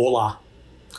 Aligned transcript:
Olá! 0.00 0.38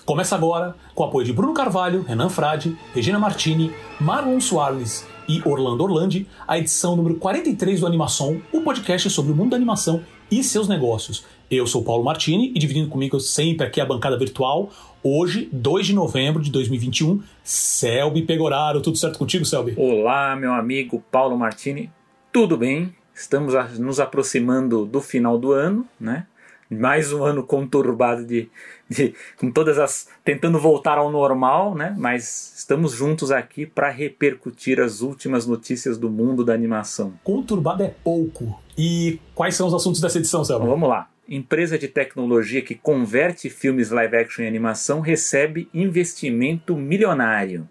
Começa 0.05 0.35
agora, 0.35 0.75
com 0.93 1.03
o 1.03 1.05
apoio 1.05 1.26
de 1.26 1.32
Bruno 1.32 1.53
Carvalho, 1.53 2.01
Renan 2.01 2.28
Frade, 2.28 2.78
Regina 2.94 3.18
Martini, 3.18 3.72
Marlon 3.98 4.42
Soares 4.42 5.08
e 5.25 5.42
Orlando 5.46 5.86
Orlandi, 5.86 6.28
a 6.46 6.60
edição 6.60 6.97
número 6.97 7.15
43 7.15 7.79
do 7.79 7.88
Animação, 7.88 8.41
o 8.51 8.59
podcast 8.59 9.09
sobre 9.09 9.31
o 9.31 9.35
mundo 9.38 9.51
da 9.51 9.55
animação 9.55 10.04
e 10.29 10.43
seus 10.43 10.67
negócios. 10.67 11.25
Eu 11.49 11.65
sou 11.65 11.81
Paulo 11.81 12.04
Martini 12.04 12.51
e 12.54 12.59
dividindo 12.59 12.89
comigo 12.89 13.21
sempre 13.21 13.65
aqui 13.65 13.79
a 13.79 13.85
bancada 13.85 14.17
virtual, 14.17 14.70
hoje, 15.02 15.47
2 15.54 15.88
de 15.88 15.93
novembro 15.93 16.43
de 16.43 16.52
2021, 16.52 17.23
Selby 17.41 18.23
Pegoraro. 18.23 18.81
Tudo 18.81 18.97
certo 18.97 19.18
contigo, 19.18 19.45
Selby? 19.45 19.75
Olá, 19.77 20.36
meu 20.36 20.52
amigo 20.52 21.02
Paulo 21.09 21.38
Martini. 21.38 21.89
Tudo 22.34 22.57
bem? 22.57 22.93
Estamos 23.16 23.54
nos 23.79 24.02
aproximando 24.02 24.86
do 24.86 25.00
final 25.00 25.38
do 25.38 25.54
ano, 25.54 25.88
né? 25.97 26.27
Mais 26.70 27.11
um 27.11 27.23
ano 27.23 27.43
conturbado 27.43 28.23
de, 28.23 28.47
de 28.88 29.15
com 29.38 29.49
todas 29.49 29.79
as 29.79 30.07
tentando 30.23 30.59
voltar 30.59 31.00
ao 31.00 31.11
normal, 31.11 31.73
né? 31.73 31.96
Mas 31.97 32.53
estamos 32.57 32.91
juntos 32.93 33.31
aqui 33.31 33.65
para 33.65 33.89
repercutir 33.89 34.79
as 34.79 35.01
últimas 35.01 35.47
notícias 35.47 35.97
do 35.97 36.09
mundo 36.09 36.45
da 36.45 36.53
animação. 36.53 37.13
Conturbado 37.23 37.81
é 37.81 37.93
pouco. 38.03 38.61
E 38.77 39.19
quais 39.33 39.55
são 39.55 39.67
os 39.67 39.73
assuntos 39.73 39.99
dessa 39.99 40.19
edição? 40.19 40.43
Então, 40.43 40.63
vamos 40.65 40.87
lá. 40.87 41.09
Empresa 41.27 41.77
de 41.77 41.87
tecnologia 41.87 42.61
que 42.61 42.75
converte 42.75 43.49
filmes 43.49 43.89
live 43.89 44.15
action 44.15 44.43
em 44.43 44.47
animação 44.47 44.99
recebe 44.99 45.67
investimento 45.73 46.75
milionário. 46.75 47.67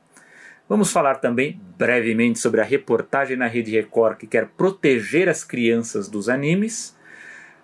Vamos 0.69 0.93
falar 0.93 1.15
também 1.17 1.59
brevemente 1.79 2.39
sobre 2.39 2.61
a 2.61 2.65
reportagem 2.65 3.37
na 3.37 3.47
Rede 3.47 3.71
Record 3.71 4.19
que 4.19 4.27
quer 4.27 4.49
proteger 4.49 5.29
as 5.29 5.43
crianças 5.43 6.09
dos 6.09 6.29
animes, 6.29 6.95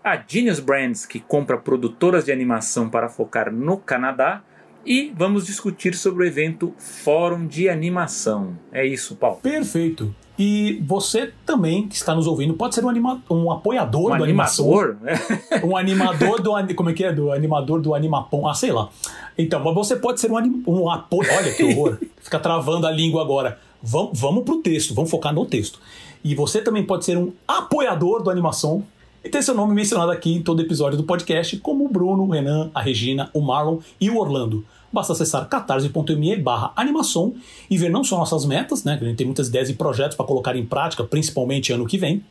a 0.05 0.23
Genius 0.29 0.61
Brands 0.61 1.07
que 1.07 1.19
compra 1.19 1.57
produtoras 1.57 2.27
de 2.27 2.31
animação 2.31 2.91
para 2.91 3.09
focar 3.09 3.51
no 3.51 3.79
Canadá 3.79 4.43
e 4.85 5.11
vamos 5.17 5.47
discutir 5.47 5.95
sobre 5.95 6.25
o 6.25 6.27
evento 6.27 6.75
Fórum 6.77 7.47
de 7.47 7.71
Animação. 7.71 8.59
É 8.71 8.85
isso, 8.85 9.17
Paulo. 9.17 9.39
Perfeito. 9.43 10.15
E 10.39 10.83
você 10.85 11.33
também 11.47 11.89
que 11.89 11.95
está 11.95 12.15
nos 12.15 12.27
ouvindo 12.27 12.53
pode 12.53 12.75
ser 12.75 12.85
um, 12.85 12.89
anima 12.91 13.23
um 13.31 13.51
apoiador 13.51 14.13
um 14.13 14.19
do 14.19 14.25
animador, 14.25 14.99
animação. 15.01 15.65
um 15.65 15.75
animador 15.75 16.43
do 16.43 16.75
como 16.75 16.91
é 16.91 16.93
que 16.93 17.05
é 17.05 17.11
do 17.11 17.33
animador 17.33 17.81
do 17.81 17.95
animapom, 17.95 18.47
ah, 18.47 18.53
sei 18.53 18.73
lá. 18.73 18.91
Então, 19.39 19.65
mas 19.65 19.75
você 19.75 19.97
pode 19.97 20.21
ser 20.21 20.31
um, 20.31 20.63
um 20.67 20.91
apoio. 20.91 21.31
Olha 21.33 21.51
que 21.51 21.65
horror. 21.65 21.99
Fica 22.21 22.39
travando 22.39 22.87
a 22.87 22.91
língua 22.91 23.23
agora. 23.23 23.59
Vamos, 23.83 24.21
vamos 24.21 24.45
pro 24.45 24.61
texto, 24.61 24.93
vamos 24.93 25.11
focar 25.11 25.33
no 25.33 25.47
texto. 25.47 25.79
E 26.23 26.35
você 26.35 26.61
também 26.61 26.85
pode 26.85 27.07
ser 27.07 27.17
um 27.17 27.33
apoiador 27.47 28.23
do 28.23 28.29
animação 28.31 28.85
e 29.25 29.29
ter 29.29 29.43
seu 29.43 29.55
nome 29.55 29.75
mencionado 29.75 30.11
aqui 30.11 30.35
em 30.35 30.43
todo 30.43 30.61
episódio 30.61 30.99
do 30.99 31.05
podcast, 31.05 31.57
como 31.57 31.87
o 31.87 31.89
Bruno, 31.89 32.25
o 32.25 32.31
Renan, 32.31 32.71
a 32.75 32.83
Regina, 32.83 33.31
o 33.33 33.41
Marlon 33.41 33.79
e 34.01 34.11
o 34.11 34.19
Orlando 34.19 34.65
basta 34.95 35.13
acessar 35.13 35.49
catarse.me 35.49 36.37
barra 36.37 36.73
animação 36.77 37.35
e 37.69 37.77
ver 37.77 37.91
não 37.91 38.05
só 38.05 38.17
nossas 38.17 38.45
metas, 38.45 38.85
né, 38.85 38.97
que 38.97 39.05
a 39.05 39.09
gente 39.09 39.17
tem 39.17 39.27
muitas 39.27 39.49
ideias 39.49 39.69
e 39.69 39.75
projetos 39.75 40.17
para 40.17 40.25
colocar 40.25 40.55
em 40.55 40.65
prática, 40.65 41.03
principalmente 41.03 41.73
ano 41.73 41.85
que 41.85 41.99
vem, 41.99 42.25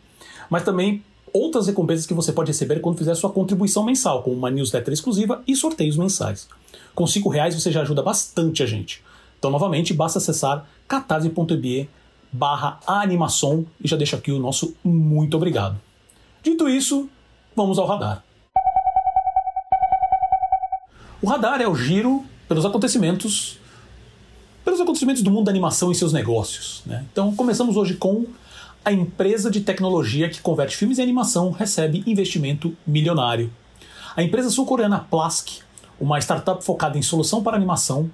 mas 0.49 0.63
também 0.63 1.03
outras 1.33 1.67
recompensas 1.67 2.05
que 2.05 2.13
você 2.13 2.31
pode 2.31 2.51
receber 2.51 2.79
quando 2.79 2.97
fizer 2.97 3.13
sua 3.15 3.31
contribuição 3.31 3.83
mensal, 3.83 4.23
como 4.23 4.37
uma 4.37 4.49
newsletter 4.49 4.93
exclusiva 4.93 5.43
e 5.45 5.55
sorteios 5.55 5.97
mensais. 5.97 6.47
Com 6.95 7.05
cinco 7.05 7.27
reais 7.27 7.53
você 7.53 7.69
já 7.69 7.81
ajuda 7.81 8.01
bastante 8.01 8.63
a 8.63 8.65
gente. 8.65 9.03
Então, 9.37 9.51
novamente, 9.51 9.93
basta 9.93 10.19
acessar 10.19 10.65
catarse.me 10.87 11.89
barra 12.31 12.79
animação 12.87 13.65
e 13.83 13.87
já 13.87 13.97
deixa 13.97 14.15
aqui 14.15 14.31
o 14.31 14.39
nosso 14.39 14.73
muito 14.83 15.35
obrigado. 15.35 15.77
Dito 16.43 16.67
isso, 16.67 17.09
vamos 17.55 17.79
ao 17.79 17.87
radar. 17.87 18.21
O 21.21 21.27
radar 21.27 21.61
é 21.61 21.67
o 21.67 21.73
giro 21.73 22.25
pelos 22.49 22.65
acontecimentos 22.65 23.57
pelos 24.65 24.79
acontecimentos 24.79 25.21
do 25.21 25.31
mundo 25.31 25.45
da 25.45 25.51
animação 25.51 25.91
e 25.91 25.95
seus 25.95 26.11
negócios. 26.11 26.83
Né? 26.85 27.05
Então 27.11 27.33
começamos 27.35 27.77
hoje 27.77 27.95
com 27.95 28.25
a 28.83 28.91
empresa 28.91 29.49
de 29.49 29.61
tecnologia 29.61 30.29
que 30.29 30.41
converte 30.41 30.75
filmes 30.75 30.99
em 30.99 31.03
animação 31.03 31.51
recebe 31.51 32.03
investimento 32.05 32.75
milionário. 32.85 33.51
A 34.15 34.21
empresa 34.21 34.49
sul-coreana 34.49 34.99
Plask, 34.99 35.61
uma 35.99 36.19
startup 36.19 36.63
focada 36.63 36.97
em 36.97 37.01
solução 37.01 37.41
para 37.41 37.55
animação, 37.55 38.11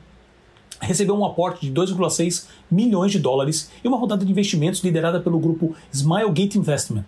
recebeu 0.80 1.16
um 1.16 1.26
aporte 1.26 1.66
de 1.66 1.74
2,6 1.74 2.46
milhões 2.70 3.12
de 3.12 3.20
dólares 3.20 3.72
e 3.84 3.88
uma 3.88 3.98
rodada 3.98 4.24
de 4.24 4.32
investimentos 4.32 4.84
liderada 4.84 5.20
pelo 5.20 5.40
grupo 5.40 5.76
Smilegate 5.92 6.58
Investment, 6.58 7.06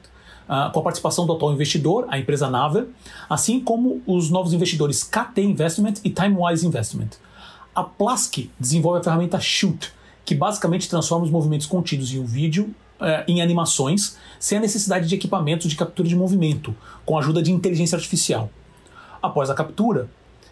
uh, 0.47 0.71
com 0.71 0.79
a 0.79 0.83
participação 0.83 1.25
do 1.25 1.33
atual 1.33 1.53
investidor, 1.53 2.05
a 2.09 2.17
empresa 2.19 2.49
Naver, 2.49 2.87
assim 3.29 3.59
como 3.59 4.01
os 4.05 4.29
novos 4.29 4.53
investidores 4.53 5.03
KT 5.03 5.41
Investment 5.41 5.95
e 6.03 6.09
Timewise 6.09 6.65
Investment. 6.65 7.09
A 7.73 7.83
Plask 7.83 8.37
desenvolve 8.59 8.99
a 8.99 9.03
ferramenta 9.03 9.39
Shoot, 9.39 9.93
que 10.25 10.35
basicamente 10.35 10.89
transforma 10.89 11.25
os 11.25 11.31
movimentos 11.31 11.67
contidos 11.67 12.13
em 12.13 12.19
um 12.19 12.25
vídeo 12.25 12.73
uh, 12.99 13.23
em 13.27 13.41
animações, 13.41 14.17
sem 14.39 14.57
a 14.57 14.61
necessidade 14.61 15.07
de 15.07 15.15
equipamentos 15.15 15.69
de 15.69 15.75
captura 15.75 16.07
de 16.07 16.15
movimento, 16.15 16.75
com 17.05 17.17
a 17.17 17.19
ajuda 17.19 17.41
de 17.41 17.51
inteligência 17.51 17.95
artificial. 17.95 18.49
Após 19.21 19.49
a 19.49 19.53
captura, 19.53 20.09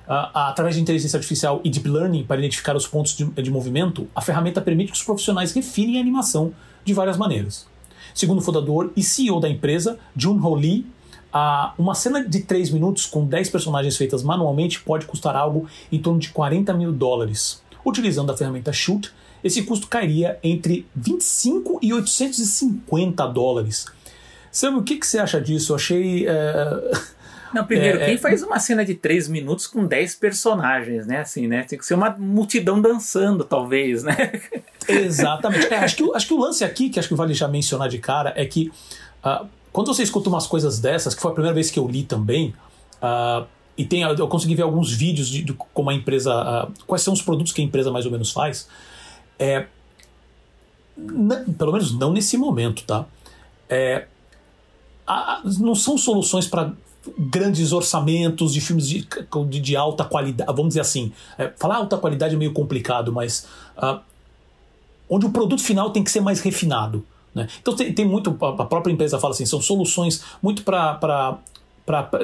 Uh, 0.10 0.26
através 0.34 0.74
de 0.74 0.82
inteligência 0.82 1.18
artificial 1.18 1.62
e 1.64 1.70
deep 1.70 1.88
learning 1.88 2.24
para 2.24 2.40
identificar 2.40 2.76
os 2.76 2.88
pontos 2.88 3.16
de, 3.16 3.26
de, 3.26 3.52
movimento, 3.52 4.08
a 4.16 4.22
ferramenta 4.22 4.60
permite 4.60 4.92
que 4.92 4.98
os 4.98 5.04
profissionais 5.04 5.54
refinem 5.54 6.00
a 6.00 6.02
animação 6.02 6.52
de 6.84 6.96
várias 6.96 7.16
maneiras. 7.16 7.69
Segundo 8.14 8.40
o 8.40 8.42
fundador 8.42 8.92
e 8.96 9.04
CEO 9.04 9.40
da 9.40 9.50
empresa, 9.50 10.00
Jun 10.16 10.40
Ho 10.44 10.56
Lee, 10.56 10.86
uma 11.78 11.94
cena 11.94 12.28
de 12.28 12.40
3 12.42 12.72
minutos 12.72 13.06
com 13.06 13.26
10 13.26 13.50
personagens 13.50 13.96
feitas 13.96 14.24
manualmente 14.24 14.82
pode 14.82 15.06
custar 15.06 15.36
algo 15.36 15.68
em 15.92 16.00
torno 16.00 16.20
de 16.20 16.30
40 16.30 16.74
mil 16.74 16.92
dólares. 16.92 17.62
Utilizando 17.86 18.32
a 18.32 18.38
ferramenta 18.38 18.74
Shoot, 18.74 19.12
esse 19.44 19.64
custo 19.64 19.88
cairia 19.88 20.38
entre 20.44 20.86
25 20.96 21.80
e 21.82 21.94
850 21.94 23.26
dólares. 23.28 23.86
Sabe 24.52 24.78
o 24.78 24.84
que, 24.84 24.98
que 24.98 25.06
você 25.06 25.20
acha 25.20 25.40
disso? 25.40 25.72
Eu 25.72 25.76
achei. 25.76 26.26
Uh 26.28 27.19
Não, 27.54 27.66
primeiro, 27.66 28.00
é, 28.00 28.06
quem 28.06 28.16
é... 28.16 28.18
faz 28.18 28.44
uma 28.44 28.60
cena 28.60 28.86
de 28.86 28.96
três 28.96 29.28
minutos 29.28 29.68
com 29.68 29.86
dez 29.86 30.16
personagens, 30.16 31.08
né? 31.08 31.20
Assim, 31.20 31.48
né? 31.48 31.64
Tem 31.64 31.78
que 31.78 31.86
ser 31.86 31.96
uma 31.96 32.10
multidão 32.12 32.82
dançando, 32.82 33.44
talvez, 33.44 34.04
né? 34.04 34.42
Exatamente. 34.88 35.68
É, 35.74 35.78
acho, 35.78 35.96
que, 35.96 36.12
acho 36.14 36.28
que 36.28 36.34
o 36.34 36.40
lance 36.40 36.64
aqui, 36.64 36.90
que 36.90 37.00
acho 37.00 37.08
que 37.08 37.16
vale 37.16 37.34
já 37.34 37.48
mencionar 37.48 37.90
de 37.90 38.00
cara, 38.00 38.34
é 38.36 38.46
que 38.46 38.72
uh, 39.24 39.48
quando 39.72 39.88
você 39.88 40.04
escuta 40.04 40.30
umas 40.30 40.48
coisas 40.48 40.80
dessas, 40.80 41.14
que 41.14 41.22
foi 41.22 41.32
a 41.32 41.34
primeira 41.34 41.54
vez 41.54 41.70
que 41.70 41.80
eu 41.80 41.88
li 41.88 42.04
também, 42.04 42.54
uh, 43.02 43.46
e 43.78 43.86
tem, 43.86 44.02
eu 44.02 44.28
consegui 44.28 44.56
ver 44.56 44.64
alguns 44.64 44.92
vídeos 44.92 45.30
de, 45.30 45.42
de 45.42 45.54
como 45.54 45.90
a 45.90 45.94
empresa. 45.94 46.34
Uh, 46.68 46.84
quais 46.86 47.02
são 47.02 47.14
os 47.14 47.22
produtos 47.22 47.54
que 47.54 47.62
a 47.62 47.64
empresa 47.64 47.90
mais 47.92 48.06
ou 48.06 48.12
menos 48.12 48.32
faz. 48.32 48.68
É, 49.38 49.68
pelo 51.58 51.72
menos 51.72 51.98
não 51.98 52.12
nesse 52.12 52.38
momento, 52.38 52.84
tá? 52.84 53.06
É, 53.70 54.06
não 55.60 55.76
são 55.76 55.98
soluções 55.98 56.46
para 56.46 56.74
grandes 57.18 57.72
orçamentos 57.72 58.54
de 58.54 58.62
filmes 58.62 58.88
de, 58.88 59.08
de, 59.48 59.60
de, 59.60 59.76
alta 59.76 60.04
qualidade, 60.04 60.52
vamos 60.52 60.70
dizer 60.70 60.82
assim. 60.82 61.12
É, 61.38 61.52
falar 61.58 61.78
alta 61.78 61.98
qualidade 61.98 62.36
é 62.36 62.38
meio 62.38 62.54
complicado, 62.54 63.12
mas 63.12 63.48
uh, 63.78 64.00
onde 65.10 65.26
o 65.26 65.30
produto 65.30 65.62
final 65.62 65.90
tem 65.92 66.04
que 66.04 66.12
ser 66.12 66.22
mais 66.22 66.40
refinado. 66.42 67.06
Né? 67.34 67.48
Então 67.62 67.76
tem, 67.76 67.94
tem, 67.94 68.06
muito, 68.06 68.36
a 68.42 68.66
própria 68.66 68.92
empresa 68.92 69.20
fala 69.20 69.34
assim, 69.34 69.46
são 69.46 69.62
soluções 69.62 70.24
muito 70.42 70.64
para 70.64 71.40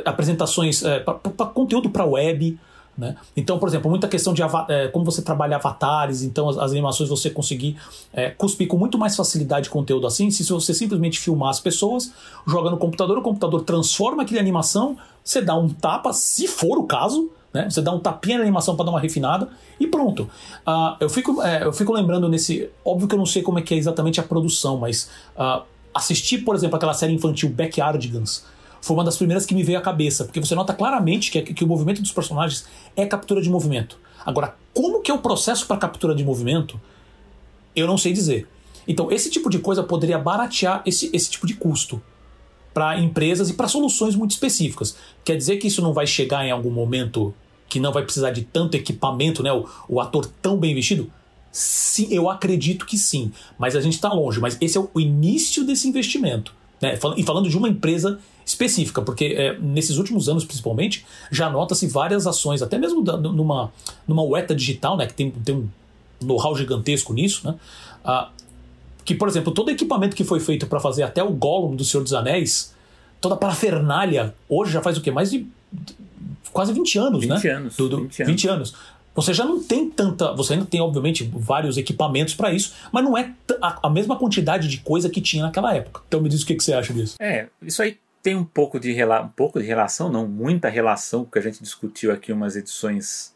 apresentações, 0.06 0.84
é, 0.84 1.00
para 1.00 1.13
conteúdo 1.47 1.90
para 1.90 2.06
web, 2.06 2.57
né? 2.98 3.16
Então, 3.36 3.60
por 3.60 3.68
exemplo, 3.68 3.90
muita 3.90 4.08
questão 4.08 4.34
de 4.34 4.42
é, 4.70 4.88
como 4.88 5.04
você 5.04 5.22
trabalha 5.22 5.58
avatares, 5.58 6.24
então 6.24 6.48
as, 6.48 6.58
as 6.58 6.72
animações 6.72 7.10
você 7.10 7.30
conseguir 7.30 7.78
é, 8.14 8.30
cuspir 8.30 8.68
com 8.68 8.78
muito 8.78 8.98
mais 8.98 9.16
facilidade 9.16 9.70
conteúdo 9.70 10.08
assim, 10.08 10.32
se 10.32 10.44
você 10.44 10.74
simplesmente 10.74 11.20
filmar 11.20 11.50
as 11.50 11.60
pessoas, 11.60 12.12
joga 12.48 12.70
no 12.70 12.78
computador, 12.78 13.18
o 13.18 13.22
computador 13.22 13.64
transforma 13.64 14.24
aquela 14.24 14.40
animação, 14.40 14.98
você 15.24 15.42
dá 15.42 15.56
um 15.56 15.68
tapa, 15.68 16.14
se 16.14 16.48
for 16.48 16.78
o 16.78 16.84
caso, 16.84 17.30
né? 17.54 17.70
você 17.70 17.82
dá 17.82 17.92
um 17.92 18.00
tapinha 18.00 18.38
na 18.38 18.44
animação 18.44 18.76
para 18.76 18.86
dar 18.86 18.92
uma 18.92 19.00
refinada 19.00 19.50
e 19.80 19.88
pronto. 19.88 20.30
Uh, 20.68 20.96
eu, 21.00 21.09
fico, 21.09 21.41
é, 21.41 21.64
eu 21.64 21.74
fico 21.74 21.94
lembrando 21.94 22.28
nesse. 22.30 22.70
Óbvio 22.84 23.08
que 23.08 23.16
eu 23.16 23.20
não 23.20 23.26
sei 23.26 23.41
como 23.41 23.58
é 23.58 23.62
que 23.62 23.74
é 23.74 23.78
exatamente 23.78 24.20
a 24.20 24.24
produção, 24.24 24.78
mas 24.78 25.09
uh, 25.38 25.64
assistir, 25.94 26.40
por 26.40 26.53
exemplo, 26.56 26.76
aquela 26.76 26.94
série 26.94 27.14
infantil 27.14 27.50
Backyardigans 27.50 28.44
foi 28.85 28.96
uma 28.96 29.03
das 29.03 29.17
primeiras 29.17 29.47
que 29.47 29.55
me 29.55 29.64
veio 29.64 29.79
à 29.79 29.82
cabeça, 29.82 30.26
porque 30.26 30.40
você 30.40 30.53
nota 30.53 30.72
claramente 30.72 31.32
que, 31.32 31.41
que 31.41 31.64
o 31.64 31.67
movimento 31.67 32.03
dos 32.03 32.11
personagens 32.11 32.67
é 32.96 33.03
captura 33.03 33.41
de 33.41 33.49
movimento. 33.49 33.97
Agora, 34.23 34.55
como 34.76 35.02
que 35.02 35.09
é 35.09 35.14
o 35.14 35.17
processo 35.17 35.66
para 35.66 35.76
captura 35.76 36.14
de 36.14 36.23
movimento? 36.23 36.79
Eu 37.76 37.87
não 37.87 37.97
sei 37.97 38.14
dizer. 38.14 38.47
Então, 38.87 39.11
esse 39.11 39.32
tipo 39.32 39.49
de 39.49 39.58
coisa 39.58 39.82
poderia 39.82 40.20
baratear 40.20 40.84
esse, 40.85 41.09
esse 41.11 41.32
tipo 41.32 41.47
de 41.47 41.55
custo 41.55 41.99
para 42.76 42.99
empresas 42.99 43.49
e 43.49 43.55
para 43.55 43.67
soluções 43.67 44.16
muito 44.16 44.32
específicas. 44.32 44.96
Quer 45.23 45.35
dizer 45.35 45.58
que 45.58 45.66
isso 45.66 45.81
não 45.81 45.91
vai 45.91 46.05
chegar 46.05 46.46
em 46.46 46.52
algum 46.52 46.70
momento 46.70 47.34
que 47.67 47.79
não 47.79 47.91
vai 47.91 48.03
precisar 48.03 48.29
de 48.29 48.43
tanto 48.43 48.76
equipamento, 48.76 49.41
né? 49.41 49.52
O, 49.52 49.67
o 49.90 49.99
ator 49.99 50.28
tão 50.43 50.58
bem 50.58 50.76
vestido? 50.76 51.11
Sim, 51.52 52.09
eu 52.11 52.29
acredito 52.29 52.85
que 52.85 52.99
sim. 52.99 53.31
Mas 53.58 53.76
a 53.76 53.81
gente 53.81 53.93
está 53.93 54.14
longe. 54.14 54.40
Mas 54.40 54.55
esse 54.61 54.78
é 54.78 54.81
o 54.81 54.99
início 54.99 55.66
desse 55.66 55.88
investimento. 55.88 56.53
Né? 56.79 56.99
E 57.17 57.23
falando 57.23 57.49
de 57.49 57.58
uma 57.58 57.67
empresa 57.67 58.20
específica, 58.46 59.02
porque 59.02 59.26
é, 59.26 59.58
nesses 59.59 59.97
últimos 59.97 60.30
anos, 60.30 60.46
principalmente, 60.46 61.06
já 61.32 61.50
nota-se 61.50 61.88
várias 61.88 62.28
ações, 62.28 62.62
até 62.62 62.78
mesmo 62.78 63.03
da, 63.03 63.18
numa, 63.18 63.72
numa 64.08 64.24
UETA 64.24 64.53
digital, 64.53 64.96
né, 64.96 65.08
que 65.08 65.14
tem, 65.14 65.32
tem 65.32 65.56
um 65.56 65.68
know-how 66.22 66.56
gigantesco 66.56 67.12
nisso, 67.12 67.47
né, 67.47 67.56
ah, 68.03 68.30
que, 69.03 69.16
por 69.16 69.28
exemplo, 69.28 69.52
todo 69.52 69.70
equipamento 69.70 70.16
que 70.16 70.24
foi 70.24 70.40
feito 70.40 70.68
para 70.68 70.80
fazer 70.80 71.03
até 71.03 71.24
o 71.24 71.32
Gollum 71.32 71.76
do 71.76 71.84
Senhor 71.84 72.03
dos 72.03 72.14
Anéis, 72.14 72.74
toda 73.20 73.36
a 73.36 73.38
parafernália, 73.38 74.36
hoje 74.48 74.72
já 74.72 74.82
faz 74.82 74.98
o 74.98 75.02
quê? 75.02 75.12
Mais 75.12 75.32
de 75.32 75.48
quase 76.52 76.74
20 76.74 76.98
anos, 77.00 77.22
20 77.22 77.30
né? 77.30 77.52
Anos, 77.52 77.76
do, 77.76 77.90
do, 77.90 77.98
20 78.03 78.22
anos. 78.22 78.32
20 78.32 78.48
anos. 78.48 78.76
Você 79.14 79.34
já 79.34 79.46
não 79.46 79.64
tem 79.64 79.90
tanta. 79.90 80.34
Você 80.34 80.53
ainda 80.53 80.66
tem, 80.66 80.82
obviamente, 80.82 81.30
vários 81.34 81.78
equipamentos 81.78 82.34
para 82.34 82.52
isso, 82.52 82.74
mas 82.91 83.03
não 83.03 83.18
é 83.18 83.32
a, 83.62 83.88
a, 83.88 83.90
mesma 83.90 84.18
quantidade 84.18 84.68
de 84.68 84.80
coisa 84.80 85.09
que 85.09 85.22
tinha 85.22 85.44
naquela 85.44 85.74
época. 85.74 86.02
Então 86.08 86.20
me 86.20 86.28
diz 86.28 86.41
o 86.41 86.46
que, 86.46 86.56
que 86.56 86.64
você 86.64 86.74
acha 86.74 86.94
disso. 86.94 87.16
É, 87.20 87.48
isso 87.62 87.82
aí 87.82 87.98
tem 88.26 88.36
um 88.36 88.44
pouco 88.44 88.80
de, 88.80 88.92
um 89.04 89.28
pouco 89.28 89.60
de 89.60 89.68
relação, 89.68 90.12
não, 90.12 90.28
muita 90.28 90.68
relação, 90.68 91.24
que 91.26 91.38
a 91.38 91.42
gente 91.44 91.62
discutiu 91.62 92.12
aqui 92.12 92.34
umas 92.34 92.56
edições 92.56 93.36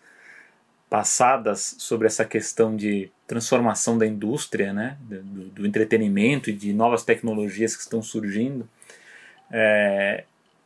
passadas 0.89 1.75
sobre 1.77 2.07
essa 2.07 2.25
questão 2.25 2.75
de 2.75 3.11
transformação 3.27 3.99
da 3.99 4.07
indústria, 4.07 4.73
né, 4.73 4.97
do, 5.01 5.21
do 5.49 5.67
entretenimento 5.67 6.49
e 6.49 6.53
de 6.53 6.73
novas 6.73 7.03
tecnologias 7.03 7.75
que 7.75 7.83
estão 7.83 8.01
surgindo. 8.01 8.67
É, 9.51 10.23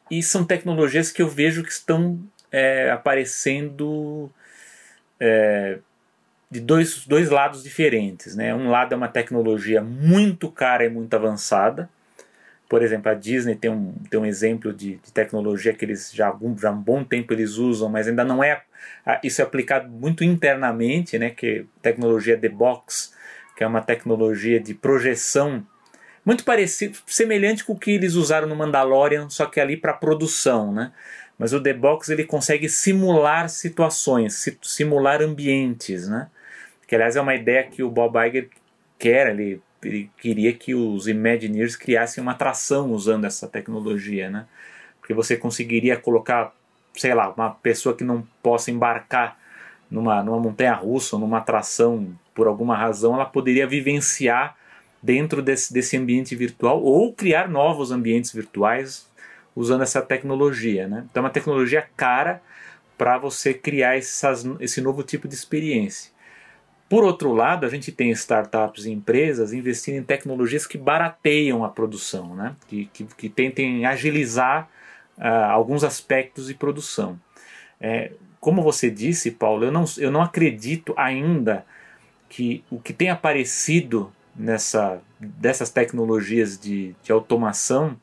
e 0.09 0.23
são 0.23 0.45
tecnologias 0.45 1.11
que 1.11 1.21
eu 1.21 1.27
vejo 1.27 1.61
que 1.61 1.73
estão 1.73 2.17
é, 2.49 2.91
aparecendo 2.91 4.31
é, 5.19 5.79
de 6.49 6.61
dois, 6.61 7.05
dois 7.05 7.29
lados 7.29 7.61
diferentes. 7.61 8.37
Né? 8.37 8.55
Um 8.55 8.69
lado 8.69 8.93
é 8.93 8.95
uma 8.95 9.09
tecnologia 9.09 9.81
muito 9.81 10.49
cara 10.49 10.85
e 10.85 10.89
muito 10.89 11.13
avançada. 11.13 11.89
Por 12.73 12.81
exemplo, 12.81 13.11
a 13.11 13.13
Disney 13.13 13.53
tem 13.53 13.69
um, 13.69 13.93
tem 14.09 14.19
um 14.19 14.25
exemplo 14.25 14.73
de, 14.73 14.95
de 14.95 15.13
tecnologia 15.13 15.75
que 15.75 15.85
eles 15.85 16.11
já, 16.11 16.35
já 16.57 16.69
há 16.69 16.71
um 16.71 16.81
bom 16.81 17.03
tempo 17.03 17.31
eles 17.31 17.57
usam, 17.57 17.87
mas 17.87 18.07
ainda 18.07 18.23
não 18.23 18.43
é 18.43 18.63
isso 19.23 19.43
é 19.43 19.45
aplicado 19.45 19.87
muito 19.91 20.23
internamente, 20.23 21.19
né? 21.19 21.29
Que 21.29 21.67
tecnologia 21.83 22.35
The 22.35 22.49
Box, 22.49 23.13
que 23.55 23.63
é 23.63 23.67
uma 23.67 23.79
tecnologia 23.79 24.59
de 24.59 24.73
projeção 24.73 25.63
muito 26.25 26.43
parecido, 26.43 26.97
semelhante 27.05 27.63
com 27.63 27.73
o 27.73 27.77
que 27.77 27.91
eles 27.91 28.15
usaram 28.15 28.47
no 28.47 28.55
Mandalorian, 28.55 29.29
só 29.29 29.45
que 29.45 29.59
ali 29.59 29.77
para 29.77 29.93
produção, 29.93 30.73
né? 30.73 30.91
Mas 31.37 31.53
o 31.53 31.61
The 31.61 31.73
Box 31.73 32.09
ele 32.09 32.23
consegue 32.23 32.67
simular 32.67 33.49
situações, 33.49 34.49
simular 34.63 35.21
ambientes, 35.21 36.07
né? 36.07 36.27
Que 36.87 36.95
aliás 36.95 37.15
é 37.15 37.21
uma 37.21 37.35
ideia 37.35 37.61
que 37.61 37.83
o 37.83 37.91
Bob 37.91 38.17
Iger 38.17 38.49
quer, 38.97 39.29
ele, 39.29 39.61
ele 39.87 40.11
queria 40.17 40.53
que 40.53 40.73
os 40.75 41.07
Imagineers 41.07 41.75
criassem 41.75 42.21
uma 42.21 42.31
atração 42.33 42.91
usando 42.91 43.25
essa 43.25 43.47
tecnologia, 43.47 44.29
né? 44.29 44.45
Porque 44.99 45.13
você 45.13 45.35
conseguiria 45.35 45.97
colocar, 45.97 46.53
sei 46.95 47.13
lá, 47.13 47.29
uma 47.29 47.51
pessoa 47.51 47.95
que 47.95 48.03
não 48.03 48.25
possa 48.41 48.71
embarcar 48.71 49.37
numa, 49.89 50.23
numa 50.23 50.39
montanha 50.39 50.73
russa, 50.73 51.17
numa 51.17 51.39
atração 51.39 52.15
por 52.33 52.47
alguma 52.47 52.75
razão, 52.75 53.13
ela 53.13 53.25
poderia 53.25 53.67
vivenciar 53.67 54.55
dentro 55.01 55.41
desse, 55.41 55.73
desse 55.73 55.97
ambiente 55.97 56.35
virtual 56.35 56.81
ou 56.81 57.13
criar 57.13 57.49
novos 57.49 57.91
ambientes 57.91 58.31
virtuais 58.31 59.07
usando 59.55 59.83
essa 59.83 60.01
tecnologia. 60.01 60.87
Né? 60.87 61.05
Então 61.09 61.21
é 61.21 61.25
uma 61.25 61.29
tecnologia 61.29 61.87
cara 61.95 62.41
para 62.97 63.17
você 63.17 63.53
criar 63.53 63.97
essas, 63.97 64.45
esse 64.59 64.81
novo 64.81 65.03
tipo 65.03 65.27
de 65.27 65.35
experiência. 65.35 66.12
Por 66.89 67.03
outro 67.03 67.33
lado, 67.33 67.65
a 67.65 67.69
gente 67.69 67.91
tem 67.91 68.11
startups 68.11 68.85
e 68.85 68.91
empresas 68.91 69.53
investindo 69.53 69.95
em 69.95 70.03
tecnologias 70.03 70.67
que 70.67 70.77
barateiam 70.77 71.63
a 71.63 71.69
produção, 71.69 72.35
né? 72.35 72.55
que, 72.67 72.85
que, 72.93 73.03
que 73.05 73.29
tentem 73.29 73.85
agilizar 73.85 74.69
uh, 75.17 75.51
alguns 75.51 75.83
aspectos 75.83 76.47
de 76.47 76.53
produção. 76.53 77.19
É, 77.79 78.11
como 78.39 78.61
você 78.61 78.91
disse, 78.91 79.31
Paulo, 79.31 79.65
eu 79.65 79.71
não, 79.71 79.85
eu 79.97 80.11
não 80.11 80.21
acredito 80.21 80.93
ainda 80.97 81.65
que 82.29 82.63
o 82.69 82.79
que 82.79 82.93
tem 82.93 83.09
aparecido 83.09 84.11
nessa, 84.35 85.01
dessas 85.19 85.69
tecnologias 85.69 86.59
de, 86.59 86.95
de 87.01 87.11
automação 87.11 87.97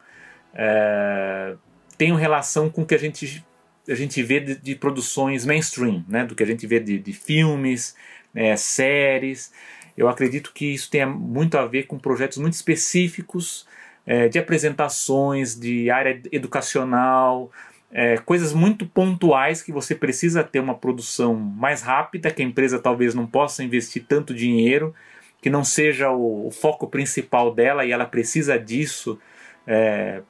é, 0.54 1.54
tenham 1.98 2.16
relação 2.16 2.70
com 2.70 2.82
o 2.82 2.86
que 2.86 2.94
a 2.94 2.98
gente, 2.98 3.44
a 3.88 3.94
gente 3.94 4.22
vê 4.22 4.40
de, 4.40 4.56
de 4.56 4.74
produções 4.74 5.44
mainstream, 5.44 6.04
né? 6.08 6.24
do 6.24 6.34
que 6.34 6.42
a 6.42 6.46
gente 6.46 6.66
vê 6.66 6.80
de, 6.80 6.98
de 6.98 7.12
filmes, 7.12 7.94
é, 8.34 8.56
séries. 8.56 9.52
Eu 9.96 10.08
acredito 10.08 10.52
que 10.52 10.66
isso 10.66 10.90
tenha 10.90 11.06
muito 11.06 11.58
a 11.58 11.66
ver 11.66 11.84
com 11.84 11.98
projetos 11.98 12.38
muito 12.38 12.54
específicos 12.54 13.66
é, 14.06 14.28
de 14.28 14.38
apresentações, 14.38 15.54
de 15.54 15.90
área 15.90 16.20
educacional, 16.32 17.50
é, 17.92 18.18
coisas 18.18 18.52
muito 18.52 18.86
pontuais 18.86 19.62
que 19.62 19.72
você 19.72 19.94
precisa 19.94 20.44
ter 20.44 20.60
uma 20.60 20.74
produção 20.74 21.34
mais 21.34 21.82
rápida, 21.82 22.30
que 22.30 22.42
a 22.42 22.44
empresa 22.44 22.78
talvez 22.78 23.14
não 23.14 23.26
possa 23.26 23.64
investir 23.64 24.04
tanto 24.06 24.32
dinheiro, 24.32 24.94
que 25.42 25.50
não 25.50 25.64
seja 25.64 26.10
o, 26.10 26.46
o 26.46 26.50
foco 26.50 26.86
principal 26.86 27.52
dela 27.52 27.84
e 27.84 27.92
ela 27.92 28.04
precisa 28.04 28.58
disso 28.58 29.18
é, 29.66 30.22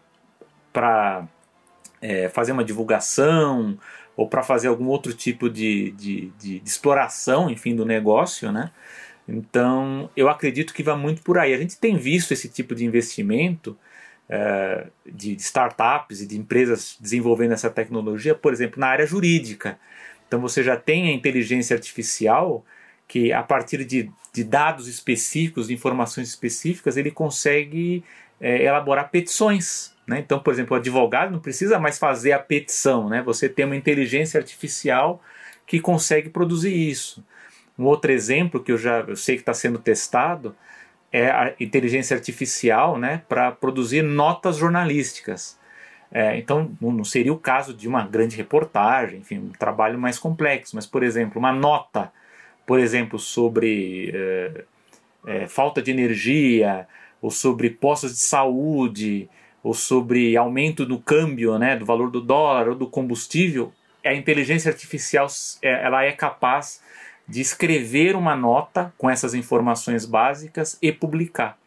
para 0.73 1.27
é, 2.01 2.29
fazer 2.29 2.53
uma 2.53 2.65
divulgação 2.65 3.79
ou 4.21 4.29
para 4.29 4.43
fazer 4.43 4.69
algum 4.69 4.87
outro 4.87 5.15
tipo 5.15 5.49
de, 5.49 5.93
de, 5.93 6.31
de, 6.39 6.61
de, 6.61 6.69
exploração, 6.69 7.49
enfim, 7.49 7.75
do 7.75 7.87
negócio, 7.87 8.53
né? 8.53 8.71
Então, 9.27 10.11
eu 10.15 10.29
acredito 10.29 10.75
que 10.75 10.83
vai 10.83 10.95
muito 10.95 11.23
por 11.23 11.39
aí. 11.39 11.55
A 11.55 11.57
gente 11.57 11.79
tem 11.79 11.97
visto 11.97 12.33
esse 12.33 12.47
tipo 12.47 12.75
de 12.75 12.85
investimento 12.85 13.75
é, 14.29 14.89
de 15.07 15.37
startups 15.37 16.21
e 16.21 16.27
de 16.27 16.39
empresas 16.39 16.99
desenvolvendo 17.01 17.53
essa 17.53 17.71
tecnologia, 17.71 18.35
por 18.35 18.53
exemplo, 18.53 18.79
na 18.79 18.89
área 18.89 19.07
jurídica. 19.07 19.79
Então, 20.29 20.39
você 20.39 20.63
já 20.63 20.77
tem 20.77 21.09
a 21.09 21.13
inteligência 21.15 21.75
artificial 21.75 22.63
que, 23.09 23.33
a 23.33 23.43
partir 23.43 23.87
de, 23.87 24.11
de 24.35 24.45
dados 24.45 24.87
específicos, 24.87 25.69
de 25.69 25.73
informações 25.73 26.29
específicas, 26.29 26.99
ele 26.99 27.11
consegue 27.11 28.05
é, 28.39 28.65
elaborar 28.65 29.11
petições 29.11 29.90
né? 30.07 30.19
Então, 30.19 30.41
por 30.41 30.53
exemplo, 30.53 30.77
o 30.77 30.81
advogado 30.81 31.31
não 31.31 31.39
precisa 31.39 31.79
mais 31.79 31.99
fazer 31.99 32.33
a 32.33 32.39
petição, 32.39 33.09
né? 33.09 33.23
você 33.23 33.49
tem 33.49 33.65
uma 33.65 33.77
inteligência 33.77 34.39
artificial 34.39 35.23
que 35.67 35.81
consegue 35.81 36.29
produzir 36.29 36.75
isso. 36.75 37.25
Um 37.79 37.85
outro 37.85 38.11
exemplo 38.11 38.63
que 38.63 38.73
eu 38.73 38.79
já 38.79 39.01
eu 39.01 39.17
sei 39.17 39.37
que 39.37 39.43
está 39.43 39.55
sendo 39.55 39.79
testado 39.79 40.55
é 41.13 41.31
a 41.31 41.55
inteligência 41.59 42.15
artificial 42.17 42.99
né, 42.99 43.23
para 43.29 43.51
produzir 43.53 44.03
notas 44.03 44.57
jornalísticas. 44.57 45.59
É, 46.13 46.37
então, 46.37 46.73
não 46.81 47.05
seria 47.05 47.33
o 47.33 47.39
caso 47.39 47.73
de 47.73 47.87
uma 47.87 48.05
grande 48.05 48.37
reportagem, 48.37 49.21
enfim, 49.21 49.39
um 49.39 49.51
trabalho 49.51 49.99
mais 49.99 50.19
complexo, 50.19 50.75
mas, 50.75 50.87
por 50.87 51.05
exemplo, 51.05 51.39
uma 51.39 51.53
nota, 51.53 52.13
por 52.67 52.81
exemplo, 52.81 53.19
sobre 53.19 54.11
é, 54.13 54.65
é, 55.27 55.47
falta 55.47 55.81
de 55.81 55.91
energia, 55.91 56.87
ou 57.23 57.31
sobre 57.31 57.71
postos 57.71 58.13
de 58.13 58.21
saúde, 58.21 59.29
ou 59.63 59.75
sobre 59.75 60.37
aumento 60.37 60.87
do 60.87 60.99
câmbio, 60.99 61.59
né, 61.59 61.77
do 61.77 61.85
valor 61.85 62.11
do 62.11 62.21
dólar 62.21 62.69
ou 62.69 62.75
do 62.75 62.87
combustível, 62.87 63.73
a 64.05 64.15
inteligência 64.15 64.71
artificial 64.71 65.27
é, 65.63 65.85
ela 65.85 66.05
é 66.05 66.13
capaz 66.13 66.83
de 67.29 67.41
escrever 67.41 68.17
uma 68.17 68.35
nota 68.35 68.93
com 68.97 69.09
essas 69.09 69.35
informações 69.35 70.05
básicas 70.05 70.79
e 70.81 70.91
publicar. 70.91 71.59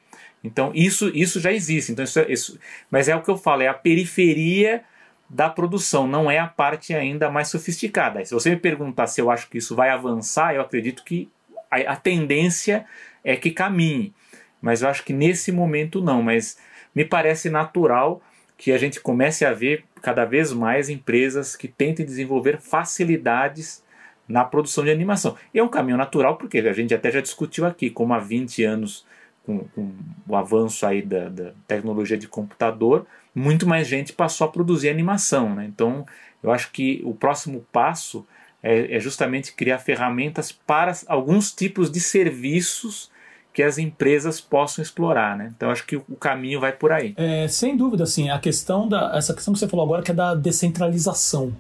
Então 0.44 0.72
isso, 0.74 1.10
isso 1.14 1.40
já 1.40 1.52
existe. 1.52 1.92
Então 1.92 2.04
isso, 2.04 2.20
é, 2.20 2.32
isso, 2.32 2.60
mas 2.90 3.08
é 3.08 3.16
o 3.16 3.22
que 3.22 3.30
eu 3.30 3.38
falo, 3.38 3.62
é 3.62 3.68
a 3.68 3.74
periferia 3.74 4.84
da 5.30 5.50
produção, 5.50 6.06
não 6.08 6.30
é 6.30 6.38
a 6.38 6.48
parte 6.48 6.94
ainda 6.94 7.30
mais 7.30 7.48
sofisticada. 7.48 8.24
Se 8.26 8.34
você 8.34 8.50
me 8.50 8.58
perguntar 8.58 9.08
se 9.08 9.22
eu 9.22 9.32
acho 9.32 9.50
que 9.50 9.58
isso 9.58 9.76
vai 9.76 9.90
avançar, 9.90 10.54
eu 10.54 10.62
acredito 10.62 11.04
que 11.04 11.30
a, 11.72 11.94
a 11.94 11.96
tendência 11.96 12.86
é 13.24 13.36
que 13.36 13.52
caminhe. 13.52 14.14
Mas 14.62 14.82
eu 14.82 14.90
acho 14.90 15.04
que 15.04 15.14
nesse 15.14 15.52
momento 15.52 16.02
não. 16.02 16.22
Mas 16.22 16.58
me 16.94 17.06
parece 17.06 17.50
natural 17.50 18.22
que 18.58 18.72
a 18.72 18.78
gente 18.78 19.00
comece 19.00 19.46
a 19.46 19.54
ver 19.54 19.84
cada 20.02 20.26
vez 20.26 20.52
mais 20.54 20.90
empresas 20.90 21.56
que 21.56 21.68
tentem 21.68 22.06
desenvolver 22.06 22.60
facilidades 22.60 23.84
na 24.28 24.44
produção 24.46 24.84
de 24.84 24.92
animação. 24.92 25.36
E 25.54 25.60
é 25.60 25.64
um 25.64 25.68
caminho 25.68 25.98
natural 25.98 26.38
porque 26.38 26.60
a 26.60 26.74
gente 26.74 26.94
até 26.94 27.12
já 27.12 27.22
discutiu 27.22 27.66
aqui, 27.66 27.90
como 27.90 28.14
há 28.14 28.20
20 28.20 28.64
anos, 28.64 29.06
com, 29.46 29.60
com 29.76 29.92
o 30.28 30.36
avanço 30.36 30.86
aí 30.86 31.02
da, 31.02 31.30
da, 31.30 31.52
tecnologia 31.68 32.18
de 32.18 32.28
computador, 32.28 33.06
muito 33.36 33.68
mais 33.68 33.88
gente 33.88 34.14
passou 34.14 34.46
a 34.46 34.52
produzir 34.52 34.90
animação. 34.90 35.54
Né? 35.54 35.66
Então, 35.66 36.06
eu 36.42 36.52
acho 36.52 36.72
que 36.72 37.02
o 37.04 37.14
próximo 37.14 37.66
passo 37.72 38.26
é, 38.62 38.96
é 38.96 39.00
justamente 39.00 39.54
criar 39.54 39.80
ferramentas 39.80 40.52
para 40.52 40.94
alguns 41.08 41.52
tipos 41.52 41.92
de 41.92 42.00
serviços 42.00 43.12
que 43.54 43.62
as 43.62 43.78
empresas 43.78 44.42
possam 44.42 44.82
explorar, 44.82 45.38
né? 45.38 45.54
Então 45.56 45.70
acho 45.70 45.86
que 45.86 45.96
o 45.96 46.16
caminho 46.20 46.60
vai 46.60 46.72
por 46.72 46.92
aí. 46.92 47.14
É, 47.16 47.48
sem 47.48 47.78
dúvida, 47.78 48.04
assim, 48.04 48.30
a 48.30 48.40
questão 48.40 48.88
da 48.88 49.12
essa 49.16 49.34
questão 49.34 49.54
que 49.54 49.60
você 49.60 49.68
falou 49.68 49.86
agora 49.86 50.02
que 50.02 50.12
é 50.12 50.14
da 50.14 50.34
descentralização. 50.34 51.54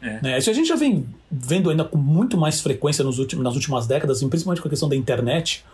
É. 0.00 0.20
Né? 0.20 0.38
Isso 0.38 0.50
a 0.50 0.52
gente 0.52 0.68
já 0.68 0.76
vem 0.76 1.06
vendo 1.30 1.70
ainda 1.70 1.84
com 1.84 1.98
muito 1.98 2.36
mais 2.36 2.60
frequência 2.60 3.04
nos 3.04 3.18
últimos, 3.18 3.44
nas 3.44 3.54
últimas 3.54 3.86
décadas, 3.86 4.22
principalmente 4.22 4.60
com 4.60 4.68
a 4.68 4.70
questão 4.70 4.88
da 4.88 4.96
internet. 4.96 5.64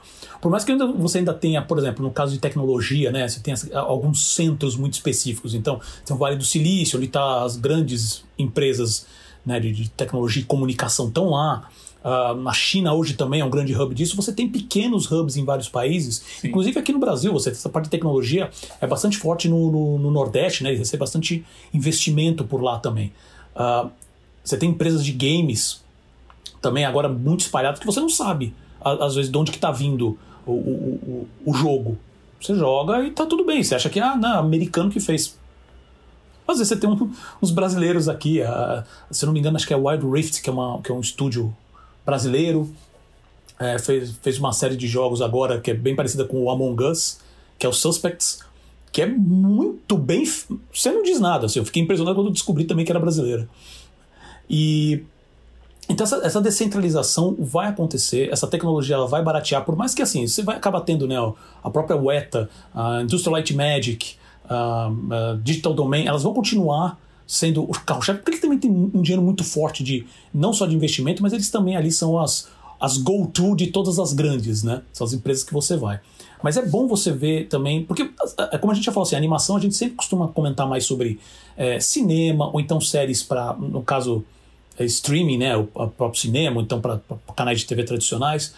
Por 0.41 0.51
mais 0.51 0.65
que 0.65 0.73
ainda, 0.73 0.87
você 0.87 1.19
ainda 1.19 1.35
tenha, 1.35 1.61
por 1.63 1.79
exemplo, 1.79 2.05
no 2.05 2.11
caso 2.11 2.33
de 2.33 2.39
tecnologia, 2.39 3.11
né, 3.11 3.27
você 3.27 3.41
tem 3.41 3.55
alguns 3.73 4.35
centros 4.35 4.77
muito 4.77 4.95
específicos. 4.95 5.55
Então, 5.55 5.81
tem 6.05 6.15
o 6.15 6.19
Vale 6.19 6.37
do 6.37 6.45
Silício, 6.45 6.99
onde 6.99 7.09
tá 7.09 7.43
as 7.43 7.57
grandes 7.57 8.25
empresas 8.39 9.07
né, 9.45 9.59
de, 9.59 9.73
de 9.73 9.91
tecnologia 9.91 10.43
e 10.43 10.45
comunicação 10.45 11.09
estão 11.09 11.31
lá. 11.31 11.69
Uh, 12.05 12.35
na 12.35 12.53
China 12.53 12.95
hoje 12.95 13.15
também 13.15 13.41
é 13.41 13.45
um 13.45 13.51
grande 13.51 13.75
hub 13.75 13.95
disso. 13.95 14.15
Você 14.17 14.33
tem 14.33 14.49
pequenos 14.49 15.11
hubs 15.11 15.37
em 15.37 15.45
vários 15.45 15.69
países, 15.69 16.23
Sim. 16.41 16.49
inclusive 16.49 16.79
aqui 16.79 16.93
no 16.93 16.99
Brasil. 16.99 17.33
Você 17.33 17.51
essa 17.51 17.69
parte 17.69 17.85
de 17.85 17.91
tecnologia 17.91 18.51
é 18.81 18.87
bastante 18.87 19.17
forte 19.17 19.49
no, 19.49 19.71
no, 19.71 19.99
no 19.99 20.11
Nordeste, 20.11 20.63
né? 20.63 20.73
Recebe 20.73 21.01
bastante 21.01 21.45
investimento 21.75 22.45
por 22.45 22.63
lá 22.63 22.79
também. 22.79 23.13
Uh, 23.55 23.91
você 24.45 24.57
tem 24.57 24.71
empresas 24.71 25.05
de 25.05 25.13
games 25.13 25.83
também 26.63 26.85
agora 26.85 27.09
muito 27.09 27.41
espalhadas 27.41 27.79
que 27.81 27.87
você 27.87 28.01
não 28.01 28.09
sabe 28.09 28.55
às 28.81 29.15
vezes 29.15 29.31
de 29.31 29.37
onde 29.37 29.51
que 29.51 29.57
está 29.57 29.71
vindo 29.71 30.19
o, 30.47 30.53
o, 30.53 31.27
o, 31.45 31.51
o, 31.51 31.55
jogo. 31.55 31.99
Você 32.41 32.55
joga 32.55 33.05
e 33.05 33.11
tá 33.11 33.27
tudo 33.27 33.45
bem. 33.45 33.63
Você 33.63 33.75
acha 33.75 33.91
que 33.91 34.01
ah, 34.01 34.17
não, 34.17 34.39
americano 34.39 34.91
que 34.91 35.01
fez. 35.01 35.39
Às 36.47 36.59
vezes 36.59 36.69
você 36.69 36.77
tem 36.77 36.89
um, 36.89 37.13
uns 37.43 37.51
brasileiros 37.51 38.09
aqui, 38.09 38.41
uh, 38.41 38.83
se 39.11 39.27
não 39.27 39.33
me 39.33 39.41
engano, 39.41 39.57
acho 39.57 39.67
que 39.67 39.75
é 39.75 39.77
Wild 39.77 40.07
Rift, 40.07 40.41
que 40.41 40.49
é, 40.49 40.53
uma, 40.53 40.81
que 40.81 40.91
é 40.91 40.95
um 40.95 41.01
estúdio 41.01 41.55
brasileiro. 42.09 42.71
É, 43.59 43.79
fez, 43.79 44.13
fez 44.23 44.39
uma 44.39 44.53
série 44.53 44.77
de 44.77 44.87
jogos 44.87 45.21
agora 45.21 45.61
que 45.61 45.73
é 45.73 45.75
bem 45.75 45.95
parecida 45.95 46.25
com 46.25 46.43
o 46.43 46.51
Among 46.51 46.83
Us, 46.85 47.21
que 47.59 47.67
é 47.67 47.69
o 47.69 47.73
Suspects, 47.73 48.39
que 48.91 49.03
é 49.03 49.07
muito 49.07 49.99
bem. 49.99 50.25
Você 50.73 50.91
não 50.91 51.03
diz 51.03 51.21
nada, 51.21 51.47
assim, 51.47 51.59
eu 51.59 51.65
fiquei 51.65 51.83
impressionado 51.83 52.17
quando 52.17 52.31
descobri 52.31 52.65
também 52.65 52.85
que 52.85 52.93
era 52.93 53.01
brasileira. 53.01 53.49
E. 54.49 55.05
Então 55.91 56.05
essa, 56.05 56.17
essa, 56.19 56.41
descentralização 56.41 57.35
vai 57.39 57.69
acontecer, 57.69 58.31
essa 58.31 58.47
tecnologia 58.47 58.95
ela 58.95 59.07
vai 59.07 59.23
baratear, 59.23 59.65
por 59.65 59.75
mais 59.75 59.95
que 59.95 60.03
assim, 60.03 60.27
você 60.27 60.43
vai 60.43 60.55
acabar 60.55 60.83
tendo 60.83 61.07
né, 61.07 61.17
a 61.65 61.71
própria 61.71 61.97
Weta, 61.97 62.49
a 62.75 63.01
Industrial 63.01 63.33
Light 63.33 63.55
Magic, 63.55 64.17
a, 64.47 64.87
a 64.87 65.39
Digital 65.43 65.73
Domain, 65.73 66.07
elas 66.07 66.23
vão 66.23 66.35
continuar 66.35 66.99
sendo 67.29 67.63
o 67.63 67.69
carro-chefe, 67.69 68.21
porque 68.21 68.31
eles 68.31 68.41
também 68.41 68.59
têm 68.59 68.71
um 68.71 69.03
dinheiro 69.03 69.23
muito 69.23 69.45
forte 69.45 69.85
de 69.85 70.07
não 70.33 70.51
só 70.55 70.67
de 70.67 70.75
investimento, 70.75 71.23
mas 71.23 71.35
eles 71.35 71.51
também 71.51 71.77
ali 71.77 71.93
são 71.93 72.19
as, 72.19 72.49
as 72.81 72.97
go-to 72.97 73.55
de 73.55 73.67
todas 73.67 73.99
as 73.99 74.15
grandes, 74.15 74.63
né? 74.63 74.81
São 74.95 75.07
as 75.07 75.13
empresas 75.13 75.45
que 75.45 75.53
você 75.53 75.77
vai. 75.77 76.01
Mas 76.43 76.57
é 76.57 76.65
bom 76.65 76.89
você 76.89 77.13
ver 77.13 77.47
também, 77.49 77.85
porque 77.85 78.11
é 78.51 78.57
como 78.57 78.73
a 78.73 78.75
gente 78.75 78.85
já 78.85 78.93
falou 78.93 79.07
assim, 79.07 79.15
animação 79.15 79.57
a 79.57 79.61
gente 79.61 79.75
sempre 79.75 79.97
costuma 79.97 80.29
comentar 80.29 80.67
mais 80.67 80.87
sobre 80.87 81.21
é, 81.55 81.79
cinema 81.79 82.49
ou 82.51 82.61
então 82.61 82.81
séries 82.81 83.23
para, 83.23 83.53
no 83.53 83.83
caso, 83.83 84.25
é, 84.79 84.87
streaming, 84.87 85.37
né? 85.37 85.55
O, 85.55 85.69
o 85.75 85.89
próprio 85.89 86.19
cinema, 86.19 86.57
ou 86.57 86.63
então 86.63 86.81
para 86.81 86.99
canais 87.37 87.61
de 87.61 87.67
TV 87.67 87.85
tradicionais. 87.85 88.55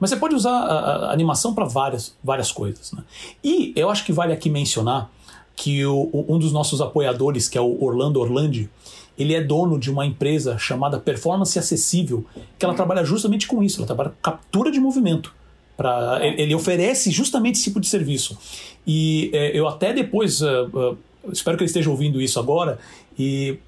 Mas 0.00 0.10
você 0.10 0.16
pode 0.16 0.34
usar 0.34 0.50
a, 0.50 1.08
a 1.08 1.12
animação 1.12 1.54
para 1.54 1.66
várias, 1.66 2.14
várias 2.24 2.50
coisas. 2.50 2.90
Né? 2.92 3.02
E 3.42 3.74
eu 3.76 3.90
acho 3.90 4.02
que 4.02 4.12
vale 4.12 4.32
aqui 4.32 4.48
mencionar 4.48 5.10
que 5.56 5.84
o, 5.84 6.24
um 6.28 6.38
dos 6.38 6.52
nossos 6.52 6.80
apoiadores, 6.80 7.48
que 7.48 7.56
é 7.56 7.60
o 7.60 7.82
Orlando 7.82 8.20
Orlandi, 8.20 8.68
ele 9.16 9.34
é 9.34 9.42
dono 9.42 9.78
de 9.78 9.90
uma 9.90 10.04
empresa 10.04 10.58
chamada 10.58 10.98
Performance 10.98 11.58
Acessível, 11.58 12.24
que 12.58 12.64
ela 12.64 12.74
trabalha 12.74 13.04
justamente 13.04 13.46
com 13.46 13.62
isso, 13.62 13.78
ela 13.78 13.86
trabalha 13.86 14.10
com 14.10 14.16
captura 14.20 14.70
de 14.70 14.80
movimento. 14.80 15.32
Pra, 15.76 16.20
ele 16.22 16.54
oferece 16.54 17.10
justamente 17.10 17.56
esse 17.56 17.64
tipo 17.64 17.80
de 17.80 17.88
serviço. 17.88 18.38
E 18.86 19.30
é, 19.32 19.56
eu 19.58 19.66
até 19.66 19.92
depois, 19.92 20.40
uh, 20.40 20.46
uh, 20.72 20.98
espero 21.32 21.56
que 21.56 21.64
ele 21.64 21.68
esteja 21.68 21.90
ouvindo 21.90 22.20
isso 22.20 22.38
agora, 22.38 22.78
e 23.18 23.58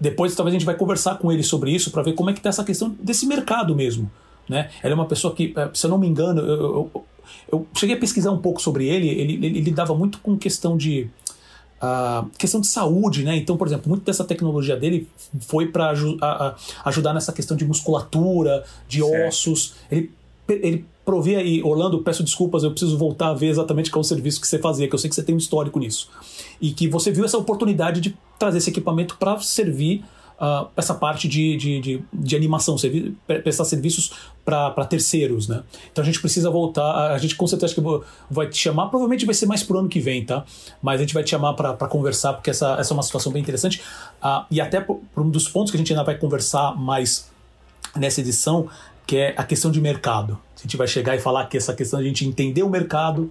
depois 0.00 0.34
talvez 0.34 0.54
a 0.54 0.58
gente 0.58 0.66
vai 0.66 0.76
conversar 0.76 1.18
com 1.18 1.30
ele 1.32 1.42
sobre 1.42 1.70
isso 1.70 1.90
para 1.90 2.02
ver 2.02 2.14
como 2.14 2.30
é 2.30 2.32
que 2.32 2.38
está 2.38 2.48
essa 2.48 2.64
questão 2.64 2.94
desse 3.00 3.26
mercado 3.26 3.74
mesmo. 3.74 4.10
Né? 4.48 4.70
Ela 4.82 4.92
é 4.92 4.94
uma 4.94 5.06
pessoa 5.06 5.34
que, 5.34 5.54
se 5.74 5.86
eu 5.86 5.90
não 5.90 5.98
me 5.98 6.06
engano, 6.06 6.40
eu, 6.40 6.90
eu, 6.94 7.04
eu 7.50 7.66
cheguei 7.74 7.96
a 7.96 7.98
pesquisar 7.98 8.30
um 8.30 8.38
pouco 8.38 8.60
sobre 8.60 8.86
ele, 8.86 9.08
ele, 9.08 9.34
ele, 9.34 9.60
lidava 9.60 9.94
muito 9.94 10.18
com 10.20 10.36
questão 10.36 10.76
de. 10.76 11.08
Uh, 11.80 12.28
questão 12.36 12.60
de 12.60 12.66
saúde, 12.66 13.22
né? 13.22 13.36
Então, 13.36 13.56
por 13.56 13.66
exemplo, 13.66 13.88
muito 13.88 14.04
dessa 14.04 14.24
tecnologia 14.24 14.76
dele 14.76 15.08
foi 15.42 15.68
para 15.68 15.92
ajudar 16.84 17.14
nessa 17.14 17.32
questão 17.32 17.56
de 17.56 17.64
musculatura, 17.64 18.64
de 18.88 19.00
certo. 19.00 19.28
ossos. 19.28 19.74
Ele, 19.90 20.10
ele 20.48 20.84
provia 21.04 21.40
e 21.42 21.62
Orlando, 21.62 22.02
peço 22.02 22.22
desculpas, 22.22 22.64
eu 22.64 22.70
preciso 22.70 22.98
voltar 22.98 23.28
a 23.28 23.34
ver 23.34 23.46
exatamente 23.46 23.90
qual 23.90 24.00
é 24.00 24.04
o 24.04 24.04
serviço 24.04 24.40
que 24.40 24.46
você 24.46 24.58
fazia, 24.58 24.88
que 24.88 24.94
eu 24.94 24.98
sei 24.98 25.08
que 25.08 25.14
você 25.14 25.22
tem 25.22 25.34
um 25.34 25.38
histórico 25.38 25.78
nisso. 25.78 26.10
E 26.60 26.72
que 26.72 26.88
você 26.88 27.10
viu 27.10 27.24
essa 27.24 27.38
oportunidade 27.38 28.00
de 28.00 28.14
trazer 28.38 28.58
esse 28.58 28.68
equipamento 28.68 29.16
para 29.16 29.38
servir 29.40 30.04
uh, 30.40 30.68
essa 30.76 30.94
parte 30.94 31.28
de, 31.28 31.56
de, 31.56 31.80
de, 31.80 32.04
de 32.12 32.36
animação, 32.36 32.78
servi 32.78 33.16
prestar 33.26 33.64
serviços 33.64 34.12
para 34.44 34.84
terceiros, 34.86 35.46
né? 35.46 35.62
Então 35.92 36.02
a 36.02 36.06
gente 36.06 36.20
precisa 36.20 36.48
voltar, 36.50 37.12
a 37.12 37.18
gente 37.18 37.34
com 37.34 37.46
certeza 37.46 37.74
que 37.74 37.82
vai 38.30 38.48
te 38.48 38.56
chamar, 38.56 38.86
provavelmente 38.86 39.26
vai 39.26 39.34
ser 39.34 39.46
mais 39.46 39.62
pro 39.62 39.78
ano 39.78 39.88
que 39.88 40.00
vem, 40.00 40.24
tá? 40.24 40.44
Mas 40.80 40.96
a 40.96 41.02
gente 41.02 41.12
vai 41.12 41.22
te 41.22 41.30
chamar 41.30 41.52
para 41.54 41.88
conversar, 41.88 42.32
porque 42.32 42.50
essa, 42.50 42.76
essa 42.78 42.92
é 42.92 42.94
uma 42.94 43.02
situação 43.02 43.30
bem 43.30 43.42
interessante. 43.42 43.82
Uh, 44.22 44.44
e 44.50 44.60
até 44.60 44.80
por, 44.80 45.00
por 45.14 45.22
um 45.22 45.30
dos 45.30 45.48
pontos 45.48 45.70
que 45.70 45.76
a 45.76 45.78
gente 45.78 45.92
ainda 45.92 46.04
vai 46.04 46.16
conversar 46.16 46.74
mais 46.76 47.28
nessa 47.94 48.20
edição, 48.20 48.68
que 49.06 49.16
é 49.16 49.34
a 49.36 49.44
questão 49.44 49.70
de 49.70 49.80
mercado. 49.80 50.38
A 50.56 50.62
gente 50.62 50.76
vai 50.76 50.86
chegar 50.86 51.14
e 51.14 51.18
falar 51.18 51.46
que 51.46 51.56
essa 51.56 51.74
questão 51.74 52.00
de 52.00 52.06
a 52.06 52.08
gente 52.08 52.26
entender 52.26 52.62
o 52.62 52.70
mercado 52.70 53.30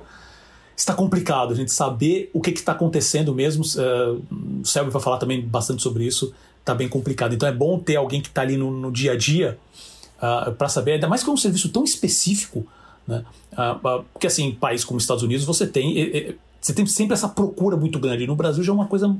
está 0.76 0.94
complicado, 0.94 1.52
a 1.52 1.56
gente 1.56 1.72
saber 1.72 2.30
o 2.32 2.40
que 2.40 2.52
está 2.52 2.74
acontecendo 2.74 3.34
mesmo. 3.34 3.64
Uh, 3.64 4.62
o 4.62 4.66
Selby 4.66 4.92
vai 4.92 5.02
falar 5.02 5.18
também 5.18 5.42
bastante 5.42 5.82
sobre 5.82 6.06
isso 6.06 6.32
tá 6.68 6.76
bem 6.76 6.88
complicado. 6.88 7.34
Então 7.34 7.48
é 7.48 7.52
bom 7.52 7.80
ter 7.80 7.96
alguém 7.96 8.22
que 8.22 8.28
está 8.28 8.42
ali 8.42 8.58
no, 8.58 8.72
no, 8.72 8.92
dia 8.92 9.14
a 9.14 9.16
dia 9.18 9.58
uh, 10.18 10.50
ah, 10.50 10.56
para 10.58 10.70
saber, 10.70 10.94
ainda 10.94 11.08
mais 11.08 11.24
que 11.24 11.30
é 11.30 11.34
um 11.34 11.38
serviço 11.38 11.70
tão 11.70 11.84
específico, 11.84 12.66
né? 13.08 13.24
Uh, 13.54 13.88
uh, 13.88 14.06
porque 14.14 14.28
assim, 14.28 14.46
em 14.46 14.56
países 14.56 14.86
como 14.86 14.98
os 14.98 15.04
Estados 15.04 15.24
Unidos 15.24 15.46
você 15.46 15.66
tem, 15.66 16.38
você 16.60 16.74
tem 16.74 16.86
sempre 16.86 17.14
essa 17.14 17.30
procura 17.30 17.78
muito 17.78 18.00
grande. 18.00 18.28
No 18.28 18.36
Brasil 18.36 18.64
já 18.64 18.72
é 18.72 18.76
uma 18.76 18.88
coisa 18.88 19.16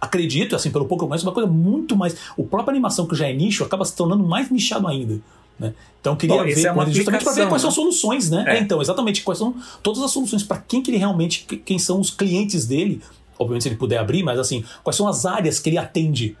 acredito, 0.00 0.54
assim, 0.54 0.70
pelo 0.70 0.86
pouco 0.86 1.04
eu 1.04 1.08
conheço, 1.08 1.26
uma 1.26 1.32
coisa 1.32 1.48
muito 1.48 1.96
mais. 1.96 2.16
O 2.36 2.44
próprio 2.44 2.70
animação, 2.70 3.06
que 3.06 3.14
já 3.14 3.28
é 3.28 3.32
nicho, 3.32 3.64
acaba 3.64 3.84
se 3.84 3.94
tornando 3.94 4.24
mais 4.24 4.50
nichado 4.50 4.86
ainda. 4.86 5.20
Né? 5.58 5.72
Então 6.00 6.12
eu 6.12 6.16
queria 6.16 6.36
Bom, 6.36 6.44
ver 6.44 6.52
é 6.52 6.54
justamente 6.92 7.04
para 7.04 7.32
ver 7.32 7.48
quais 7.48 7.52
né? 7.52 7.58
são 7.58 7.68
as 7.68 7.74
soluções, 7.74 8.30
né? 8.30 8.44
É. 8.46 8.56
É, 8.56 8.60
então, 8.60 8.80
exatamente, 8.80 9.22
quais 9.22 9.38
são 9.38 9.54
todas 9.82 10.02
as 10.02 10.10
soluções, 10.10 10.42
para 10.42 10.58
quem 10.58 10.82
que 10.82 10.90
ele 10.90 10.98
realmente, 10.98 11.44
quem 11.44 11.78
são 11.78 12.00
os 12.00 12.10
clientes 12.10 12.66
dele, 12.66 13.00
obviamente 13.38 13.62
se 13.62 13.68
ele 13.70 13.76
puder 13.76 13.98
abrir, 13.98 14.22
mas 14.22 14.38
assim, 14.38 14.64
quais 14.84 14.96
são 14.96 15.08
as 15.08 15.24
áreas 15.24 15.58
que 15.58 15.70
ele 15.70 15.78
atende 15.78 16.36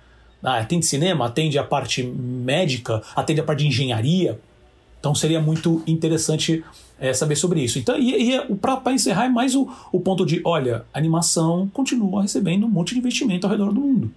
atende 0.46 0.86
cinema, 0.86 1.26
atende 1.26 1.58
a 1.58 1.64
parte 1.64 2.02
médica, 2.02 3.02
atende 3.14 3.40
a 3.40 3.44
parte 3.44 3.60
de 3.60 3.68
engenharia. 3.68 4.40
Então 5.00 5.14
seria 5.14 5.40
muito 5.40 5.82
interessante 5.86 6.64
é, 6.98 7.12
saber 7.12 7.36
sobre 7.36 7.60
isso. 7.60 7.78
Então, 7.78 7.98
e, 7.98 8.32
e 8.32 8.54
para 8.56 8.92
encerrar, 8.92 9.26
é 9.26 9.28
mais 9.28 9.54
o, 9.54 9.68
o 9.92 10.00
ponto 10.00 10.24
de: 10.24 10.40
olha, 10.44 10.84
animação 10.92 11.68
continua 11.72 12.22
recebendo 12.22 12.66
um 12.66 12.70
monte 12.70 12.94
de 12.94 13.00
investimento 13.00 13.46
ao 13.46 13.50
redor 13.50 13.72
do 13.72 13.80
mundo. 13.80 14.10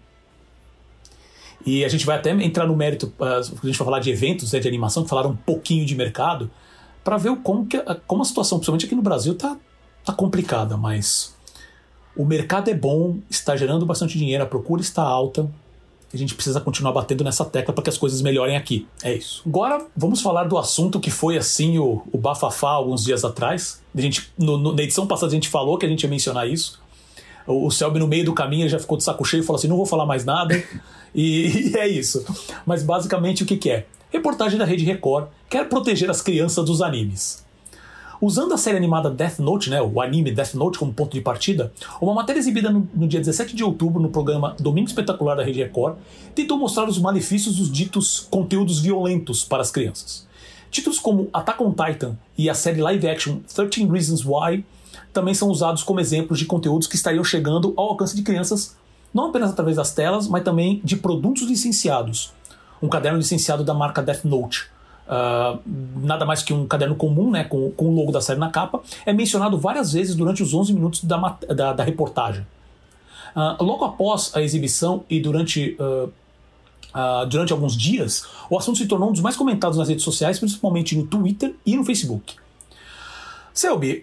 E 1.65 1.83
a 1.83 1.89
gente 1.89 2.05
vai 2.05 2.17
até 2.17 2.31
entrar 2.31 2.65
no 2.65 2.75
mérito, 2.75 3.11
a 3.19 3.41
gente 3.41 3.77
vai 3.77 3.85
falar 3.85 3.99
de 3.99 4.09
eventos 4.09 4.53
né, 4.53 4.59
de 4.59 4.67
animação, 4.67 5.03
que 5.03 5.09
falaram 5.09 5.31
um 5.31 5.35
pouquinho 5.35 5.85
de 5.85 5.93
mercado, 5.93 6.49
para 7.03 7.17
ver 7.17 7.35
como, 7.37 7.65
que, 7.65 7.77
como 8.07 8.21
a 8.21 8.25
situação, 8.25 8.59
principalmente 8.59 8.85
aqui 8.85 8.95
no 8.95 9.01
Brasil, 9.01 9.35
tá, 9.35 9.57
tá 10.05 10.13
complicada, 10.13 10.77
mas 10.77 11.35
o 12.15 12.25
mercado 12.25 12.69
é 12.69 12.73
bom, 12.73 13.19
está 13.29 13.55
gerando 13.57 13.85
bastante 13.85 14.17
dinheiro, 14.17 14.43
a 14.43 14.47
procura 14.47 14.81
está 14.81 15.03
alta, 15.03 15.49
a 16.13 16.17
gente 16.17 16.33
precisa 16.33 16.59
continuar 16.59 16.91
batendo 16.91 17.23
nessa 17.23 17.45
tecla 17.45 17.73
para 17.73 17.83
que 17.83 17.89
as 17.89 17.97
coisas 17.97 18.21
melhorem 18.21 18.57
aqui. 18.57 18.87
É 19.03 19.13
isso. 19.13 19.43
Agora 19.45 19.85
vamos 19.95 20.21
falar 20.21 20.45
do 20.45 20.57
assunto 20.57 20.99
que 20.99 21.11
foi 21.11 21.37
assim 21.37 21.77
o, 21.77 22.01
o 22.11 22.17
bafafá 22.17 22.71
alguns 22.71 23.03
dias 23.03 23.23
atrás. 23.23 23.81
A 23.95 24.01
gente, 24.01 24.31
no, 24.37 24.57
no, 24.57 24.73
na 24.73 24.81
edição 24.81 25.05
passada 25.05 25.31
a 25.31 25.35
gente 25.35 25.49
falou 25.49 25.77
que 25.77 25.85
a 25.85 25.89
gente 25.89 26.03
ia 26.03 26.09
mencionar 26.09 26.47
isso. 26.47 26.81
O, 27.45 27.71
Selby 27.71 27.99
no 27.99 28.07
meio 28.07 28.25
do 28.25 28.33
caminho 28.33 28.69
já 28.69 28.77
ficou 28.77 28.97
de 28.97 29.03
saco 29.03 29.25
cheio 29.25 29.41
e 29.41 29.45
falou 29.45 29.57
assim: 29.57 29.67
não 29.67 29.77
vou 29.77 29.85
falar 29.85 30.05
mais 30.05 30.25
nada. 30.25 30.61
e, 31.13 31.71
e, 31.71 31.77
é 31.77 31.87
isso. 31.87 32.25
Mas 32.65 32.83
basicamente 32.83 33.43
o 33.43 33.45
que, 33.45 33.57
que 33.57 33.69
é? 33.69 33.85
Reportagem 34.09 34.57
da 34.57 34.65
Rede 34.65 34.85
Record 34.85 35.27
quer 35.49 35.67
proteger 35.69 36.09
as 36.09 36.21
crianças 36.21 36.65
dos 36.65 36.81
animes. 36.81 37.45
Usando 38.21 38.53
a 38.53 38.57
série 38.57 38.75
animada 38.75 39.09
Death 39.09 39.39
Note, 39.39 39.69
né, 39.69 39.81
o 39.81 40.01
anime 40.01 40.29
Death 40.29 40.53
Note 40.53 40.77
como 40.77 40.91
ponto 40.91 41.13
de 41.13 41.21
partida, 41.21 41.71
uma 42.01 42.13
matéria 42.13 42.37
exibida 42.37 42.69
no, 42.69 42.85
no 42.93 43.07
dia 43.07 43.19
17 43.19 43.55
de 43.55 43.63
outubro 43.63 44.01
no 44.01 44.09
programa 44.09 44.57
Domingo 44.59 44.89
Espetacular 44.89 45.35
da 45.35 45.43
Rede 45.43 45.63
Record 45.63 45.95
tentou 46.35 46.57
mostrar 46.57 46.89
os 46.89 46.99
malefícios 46.99 47.55
dos 47.55 47.71
ditos 47.71 48.27
conteúdos 48.29 48.81
violentos 48.81 49.45
para 49.45 49.61
as 49.61 49.71
crianças. 49.71 50.27
Títulos 50.69 50.99
como 50.99 51.29
Attack 51.31 51.63
on 51.63 51.71
Titan 51.73 52.17
e 52.37 52.49
a 52.49 52.53
série 52.53 52.81
live 52.81 53.07
action 53.07 53.37
13 53.55 53.87
Reasons 53.87 54.25
Why 54.25 54.65
também 55.13 55.33
são 55.33 55.47
usados 55.47 55.81
como 55.81 56.01
exemplos 56.01 56.37
de 56.37 56.45
conteúdos 56.45 56.87
que 56.87 56.95
estariam 56.95 57.23
chegando 57.23 57.73
ao 57.77 57.91
alcance 57.91 58.17
de 58.17 58.21
crianças, 58.21 58.75
não 59.13 59.29
apenas 59.29 59.51
através 59.51 59.77
das 59.77 59.93
telas, 59.93 60.27
mas 60.27 60.43
também 60.43 60.81
de 60.83 60.97
produtos 60.97 61.43
licenciados. 61.43 62.33
Um 62.81 62.89
caderno 62.89 63.17
licenciado 63.17 63.63
da 63.63 63.73
marca 63.73 64.01
Death 64.01 64.25
Note, 64.25 64.69
Uh, 65.09 65.59
nada 66.03 66.23
mais 66.23 66.43
que 66.43 66.53
um 66.53 66.67
caderno 66.67 66.95
comum, 66.95 67.31
né, 67.31 67.43
com, 67.43 67.71
com 67.71 67.85
o 67.85 67.95
logo 67.95 68.11
da 68.11 68.21
série 68.21 68.39
na 68.39 68.51
capa, 68.51 68.79
é 69.03 69.11
mencionado 69.11 69.57
várias 69.57 69.93
vezes 69.93 70.15
durante 70.15 70.43
os 70.43 70.53
11 70.53 70.71
minutos 70.71 71.03
da, 71.03 71.17
da, 71.47 71.73
da 71.73 71.83
reportagem. 71.83 72.45
Uh, 73.35 73.63
logo 73.63 73.85
após 73.85 74.31
a 74.35 74.41
exibição 74.41 75.03
e 75.09 75.19
durante 75.19 75.75
uh, 75.79 76.11
uh, 76.93 77.25
durante 77.27 77.51
alguns 77.51 77.75
dias, 77.75 78.25
o 78.49 78.57
assunto 78.57 78.77
se 78.77 78.85
tornou 78.85 79.09
um 79.09 79.11
dos 79.11 79.21
mais 79.21 79.35
comentados 79.35 79.79
nas 79.79 79.89
redes 79.89 80.03
sociais, 80.03 80.37
principalmente 80.37 80.95
no 80.95 81.07
Twitter 81.07 81.55
e 81.65 81.75
no 81.75 81.83
Facebook. 81.83 82.35
Selby, 83.51 84.01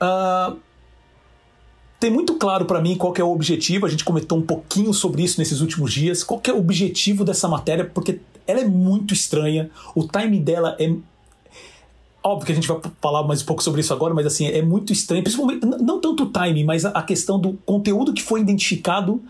tem 1.99 2.11
muito 2.11 2.35
claro 2.35 2.67
para 2.67 2.81
mim 2.81 2.95
qual 2.97 3.15
é 3.17 3.23
o 3.23 3.33
objetivo, 3.33 3.87
a 3.87 3.89
gente 3.89 4.05
comentou 4.05 4.37
um 4.37 4.43
pouquinho 4.43 4.93
sobre 4.93 5.23
isso 5.23 5.41
nesses 5.41 5.61
últimos 5.61 5.93
dias, 5.93 6.23
qual 6.23 6.43
é 6.45 6.53
o 6.53 6.59
objetivo 6.59 7.25
dessa 7.25 7.49
matéria, 7.49 7.85
porque 7.85 8.21
ela 8.47 8.61
é 8.61 8.65
muito 8.65 9.12
estranha, 9.12 9.71
o 9.95 10.07
time 10.07 10.38
dela 10.41 10.76
é 10.79 10.93
óbvio 12.23 12.47
que 12.47 12.53
a 12.53 12.55
gente 12.55 12.67
vai 12.67 12.81
falar 13.00 13.23
mais 13.23 13.43
um 13.43 13.45
pouco 13.45 13.62
sobre 13.62 13.81
isso 13.81 13.93
agora, 13.93 14.12
mas 14.12 14.26
assim, 14.26 14.47
é 14.47 14.61
muito 14.61 14.93
estranho, 14.93 15.23
principalmente 15.23 15.65
não 15.65 16.00
tanto 16.00 16.25
o 16.25 16.33
time, 16.33 16.65
mas 16.65 16.85
a 16.85 17.03
questão 17.03 17.38
do 17.38 17.55
conteúdo 17.65 18.12
que 18.12 18.23
foi 18.23 18.41
identificado 18.41 19.23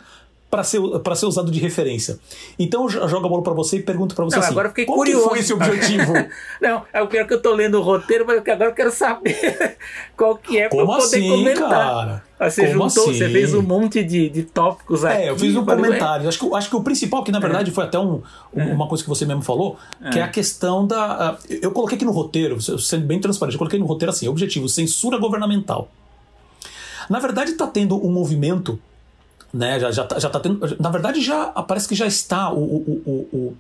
para 0.56 0.64
ser, 0.64 0.80
ser 1.16 1.26
usado 1.26 1.50
de 1.50 1.60
referência. 1.60 2.18
Então 2.58 2.84
eu 2.88 3.08
jogo 3.08 3.26
a 3.26 3.28
bola 3.28 3.42
para 3.42 3.52
você 3.52 3.76
e 3.76 3.82
pergunto 3.82 4.14
para 4.14 4.24
você 4.24 4.36
não, 4.36 4.42
assim, 4.42 4.52
agora 4.52 4.70
fiquei 4.70 4.86
qual 4.86 4.96
curioso. 4.96 5.28
foi 5.28 5.38
esse 5.40 5.52
objetivo? 5.52 6.14
não, 6.62 6.82
é 6.94 7.02
o 7.02 7.06
pior 7.06 7.26
que 7.26 7.34
eu 7.34 7.42
tô 7.42 7.52
lendo 7.52 7.78
o 7.78 7.82
roteiro, 7.82 8.24
mas 8.26 8.38
agora 8.38 8.70
eu 8.70 8.74
quero 8.74 8.90
saber 8.90 9.76
qual 10.16 10.34
que 10.38 10.58
é 10.58 10.68
para 10.68 10.78
poder 10.86 10.98
assim, 11.02 11.28
comentar. 11.28 11.68
Cara? 11.68 12.24
Você 12.38 12.68
Como 12.68 12.88
juntou, 12.88 13.04
assim? 13.10 13.18
você 13.18 13.28
fez 13.30 13.52
um 13.54 13.62
monte 13.62 14.02
de, 14.02 14.28
de 14.30 14.42
tópicos 14.44 15.04
aqui. 15.04 15.22
É, 15.22 15.28
eu 15.30 15.38
fiz 15.38 15.54
um 15.56 15.64
falei, 15.64 15.84
comentário. 15.84 16.28
Acho 16.28 16.38
que, 16.38 16.54
acho 16.54 16.70
que 16.70 16.76
o 16.76 16.82
principal, 16.82 17.22
que 17.22 17.32
na 17.32 17.38
verdade 17.38 17.70
foi 17.70 17.84
até 17.84 17.98
um, 17.98 18.22
um- 18.54 18.72
uma 18.72 18.86
coisa 18.88 19.02
que 19.04 19.08
você 19.08 19.24
mesmo 19.26 19.42
falou, 19.42 19.78
que 20.12 20.18
é 20.18 20.22
a 20.22 20.28
questão 20.28 20.86
da. 20.86 21.30
ah, 21.30 21.38
Eu 21.48 21.70
coloquei 21.70 21.96
aqui 21.96 22.04
no 22.04 22.12
roteiro, 22.12 22.60
sendo 22.80 23.06
bem 23.06 23.20
transparente, 23.20 23.54
eu 23.54 23.58
coloquei 23.58 23.78
no 23.78 23.86
roteiro 23.86 24.10
assim: 24.10 24.26
objetivo, 24.28 24.68
censura 24.70 25.18
governamental. 25.18 25.90
Na 27.08 27.18
verdade, 27.20 27.52
está 27.52 27.66
tendo 27.66 27.96
um 28.04 28.10
movimento, 28.10 28.78
né? 29.56 29.80
Já, 29.80 29.90
já, 29.90 30.04
tá, 30.04 30.18
já 30.18 30.28
tá 30.30 30.40
tendo. 30.40 30.76
Na 30.80 30.90
verdade, 30.90 31.20
já 31.22 31.46
parece 31.46 31.88
que 31.88 31.94
já 31.94 32.06
está 32.06 32.52
o, 32.52 32.58
o, 32.58 33.02
o, 33.06 33.36
o, 33.36 33.56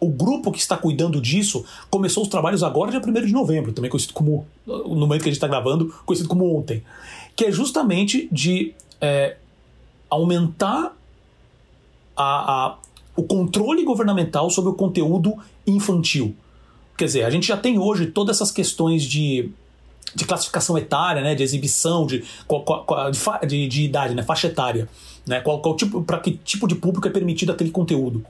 o 0.00 0.08
grupo 0.08 0.52
que 0.52 0.58
está 0.58 0.76
cuidando 0.76 1.20
disso 1.20 1.64
começou 1.90 2.22
os 2.22 2.28
trabalhos 2.28 2.62
agora, 2.62 2.90
dia 2.90 3.00
1 3.04 3.26
de 3.26 3.32
novembro, 3.32 3.72
também 3.72 3.90
conhecido 3.90 4.12
como. 4.14 4.46
No 4.66 4.94
momento 4.96 5.22
que 5.22 5.28
a 5.28 5.32
gente 5.32 5.38
está 5.38 5.48
gravando, 5.48 5.94
conhecido 6.04 6.28
como 6.28 6.56
ontem. 6.56 6.82
Que 7.34 7.46
é 7.46 7.52
justamente 7.52 8.28
de 8.30 8.74
é, 9.00 9.36
aumentar 10.10 10.94
a, 12.16 12.66
a- 12.66 12.76
o 13.16 13.22
controle 13.22 13.82
governamental 13.84 14.50
sobre 14.50 14.70
o 14.70 14.74
conteúdo 14.74 15.34
infantil. 15.66 16.34
Quer 16.96 17.06
dizer, 17.06 17.24
a 17.24 17.30
gente 17.30 17.46
já 17.46 17.56
tem 17.56 17.78
hoje 17.78 18.06
todas 18.06 18.36
essas 18.36 18.50
questões 18.50 19.02
de, 19.02 19.50
de 20.14 20.24
classificação 20.24 20.76
etária, 20.78 21.22
né, 21.22 21.34
de 21.34 21.42
exibição, 21.42 22.06
de, 22.06 22.20
de, 22.20 23.46
de- 23.48 23.68
de 23.68 23.82
idade, 23.82 24.14
né, 24.14 24.22
faixa 24.22 24.46
etária, 24.46 24.88
né, 25.26 25.40
qual, 25.40 25.60
qual 25.60 25.76
tipo, 25.76 26.02
para 26.02 26.18
que 26.20 26.32
tipo 26.32 26.66
de 26.66 26.74
público 26.74 27.06
é 27.06 27.10
permitido 27.10 27.52
aquele 27.52 27.70
conteúdo. 27.70 28.24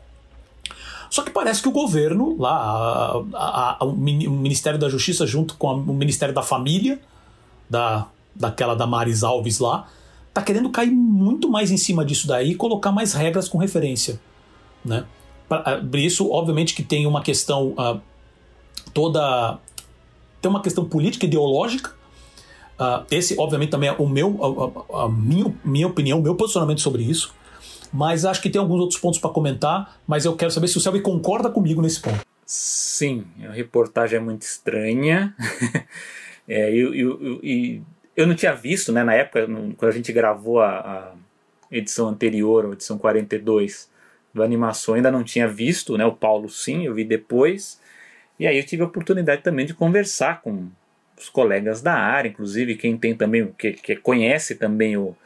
Só 1.08 1.22
que 1.22 1.30
parece 1.30 1.62
que 1.62 1.68
o 1.68 1.72
governo, 1.72 2.36
lá, 2.38 2.50
a- 2.52 3.22
a- 3.34 3.76
a- 3.80 3.84
o 3.84 3.92
Mini- 3.92 4.26
o 4.26 4.32
Ministério 4.32 4.78
da 4.78 4.88
Justiça, 4.88 5.24
junto 5.26 5.54
com 5.54 5.72
o 5.74 5.92
Ministério 5.94 6.34
da 6.34 6.42
Família, 6.42 6.98
da, 7.70 8.06
daquela 8.34 8.74
da 8.74 8.86
Maris 8.86 9.22
Alves 9.22 9.60
lá, 9.60 9.86
tá 10.34 10.42
querendo 10.42 10.68
cair 10.70 10.90
muito 10.90 11.48
mais 11.48 11.70
em 11.70 11.76
cima 11.76 12.04
disso 12.04 12.26
daí 12.26 12.50
e 12.50 12.54
colocar 12.56 12.90
mais 12.90 13.12
regras 13.12 13.48
com 13.48 13.56
referência. 13.58 14.20
Né? 14.84 15.04
Pra- 15.48 15.62
ah, 15.64 15.96
isso, 15.98 16.28
obviamente, 16.30 16.74
que 16.74 16.82
tem 16.82 17.06
uma 17.06 17.22
questão 17.22 17.72
ah, 17.78 17.98
toda. 18.92 19.58
Tem 20.46 20.50
uma 20.50 20.62
questão 20.62 20.84
política, 20.84 21.26
ideológica. 21.26 21.92
Ah, 22.78 23.04
esse, 23.10 23.34
obviamente, 23.36 23.70
também 23.70 23.88
é 23.88 23.92
o 23.98 24.08
meu, 24.08 24.38
a, 24.40 25.00
a- 25.00 25.04
a 25.06 25.08
minha, 25.08 25.52
minha 25.64 25.88
opinião, 25.88 26.20
o 26.20 26.22
meu 26.22 26.36
posicionamento 26.36 26.80
sobre 26.80 27.02
isso. 27.02 27.34
Mas 27.92 28.24
acho 28.24 28.40
que 28.40 28.48
tem 28.48 28.60
alguns 28.60 28.78
outros 28.80 29.00
pontos 29.00 29.18
para 29.18 29.28
comentar. 29.30 29.98
Mas 30.06 30.24
eu 30.24 30.36
quero 30.36 30.52
saber 30.52 30.68
se 30.68 30.78
o 30.78 30.80
Selby 30.80 31.00
concorda 31.00 31.50
comigo 31.50 31.82
nesse 31.82 32.00
ponto. 32.00 32.20
Sim, 32.44 33.24
a 33.48 33.50
reportagem 33.50 34.18
é 34.18 34.20
muito 34.22 34.42
estranha. 34.42 35.34
é, 36.46 36.70
eu, 36.72 36.94
eu, 36.94 37.40
eu, 37.42 37.82
eu 38.16 38.26
não 38.28 38.36
tinha 38.36 38.54
visto, 38.54 38.92
né, 38.92 39.02
na 39.02 39.14
época, 39.14 39.46
quando 39.76 39.90
a 39.90 39.94
gente 39.94 40.12
gravou 40.12 40.60
a, 40.60 40.68
a 40.78 41.12
edição 41.76 42.06
anterior, 42.08 42.66
a 42.66 42.72
edição 42.72 42.96
42 42.98 43.90
do 44.32 44.44
Animação, 44.44 44.94
ainda 44.94 45.10
não 45.10 45.24
tinha 45.24 45.48
visto, 45.48 45.98
né, 45.98 46.06
o 46.06 46.12
Paulo 46.12 46.48
sim, 46.48 46.84
eu 46.86 46.94
vi 46.94 47.02
depois. 47.02 47.80
E 48.38 48.46
aí 48.46 48.58
eu 48.58 48.64
tive 48.64 48.82
a 48.82 48.86
oportunidade 48.86 49.42
também 49.42 49.66
de 49.66 49.74
conversar 49.74 50.42
com 50.42 50.68
os 51.18 51.28
colegas 51.28 51.80
da 51.80 51.94
área, 51.94 52.28
inclusive 52.28 52.76
quem 52.76 52.96
tem 52.96 53.14
também, 53.16 53.52
que, 53.58 53.72
que 53.72 53.96
conhece 53.96 54.56
também 54.56 54.96
o, 54.96 55.16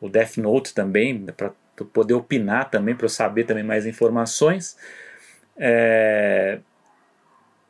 o 0.00 0.08
Death 0.08 0.38
Note 0.38 0.74
também, 0.74 1.26
para 1.36 1.52
poder 1.92 2.14
opinar 2.14 2.70
também, 2.70 2.94
para 2.94 3.04
eu 3.06 3.10
saber 3.10 3.44
também 3.44 3.64
mais 3.64 3.86
informações. 3.86 4.76
É, 5.56 6.58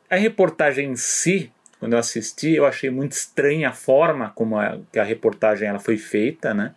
A 0.09 0.15
reportagem 0.15 0.91
em 0.91 0.95
si, 0.95 1.51
quando 1.79 1.93
eu 1.93 1.99
assisti, 1.99 2.53
eu 2.53 2.65
achei 2.65 2.89
muito 2.89 3.13
estranha 3.13 3.69
a 3.69 3.73
forma 3.73 4.29
como 4.35 4.57
a, 4.57 4.77
a 4.97 5.03
reportagem 5.03 5.67
ela 5.67 5.79
foi 5.79 5.97
feita, 5.97 6.53
né? 6.53 6.75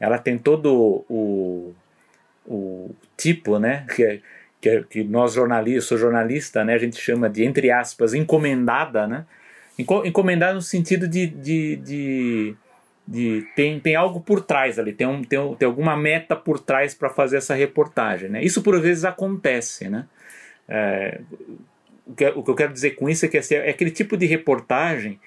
Ela 0.00 0.18
tem 0.18 0.38
todo 0.38 1.04
o, 1.08 1.74
o 2.46 2.90
tipo, 3.16 3.58
né? 3.58 3.86
Que, 3.94 4.04
é- 4.04 4.20
que, 4.66 4.68
é- 4.68 4.82
que 4.82 5.04
nós 5.04 5.34
jornalistas, 5.34 5.84
sou 5.84 5.96
jornalista, 5.96 6.64
né? 6.64 6.74
A 6.74 6.78
gente 6.78 7.00
chama 7.00 7.30
de, 7.30 7.44
entre 7.44 7.70
aspas, 7.70 8.12
encomendada, 8.14 9.06
né? 9.06 9.24
Enco- 9.78 10.04
Encomendada 10.04 10.54
no 10.54 10.62
sentido 10.62 11.06
de, 11.06 11.28
de, 11.28 11.76
de, 11.76 12.54
de 13.06 13.46
tem, 13.54 13.78
tem 13.78 13.94
algo 13.94 14.20
por 14.20 14.40
trás 14.40 14.76
ali, 14.78 14.92
tem, 14.92 15.06
um, 15.06 15.22
tem, 15.22 15.38
tem 15.54 15.66
alguma 15.66 15.96
meta 15.96 16.34
por 16.34 16.58
trás 16.58 16.94
para 16.94 17.08
fazer 17.08 17.36
essa 17.36 17.54
reportagem, 17.54 18.28
né? 18.28 18.42
Isso 18.42 18.60
por 18.60 18.80
vezes 18.80 19.04
acontece, 19.04 19.88
né? 19.88 20.06
É, 20.68 21.20
o, 22.04 22.12
que, 22.14 22.26
o 22.26 22.42
que 22.42 22.50
eu 22.50 22.54
quero 22.56 22.72
dizer 22.72 22.92
com 22.96 23.08
isso 23.08 23.24
é 23.24 23.28
que 23.28 23.38
assim, 23.38 23.54
é 23.54 23.70
aquele 23.70 23.92
tipo 23.92 24.16
de 24.16 24.26
reportagem 24.26 25.20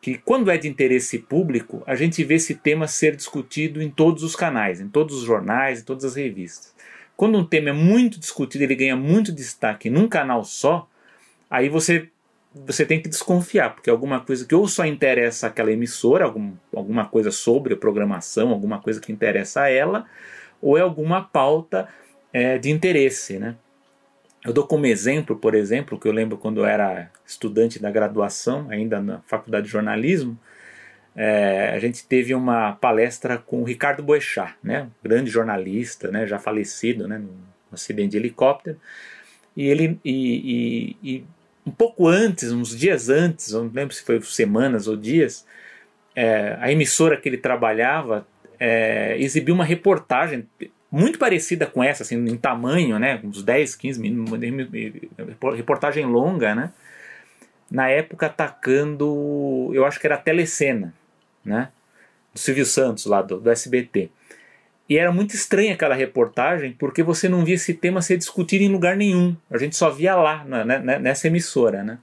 que, 0.00 0.18
quando 0.18 0.50
é 0.50 0.58
de 0.58 0.66
interesse 0.66 1.20
público, 1.20 1.84
a 1.86 1.94
gente 1.94 2.24
vê 2.24 2.34
esse 2.34 2.56
tema 2.56 2.88
ser 2.88 3.14
discutido 3.14 3.80
em 3.80 3.88
todos 3.88 4.24
os 4.24 4.34
canais, 4.34 4.80
em 4.80 4.88
todos 4.88 5.18
os 5.18 5.22
jornais, 5.22 5.80
em 5.82 5.84
todas 5.84 6.04
as 6.04 6.16
revistas. 6.16 6.71
Quando 7.16 7.38
um 7.38 7.44
tema 7.44 7.70
é 7.70 7.72
muito 7.72 8.18
discutido, 8.18 8.64
ele 8.64 8.74
ganha 8.74 8.96
muito 8.96 9.32
destaque 9.32 9.90
num 9.90 10.08
canal 10.08 10.44
só, 10.44 10.88
aí 11.50 11.68
você 11.68 12.08
você 12.54 12.84
tem 12.84 13.00
que 13.00 13.08
desconfiar, 13.08 13.74
porque 13.74 13.88
alguma 13.88 14.20
coisa 14.20 14.44
que 14.44 14.54
ou 14.54 14.68
só 14.68 14.84
interessa 14.84 15.46
aquela 15.46 15.72
emissora, 15.72 16.24
algum, 16.24 16.52
alguma 16.74 17.06
coisa 17.06 17.30
sobre 17.30 17.72
a 17.72 17.76
programação, 17.76 18.50
alguma 18.50 18.78
coisa 18.78 19.00
que 19.00 19.10
interessa 19.10 19.62
a 19.62 19.70
ela, 19.70 20.06
ou 20.60 20.76
é 20.76 20.82
alguma 20.82 21.22
pauta 21.22 21.88
é, 22.32 22.58
de 22.58 22.70
interesse, 22.70 23.38
né? 23.38 23.56
Eu 24.44 24.52
dou 24.52 24.66
como 24.66 24.86
exemplo, 24.86 25.36
por 25.36 25.54
exemplo, 25.54 25.98
que 25.98 26.06
eu 26.06 26.12
lembro 26.12 26.36
quando 26.36 26.60
eu 26.60 26.66
era 26.66 27.10
estudante 27.24 27.78
da 27.78 27.90
graduação, 27.90 28.68
ainda 28.70 29.00
na 29.00 29.20
faculdade 29.20 29.66
de 29.66 29.72
jornalismo, 29.72 30.38
é, 31.14 31.72
a 31.74 31.78
gente 31.78 32.06
teve 32.06 32.34
uma 32.34 32.72
palestra 32.72 33.36
com 33.38 33.60
o 33.60 33.64
Ricardo 33.64 34.02
Boechat, 34.02 34.54
né, 34.62 34.88
grande 35.02 35.30
jornalista, 35.30 36.10
né, 36.10 36.26
já 36.26 36.38
falecido, 36.38 37.06
né, 37.06 37.18
num 37.18 37.34
acidente 37.70 38.10
de 38.12 38.16
helicóptero, 38.16 38.78
e 39.56 39.66
ele 39.66 39.98
e, 40.04 40.96
e- 41.02 41.10
e 41.16 41.24
um 41.66 41.70
pouco 41.70 42.08
antes, 42.08 42.50
uns 42.50 42.76
dias 42.76 43.08
antes, 43.08 43.52
não 43.52 43.70
lembro 43.72 43.94
se 43.94 44.02
foi 44.02 44.20
semanas 44.22 44.88
ou 44.88 44.96
dias, 44.96 45.46
é, 46.16 46.56
a 46.60 46.70
emissora 46.72 47.16
que 47.16 47.28
ele 47.28 47.38
trabalhava 47.38 48.26
é, 48.58 49.16
exibiu 49.18 49.54
uma 49.54 49.64
reportagem 49.64 50.46
muito 50.90 51.18
parecida 51.18 51.66
com 51.66 51.82
essa, 51.82 52.02
assim, 52.02 52.16
em 52.16 52.36
tamanho, 52.36 52.98
né, 52.98 53.20
uns 53.22 53.42
10, 53.42 53.74
15 53.76 54.00
minutos, 54.00 54.38
reportagem 55.56 56.04
longa, 56.06 56.54
né, 56.54 56.70
na 57.70 57.88
época 57.88 58.26
atacando, 58.26 59.70
eu 59.72 59.84
acho 59.86 59.98
que 59.98 60.06
era 60.06 60.16
a 60.16 60.18
Telecena, 60.18 60.94
né, 61.44 61.68
do 62.32 62.38
Silvio 62.38 62.66
Santos 62.66 63.06
lá 63.06 63.22
do, 63.22 63.40
do 63.40 63.50
SBT. 63.50 64.10
E 64.88 64.98
era 64.98 65.12
muito 65.12 65.34
estranha 65.34 65.74
aquela 65.74 65.94
reportagem 65.94 66.72
porque 66.72 67.02
você 67.02 67.28
não 67.28 67.44
via 67.44 67.54
esse 67.54 67.74
tema 67.74 68.02
ser 68.02 68.16
discutido 68.16 68.64
em 68.64 68.68
lugar 68.68 68.96
nenhum. 68.96 69.36
A 69.50 69.56
gente 69.56 69.76
só 69.76 69.90
via 69.90 70.14
lá, 70.14 70.44
na- 70.44 70.64
né, 70.64 70.98
nessa 70.98 71.28
emissora, 71.28 71.82
né. 71.82 71.98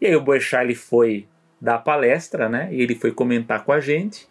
E 0.00 0.06
aí 0.06 0.14
o 0.14 0.20
Boechat 0.20 0.64
ele 0.64 0.74
foi 0.74 1.26
dar 1.60 1.78
palestra, 1.78 2.48
né, 2.48 2.68
e 2.70 2.80
ele 2.82 2.94
foi 2.94 3.12
comentar 3.12 3.64
com 3.64 3.72
a 3.72 3.80
gente 3.80 4.28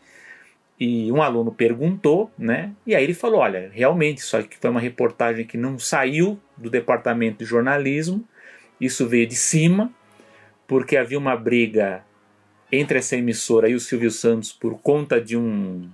e 0.80 1.12
um 1.12 1.22
aluno 1.22 1.52
perguntou, 1.52 2.32
né? 2.38 2.72
E 2.86 2.96
aí 2.96 3.04
ele 3.04 3.14
falou: 3.14 3.40
olha, 3.40 3.70
realmente 3.74 4.20
isso 4.20 4.38
aqui 4.38 4.58
foi 4.60 4.70
uma 4.70 4.80
reportagem 4.80 5.46
que 5.46 5.58
não 5.58 5.80
saiu 5.80 6.40
do 6.56 6.70
departamento 6.70 7.40
de 7.40 7.46
jornalismo, 7.46 8.24
isso 8.80 9.08
veio 9.08 9.26
de 9.26 9.36
cima, 9.36 9.92
porque 10.68 10.96
havia 10.96 11.18
uma 11.18 11.36
briga 11.36 12.04
entre 12.72 13.00
essa 13.00 13.16
emissora 13.16 13.70
e 13.70 13.76
o 13.76 13.80
Silvio 13.80 14.12
Santos 14.12 14.52
por 14.52 14.80
conta 14.80 15.20
de 15.22 15.38
um 15.38 15.90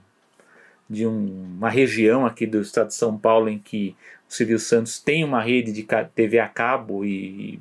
de 0.90 1.08
um- 1.08 1.56
uma 1.58 1.70
região 1.70 2.26
aqui 2.26 2.46
do 2.46 2.62
estado 2.62 2.88
de 2.88 2.96
São 2.96 3.18
Paulo 3.18 3.50
em 3.50 3.58
que 3.58 3.96
o 4.30 4.34
Silvio 4.34 4.60
Santos 4.60 5.00
tem 5.00 5.24
uma 5.24 5.42
rede 5.42 5.72
de 5.72 5.88
TV 6.14 6.40
a 6.40 6.48
cabo 6.48 7.06
e 7.06 7.60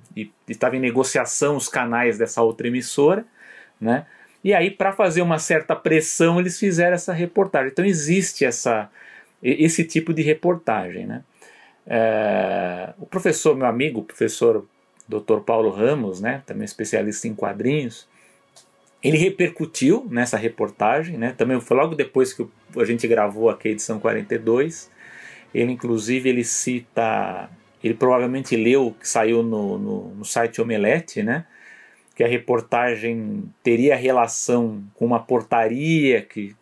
estava 0.48 0.76
em 0.76 0.80
negociação 0.80 1.56
os 1.56 1.68
canais 1.68 2.18
dessa 2.18 2.42
outra 2.42 2.66
emissora, 2.66 3.24
né? 3.80 4.06
E 4.44 4.52
aí, 4.52 4.70
para 4.70 4.92
fazer 4.92 5.22
uma 5.22 5.38
certa 5.38 5.76
pressão, 5.76 6.40
eles 6.40 6.58
fizeram 6.58 6.94
essa 6.94 7.12
reportagem. 7.12 7.70
Então, 7.70 7.84
existe 7.84 8.44
essa, 8.44 8.90
esse 9.42 9.84
tipo 9.84 10.12
de 10.12 10.20
reportagem. 10.20 11.06
Né? 11.06 11.22
É, 11.86 12.92
o 12.98 13.06
professor, 13.06 13.56
meu 13.56 13.66
amigo, 13.66 14.00
o 14.00 14.04
professor 14.04 14.66
Dr. 15.08 15.40
Paulo 15.44 15.70
Ramos, 15.70 16.20
né, 16.20 16.42
também 16.44 16.64
especialista 16.64 17.28
em 17.28 17.34
quadrinhos, 17.34 18.08
ele 19.02 19.18
repercutiu 19.18 20.06
nessa 20.10 20.36
reportagem, 20.36 21.18
né, 21.18 21.34
também 21.36 21.60
foi 21.60 21.76
logo 21.76 21.94
depois 21.94 22.32
que 22.32 22.46
a 22.76 22.84
gente 22.84 23.06
gravou 23.08 23.50
aqui 23.50 23.68
a 23.68 23.70
edição 23.72 23.98
42. 23.98 24.90
Ele, 25.52 25.72
inclusive, 25.72 26.28
ele 26.28 26.44
cita, 26.44 27.50
ele 27.82 27.94
provavelmente 27.94 28.56
leu 28.56 28.94
que 28.98 29.08
saiu 29.08 29.42
no, 29.42 29.78
no, 29.78 30.14
no 30.14 30.24
site 30.24 30.60
Omelete, 30.60 31.22
né, 31.22 31.46
que 32.14 32.22
a 32.22 32.28
reportagem 32.28 33.44
teria 33.62 33.96
relação 33.96 34.84
com 34.94 35.04
uma 35.04 35.20
portaria 35.20 36.22
que 36.22 36.54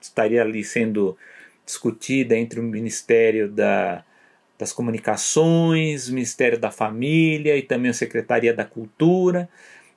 estaria 0.00 0.42
ali 0.42 0.64
sendo 0.64 1.16
discutida 1.64 2.36
entre 2.36 2.58
o 2.58 2.62
Ministério 2.62 3.48
da, 3.48 4.02
das 4.58 4.72
Comunicações, 4.72 6.08
o 6.08 6.14
Ministério 6.14 6.58
da 6.58 6.70
Família 6.70 7.56
e 7.56 7.62
também 7.62 7.90
a 7.90 7.94
Secretaria 7.94 8.52
da 8.52 8.64
Cultura, 8.64 9.48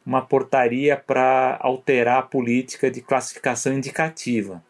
uma 0.05 0.21
portaria 0.21 0.97
para 0.97 1.57
alterar 1.61 2.19
a 2.19 2.23
política 2.23 2.91
de 2.91 3.01
classificação 3.01 3.73
indicativa. 3.73 4.63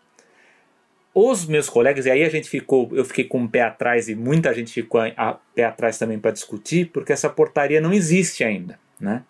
Os 1.13 1.45
meus 1.45 1.69
colegas, 1.69 2.05
e 2.05 2.11
aí 2.11 2.23
a 2.23 2.29
gente 2.29 2.49
ficou, 2.49 2.89
eu 2.91 3.05
fiquei 3.05 3.25
com 3.25 3.43
o 3.43 3.47
pé 3.47 3.61
atrás 3.61 4.09
e 4.09 4.15
muita 4.15 4.53
gente 4.53 4.73
ficou 4.73 5.01
a 5.01 5.39
pé 5.53 5.65
atrás 5.65 5.97
também 5.97 6.19
para 6.19 6.31
discutir, 6.31 6.89
porque 6.91 7.13
essa 7.13 7.29
portaria 7.29 7.79
não 7.79 7.93
existe 7.93 8.43
ainda, 8.43 8.79
né? 8.99 9.23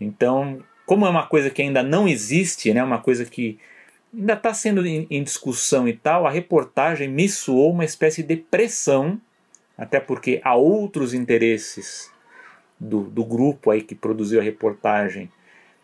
Então, 0.00 0.62
como 0.84 1.06
é 1.06 1.10
uma 1.10 1.26
coisa 1.26 1.48
que 1.48 1.62
ainda 1.62 1.82
não 1.82 2.08
existe, 2.08 2.74
né, 2.74 2.82
uma 2.82 2.98
coisa 2.98 3.24
que 3.24 3.58
ainda 4.12 4.32
está 4.34 4.52
sendo 4.52 4.84
em, 4.84 5.06
em, 5.10 5.22
discussão 5.22 5.86
e 5.86 5.92
tal, 5.92 6.26
a 6.26 6.30
reportagem 6.30 7.08
me 7.08 7.28
soou 7.28 7.70
uma 7.70 7.84
espécie 7.84 8.22
de 8.22 8.36
pressão, 8.36 9.20
até 9.78 10.00
porque 10.00 10.40
há 10.44 10.54
outros 10.54 11.14
interesses 11.14 12.10
do, 12.82 13.02
do 13.02 13.24
grupo 13.24 13.70
aí 13.70 13.82
que 13.82 13.94
produziu 13.94 14.40
a 14.40 14.42
reportagem, 14.42 15.30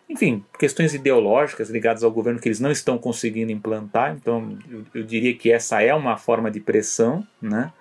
enfim, 0.09 0.45
questões 0.59 0.95
ideológicas 0.95 1.71
ligadas 1.71 2.03
ao 2.03 2.11
governo 2.11 2.41
que 2.41 2.49
eles 2.49 2.61
não 2.61 2.71
estão 2.71 2.99
conseguindo 2.99 3.53
implantar, 3.53 4.17
então 4.17 4.59
eu, 4.71 4.85
eu 4.95 5.03
diria 5.03 5.35
que 5.35 5.53
essa 5.53 5.83
é 5.83 5.95
uma 5.95 6.17
forma 6.17 6.51
de 6.51 6.61
pressão, 6.61 7.27
né? 7.41 7.73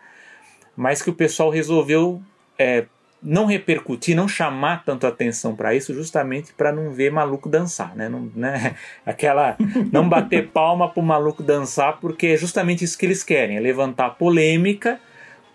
mas 0.78 1.02
que 1.02 1.10
o 1.10 1.14
pessoal 1.14 1.50
resolveu 1.50 2.22
é, 2.60 2.86
não 3.22 3.48
repercutir, 3.48 4.16
não 4.16 4.28
chamar 4.28 4.86
tanto 4.86 5.08
atenção 5.08 5.56
para 5.56 5.74
isso, 5.74 5.92
justamente 5.92 6.54
para 6.54 6.72
não 6.72 6.92
ver 6.92 7.12
maluco 7.12 7.50
dançar, 7.50 7.96
né? 7.96 8.08
Não, 8.08 8.32
né? 8.36 8.76
Aquela 9.04 9.58
não 9.92 10.08
bater 10.08 10.50
palma 10.54 10.88
para 10.88 11.02
o 11.02 11.06
maluco 11.06 11.42
dançar, 11.42 12.00
porque 12.00 12.28
é 12.28 12.38
justamente 12.38 12.84
isso 12.84 12.96
que 12.96 13.08
eles 13.08 13.24
querem, 13.24 13.58
é 13.58 13.60
levantar 13.60 14.12
polêmica 14.12 15.00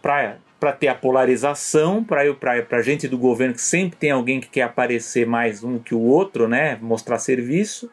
para 0.02 0.38
para 0.62 0.72
ter 0.72 0.86
a 0.86 0.94
polarização, 0.94 2.04
para 2.04 2.22
a 2.70 2.82
gente 2.82 3.08
do 3.08 3.18
governo 3.18 3.52
que 3.52 3.60
sempre 3.60 3.98
tem 3.98 4.12
alguém 4.12 4.40
que 4.40 4.48
quer 4.48 4.62
aparecer 4.62 5.26
mais 5.26 5.64
um 5.64 5.76
que 5.76 5.92
o 5.92 5.98
outro, 5.98 6.46
né? 6.46 6.78
Mostrar 6.80 7.18
serviço, 7.18 7.90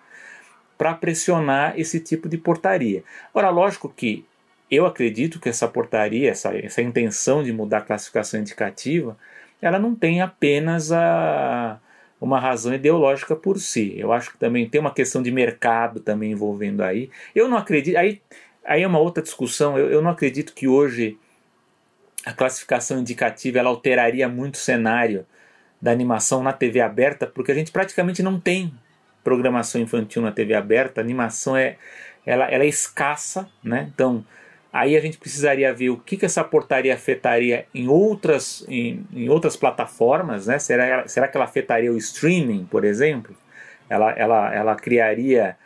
para 0.77 0.93
pressionar 0.93 1.73
esse 1.79 1.99
tipo 1.99 2.29
de 2.29 2.37
portaria. 2.37 3.03
Ora, 3.33 3.49
lógico 3.49 3.89
que 3.89 4.23
eu 4.69 4.85
acredito 4.85 5.39
que 5.39 5.49
essa 5.49 5.67
portaria, 5.67 6.29
essa, 6.29 6.55
essa 6.55 6.79
intenção 6.79 7.41
de 7.41 7.51
mudar 7.51 7.79
a 7.79 7.81
classificação 7.81 8.39
indicativa, 8.39 9.17
ela 9.59 9.79
não 9.79 9.95
tem 9.95 10.21
apenas 10.21 10.91
a, 10.91 11.79
uma 12.21 12.39
razão 12.39 12.71
ideológica 12.71 13.35
por 13.35 13.59
si. 13.59 13.95
Eu 13.97 14.13
acho 14.13 14.31
que 14.31 14.37
também 14.37 14.69
tem 14.69 14.79
uma 14.79 14.93
questão 14.93 15.23
de 15.23 15.31
mercado 15.31 16.01
também 16.01 16.33
envolvendo 16.33 16.83
aí. 16.83 17.09
Eu 17.33 17.47
não 17.47 17.57
acredito. 17.57 17.97
Aí, 17.97 18.21
aí 18.63 18.83
é 18.83 18.87
uma 18.87 18.99
outra 18.99 19.23
discussão. 19.23 19.75
Eu, 19.75 19.89
eu 19.89 20.03
não 20.03 20.11
acredito 20.11 20.53
que 20.53 20.67
hoje 20.67 21.17
a 22.25 22.33
classificação 22.33 22.99
indicativa 22.99 23.59
ela 23.59 23.69
alteraria 23.69 24.27
muito 24.27 24.55
o 24.55 24.59
cenário 24.59 25.25
da 25.81 25.91
animação 25.91 26.43
na 26.43 26.51
TV 26.51 26.81
aberta, 26.81 27.25
porque 27.25 27.51
a 27.51 27.55
gente 27.55 27.71
praticamente 27.71 28.21
não 28.21 28.39
tem 28.39 28.73
programação 29.23 29.79
infantil 29.79 30.21
na 30.21 30.31
TV 30.31 30.53
aberta. 30.53 30.99
A 30.99 31.03
animação 31.03 31.55
é, 31.55 31.77
ela, 32.25 32.49
ela 32.51 32.63
é 32.63 32.67
escassa, 32.67 33.49
né? 33.63 33.89
Então 33.93 34.25
Aí 34.71 34.95
a 34.95 35.01
gente 35.01 35.17
precisaria 35.17 35.73
ver 35.73 35.89
o 35.89 35.97
que, 35.97 36.15
que 36.15 36.25
essa 36.25 36.43
portaria 36.43 36.93
afetaria 36.93 37.65
em 37.73 37.87
outras, 37.87 38.63
em, 38.67 39.03
em 39.11 39.27
outras 39.27 39.55
plataformas, 39.55 40.45
né? 40.45 40.59
Será, 40.59 41.07
será 41.07 41.27
que 41.27 41.35
ela 41.35 41.45
afetaria 41.45 41.91
o 41.91 41.97
streaming, 41.97 42.65
por 42.69 42.85
exemplo? 42.85 43.35
Ela, 43.89 44.11
ela, 44.11 44.53
ela 44.53 44.75
criaria 44.75 45.57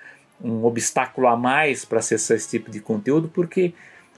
um 0.41 0.63
obstáculo 0.63 1.27
a 1.27 1.35
mais 1.35 1.83
para 1.83 1.99
acessar 1.99 2.37
esse 2.37 2.49
tipo 2.49 2.71
de 2.71 2.79
conteúdo, 2.79 3.27
porque 3.27 3.73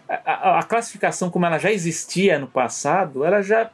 a, 0.08 0.60
a, 0.60 0.64
classificação 0.64 1.30
como 1.30 1.46
ela 1.46 1.58
já 1.58 1.72
existia 1.72 2.38
no 2.38 2.48
passado, 2.48 3.24
ela 3.24 3.42
já 3.42 3.70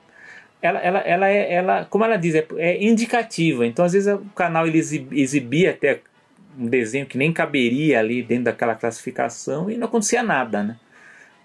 ela, 0.62 0.80
ela, 0.80 1.00
ela, 1.00 1.30
é, 1.30 1.54
ela 1.54 1.86
como 1.86 2.04
ela 2.06 2.17
diz, 2.17 2.36
é, 2.36 2.46
é 2.58 2.84
indicativa. 2.84 3.65
Então, 3.65 3.84
às 3.84 3.94
vezes, 3.94 4.13
o 4.13 4.30
canal 4.36 4.67
ele 4.67 4.78
exibia 4.78 5.72
até 5.72 6.02
um 6.58 6.67
desenho 6.67 7.06
que 7.06 7.17
nem 7.17 7.32
caberia 7.32 8.00
ali 8.00 8.22
dentro 8.22 8.46
daquela 8.46 8.76
classificação 8.76 9.70
e 9.70 9.78
não 9.78 9.88
acontecia 9.88 10.22
nada, 10.22 10.63
né? 10.63 10.78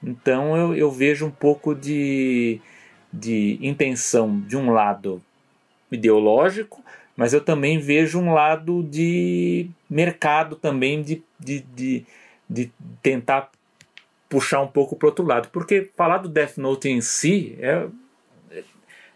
Então 0.03 0.57
eu, 0.57 0.75
eu 0.75 0.91
vejo 0.91 1.27
um 1.27 1.31
pouco 1.31 1.75
de, 1.75 2.61
de 3.13 3.59
intenção, 3.63 4.41
de 4.41 4.57
um 4.57 4.71
lado 4.71 5.23
ideológico, 5.91 6.85
mas 7.17 7.33
eu 7.33 7.41
também 7.41 7.79
vejo 7.79 8.21
um 8.21 8.33
lado 8.33 8.83
de 8.83 9.69
mercado 9.89 10.57
também, 10.57 11.03
de, 11.03 11.23
de, 11.39 11.61
de, 11.61 12.07
de 12.49 12.71
tentar 13.03 13.51
puxar 14.29 14.61
um 14.61 14.67
pouco 14.67 14.97
para 14.97 15.09
outro 15.09 15.25
lado. 15.25 15.49
Porque 15.51 15.91
falar 15.97 16.19
do 16.19 16.29
Death 16.29 16.57
Note 16.57 16.89
em 16.89 17.01
si 17.01 17.57
é, 17.61 17.87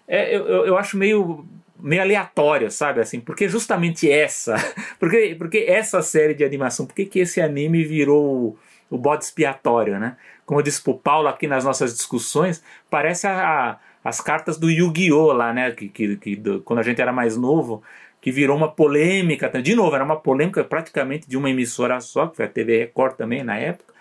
é 0.07 0.37
eu, 0.37 0.67
eu 0.67 0.79
acho 0.79 0.97
meio 0.97 1.47
meio 1.79 2.03
aleatório, 2.03 2.71
sabe? 2.71 3.01
Assim, 3.01 3.21
porque 3.21 3.49
justamente 3.49 4.11
essa, 4.11 4.55
porque, 5.01 5.35
porque 5.39 5.65
essa 5.67 6.03
série 6.03 6.35
de 6.35 6.45
animação, 6.45 6.85
porque 6.85 7.07
que 7.07 7.21
esse 7.21 7.41
anime 7.41 7.83
virou 7.83 8.59
o, 8.91 8.97
o 8.97 8.99
bode 8.99 9.25
expiatório, 9.25 9.99
né? 9.99 10.17
como 10.51 10.59
eu 10.59 10.65
disse 10.65 10.83
pro 10.83 10.99
Paulo 10.99 11.29
aqui 11.29 11.47
nas 11.47 11.65
nossas 11.65 11.95
discussões, 11.95 12.61
parece 12.91 13.25
a, 13.25 13.71
a, 13.71 13.79
as 14.03 14.21
cartas 14.21 14.59
do 14.59 14.69
Yu-Gi-Oh! 14.69 15.33
lá, 15.33 15.53
né? 15.53 15.71
Que, 15.71 15.89
que, 15.89 16.17
que 16.17 16.35
do, 16.35 16.61
quando 16.63 16.81
a 16.81 16.83
gente 16.83 17.01
era 17.01 17.13
mais 17.13 17.37
novo, 17.37 17.85
que 18.21 18.33
virou 18.33 18.57
uma 18.57 18.69
polêmica. 18.69 19.49
De 19.63 19.77
novo, 19.77 19.95
era 19.95 20.03
uma 20.03 20.17
polêmica 20.17 20.65
praticamente 20.65 21.29
de 21.29 21.37
uma 21.37 21.49
emissora 21.49 22.01
só, 22.01 22.27
que 22.27 22.35
foi 22.35 22.47
a 22.47 22.49
TV 22.49 22.79
Record 22.79 23.15
também 23.15 23.45
na 23.45 23.57
época. 23.59 23.95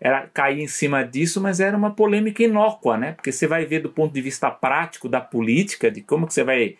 Era 0.00 0.28
cair 0.32 0.60
em 0.60 0.68
cima 0.68 1.02
disso, 1.04 1.40
mas 1.40 1.58
era 1.60 1.76
uma 1.76 1.90
polêmica 1.90 2.42
inócua, 2.42 2.96
né? 2.96 3.12
Porque 3.12 3.32
você 3.32 3.46
vai 3.46 3.66
ver 3.66 3.80
do 3.80 3.88
ponto 3.88 4.12
de 4.14 4.20
vista 4.20 4.50
prático 4.50 5.08
da 5.08 5.20
política, 5.20 5.90
de 5.90 6.00
como 6.00 6.26
que 6.26 6.34
você 6.34 6.44
vai 6.44 6.76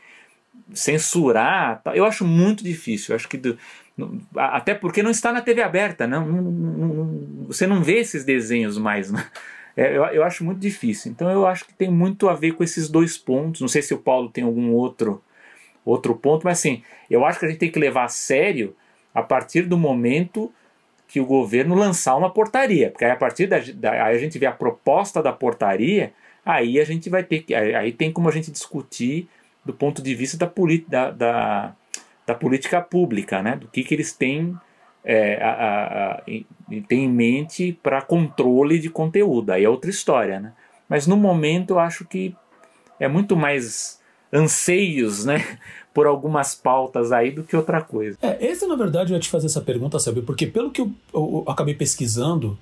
censurar. 0.72 1.82
Eu 1.94 2.04
acho 2.04 2.24
muito 2.24 2.62
difícil. 2.62 3.12
Eu 3.12 3.16
acho 3.16 3.28
que 3.28 3.36
do, 3.36 3.58
até 4.36 4.74
porque 4.74 5.02
não 5.02 5.10
está 5.10 5.32
na 5.32 5.40
TV 5.40 5.62
aberta, 5.62 6.06
não, 6.06 6.26
não, 6.26 6.42
não, 6.42 7.46
você 7.46 7.66
não 7.66 7.82
vê 7.82 7.98
esses 7.98 8.24
desenhos 8.24 8.78
mais. 8.78 9.10
Né? 9.10 9.26
É, 9.76 9.96
eu, 9.96 10.04
eu 10.06 10.24
acho 10.24 10.44
muito 10.44 10.60
difícil. 10.60 11.10
Então 11.10 11.30
eu 11.30 11.46
acho 11.46 11.64
que 11.64 11.74
tem 11.74 11.90
muito 11.90 12.28
a 12.28 12.34
ver 12.34 12.52
com 12.52 12.62
esses 12.62 12.88
dois 12.88 13.18
pontos. 13.18 13.60
Não 13.60 13.68
sei 13.68 13.82
se 13.82 13.94
o 13.94 13.98
Paulo 13.98 14.28
tem 14.28 14.44
algum 14.44 14.72
outro, 14.72 15.22
outro 15.84 16.14
ponto, 16.14 16.44
mas 16.44 16.58
assim, 16.58 16.82
eu 17.10 17.24
acho 17.24 17.38
que 17.38 17.46
a 17.46 17.48
gente 17.48 17.58
tem 17.58 17.70
que 17.70 17.78
levar 17.78 18.04
a 18.04 18.08
sério 18.08 18.74
a 19.14 19.22
partir 19.22 19.62
do 19.62 19.76
momento 19.76 20.52
que 21.08 21.20
o 21.20 21.26
governo 21.26 21.74
lançar 21.74 22.14
uma 22.14 22.30
portaria. 22.30 22.90
Porque 22.90 23.04
aí 23.04 23.10
a 23.10 23.16
partir 23.16 23.46
da, 23.48 23.58
da 23.74 23.90
aí 24.04 24.14
a 24.14 24.18
gente 24.18 24.38
vê 24.38 24.46
a 24.46 24.52
proposta 24.52 25.20
da 25.22 25.32
portaria, 25.32 26.12
aí 26.44 26.78
a 26.78 26.84
gente 26.84 27.10
vai 27.10 27.24
ter 27.24 27.40
que. 27.40 27.54
Aí 27.54 27.90
tem 27.92 28.12
como 28.12 28.28
a 28.28 28.32
gente 28.32 28.52
discutir 28.52 29.28
do 29.64 29.72
ponto 29.72 30.00
de 30.02 30.14
vista 30.14 30.36
da, 30.36 30.50
da, 30.86 31.10
da 31.10 31.74
da 32.28 32.34
política 32.34 32.82
pública, 32.82 33.42
né? 33.42 33.56
do 33.56 33.66
que, 33.68 33.82
que 33.82 33.94
eles 33.94 34.12
têm, 34.12 34.54
é, 35.02 35.42
a, 35.42 35.50
a, 35.50 36.12
a, 36.12 36.22
têm 36.86 37.04
em 37.04 37.08
mente 37.08 37.72
para 37.82 38.02
controle 38.02 38.78
de 38.78 38.90
conteúdo. 38.90 39.50
Aí 39.50 39.64
é 39.64 39.68
outra 39.68 39.88
história. 39.88 40.38
Né? 40.38 40.52
Mas 40.86 41.06
no 41.06 41.16
momento 41.16 41.70
eu 41.70 41.78
acho 41.78 42.04
que 42.04 42.36
é 43.00 43.08
muito 43.08 43.34
mais 43.34 43.98
anseios 44.30 45.24
né, 45.24 45.42
por 45.92 46.06
algumas 46.06 46.54
pautas 46.54 47.12
aí 47.12 47.30
do 47.30 47.42
que 47.42 47.56
outra 47.56 47.80
coisa. 47.80 48.16
É, 48.22 48.46
esse, 48.46 48.66
na 48.66 48.76
verdade, 48.76 49.12
eu 49.12 49.16
ia 49.16 49.20
te 49.20 49.28
fazer 49.28 49.46
essa 49.46 49.60
pergunta, 49.60 49.98
sabe? 49.98 50.22
Porque 50.22 50.46
pelo 50.46 50.70
que 50.70 50.80
eu, 50.80 50.92
eu, 51.12 51.44
eu 51.46 51.52
acabei 51.52 51.74
pesquisando, 51.74 52.58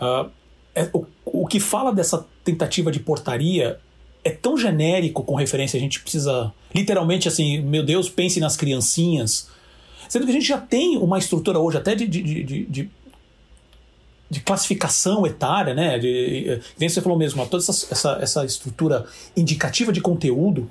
uh, 0.00 0.30
é, 0.74 0.88
o, 0.92 1.04
o 1.24 1.46
que 1.46 1.60
fala 1.60 1.92
dessa 1.92 2.26
tentativa 2.44 2.90
de 2.90 3.00
portaria 3.00 3.78
é 4.24 4.30
tão 4.30 4.56
genérico 4.56 5.22
com 5.22 5.34
referência, 5.34 5.76
a 5.76 5.80
gente 5.80 6.00
precisa 6.00 6.52
literalmente 6.74 7.28
assim, 7.28 7.60
meu 7.60 7.84
Deus, 7.84 8.08
pense 8.08 8.40
nas 8.40 8.56
criancinhas. 8.56 9.48
Sendo 10.08 10.24
que 10.24 10.30
a 10.30 10.34
gente 10.34 10.46
já 10.46 10.58
tem 10.58 10.96
uma 10.96 11.18
estrutura 11.18 11.58
hoje 11.58 11.76
até 11.76 11.94
de, 11.94 12.06
de, 12.06 12.22
de, 12.22 12.66
de, 12.66 12.90
de 14.30 14.40
classificação 14.40 15.26
etária, 15.26 15.74
né? 15.74 15.98
De, 15.98 16.60
nem 16.78 16.88
você 16.88 17.00
falou 17.00 17.18
mesmo, 17.18 17.46
toda 17.46 17.62
essa, 17.62 17.86
essa, 17.90 18.18
essa 18.20 18.44
estrutura 18.44 19.06
indicativa 19.36 19.92
de 19.92 20.00
conteúdo, 20.00 20.70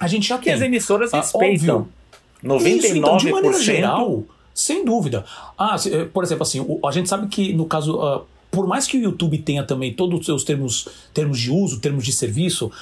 a 0.00 0.08
gente 0.08 0.26
já 0.26 0.38
que 0.38 0.46
tem. 0.46 0.54
as 0.54 0.62
emissoras 0.62 1.12
ah, 1.12 1.18
respeitam. 1.18 1.76
Óbvio. 1.76 2.00
99%. 2.42 2.76
Isso, 2.78 2.96
então, 2.96 3.16
de 3.18 3.30
maneira 3.30 3.60
geral, 3.60 4.24
sem 4.54 4.82
dúvida. 4.82 5.26
Ah, 5.58 5.76
eh, 5.84 6.06
por 6.06 6.24
exemplo, 6.24 6.42
assim, 6.42 6.66
a 6.84 6.90
gente 6.90 7.08
sabe 7.08 7.28
que 7.28 7.52
no 7.52 7.66
caso. 7.66 7.98
Uh, 8.00 8.22
por 8.50 8.66
mais 8.66 8.84
que 8.84 8.96
o 8.96 9.00
YouTube 9.00 9.38
tenha 9.38 9.62
também 9.62 9.94
todos 9.94 10.20
os 10.20 10.26
seus 10.26 10.42
termos, 10.42 10.88
termos 11.14 11.38
de 11.38 11.52
uso, 11.52 11.78
termos 11.78 12.04
de 12.04 12.12
serviço, 12.12 12.72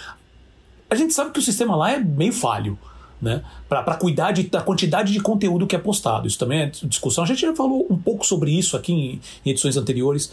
a 0.88 0.94
gente 0.94 1.12
sabe 1.12 1.30
que 1.30 1.38
o 1.38 1.42
sistema 1.42 1.76
lá 1.76 1.92
é 1.92 1.98
meio 1.98 2.32
falho. 2.32 2.78
Né, 3.20 3.42
para 3.68 3.96
cuidar 3.96 4.30
de, 4.30 4.44
da 4.44 4.62
quantidade 4.62 5.12
de 5.12 5.18
conteúdo 5.18 5.66
que 5.66 5.74
é 5.74 5.78
postado. 5.78 6.28
Isso 6.28 6.38
também 6.38 6.60
é 6.60 6.66
discussão. 6.84 7.24
A 7.24 7.26
gente 7.26 7.40
já 7.40 7.52
falou 7.52 7.84
um 7.90 7.96
pouco 7.98 8.24
sobre 8.24 8.56
isso 8.56 8.76
aqui 8.76 8.92
em, 8.92 9.20
em 9.44 9.50
edições 9.50 9.76
anteriores, 9.76 10.30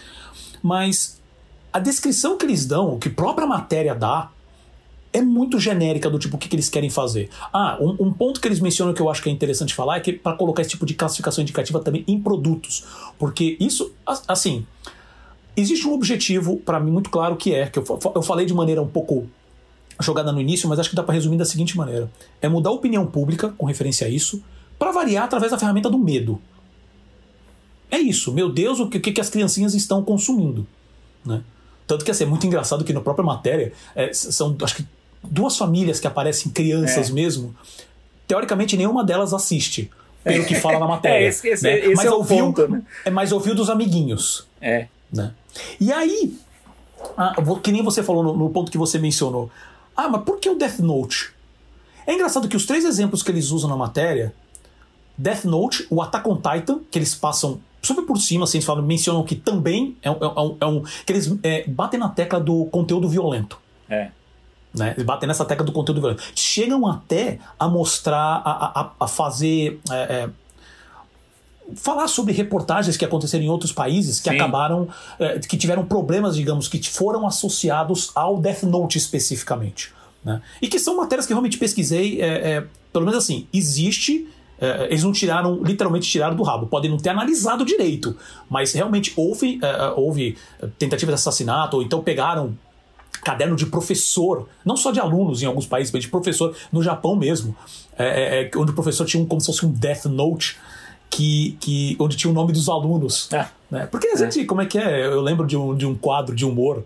mas 0.62 1.20
a 1.74 1.80
descrição 1.80 2.38
que 2.38 2.46
eles 2.46 2.64
dão, 2.68 2.94
o 2.94 3.00
que 3.00 3.08
a 3.08 3.12
própria 3.12 3.48
matéria 3.48 3.96
dá, 3.96 4.30
é 5.16 5.22
muito 5.22 5.58
genérica 5.62 6.10
do 6.10 6.20
tipo 6.20 6.36
o 6.36 6.40
que, 6.40 6.50
que 6.50 6.56
eles 6.58 6.68
querem 6.68 6.90
fazer. 6.90 7.30
Ah, 7.54 7.78
um, 7.80 8.08
um, 8.08 8.12
ponto 8.12 8.42
que 8.42 8.48
eles 8.50 8.60
mencionam 8.60 8.94
que 8.94 9.02
eu 9.02 9.10
acho 9.10 9.24
que 9.24 9.30
é 9.30 9.32
interessante 9.32 9.74
falar 9.74 9.96
é 9.96 10.00
que 10.02 10.12
para 10.12 10.36
colocar 10.36 10.62
esse 10.62 10.72
tipo 10.72 10.86
de 10.86 10.94
classificação 10.94 11.42
indicativa 11.42 11.80
também 11.80 12.04
em 12.06 12.22
produtos, 12.22 12.84
porque 13.18 13.56
isso, 13.58 13.94
assim, 14.28 14.68
existe 15.56 15.88
um 15.88 15.94
objetivo 15.94 16.58
para 16.58 16.82
mim 16.82 16.92
muito 16.92 17.10
claro 17.10 17.38
que 17.38 17.54
é 17.54 17.68
que 17.68 17.80
eu, 17.80 17.86
eu 18.14 18.22
falei 18.22 18.46
de 18.46 18.54
maneira 18.54 18.82
um 18.82 18.88
pouco 18.90 19.26
jogada 20.02 20.34
no 20.34 20.42
início, 20.42 20.68
mas 20.68 20.80
acho 20.80 20.90
que 20.90 20.96
dá 20.98 21.04
para 21.04 21.14
resumir 21.14 21.38
da 21.38 21.46
seguinte 21.46 21.78
maneira: 21.78 22.12
é 22.42 22.50
mudar 22.50 22.72
a 22.72 22.74
opinião 22.74 23.08
pública 23.08 23.54
com 23.58 23.66
referência 23.66 24.06
a 24.06 24.10
isso, 24.10 24.44
para 24.78 24.92
variar 24.92 25.24
através 25.24 25.50
da 25.50 25.58
ferramenta 25.58 25.90
do 25.90 25.98
medo. 25.98 26.42
É 27.90 27.98
isso, 27.98 28.34
meu 28.34 28.52
Deus, 28.52 28.82
o 28.82 28.90
que, 28.90 29.00
que 29.00 29.22
as 29.22 29.30
criancinhas 29.30 29.74
estão 29.74 30.04
consumindo, 30.04 30.68
né? 31.26 31.42
Tanto 31.88 32.04
que 32.04 32.12
assim, 32.12 32.24
é 32.24 32.28
muito 32.28 32.46
engraçado 32.46 32.84
que 32.84 32.92
na 32.92 33.00
própria 33.00 33.24
matéria 33.24 33.72
é, 33.96 34.12
são, 34.12 34.58
acho 34.62 34.78
que 34.78 34.86
duas 35.30 35.58
famílias 35.58 36.00
que 36.00 36.08
aparecem 36.08 36.52
crianças 36.52 37.10
é. 37.10 37.14
mesmo, 37.14 37.56
teoricamente 38.28 38.76
nenhuma 38.78 39.04
delas 39.04 39.34
assiste, 39.34 39.92
pelo 40.24 40.46
que 40.46 40.56
fala 40.56 40.80
na 40.80 40.88
matéria. 40.88 41.26
É, 41.26 41.30
esse, 41.30 41.48
esse, 41.48 41.64
né? 41.64 41.80
esse 41.80 41.96
mas, 41.96 42.06
é 42.06 42.12
ouviu, 42.12 42.46
ponto, 42.46 42.68
né? 42.68 42.82
é, 43.04 43.10
mas 43.10 43.32
ouviu 43.32 43.56
dos 43.56 43.70
amiguinhos. 43.70 44.48
É. 44.62 44.88
Né? 45.12 45.34
E 45.80 45.92
aí, 45.92 46.38
ah, 47.18 47.36
que 47.62 47.72
nem 47.72 47.84
você 47.84 48.02
falou 48.04 48.24
no, 48.24 48.36
no 48.36 48.50
ponto 48.50 48.72
que 48.72 48.78
você 48.78 48.98
mencionou. 48.98 49.50
Ah, 49.96 50.10
mas 50.10 50.24
por 50.24 50.40
que 50.40 50.50
o 50.50 50.56
Death 50.56 50.80
Note? 50.80 51.34
É 52.08 52.14
engraçado 52.14 52.48
que 52.48 52.58
os 52.58 52.66
três 52.66 52.86
exemplos 52.86 53.24
que 53.24 53.32
eles 53.32 53.52
usam 53.52 53.70
na 53.70 53.78
matéria, 53.78 54.34
Death 55.18 55.46
Note, 55.46 55.88
o 55.90 56.02
Attack 56.02 56.28
on 56.28 56.36
Titan, 56.36 56.80
que 56.92 57.00
eles 57.00 57.16
passam 57.16 57.60
super 57.82 58.04
por 58.04 58.18
cima, 58.18 58.44
assim, 58.44 58.58
eles 58.58 58.66
falam, 58.66 58.84
mencionam 58.84 59.24
que 59.24 59.36
também 59.36 59.96
é 60.02 60.12
um. 60.12 60.18
É 60.20 60.42
um, 60.42 60.58
é 60.60 60.66
um 60.66 60.84
que 61.06 61.14
eles 61.14 61.34
é, 61.44 61.68
batem 61.68 62.00
na 62.00 62.10
tecla 62.10 62.40
do 62.40 62.66
conteúdo 62.66 63.08
violento. 63.08 63.60
É. 63.90 64.10
Né? 64.78 64.94
Batem 65.04 65.28
nessa 65.28 65.46
tecla 65.46 65.66
do 65.66 65.72
conteúdo 65.72 66.02
violento. 66.02 66.24
Chegam 66.36 66.86
até 66.86 67.40
a 67.58 67.68
mostrar, 67.68 68.42
a, 68.44 68.82
a, 68.82 68.92
a 69.00 69.08
fazer. 69.08 69.80
É, 69.90 69.96
é, 69.96 70.30
falar 71.76 72.08
sobre 72.08 72.32
reportagens 72.32 72.96
que 72.96 73.04
aconteceram 73.04 73.44
em 73.44 73.50
outros 73.50 73.72
países 73.72 74.20
que 74.20 74.30
Sim. 74.30 74.36
acabaram. 74.36 74.88
É, 75.18 75.40
que 75.40 75.58
tiveram 75.58 75.86
problemas, 75.86 76.36
digamos, 76.36 76.68
que 76.68 76.82
foram 76.90 77.26
associados 77.26 78.12
ao 78.14 78.38
Death 78.38 78.64
Note 78.64 78.98
especificamente. 78.98 79.94
Né? 80.24 80.42
E 80.62 80.68
que 80.68 80.78
são 80.78 80.98
matérias 80.98 81.26
que 81.26 81.32
eu 81.34 81.36
realmente 81.36 81.58
pesquisei, 81.58 82.22
é, 82.22 82.28
é, 82.28 82.66
pelo 82.92 83.06
menos 83.06 83.24
assim, 83.24 83.48
existe. 83.54 84.28
Eles 84.90 85.04
não 85.04 85.12
tiraram, 85.12 85.62
literalmente 85.62 86.10
tiraram 86.10 86.34
do 86.34 86.42
rabo. 86.42 86.68
Podem 86.68 86.90
não 86.90 86.98
ter 86.98 87.10
analisado 87.10 87.66
direito, 87.66 88.16
mas 88.50 88.72
realmente 88.72 89.12
houve, 89.18 89.60
houve 89.98 90.38
tentativa 90.80 91.12
de 91.12 91.16
assassinato, 91.16 91.76
ou 91.76 91.84
então 91.84 92.02
pegaram 92.02 92.58
caderno 93.18 93.56
de 93.56 93.66
professor, 93.66 94.48
não 94.64 94.76
só 94.78 94.92
de 94.92 95.00
alunos 95.00 95.42
em 95.42 95.46
alguns 95.46 95.66
países, 95.66 95.92
mas 95.92 96.04
de 96.04 96.10
professor 96.10 96.56
no 96.72 96.82
Japão 96.84 97.16
mesmo, 97.16 97.56
é, 97.98 98.06
é, 98.06 98.44
é 98.44 98.52
onde 98.58 98.72
o 98.72 98.74
professor 98.76 99.06
tinha 99.06 99.22
um, 99.22 99.26
como 99.26 99.42
se 99.42 99.48
fosse 99.48 99.66
um 99.66 99.72
death 99.72 100.06
note. 100.06 100.58
Que, 101.08 101.56
que, 101.62 101.96
onde 101.98 102.18
tinha 102.18 102.30
o 102.30 102.34
nome 102.34 102.52
dos 102.52 102.68
alunos. 102.68 103.32
É. 103.32 103.46
Né? 103.72 103.86
Porque 103.86 104.08
a 104.08 104.16
gente, 104.18 104.44
como 104.44 104.62
é 104.62 104.66
que 104.66 104.78
é? 104.78 105.06
Eu 105.06 105.22
lembro 105.22 105.48
de 105.48 105.56
um, 105.56 105.74
de 105.74 105.86
um 105.86 105.96
quadro 105.96 106.36
de 106.36 106.44
humor 106.44 106.84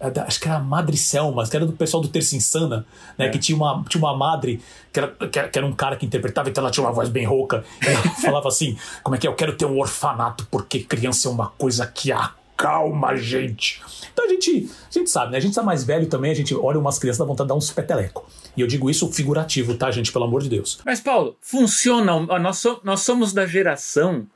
é 0.00 0.20
acho 0.20 0.40
que 0.40 0.48
era 0.48 0.56
a 0.56 0.60
Madre 0.60 0.96
Selma, 0.96 1.46
que 1.46 1.54
era 1.54 1.66
do 1.66 1.74
pessoal 1.74 2.02
do 2.02 2.08
Terça 2.08 2.34
Insana, 2.34 2.86
né? 3.18 3.26
É. 3.26 3.28
Que 3.28 3.38
tinha 3.38 3.54
uma, 3.54 3.84
tinha 3.86 4.02
uma 4.02 4.16
madre, 4.16 4.62
que 4.90 4.98
era, 4.98 5.08
que 5.08 5.58
era 5.58 5.66
um 5.66 5.72
cara 5.74 5.94
que 5.94 6.06
interpretava, 6.06 6.48
então 6.48 6.64
ela 6.64 6.70
tinha 6.70 6.84
uma 6.86 6.92
voz 6.92 7.10
bem 7.10 7.26
rouca. 7.26 7.62
E 7.82 7.86
ela 7.86 8.02
falava 8.22 8.48
assim: 8.48 8.78
como 9.02 9.14
é 9.14 9.18
que 9.18 9.26
é? 9.26 9.30
Eu 9.30 9.34
quero 9.34 9.52
ter 9.52 9.66
um 9.66 9.78
orfanato, 9.78 10.48
porque 10.50 10.80
criança 10.80 11.28
é 11.28 11.30
uma 11.30 11.48
coisa 11.48 11.86
que 11.86 12.10
acalma 12.10 12.39
a 12.68 13.16
gente. 13.16 13.82
Então 14.12 14.24
a 14.24 14.28
gente, 14.28 14.70
a 14.88 14.98
gente 14.98 15.10
sabe, 15.10 15.32
né? 15.32 15.38
A 15.38 15.40
gente 15.40 15.54
tá 15.54 15.62
mais 15.62 15.84
velho 15.84 16.06
também, 16.06 16.30
a 16.30 16.34
gente 16.34 16.54
olha 16.54 16.78
umas 16.78 16.98
crianças 16.98 17.18
dá 17.18 17.24
vontade 17.24 17.46
de 17.46 17.48
dar 17.48 17.54
uns 17.56 17.70
peteleco. 17.70 18.28
E 18.56 18.60
eu 18.60 18.66
digo 18.66 18.90
isso 18.90 19.10
figurativo, 19.12 19.74
tá, 19.74 19.90
gente? 19.90 20.12
Pelo 20.12 20.24
amor 20.24 20.42
de 20.42 20.48
Deus. 20.48 20.80
Mas, 20.84 21.00
Paulo, 21.00 21.36
funciona. 21.40 22.18
Nós, 22.38 22.62
nós 22.82 23.00
somos 23.00 23.32
da 23.32 23.46
geração 23.46 24.26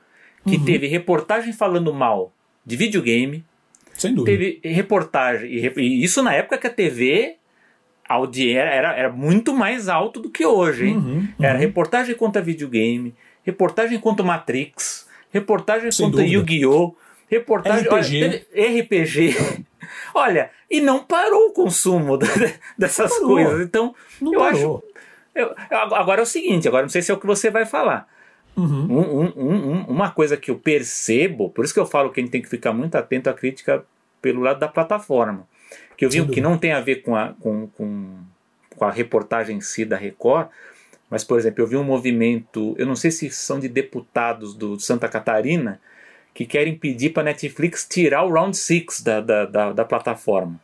que 0.45 0.57
uhum. 0.57 0.65
teve 0.65 0.87
reportagem 0.87 1.53
falando 1.53 1.93
mal 1.93 2.31
de 2.65 2.75
videogame. 2.75 3.43
Sem 3.93 4.13
dúvida. 4.13 4.37
Teve 4.37 4.59
reportagem. 4.63 5.49
E, 5.49 6.03
isso 6.03 6.21
na 6.21 6.33
época 6.33 6.57
que 6.57 6.67
a 6.67 6.69
TV 6.69 7.37
era, 8.07 8.93
era 8.93 9.11
muito 9.11 9.53
mais 9.53 9.89
alto 9.89 10.19
do 10.19 10.29
que 10.29 10.45
hoje, 10.45 10.87
hein? 10.87 10.97
Uhum, 10.97 11.13
uhum. 11.15 11.27
Era 11.39 11.57
reportagem 11.57 12.15
contra 12.15 12.41
videogame, 12.41 13.15
reportagem 13.43 13.99
contra 13.99 14.25
Matrix, 14.25 15.07
reportagem 15.31 15.91
Sem 15.91 16.05
contra 16.05 16.25
Yu-Gi-Oh! 16.25 16.95
Reportagem. 17.37 17.87
RPG. 17.87 18.23
Olha, 18.23 18.81
RPG. 18.81 19.65
olha, 20.13 20.51
e 20.69 20.81
não 20.81 21.03
parou 21.03 21.47
o 21.47 21.53
consumo 21.53 22.17
dessas 22.77 23.17
coisas. 23.19 23.61
Então, 23.61 23.93
não 24.21 24.33
eu 24.33 24.39
parou. 24.39 24.77
acho. 24.77 24.95
Eu, 25.35 25.53
agora 25.93 26.21
é 26.21 26.23
o 26.23 26.25
seguinte, 26.25 26.67
agora 26.67 26.83
não 26.83 26.89
sei 26.89 27.01
se 27.01 27.11
é 27.11 27.13
o 27.13 27.19
que 27.19 27.27
você 27.27 27.49
vai 27.49 27.65
falar. 27.65 28.07
Uhum. 28.55 28.87
Um, 28.89 29.21
um, 29.21 29.55
um, 29.55 29.85
uma 29.87 30.11
coisa 30.11 30.37
que 30.37 30.49
eu 30.49 30.57
percebo, 30.57 31.49
por 31.49 31.65
isso 31.65 31.73
que 31.73 31.79
eu 31.79 31.85
falo 31.85 32.09
que 32.09 32.21
a 32.21 32.23
gente 32.23 32.31
tem 32.31 32.41
que 32.41 32.47
ficar 32.47 32.71
muito 32.71 32.95
atento 32.95 33.29
à 33.29 33.33
crítica 33.33 33.83
pelo 34.21 34.41
lado 34.41 34.59
da 34.59 34.67
plataforma. 34.69 35.45
Que 35.97 36.05
eu 36.05 36.09
vi 36.09 36.25
que 36.27 36.39
não 36.39 36.57
tem 36.57 36.71
a 36.71 36.79
ver 36.79 37.01
com 37.01 37.15
a, 37.15 37.33
com, 37.39 37.67
com, 37.67 38.17
com 38.77 38.85
a 38.85 38.91
reportagem 38.91 39.57
em 39.57 39.61
si 39.61 39.83
da 39.83 39.97
Record, 39.97 40.47
mas, 41.09 41.23
por 41.23 41.37
exemplo, 41.37 41.61
eu 41.63 41.67
vi 41.67 41.77
um 41.77 41.83
movimento, 41.83 42.75
eu 42.77 42.85
não 42.85 42.95
sei 42.95 43.11
se 43.11 43.29
são 43.29 43.59
de 43.59 43.69
deputados 43.69 44.55
do 44.55 44.79
Santa 44.79 45.07
Catarina, 45.07 45.79
que 46.35 46.45
querem 46.45 46.75
pedir 46.77 47.11
para 47.11 47.23
a 47.23 47.25
Netflix 47.25 47.87
tirar 47.89 48.23
o 48.23 48.29
Round 48.31 48.55
6 48.55 49.01
da, 49.01 49.21
da, 49.21 49.45
da, 49.45 49.71
da 49.71 49.85
plataforma. 49.85 50.59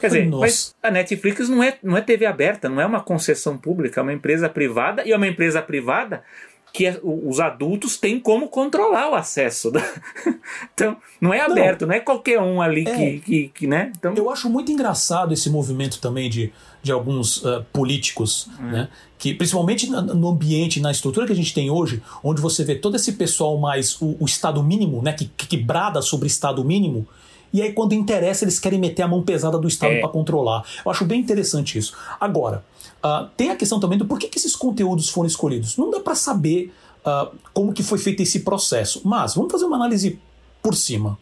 Quer 0.00 0.06
dizer, 0.06 0.26
Nossa. 0.26 0.40
mas 0.40 0.74
a 0.82 0.90
Netflix 0.90 1.48
não 1.50 1.62
é, 1.62 1.78
não 1.82 1.96
é 1.96 2.00
TV 2.00 2.24
aberta, 2.24 2.68
não 2.68 2.80
é 2.80 2.86
uma 2.86 3.00
concessão 3.00 3.56
pública, 3.56 4.00
é 4.00 4.02
uma 4.02 4.12
empresa 4.12 4.48
privada, 4.48 5.06
e 5.06 5.12
é 5.12 5.16
uma 5.16 5.28
empresa 5.28 5.60
privada 5.60 6.24
que 6.72 6.86
é, 6.86 6.98
os 7.02 7.38
adultos 7.38 7.98
têm 7.98 8.18
como 8.18 8.48
controlar 8.48 9.10
o 9.10 9.14
acesso. 9.14 9.70
Da... 9.70 9.82
então, 10.72 10.96
não 11.20 11.32
é 11.32 11.40
aberto, 11.40 11.82
não, 11.82 11.88
não 11.88 11.94
é 11.94 12.00
qualquer 12.00 12.40
um 12.40 12.62
ali 12.62 12.88
é, 12.88 12.96
que, 12.96 13.20
que, 13.20 13.48
que, 13.48 13.66
né? 13.66 13.92
Então... 13.96 14.14
Eu 14.16 14.30
acho 14.30 14.48
muito 14.48 14.72
engraçado 14.72 15.34
esse 15.34 15.50
movimento 15.50 16.00
também 16.00 16.30
de, 16.30 16.50
de 16.82 16.90
alguns 16.90 17.42
uh, 17.44 17.64
políticos, 17.72 18.48
hum. 18.58 18.70
né? 18.70 18.88
Que, 19.18 19.32
principalmente 19.32 19.88
no 19.88 20.28
ambiente, 20.28 20.80
na 20.80 20.90
estrutura 20.90 21.26
que 21.26 21.32
a 21.32 21.36
gente 21.36 21.54
tem 21.54 21.70
hoje, 21.70 22.02
onde 22.24 22.40
você 22.40 22.64
vê 22.64 22.74
todo 22.74 22.96
esse 22.96 23.12
pessoal 23.12 23.56
mais 23.56 24.00
o, 24.00 24.16
o 24.18 24.24
Estado 24.24 24.60
mínimo, 24.64 25.00
né? 25.00 25.12
Que, 25.12 25.26
que 25.26 25.56
brada 25.56 26.02
sobre 26.02 26.26
Estado 26.26 26.64
mínimo, 26.64 27.06
e 27.52 27.60
aí, 27.60 27.72
quando 27.72 27.92
interessa, 27.92 28.44
eles 28.44 28.58
querem 28.58 28.78
meter 28.78 29.02
a 29.02 29.08
mão 29.08 29.22
pesada 29.22 29.58
do 29.58 29.68
Estado 29.68 29.92
é. 29.92 30.00
para 30.00 30.08
controlar. 30.08 30.64
Eu 30.84 30.90
acho 30.90 31.04
bem 31.04 31.20
interessante 31.20 31.76
isso. 31.78 31.94
Agora, 32.18 32.64
uh, 33.04 33.28
tem 33.36 33.50
a 33.50 33.56
questão 33.56 33.78
também 33.78 33.98
do 33.98 34.06
porquê 34.06 34.26
que 34.26 34.38
esses 34.38 34.56
conteúdos 34.56 35.10
foram 35.10 35.26
escolhidos. 35.26 35.76
Não 35.76 35.90
dá 35.90 36.00
para 36.00 36.14
saber 36.14 36.72
uh, 37.04 37.36
como 37.52 37.74
que 37.74 37.82
foi 37.82 37.98
feito 37.98 38.22
esse 38.22 38.40
processo. 38.40 39.02
Mas 39.04 39.34
vamos 39.34 39.52
fazer 39.52 39.66
uma 39.66 39.76
análise 39.76 40.18
por 40.62 40.74
cima. 40.74 41.18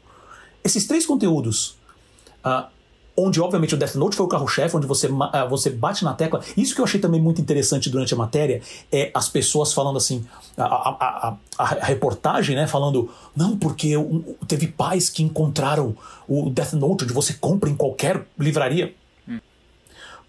Esses 0.63 0.87
três 0.87 1.05
conteúdos. 1.05 1.75
Uh, 2.45 2.65
onde 3.27 3.41
obviamente 3.41 3.75
o 3.75 3.79
Death 3.79 3.95
Note 3.95 4.17
foi 4.17 4.27
o 4.27 4.29
carro-chefe, 4.29 4.77
onde 4.77 4.87
você, 4.87 5.07
uh, 5.07 5.49
você 5.49 5.71
bate 5.71 6.05
na 6.05 6.15
tecla. 6.15 6.41
Isso 6.57 6.75
que 6.75 6.81
eu 6.81 6.85
achei 6.85 7.01
também 7.01 7.21
muito 7.21 7.41
interessante 7.41 7.91
durante 7.91 8.15
a 8.15 8.17
matéria 8.17 8.63
é 8.91 9.11
as 9.15 9.29
pessoas 9.29 9.73
falando 9.73 9.97
assim, 9.97 10.25
a, 10.57 10.65
a, 10.65 11.29
a, 11.29 11.37
a 11.59 11.67
reportagem, 11.85 12.57
né, 12.57 12.67
falando, 12.67 13.11
não, 13.37 13.57
porque 13.57 13.95
teve 14.47 14.67
pais 14.69 15.09
que 15.09 15.23
encontraram 15.23 15.97
o 16.29 16.51
Death 16.51 16.73
Note, 16.75 17.05
onde 17.05 17.13
você 17.13 17.35
compra 17.35 17.69
em 17.69 17.77
qualquer 17.77 18.27
livraria. 18.39 18.95
Hum. 19.29 19.39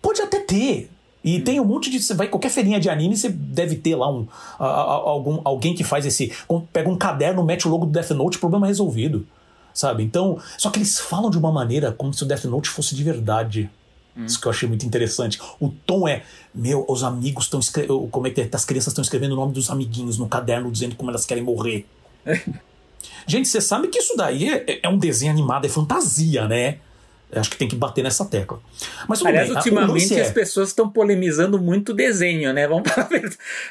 Pode 0.02 0.22
até 0.22 0.40
ter. 0.40 0.90
E 1.24 1.40
tem 1.40 1.60
um 1.60 1.66
monte 1.66 1.92
de. 1.92 2.02
Você 2.02 2.16
vai 2.16 2.28
qualquer 2.28 2.50
feirinha 2.50 2.80
de 2.80 2.90
anime, 2.90 3.16
você 3.16 3.30
deve 3.30 3.76
ter 3.76 3.96
lá 3.96 4.12
um, 4.12 4.28
algum, 4.58 5.40
alguém 5.44 5.76
que 5.76 5.84
faz 5.84 6.04
esse. 6.04 6.34
Pega 6.74 6.90
um 6.90 6.98
caderno, 6.98 7.44
mete 7.44 7.68
o 7.68 7.72
logo 7.72 7.86
do 7.86 7.92
Death 7.92 8.10
Note, 8.10 8.40
problema 8.40 8.66
resolvido 8.66 9.28
sabe? 9.74 10.04
Então, 10.04 10.40
só 10.58 10.70
que 10.70 10.80
eles 10.80 11.00
falam 11.00 11.30
de 11.30 11.38
uma 11.38 11.52
maneira 11.52 11.92
como 11.92 12.14
se 12.14 12.24
o 12.24 12.26
Death 12.26 12.46
Note 12.46 12.70
fosse 12.70 12.96
de 12.96 13.04
verdade. 13.04 13.70
Hum. 14.16 14.26
Isso 14.26 14.40
que 14.40 14.48
eu 14.48 14.52
achei 14.52 14.68
muito 14.68 14.86
interessante. 14.86 15.40
O 15.60 15.70
tom 15.70 16.08
é, 16.08 16.24
meu, 16.54 16.86
os 16.88 17.04
amigos 17.04 17.46
estão 17.46 17.60
escrevendo, 17.60 18.08
como 18.12 18.28
é 18.28 18.30
que 18.30 18.42
é? 18.42 18.50
As 18.52 18.66
crianças 18.66 18.92
estão 18.92 19.02
escrevendo 19.02 19.34
o 19.34 19.36
nome 19.36 19.54
dos 19.54 19.70
amiguinhos 19.70 20.18
no 20.18 20.28
caderno 20.28 20.72
dizendo 20.72 20.96
como 20.96 21.10
elas 21.10 21.26
querem 21.26 21.44
morrer. 21.44 21.86
Gente, 23.26 23.48
você 23.48 23.62
sabe 23.62 23.88
que 23.88 24.00
isso 24.00 24.16
daí 24.16 24.50
é, 24.50 24.80
é, 24.84 24.90
um 24.90 24.98
desenho 24.98 25.32
animado, 25.32 25.66
é 25.66 25.70
fantasia, 25.70 26.48
né? 26.48 26.78
Acho 27.34 27.50
que 27.50 27.58
tem 27.58 27.68
que 27.68 27.76
bater 27.76 28.04
nessa 28.04 28.26
tecla. 28.26 28.60
Mas 29.08 29.24
Aliás, 29.26 29.48
bem, 29.48 29.58
ultimamente 29.58 30.14
é... 30.14 30.22
as 30.22 30.32
pessoas 30.32 30.70
estão 30.70 30.90
polemizando 30.90 31.60
muito 31.60 31.94
o 31.94 31.96
desenho, 31.96 32.52
né? 32.54 32.68
Vamos 32.68 32.92
para 32.92 33.08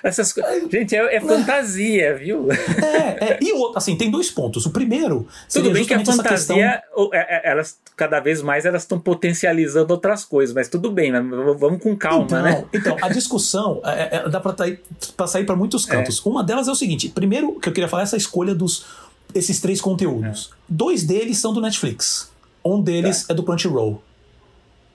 essas 0.03 0.33
coisas. 0.33 0.70
Gente, 0.70 0.96
é, 0.96 1.16
é 1.16 1.20
fantasia, 1.20 2.16
viu? 2.16 2.49
É, 2.51 3.33
é, 3.33 3.38
e 3.42 3.53
outro, 3.53 3.79
assim, 3.79 3.96
tem 3.96 4.11
dois 4.11 4.31
pontos. 4.31 4.64
O 4.66 4.70
primeiro, 4.70 5.29
tudo 5.53 5.70
bem 5.70 5.85
que 5.85 5.92
a 5.92 6.05
fantasia, 6.05 6.25
questão... 6.25 6.59
É, 6.59 6.83
é, 7.12 7.51
elas 7.51 7.79
cada 7.96 8.18
vez 8.18 8.40
mais 8.40 8.64
elas 8.64 8.83
estão 8.83 8.99
potencializando 8.99 9.92
outras 9.92 10.25
coisas, 10.25 10.55
mas 10.55 10.68
tudo 10.68 10.90
bem, 10.90 11.12
né? 11.12 11.20
vamos 11.59 11.83
com 11.83 11.94
calma, 11.94 12.25
então, 12.25 12.42
né? 12.42 12.64
Então, 12.73 12.96
a 13.03 13.09
discussão 13.11 13.83
é, 13.85 14.27
dá 14.29 14.40
para 14.40 15.27
sair 15.27 15.44
para 15.44 15.55
muitos 15.55 15.85
cantos. 15.85 16.25
Uma 16.25 16.42
delas 16.42 16.66
é 16.66 16.70
o 16.70 16.75
seguinte: 16.75 17.11
primeiro 17.11 17.59
que 17.61 17.68
eu 17.68 17.73
queria 17.73 17.88
falar 17.88 18.03
é 18.03 18.05
essa 18.05 18.16
escolha 18.16 18.55
dos 18.55 18.87
esses 19.35 19.61
três 19.61 19.81
conteúdos. 19.81 20.51
Dois 20.68 21.05
deles 21.05 21.38
são 21.38 21.53
do 21.53 21.61
Netflix. 21.61 22.30
Um 22.64 22.83
deles 22.83 23.25
tá. 23.25 23.33
é 23.33 23.37
do 23.37 23.42
Crunchyroll. 23.42 24.03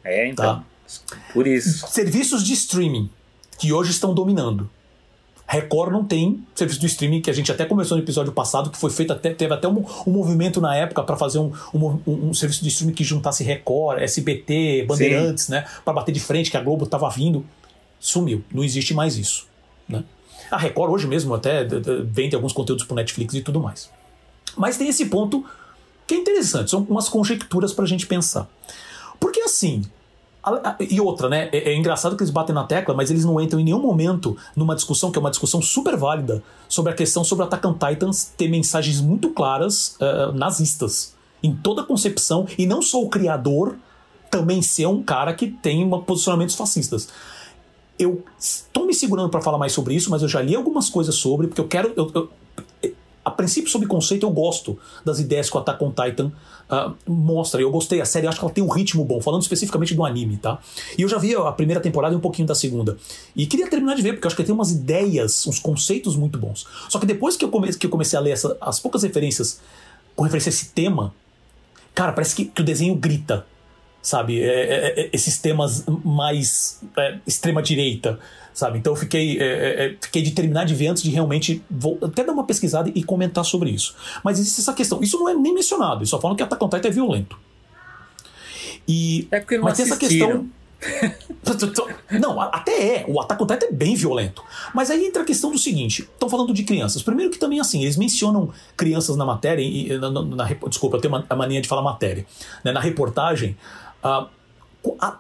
É, 0.04 0.28
então. 0.28 0.46
Tá? 0.46 0.64
Por 1.34 1.48
isso. 1.48 1.88
Serviços 1.88 2.44
de 2.44 2.54
streaming 2.54 3.10
que 3.58 3.74
hoje 3.74 3.92
estão 3.92 4.14
dominando. 4.14 4.70
Record 5.48 5.92
não 5.92 6.04
tem 6.04 6.44
serviço 6.56 6.80
de 6.80 6.88
streaming, 6.88 7.22
que 7.22 7.30
a 7.30 7.34
gente 7.34 7.52
até 7.52 7.66
começou 7.66 7.98
no 7.98 8.04
episódio 8.04 8.32
passado, 8.32 8.72
que 8.72 8.78
foi 8.78 8.90
feito 8.90 9.14
até, 9.14 9.32
teve 9.32 9.54
até 9.54 9.68
um, 9.68 9.86
um 10.08 10.12
movimento 10.12 10.60
na 10.60 10.76
época 10.76 11.04
para 11.04 11.16
fazer 11.16 11.38
um, 11.38 11.54
um, 11.72 12.00
um, 12.08 12.34
serviço 12.34 12.64
de 12.64 12.70
streaming 12.70 12.96
que 12.96 13.04
juntasse 13.04 13.44
Record, 13.44 14.02
SBT, 14.02 14.86
Bandeirantes, 14.88 15.46
Sim. 15.46 15.52
né? 15.54 15.66
Para 15.84 15.94
bater 15.94 16.12
de 16.12 16.20
frente, 16.20 16.50
que 16.50 16.58
a 16.58 16.62
Globo 16.62 16.86
estava 16.86 17.08
vindo. 17.10 17.46
Sumiu. 18.00 18.44
Não 18.52 18.64
existe 18.64 18.94
mais 18.94 19.18
isso. 19.18 19.48
Né? 19.88 20.04
A 20.50 20.58
Record 20.58 20.92
hoje 20.92 21.08
mesmo 21.08 21.34
até 21.34 21.64
vende 22.04 22.36
alguns 22.36 22.52
conteúdos 22.52 22.84
pro 22.84 22.96
Netflix 22.96 23.36
e 23.36 23.42
tudo 23.42 23.60
mais. 23.60 23.90
Mas 24.58 24.78
tem 24.78 24.88
esse 24.88 25.06
ponto 25.06 25.46
que 26.08 26.14
é 26.14 26.18
interessante, 26.18 26.72
são 26.72 26.82
umas 26.90 27.10
conjecturas 27.10 27.74
para 27.74 27.86
a 27.86 27.88
gente 27.88 28.06
pensar. 28.06 28.48
Porque 29.20 29.42
assim, 29.42 29.84
e 30.80 31.02
outra, 31.02 31.28
né? 31.28 31.50
É, 31.52 31.72
é, 31.72 31.76
engraçado 31.76 32.16
que 32.16 32.22
eles 32.22 32.32
batem 32.32 32.54
na 32.54 32.64
tecla, 32.64 32.94
mas 32.94 33.10
eles 33.10 33.26
não 33.26 33.42
entram 33.42 33.60
em 33.60 33.64
nenhum 33.64 33.82
momento 33.82 34.38
numa 34.56 34.76
discussão, 34.76 35.12
que 35.12 35.18
é 35.18 35.22
uma 35.22 35.32
discussão 35.32 35.62
super 35.62 35.98
válida, 35.98 36.44
sobre 36.70 36.92
a 36.92 36.96
questão 36.96 37.24
sobre 37.24 37.46
Attack 37.46 37.66
on 37.66 37.74
Titans 37.74 38.32
ter 38.38 38.48
mensagens 38.48 39.02
muito 39.02 39.30
claras 39.32 39.98
uh, 40.00 40.32
nazistas. 40.34 41.16
Em 41.42 41.54
toda 41.56 41.82
a 41.82 41.86
concepção, 41.86 42.48
e 42.58 42.66
não 42.66 42.82
só 42.82 43.02
o 43.02 43.10
criador 43.10 43.76
também 44.30 44.62
ser 44.62 44.88
um 44.88 45.02
cara 45.02 45.34
que 45.34 45.48
tem 45.48 45.88
posicionamentos 46.02 46.56
fascistas. 46.56 47.10
Eu 47.98 48.24
estou 48.38 48.86
me 48.86 48.94
segurando 48.94 49.30
para 49.30 49.42
falar 49.42 49.58
mais 49.58 49.72
sobre 49.72 49.96
isso, 49.96 50.12
mas 50.12 50.22
eu 50.22 50.28
já 50.28 50.42
li 50.42 50.56
algumas 50.56 50.90
coisas 50.90 51.16
sobre, 51.16 51.48
porque 51.48 51.62
eu 51.62 51.68
quero. 51.68 51.94
Eu, 51.96 52.12
eu, 52.14 52.95
a 53.26 53.32
princípio, 53.32 53.72
sobre 53.72 53.88
conceito, 53.88 54.24
eu 54.24 54.30
gosto 54.30 54.78
das 55.04 55.20
ideias 55.20 55.50
que 55.50 55.58
o 55.58 55.60
Attack 55.60 55.84
on 55.84 55.92
Titan 55.92 56.32
uh, 56.70 56.94
mostra. 57.08 57.60
Eu 57.60 57.72
gostei, 57.72 58.00
a 58.00 58.06
série, 58.06 58.28
acho 58.28 58.38
que 58.38 58.46
ela 58.46 58.54
tem 58.54 58.64
um 58.64 58.70
ritmo 58.70 59.04
bom, 59.04 59.20
falando 59.20 59.42
especificamente 59.42 59.96
do 59.96 60.06
anime, 60.06 60.38
tá? 60.38 60.60
E 60.96 61.02
eu 61.02 61.10
já 61.10 61.18
vi 61.18 61.36
a 61.36 61.52
primeira 61.52 61.82
temporada 61.82 62.14
e 62.14 62.18
um 62.18 62.22
pouquinho 62.22 62.48
da 62.48 62.54
segunda. 62.54 62.96
E 63.36 63.48
queria 63.48 63.68
terminar 63.68 63.96
de 63.96 64.04
ver, 64.04 64.14
porque 64.14 64.28
acho 64.28 64.36
que 64.36 64.44
tem 64.44 64.54
umas 64.54 64.72
ideias, 64.72 65.48
uns 65.48 65.58
conceitos 65.58 66.16
muito 66.16 66.38
bons. 66.38 66.68
Só 66.88 67.00
que 67.00 67.06
depois 67.08 67.36
que 67.36 67.44
eu, 67.44 67.50
come 67.50 67.74
que 67.74 67.88
eu 67.88 67.90
comecei 67.90 68.18
a 68.18 68.22
ler 68.22 68.32
essa, 68.32 68.56
as 68.62 68.80
poucas 68.80 69.02
referências 69.02 69.60
com 70.16 70.24
referência 70.24 70.50
a 70.50 70.54
esse 70.54 70.68
tema, 70.68 71.12
cara, 71.96 72.14
parece 72.14 72.36
que, 72.36 72.46
que 72.46 72.62
o 72.62 72.64
desenho 72.64 72.94
grita 72.96 73.44
sabe? 74.06 74.40
É, 74.40 74.46
é, 74.46 75.02
é, 75.02 75.10
esses 75.12 75.40
temas 75.40 75.84
mais 76.04 76.80
é, 76.96 77.18
extrema-direita, 77.26 78.20
sabe? 78.56 78.80
Então 78.80 78.94
eu 78.94 78.98
fiquei, 78.98 79.38
é, 79.38 79.86
é, 79.86 79.98
fiquei 80.02 80.22
de 80.22 80.32
terminar 80.32 80.66
de 80.66 80.74
ver 80.74 80.88
antes 80.88 81.04
de 81.04 81.12
realmente 81.12 81.62
vou 81.70 82.00
até 82.02 82.24
dar 82.24 82.32
uma 82.32 82.46
pesquisada 82.46 82.90
e 82.96 83.04
comentar 83.04 83.44
sobre 83.44 83.70
isso. 83.70 83.94
Mas 84.24 84.40
existe 84.40 84.62
essa 84.62 84.74
questão. 84.74 85.04
Isso 85.04 85.20
não 85.20 85.30
é 85.30 85.34
nem 85.34 85.54
mencionado, 85.54 86.00
eles 86.00 86.10
só 86.10 86.20
falam 86.20 86.36
que 86.36 86.42
Attack 86.42 86.64
on 86.64 86.70
Titan 86.70 86.88
é 86.88 86.92
violento. 86.92 87.38
E, 88.88 89.28
é 89.30 89.40
porque 89.42 89.58
não 89.58 89.66
mas 89.66 89.78
tem 89.78 89.86
essa 89.86 89.98
questão. 89.98 90.50
não, 92.20 92.40
até 92.40 92.98
é. 92.98 93.06
O 93.08 93.20
Attack 93.20 93.44
on 93.44 93.48
Titan 93.48 93.66
é 93.66 93.72
bem 93.72 93.96
violento. 93.96 94.42
Mas 94.74 94.90
aí 94.90 95.06
entra 95.06 95.24
a 95.24 95.26
questão 95.26 95.52
do 95.52 95.58
seguinte: 95.58 96.04
estão 96.04 96.30
falando 96.30 96.54
de 96.54 96.64
crianças. 96.64 97.04
Primeiro 97.04 97.32
que 97.32 97.38
também 97.38 97.60
assim, 97.60 97.84
eles 97.84 97.98
mencionam 97.98 98.52
crianças 98.78 99.18
na 99.18 99.26
matéria, 99.26 99.62
e, 99.62 99.98
na, 99.98 100.10
na, 100.10 100.22
na, 100.24 100.46
desculpa, 100.70 100.96
eu 100.96 101.02
tenho 101.02 101.26
a 101.30 101.36
mania 101.36 101.60
de 101.60 101.68
falar 101.68 101.82
matéria. 101.82 102.26
Né, 102.64 102.72
na 102.72 102.80
reportagem, 102.80 103.58
a, 104.02 104.28
a 105.00 105.18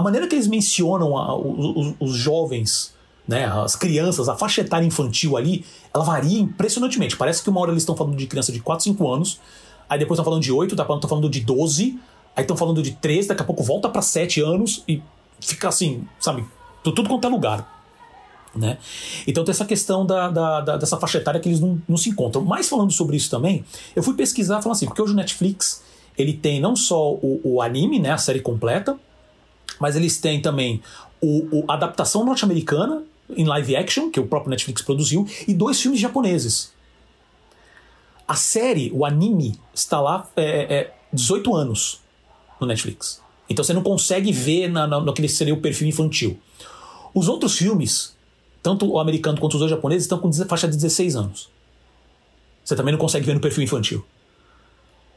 maneira 0.00 0.26
que 0.26 0.34
eles 0.34 0.46
mencionam 0.46 1.16
a, 1.16 1.36
os, 1.36 1.94
os, 2.00 2.16
jovens, 2.16 2.92
né, 3.26 3.46
as 3.46 3.76
crianças, 3.76 4.28
a 4.28 4.36
faixa 4.36 4.60
etária 4.60 4.84
infantil 4.84 5.36
ali, 5.36 5.64
ela 5.92 6.04
varia 6.04 6.40
impressionantemente. 6.40 7.16
Parece 7.16 7.42
que 7.42 7.50
uma 7.50 7.60
hora 7.60 7.70
eles 7.70 7.82
estão 7.82 7.96
falando 7.96 8.16
de 8.16 8.26
criança 8.26 8.50
de 8.50 8.60
4, 8.60 8.84
5 8.84 9.12
anos, 9.12 9.40
aí 9.88 9.98
depois 9.98 10.18
estão 10.18 10.24
falando 10.24 10.42
de 10.42 10.52
8, 10.52 10.74
estão 10.74 11.08
falando 11.08 11.30
de 11.30 11.40
12, 11.40 11.98
aí 12.34 12.42
estão 12.42 12.56
falando 12.56 12.82
de 12.82 12.92
13, 12.92 13.28
daqui 13.28 13.42
a 13.42 13.44
pouco 13.44 13.62
volta 13.62 13.88
para 13.88 14.02
7 14.02 14.40
anos 14.40 14.82
e 14.88 15.00
fica 15.40 15.68
assim, 15.68 16.06
sabe, 16.18 16.44
tudo 16.82 17.08
quanto 17.08 17.26
é 17.26 17.30
lugar. 17.30 17.72
Né? 18.54 18.78
Então 19.26 19.44
tem 19.44 19.50
essa 19.50 19.64
questão 19.64 20.06
da, 20.06 20.30
da, 20.30 20.60
da, 20.60 20.76
dessa 20.76 20.96
faixa 20.96 21.18
etária 21.18 21.40
que 21.40 21.48
eles 21.48 21.60
não, 21.60 21.80
não 21.88 21.96
se 21.96 22.10
encontram. 22.10 22.42
Mas 22.42 22.68
falando 22.68 22.92
sobre 22.92 23.16
isso 23.16 23.28
também, 23.28 23.64
eu 23.96 24.02
fui 24.02 24.14
pesquisar 24.14 24.62
falando 24.62 24.76
assim, 24.76 24.86
porque 24.86 25.02
hoje 25.02 25.12
o 25.12 25.16
Netflix 25.16 25.82
ele 26.16 26.32
tem 26.32 26.60
não 26.60 26.76
só 26.76 27.12
o, 27.14 27.40
o 27.42 27.62
anime, 27.62 27.98
né, 27.98 28.12
a 28.12 28.18
série 28.18 28.40
completa, 28.40 28.96
mas 29.80 29.96
eles 29.96 30.18
têm 30.18 30.40
também 30.40 30.82
o, 31.20 31.60
o 31.60 31.70
adaptação 31.70 32.24
norte-americana 32.24 33.02
em 33.30 33.44
live 33.44 33.76
action, 33.76 34.10
que 34.10 34.20
o 34.20 34.26
próprio 34.26 34.50
Netflix 34.50 34.82
produziu, 34.82 35.26
e 35.48 35.54
dois 35.54 35.80
filmes 35.80 36.00
japoneses. 36.00 36.72
A 38.26 38.34
série, 38.34 38.90
o 38.92 39.04
anime, 39.04 39.58
está 39.74 40.00
lá 40.00 40.28
é, 40.36 40.74
é 40.74 40.94
18 41.12 41.54
anos 41.54 42.00
no 42.60 42.66
Netflix. 42.66 43.22
Então 43.48 43.64
você 43.64 43.72
não 43.72 43.82
consegue 43.82 44.32
ver 44.32 44.68
na, 44.68 44.86
na, 44.86 45.00
no 45.00 45.12
que 45.12 45.28
seria 45.28 45.54
o 45.54 45.60
perfil 45.60 45.88
infantil. 45.88 46.38
Os 47.14 47.28
outros 47.28 47.56
filmes, 47.56 48.16
tanto 48.62 48.90
o 48.90 48.98
americano 48.98 49.38
quanto 49.38 49.54
os 49.54 49.60
dois 49.60 49.70
japoneses, 49.70 50.04
estão 50.04 50.18
com 50.18 50.32
faixa 50.32 50.66
de 50.66 50.76
16 50.76 51.16
anos. 51.16 51.48
Você 52.64 52.74
também 52.74 52.92
não 52.92 52.98
consegue 52.98 53.26
ver 53.26 53.34
no 53.34 53.40
perfil 53.40 53.62
infantil. 53.62 54.04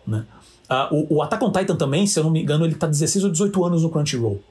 Né? 0.05 0.25
Uh, 0.69 0.95
o, 1.09 1.15
o 1.15 1.21
Attack 1.21 1.43
on 1.43 1.51
Titan 1.51 1.75
também, 1.75 2.05
se 2.05 2.19
eu 2.19 2.23
não 2.23 2.31
me 2.31 2.41
engano, 2.41 2.65
ele 2.65 2.73
está 2.73 2.87
16 2.87 3.25
ou 3.25 3.31
18 3.31 3.65
anos 3.65 3.83
no 3.83 3.89
Crunchyroll. 3.89 4.41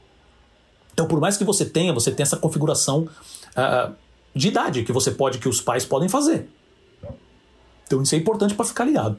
Então, 0.93 1.07
por 1.07 1.21
mais 1.21 1.37
que 1.37 1.45
você 1.45 1.65
tenha, 1.65 1.93
você 1.93 2.11
tem 2.11 2.23
essa 2.23 2.37
configuração 2.37 3.07
uh, 3.57 3.93
de 4.35 4.49
idade 4.49 4.83
que 4.83 4.93
você 4.93 5.11
pode, 5.11 5.39
que 5.39 5.49
os 5.49 5.61
pais 5.61 5.85
podem 5.85 6.09
fazer. 6.09 6.49
Então, 7.87 8.03
isso 8.03 8.15
é 8.15 8.19
importante 8.19 8.55
para 8.55 8.65
ficar 8.65 8.85
ligado. 8.85 9.19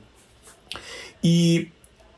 E 1.23 1.69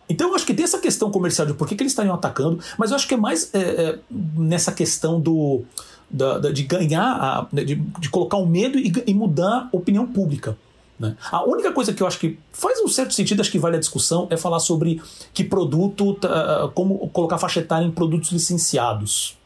então 0.10 0.30
eu 0.30 0.36
acho 0.36 0.46
que 0.46 0.56
tem 0.56 0.64
essa 0.64 0.80
questão 0.80 1.12
comercial 1.12 1.46
de 1.46 1.54
por 1.54 1.68
que, 1.68 1.76
que 1.76 1.84
eles 1.84 1.92
estariam 1.92 2.16
atacando, 2.16 2.60
mas 2.78 2.90
eu 2.90 2.96
acho 2.96 3.08
que 3.08 3.14
é 3.14 3.18
mais 3.18 3.54
é, 3.54 3.60
é, 3.60 4.00
nessa 4.10 4.72
questão 4.72 5.22
do 5.22 5.64
da, 6.10 6.40
da, 6.40 6.52
de 6.52 6.64
ganhar, 6.64 7.04
a, 7.04 7.48
de, 7.54 7.76
de, 7.76 8.10
colocar 8.10 8.38
o 8.38 8.44
um 8.44 8.48
medo 8.48 8.80
e, 8.80 8.92
e, 9.06 9.14
mudar 9.14 9.70
a 9.72 9.78
opinião 9.78 10.08
pública. 10.08 10.58
Né? 11.00 11.16
A 11.32 11.44
única 11.44 11.72
coisa 11.72 11.94
que 11.94 12.04
eu 12.04 12.08
acho 12.08 12.20
que 12.20 12.38
faz 12.52 12.80
um 12.82 12.88
certo 12.88 13.14
sentido, 13.14 13.40
acho 13.40 13.52
que 13.52 13.58
vale 13.58 13.78
a 13.78 13.80
discussão, 13.80 14.28
é 14.30 14.36
falar 14.36 14.60
sobre 14.60 15.02
que 15.34 15.44
produto, 15.44 16.12
uh, 16.12 16.70
como 16.74 17.08
colocar 17.10 17.38
faixa 17.38 17.62
etária 17.62 17.86
em 17.86 17.92
produtos 17.92 18.32
licenciados. 18.32 19.38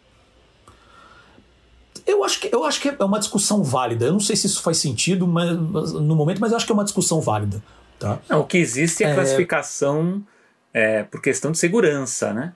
Eu 2.06 2.24
acho, 2.24 2.40
que, 2.40 2.54
eu 2.54 2.66
acho 2.66 2.82
que 2.82 2.90
é 2.90 3.04
uma 3.04 3.20
discussão 3.20 3.64
válida. 3.64 4.06
Eu 4.06 4.14
não 4.14 4.20
sei 4.20 4.36
se 4.36 4.48
isso 4.48 4.62
faz 4.62 4.78
sentido 4.78 5.26
mas, 5.28 5.56
no 5.94 6.16
momento, 6.16 6.40
mas 6.40 6.52
eu 6.52 6.58
acho 6.58 6.66
que 6.66 6.72
é 6.72 6.76
uma 6.76 6.84
discussão 6.84 7.22
válida. 7.22 7.64
Tá? 8.00 8.20
Não, 8.28 8.42
o 8.42 8.44
que 8.46 8.58
existe 8.58 9.04
é 9.04 9.08
a 9.08 9.10
é. 9.12 9.16
classificação 9.16 10.22
é, 10.74 11.04
por 11.04 11.22
questão 11.22 11.52
de 11.52 11.60
segurança, 11.60 12.34
né? 12.34 12.54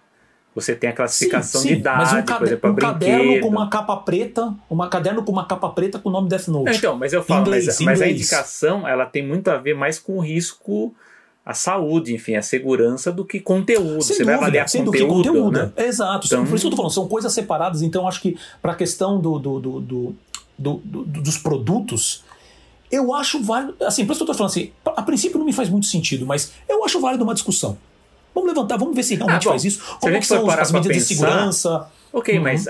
Você 0.58 0.76
tem 0.76 0.90
a 0.90 0.94
classificação 0.94 1.62
sim, 1.62 1.68
sim, 1.68 1.74
de 1.76 1.80
idade, 1.82 1.98
mas 2.00 2.14
um, 2.14 2.26
por 2.26 2.48
exemplo, 2.48 2.72
um 2.72 2.76
caderno 2.76 3.42
com 3.42 3.48
uma 3.48 3.70
capa 3.70 3.96
preta, 3.98 4.56
uma 4.68 4.90
caderno 4.90 5.24
com 5.24 5.32
uma 5.32 5.46
capa 5.46 5.70
preta 5.70 6.00
com 6.00 6.10
o 6.10 6.12
nome 6.12 6.28
Death 6.28 6.48
Note. 6.48 6.76
então, 6.76 6.98
mas 6.98 7.14
eu 7.14 7.24
falo, 7.24 7.42
inglês, 7.42 7.68
mas, 7.68 7.82
mas, 7.82 8.02
a 8.02 8.08
indicação 8.08 8.88
ela 8.88 9.06
tem 9.06 9.24
muito 9.24 9.50
a 9.50 9.58
ver 9.58 9.76
mais 9.76 10.00
com 10.00 10.18
o 10.18 10.20
risco 10.20 10.96
a 11.46 11.54
saúde, 11.54 12.12
enfim, 12.12 12.36
a 12.36 12.42
segurança 12.42 13.12
do 13.12 13.24
que 13.24 13.40
conteúdo. 13.40 14.02
Sem 14.02 14.16
Você 14.16 14.24
dúvida, 14.24 14.26
vai 14.26 14.36
avaliar 14.36 14.68
sem 14.68 14.84
conteúdo, 14.84 15.14
conteúdo. 15.14 15.52
né? 15.52 15.72
Exato. 15.78 16.26
Então, 16.26 16.44
por 16.44 16.56
isso 16.56 16.64
que 16.64 16.68
eu 16.68 16.72
tô 16.72 16.76
falando, 16.76 16.92
são 16.92 17.08
coisas 17.08 17.32
separadas. 17.32 17.84
Então, 17.84 18.08
acho 18.08 18.20
que 18.20 18.36
para 18.60 18.72
a 18.72 18.76
questão 18.76 19.22
do, 19.22 19.38
do, 19.38 19.60
do, 19.60 19.80
do, 19.80 20.16
do, 20.58 21.06
dos 21.06 21.38
produtos, 21.38 22.26
eu 22.92 23.14
acho 23.14 23.42
válido. 23.44 23.76
Assim, 23.86 24.06
por 24.06 24.14
isso 24.14 24.26
que 24.26 24.30
eu 24.30 24.34
tô 24.34 24.38
falando 24.38 24.52
assim, 24.52 24.72
a 24.84 25.04
princípio 25.04 25.38
não 25.38 25.46
me 25.46 25.54
faz 25.54 25.70
muito 25.70 25.86
sentido, 25.86 26.26
mas 26.26 26.52
eu 26.68 26.84
acho 26.84 27.00
válido 27.00 27.24
uma 27.24 27.36
discussão. 27.36 27.78
Vamos 28.38 28.54
levantar, 28.54 28.78
vamos 28.78 28.96
ver 28.96 29.02
se 29.02 29.16
realmente 29.16 29.42
ah, 29.42 29.46
bom, 29.46 29.50
faz 29.50 29.66
isso. 29.66 29.98
Como 30.00 30.16
é 30.16 30.22
são 30.22 30.48
as 30.48 30.72
medidas 30.72 30.98
pensar, 30.98 31.08
de 31.08 31.16
segurança? 31.16 31.88
Ok, 32.14 32.38
uhum. 32.38 32.44
mas 32.44 32.66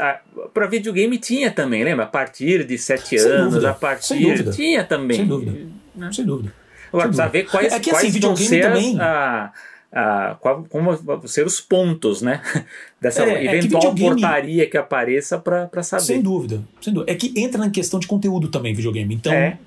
para 0.53 0.65
videogame 0.65 1.17
tinha 1.17 1.51
também, 1.51 1.83
lembra? 1.83 2.05
A 2.05 2.07
partir 2.07 2.63
de 2.63 2.77
7 2.77 3.17
anos, 3.17 3.53
dúvida, 3.53 3.71
a 3.71 3.73
partir. 3.73 4.49
Tinha 4.51 4.85
também. 4.85 5.17
Sem 5.17 5.27
dúvida. 5.27 5.67
Né? 5.93 6.09
Sem 6.13 6.25
dúvida. 6.25 6.53
Agora, 6.87 7.09
precisa 7.09 7.27
ver 7.27 7.43
quais, 7.43 7.73
é 7.73 7.79
que, 7.81 7.91
assim, 7.91 8.11
quais 8.11 8.17
vão 8.17 8.35
ser 8.37 8.61
também... 8.61 8.97
a, 8.97 9.51
a, 9.91 10.35
qual, 10.39 10.63
como 10.69 10.95
vão 10.95 11.27
ser 11.27 11.45
os 11.45 11.59
pontos, 11.59 12.21
né? 12.21 12.41
Dessa 13.01 13.25
é, 13.25 13.45
eventual 13.45 13.91
é 13.91 13.93
que 13.93 14.01
portaria 14.01 14.69
que 14.69 14.77
apareça 14.77 15.37
para 15.37 15.83
saber. 15.83 16.03
Sem 16.03 16.21
dúvida, 16.21 16.63
sem 16.79 16.93
dúvida. 16.93 17.11
É 17.11 17.15
que 17.15 17.33
entra 17.35 17.59
na 17.59 17.69
questão 17.69 17.99
de 17.99 18.07
conteúdo 18.07 18.47
também, 18.47 18.73
videogame. 18.73 19.13
Então. 19.13 19.33
É 19.33 19.57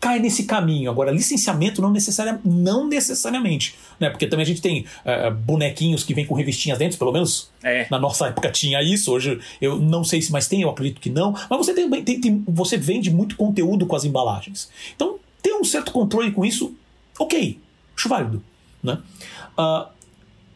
cai 0.00 0.18
nesse 0.18 0.44
caminho. 0.44 0.90
Agora, 0.90 1.10
licenciamento 1.12 1.82
não, 1.82 1.90
necessaria, 1.90 2.40
não 2.42 2.88
necessariamente, 2.88 3.76
né? 4.00 4.08
Porque 4.08 4.26
também 4.26 4.42
a 4.44 4.46
gente 4.46 4.62
tem 4.62 4.86
uh, 5.04 5.30
bonequinhos 5.30 6.02
que 6.02 6.14
vêm 6.14 6.24
com 6.24 6.34
revistinhas 6.34 6.78
dentro, 6.78 6.98
pelo 6.98 7.12
menos 7.12 7.50
é. 7.62 7.86
na 7.90 7.98
nossa 7.98 8.28
época 8.28 8.50
tinha 8.50 8.82
isso. 8.82 9.12
Hoje 9.12 9.38
eu 9.60 9.78
não 9.78 10.02
sei 10.02 10.22
se 10.22 10.32
mais 10.32 10.48
tem, 10.48 10.62
eu 10.62 10.70
acredito 10.70 11.00
que 11.00 11.10
não. 11.10 11.32
Mas 11.32 11.58
você 11.58 11.74
tem, 11.74 11.88
tem, 12.02 12.20
tem 12.20 12.44
você 12.48 12.78
vende 12.78 13.10
muito 13.10 13.36
conteúdo 13.36 13.84
com 13.84 13.94
as 13.94 14.04
embalagens. 14.04 14.70
Então, 14.96 15.18
ter 15.42 15.52
um 15.52 15.64
certo 15.64 15.92
controle 15.92 16.32
com 16.32 16.44
isso, 16.44 16.74
ok, 17.18 17.60
acho 17.94 18.08
válido, 18.08 18.42
né? 18.82 18.98
Uh, 19.58 19.86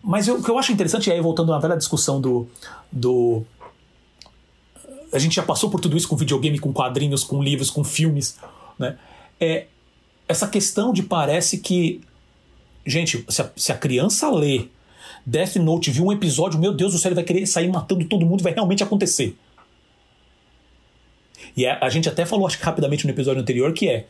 mas 0.03 0.27
eu, 0.27 0.37
o 0.37 0.43
que 0.43 0.51
eu 0.51 0.59
acho 0.59 0.73
interessante, 0.73 1.11
aí 1.11 1.21
voltando 1.21 1.53
à 1.53 1.59
velha 1.59 1.77
discussão 1.77 2.21
do, 2.21 2.49
do 2.91 3.45
a 5.13 5.19
gente 5.19 5.37
já 5.37 5.43
passou 5.43 5.71
por 5.71 5.81
tudo 5.81 5.97
isso 5.97 6.09
com 6.09 6.17
videogame, 6.17 6.59
com 6.59 6.73
quadrinhos, 6.73 7.23
com 7.23 7.43
livros, 7.43 7.71
com 7.71 7.85
filmes, 7.85 8.37
né? 8.79 8.99
É 9.41 9.67
essa 10.29 10.49
questão 10.49 10.93
de 10.93 11.03
parece 11.03 11.59
que, 11.59 12.01
gente, 12.87 13.25
se 13.29 13.43
a, 13.43 13.51
se 13.57 13.73
a 13.73 13.77
criança 13.77 14.31
lê 14.31 14.67
Death 15.27 15.57
Note, 15.57 15.91
viu 15.91 16.07
um 16.07 16.13
episódio, 16.13 16.59
meu 16.59 16.73
Deus 16.73 16.93
do 16.93 16.99
céu, 16.99 17.11
ele 17.11 17.17
vai 17.17 17.25
querer 17.25 17.47
sair 17.47 17.69
matando 17.69 18.05
todo 18.07 18.25
mundo, 18.25 18.43
vai 18.43 18.53
realmente 18.53 18.83
acontecer. 18.83 19.37
E 21.57 21.67
a, 21.67 21.79
a 21.81 21.89
gente 21.89 22.09
até 22.09 22.25
falou, 22.25 22.47
acho 22.47 22.59
que 22.59 22.65
rapidamente 22.65 23.05
no 23.05 23.13
episódio 23.13 23.41
anterior, 23.41 23.73
que 23.73 23.89
é 23.89 24.07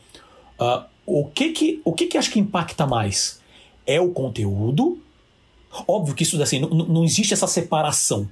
uh, 0.60 0.84
o 1.04 1.26
que 1.26 1.50
que 1.52 1.82
o 1.84 1.92
que 1.92 2.06
que 2.06 2.16
acho 2.16 2.30
que 2.30 2.38
impacta 2.38 2.86
mais 2.86 3.40
é 3.86 4.00
o 4.00 4.10
conteúdo. 4.10 4.98
Óbvio 5.88 6.14
que 6.14 6.22
isso 6.22 6.40
assim 6.40 6.60
não, 6.60 6.68
não 6.68 7.04
existe 7.04 7.34
essa 7.34 7.46
separação 7.46 8.28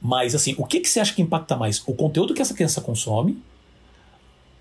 mas, 0.00 0.34
assim, 0.34 0.54
o 0.58 0.64
que, 0.64 0.80
que 0.80 0.88
você 0.88 1.00
acha 1.00 1.14
que 1.14 1.22
impacta 1.22 1.56
mais? 1.56 1.82
O 1.86 1.94
conteúdo 1.94 2.34
que 2.34 2.40
essa 2.40 2.54
criança 2.54 2.80
consome 2.80 3.38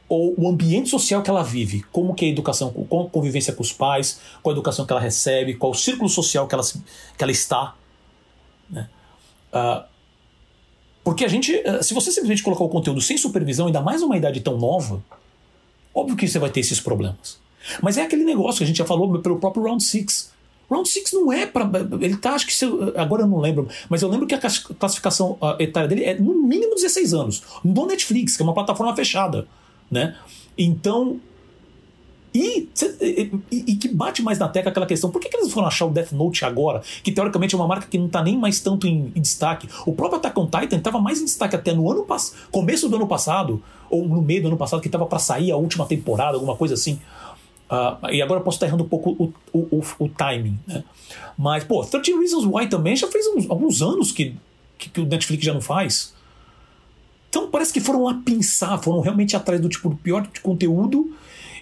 ou 0.10 0.34
o 0.38 0.48
ambiente 0.48 0.90
social 0.90 1.22
que 1.22 1.30
ela 1.30 1.44
vive? 1.44 1.84
Como 1.92 2.14
que 2.14 2.26
é 2.26 2.28
a 2.30 2.32
educação, 2.32 2.72
com 2.72 3.02
a 3.02 3.10
convivência 3.10 3.54
com 3.54 3.62
os 3.62 3.74
pais, 3.74 4.20
qual 4.42 4.54
a 4.54 4.56
educação 4.56 4.86
que 4.86 4.92
ela 4.92 5.02
recebe, 5.02 5.56
qual 5.56 5.72
o 5.72 5.76
círculo 5.76 6.10
social 6.10 6.48
que 6.48 6.56
ela, 6.56 6.64
que 6.64 7.24
ela 7.24 7.32
está? 7.32 7.76
Né? 8.70 8.90
Uh, 9.54 9.84
porque 11.04 11.24
a 11.24 11.28
gente, 11.30 11.56
ah, 11.66 11.82
se 11.82 11.94
você 11.94 12.12
simplesmente 12.12 12.44
colocar 12.44 12.66
o 12.66 12.70
conteúdo 12.70 13.00
sem 13.00 13.18
supervisão, 13.18 13.68
ainda 13.68 13.80
mais 13.80 14.02
numa 14.02 14.18
idade 14.18 14.42
tão 14.42 14.58
nova, 14.58 15.02
óbvio 15.96 16.18
que 16.18 16.28
você 16.28 16.38
vai 16.38 16.50
ter 16.50 16.60
esses 16.60 16.82
problemas. 16.82 17.40
Mas 17.82 17.98
é 17.98 18.02
aquele 18.02 18.26
negócio 18.26 18.58
que 18.58 18.66
a 18.66 18.68
gente 18.68 18.78
já 18.78 18.86
falou 18.86 19.18
pelo 19.20 19.40
próprio 19.40 19.64
Round 19.64 19.82
6. 19.82 20.32
Round 20.70 20.88
6 20.88 21.14
não 21.14 21.32
é 21.32 21.46
para. 21.46 21.70
Ele 22.02 22.18
tá, 22.18 22.34
acho 22.34 22.46
que. 22.46 22.54
Agora 22.98 23.24
eu 23.24 23.28
não 23.28 23.40
lembro, 23.40 23.70
mas 23.90 24.02
eu 24.02 24.10
lembro 24.10 24.28
que 24.28 24.36
a 24.36 24.38
classificação 24.38 25.38
etária 25.60 25.88
dele 25.88 26.04
é 26.04 26.20
no 26.20 26.34
mínimo 26.34 26.76
16 26.76 27.14
anos. 27.14 27.42
No 27.64 27.86
Netflix, 27.86 28.36
que 28.36 28.44
é 28.44 28.46
uma 28.46 28.54
plataforma 28.54 28.94
fechada. 28.94 29.48
Né? 29.90 30.16
Então. 30.58 31.20
E, 32.34 32.70
e, 33.02 33.32
e, 33.52 33.76
que 33.78 33.88
bate 33.88 34.22
mais 34.22 34.38
na 34.38 34.48
tecla 34.48 34.70
aquela 34.70 34.86
questão: 34.86 35.10
por 35.10 35.20
que, 35.20 35.28
que, 35.28 35.38
eles 35.38 35.52
foram 35.52 35.68
achar 35.68 35.86
o 35.86 35.90
Death 35.90 36.12
Note 36.12 36.46
agora? 36.46 36.84
Que 37.02 37.12
teoricamente 37.12 37.56
é 37.56 37.58
uma 37.58 37.68
marca 37.68 37.88
que 37.88 37.98
não 37.98 38.08
tá 38.08 38.22
nem 38.22 38.38
mais 38.38 38.60
tanto 38.60 38.86
em, 38.86 39.12
em 39.16 39.22
destaque. 39.22 39.68
O 39.88 39.94
próprio 39.94 40.20
Attack 40.20 40.40
on 40.40 40.46
Titan 40.46 40.78
estava 40.78 41.00
mais 41.00 41.20
em 41.20 41.26
destaque 41.26 41.56
até 41.56 41.74
no 41.74 41.90
ano 41.90 42.06
começo 42.52 42.90
do 42.90 42.96
ano 42.96 43.08
passado, 43.08 43.64
ou 43.90 44.08
no 44.08 44.22
meio 44.22 44.44
do 44.44 44.48
ano 44.50 44.58
passado, 44.58 44.82
que 44.82 44.88
estava 44.88 45.06
para 45.08 45.18
sair 45.18 45.52
a 45.52 45.58
última 45.58 45.86
temporada, 45.88 46.36
alguma 46.36 46.56
coisa 46.56 46.76
assim. 46.76 47.00
Uh, 47.70 48.10
e 48.12 48.22
agora 48.22 48.40
eu 48.40 48.44
posso 48.44 48.56
estar 48.56 48.68
errando 48.68 48.86
um 48.86 48.88
pouco 48.88 49.12
o, 49.12 49.34
o, 49.52 49.60
o, 49.78 49.84
o, 50.06 50.10
timing, 50.10 50.58
né? 50.66 50.84
Mas, 51.38 51.66
pô, 51.66 51.84
13 51.84 52.18
Reasons 52.18 52.46
Why 52.46 52.68
também 52.68 52.96
já 52.96 53.08
fez 53.08 53.28
uns, 53.28 53.50
alguns 53.50 53.82
anos 53.82 54.12
que, 54.14 54.36
que, 54.78 54.90
que, 54.90 55.02
o 55.02 55.06
Netflix 55.06 55.44
já 55.44 55.54
não 55.54 55.60
faz. 55.60 56.14
Então 57.30 57.50
parece 57.50 57.74
que 57.74 57.80
foram 57.80 58.04
lá 58.04 58.22
pensar, 58.26 58.78
foram 58.78 59.02
realmente 59.02 59.36
atrás 59.36 59.60
do 59.60 59.70
tipo 59.70 59.90
do 59.90 59.96
pior 59.96 60.28
de 60.28 60.40
conteúdo. 60.40 61.14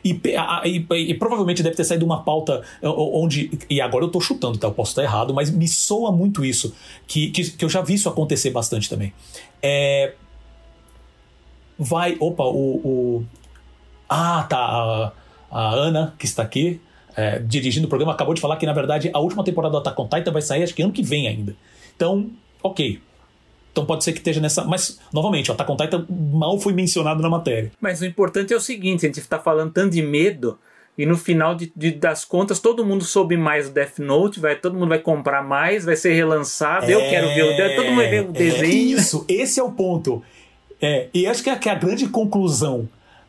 E, 0.04 0.22
e, 0.66 0.86
e, 0.94 1.14
provavelmente 1.16 1.64
deve 1.64 1.76
ter 1.76 1.84
saído 1.84 2.06
uma 2.06 2.22
pauta 2.22 2.62
onde. 2.84 3.50
E 3.68 3.82
agora 3.82 4.06
eu 4.06 4.10
tô 4.10 4.22
chutando, 4.22 4.56
tá? 4.58 4.68
Eu 4.68 4.72
posso 4.72 4.92
estar 4.92 5.02
errado, 5.02 5.34
mas 5.34 5.50
me 5.50 5.68
soa 5.68 6.12
muito 6.12 6.46
isso. 6.46 6.76
Que, 7.08 7.32
que, 7.32 7.52
que 7.52 7.66
eu 7.66 7.70
já 7.70 7.82
vi 7.82 7.96
isso 7.96 8.08
acontecer 8.08 8.52
bastante 8.52 8.88
também. 8.88 9.12
É. 9.64 10.14
Vai. 11.78 12.16
Opa, 12.20 12.44
o. 12.44 12.82
o 12.84 13.26
ah, 14.08 14.46
tá 14.48 15.12
a 15.56 15.74
Ana, 15.74 16.14
que 16.20 16.26
está 16.26 16.44
aqui, 16.44 16.82
é, 17.16 17.40
dirigindo 17.40 17.86
o 17.86 17.90
programa, 17.90 18.12
acabou 18.12 18.34
de 18.34 18.42
falar 18.42 18.58
que, 18.58 18.66
na 18.66 18.74
verdade, 18.74 19.10
a 19.14 19.20
última 19.20 19.42
temporada 19.42 19.72
do 19.72 19.78
Attack 19.78 20.00
on 20.02 20.08
Titan 20.08 20.32
vai 20.32 20.42
sair, 20.42 20.64
acho 20.64 20.76
que 20.76 20.82
ano 20.82 20.92
que 20.92 21.02
vem 21.02 21.28
ainda. 21.28 21.56
Então, 21.96 22.30
ok. 22.62 23.00
Então 23.76 23.86
pode 23.86 24.06
ser 24.06 24.14
que 24.14 24.20
esteja 24.20 24.40
nessa. 24.40 24.64
Mas, 24.64 25.02
novamente, 25.12 25.52
o 25.52 25.54
Attack 25.54 25.70
on 25.70 25.76
Titan 25.76 26.06
mal 26.10 26.58
foi 26.58 26.72
mencionado 26.72 27.22
na 27.22 27.30
matéria. 27.30 27.74
Mas 27.82 28.00
o 28.00 28.06
importante 28.06 28.54
é 28.54 28.56
o 28.56 28.62
seguinte: 28.62 29.06
a 29.06 29.10
gente 29.10 29.20
está 29.20 29.38
falando 29.38 29.74
tanto 29.74 29.92
de 29.92 30.02
medo. 30.02 30.58
E 30.98 31.06
no 31.06 31.18
final 31.18 31.54
de, 31.54 31.74
de, 31.76 31.92
das 31.92 32.24
contas, 32.24 32.58
todo 32.62 32.86
mundo 32.86 33.04
soube 33.04 33.36
mais 33.36 33.68
do 33.68 33.74
Death 33.74 34.00
Note, 34.00 34.40
vai, 34.40 34.56
todo 34.56 34.76
mundo 34.76 34.88
vai 34.88 35.00
comprar 35.00 35.44
mais, 35.44 35.84
vai 35.84 35.98
ser 35.98 36.14
relançado. 36.14 36.86
É, 36.86 36.94
eu 36.94 37.02
quero 37.02 37.28
ver 37.36 37.44
o 37.44 37.76
todo 37.76 37.86
mundo 37.88 37.98
vai 37.98 38.10
ver 38.10 38.26
o 38.26 38.30
é, 38.30 38.32
desenho. 38.32 38.98
Isso, 38.98 39.26
esse 39.28 39.60
é 39.60 39.64
o 39.64 39.74
ponto. 39.74 40.24
É, 40.82 41.10
e 41.14 41.28
acho 41.28 41.44
que 41.44 41.50
é, 41.50 41.56
que 41.58 41.68
é 41.68 41.74
a 41.74 41.76
grande 41.76 42.08
conclusão 42.08 42.88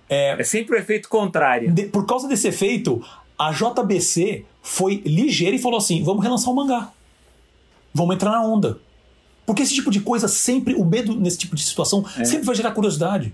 é, 0.09 0.41
é 0.41 0.45
sempre 0.45 0.77
o 0.77 0.79
efeito 0.79 1.09
contrário. 1.09 1.73
De, 1.73 1.87
por 1.87 2.07
causa 2.07 2.29
desse 2.29 2.47
efeito, 2.47 3.05
a 3.37 3.51
JBC 3.51 4.45
foi 4.63 5.03
ligeira 5.05 5.57
e 5.57 5.59
falou 5.59 5.79
assim: 5.79 6.05
vamos 6.05 6.23
relançar 6.23 6.53
o 6.53 6.55
mangá. 6.55 6.93
Vamos 7.93 8.15
entrar 8.15 8.31
na 8.31 8.45
onda. 8.45 8.79
Porque 9.47 9.63
esse 9.63 9.75
tipo 9.75 9.91
de 9.91 10.01
coisa 10.01 10.27
sempre, 10.27 10.75
o 10.75 10.85
medo 10.85 11.15
nesse 11.15 11.39
tipo 11.39 11.55
de 11.55 11.63
situação, 11.63 12.05
é. 12.19 12.25
sempre 12.25 12.45
vai 12.45 12.55
gerar 12.55 12.73
curiosidade. 12.73 13.33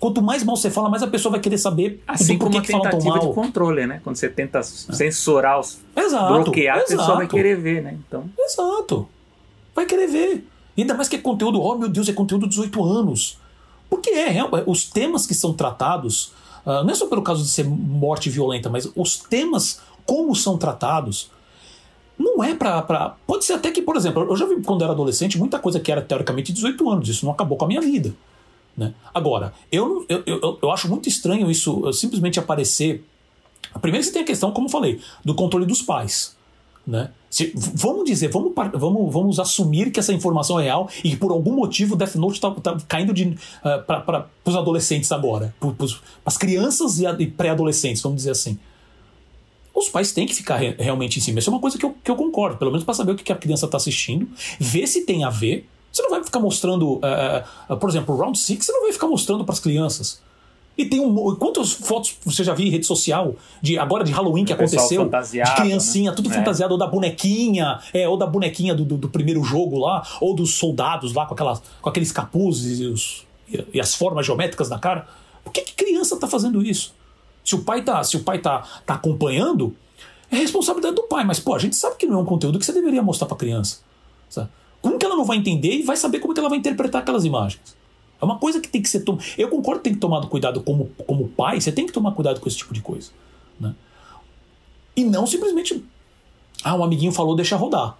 Quanto 0.00 0.20
mais 0.20 0.42
mal 0.42 0.56
você 0.56 0.70
fala, 0.70 0.88
mais 0.88 1.02
a 1.02 1.06
pessoa 1.06 1.32
vai 1.32 1.40
querer 1.40 1.58
saber 1.58 2.02
assim 2.06 2.36
por 2.36 2.50
que, 2.50 2.60
que 2.62 2.72
fala 2.72 2.90
tão 2.90 3.00
mal. 3.00 3.18
de 3.18 3.34
controle, 3.34 3.86
né? 3.86 4.00
Quando 4.02 4.16
você 4.16 4.28
tenta 4.28 4.62
censurar, 4.62 5.60
os, 5.60 5.78
exato, 5.94 6.42
bloquear, 6.42 6.78
exato. 6.78 6.92
a 6.92 6.96
pessoa 6.96 7.16
vai 7.18 7.28
querer 7.28 7.60
ver, 7.60 7.82
né? 7.82 7.98
Então... 8.06 8.24
Exato. 8.38 9.08
Vai 9.74 9.86
querer 9.86 10.06
ver. 10.06 10.46
Ainda 10.76 10.94
mais 10.94 11.08
que 11.08 11.16
é 11.16 11.18
conteúdo, 11.18 11.60
oh 11.60 11.76
meu 11.76 11.88
Deus, 11.88 12.08
é 12.08 12.12
conteúdo 12.12 12.42
de 12.42 12.50
18 12.50 12.84
anos. 12.84 13.38
Porque 13.88 14.10
é, 14.10 14.38
é, 14.38 14.44
os 14.66 14.84
temas 14.84 15.26
que 15.26 15.34
são 15.34 15.52
tratados, 15.52 16.32
uh, 16.66 16.82
não 16.82 16.90
é 16.90 16.94
só 16.94 17.06
pelo 17.06 17.22
caso 17.22 17.42
de 17.42 17.48
ser 17.48 17.64
morte 17.64 18.28
violenta, 18.28 18.68
mas 18.68 18.90
os 18.96 19.16
temas, 19.16 19.80
como 20.04 20.34
são 20.34 20.58
tratados, 20.58 21.30
não 22.18 22.42
é 22.42 22.54
pra, 22.54 22.82
pra. 22.82 23.16
Pode 23.26 23.44
ser 23.44 23.54
até 23.54 23.70
que, 23.70 23.82
por 23.82 23.96
exemplo, 23.96 24.24
eu 24.24 24.36
já 24.36 24.46
vi 24.46 24.60
quando 24.62 24.82
era 24.82 24.92
adolescente 24.92 25.38
muita 25.38 25.58
coisa 25.58 25.80
que 25.80 25.90
era 25.90 26.00
teoricamente 26.00 26.52
18 26.52 26.90
anos, 26.90 27.08
isso 27.08 27.24
não 27.24 27.32
acabou 27.32 27.56
com 27.56 27.64
a 27.64 27.68
minha 27.68 27.80
vida. 27.80 28.14
Né? 28.76 28.92
Agora, 29.12 29.52
eu, 29.70 30.04
eu, 30.08 30.22
eu, 30.26 30.58
eu 30.62 30.70
acho 30.70 30.88
muito 30.88 31.08
estranho 31.08 31.50
isso 31.50 31.92
simplesmente 31.92 32.38
aparecer. 32.38 33.04
Primeiro 33.80 34.04
você 34.04 34.12
tem 34.12 34.22
a 34.22 34.26
questão, 34.26 34.52
como 34.52 34.66
eu 34.66 34.70
falei, 34.70 35.00
do 35.24 35.34
controle 35.34 35.66
dos 35.66 35.82
pais. 35.82 36.36
Né? 36.86 37.10
Se, 37.30 37.52
vamos 37.54 38.04
dizer, 38.04 38.28
vamos, 38.28 38.52
vamos, 38.74 39.12
vamos 39.12 39.40
assumir 39.40 39.90
que 39.90 39.98
essa 39.98 40.12
informação 40.12 40.60
é 40.60 40.64
real 40.64 40.88
e 41.02 41.10
que 41.10 41.16
por 41.16 41.32
algum 41.32 41.52
motivo 41.52 41.96
Death 41.96 42.14
Note 42.16 42.34
está 42.34 42.50
tá 42.50 42.76
caindo 42.86 43.12
de, 43.12 43.24
uh, 43.28 43.82
para 43.84 44.28
os 44.44 44.54
adolescentes 44.54 45.10
agora, 45.10 45.54
para 45.58 45.72
as 46.26 46.36
crianças 46.36 46.98
e, 47.00 47.06
e 47.06 47.26
pré-adolescentes, 47.26 48.02
vamos 48.02 48.18
dizer 48.18 48.30
assim. 48.30 48.58
Os 49.74 49.88
pais 49.88 50.12
têm 50.12 50.26
que 50.26 50.34
ficar 50.34 50.56
re, 50.56 50.76
realmente 50.78 51.18
em 51.18 51.22
cima. 51.22 51.40
Isso 51.40 51.50
é 51.50 51.52
uma 51.52 51.60
coisa 51.60 51.76
que 51.76 51.84
eu, 51.84 51.94
que 52.02 52.10
eu 52.10 52.16
concordo, 52.16 52.56
pelo 52.56 52.70
menos 52.70 52.84
para 52.84 52.94
saber 52.94 53.12
o 53.12 53.16
que 53.16 53.32
a 53.32 53.36
criança 53.36 53.66
está 53.66 53.76
assistindo, 53.76 54.28
ver 54.60 54.86
se 54.86 55.04
tem 55.04 55.24
a 55.24 55.30
ver. 55.30 55.68
Você 55.90 56.02
não 56.02 56.10
vai 56.10 56.22
ficar 56.22 56.40
mostrando, 56.40 56.94
uh, 56.94 57.00
uh, 57.68 57.76
por 57.76 57.88
exemplo, 57.88 58.16
Round 58.16 58.38
6, 58.38 58.64
você 58.64 58.72
não 58.72 58.82
vai 58.82 58.92
ficar 58.92 59.08
mostrando 59.08 59.44
para 59.44 59.52
as 59.52 59.60
crianças. 59.60 60.22
E 60.76 60.84
tem 60.84 61.00
um. 61.00 61.36
Quantas 61.36 61.72
fotos 61.72 62.16
você 62.24 62.42
já 62.42 62.52
viu 62.52 62.66
em 62.66 62.70
rede 62.70 62.84
social 62.84 63.36
de 63.62 63.78
agora 63.78 64.02
de 64.02 64.10
Halloween 64.10 64.44
que 64.44 64.52
o 64.52 64.56
aconteceu? 64.56 65.02
De 65.48 65.62
criancinha, 65.62 66.10
né? 66.10 66.16
tudo 66.16 66.30
é. 66.30 66.32
fantasiado, 66.32 66.72
ou 66.72 66.78
da 66.78 66.86
bonequinha, 66.86 67.78
é, 67.92 68.08
ou 68.08 68.16
da 68.16 68.26
bonequinha 68.26 68.74
do, 68.74 68.84
do, 68.84 68.96
do, 68.96 69.08
primeiro 69.08 69.42
jogo 69.44 69.78
lá, 69.78 70.04
ou 70.20 70.34
dos 70.34 70.54
soldados 70.54 71.14
lá 71.14 71.26
com, 71.26 71.34
aquelas, 71.34 71.62
com 71.80 71.88
aqueles 71.88 72.10
capuzes 72.10 72.80
e, 72.80 72.86
os, 72.86 73.26
e, 73.72 73.80
as 73.80 73.94
formas 73.94 74.26
geométricas 74.26 74.68
na 74.68 74.78
cara. 74.78 75.06
Por 75.44 75.52
que, 75.52 75.60
que 75.60 75.74
criança 75.74 76.18
tá 76.18 76.26
fazendo 76.26 76.60
isso? 76.60 76.92
Se 77.44 77.54
o 77.54 77.62
pai 77.62 77.82
tá, 77.82 78.02
se 78.02 78.16
o 78.16 78.24
pai 78.24 78.38
tá, 78.38 78.66
tá 78.86 78.94
acompanhando, 78.94 79.76
é 80.30 80.36
responsabilidade 80.36 80.96
do 80.96 81.02
pai. 81.02 81.24
Mas, 81.24 81.38
pô, 81.38 81.54
a 81.54 81.58
gente 81.58 81.76
sabe 81.76 81.96
que 81.96 82.06
não 82.06 82.18
é 82.18 82.22
um 82.22 82.24
conteúdo 82.24 82.58
que 82.58 82.64
você 82.64 82.72
deveria 82.72 83.02
mostrar 83.02 83.26
pra 83.28 83.36
criança. 83.36 83.80
Sabe? 84.28 84.48
Como 84.80 84.98
que 84.98 85.04
ela 85.04 85.16
não 85.16 85.24
vai 85.24 85.36
entender 85.36 85.72
e 85.72 85.82
vai 85.82 85.96
saber 85.96 86.18
como 86.18 86.34
que 86.34 86.40
ela 86.40 86.48
vai 86.48 86.58
interpretar 86.58 87.02
aquelas 87.02 87.24
imagens? 87.24 87.76
É 88.20 88.24
uma 88.24 88.38
coisa 88.38 88.60
que 88.60 88.68
tem 88.68 88.80
que 88.80 88.88
ser. 88.88 89.00
Tom... 89.00 89.18
Eu 89.36 89.48
concordo 89.48 89.80
que 89.80 89.84
tem 89.84 89.94
que 89.94 90.00
tomar 90.00 90.26
cuidado 90.26 90.62
como, 90.62 90.90
como 91.06 91.28
pai, 91.28 91.60
você 91.60 91.70
tem 91.70 91.86
que 91.86 91.92
tomar 91.92 92.12
cuidado 92.12 92.40
com 92.40 92.48
esse 92.48 92.56
tipo 92.56 92.72
de 92.72 92.80
coisa. 92.80 93.10
Né? 93.60 93.74
E 94.96 95.04
não 95.04 95.26
simplesmente. 95.26 95.84
Ah, 96.62 96.74
um 96.74 96.82
amiguinho 96.82 97.12
falou, 97.12 97.36
deixa 97.36 97.56
rodar. 97.56 97.98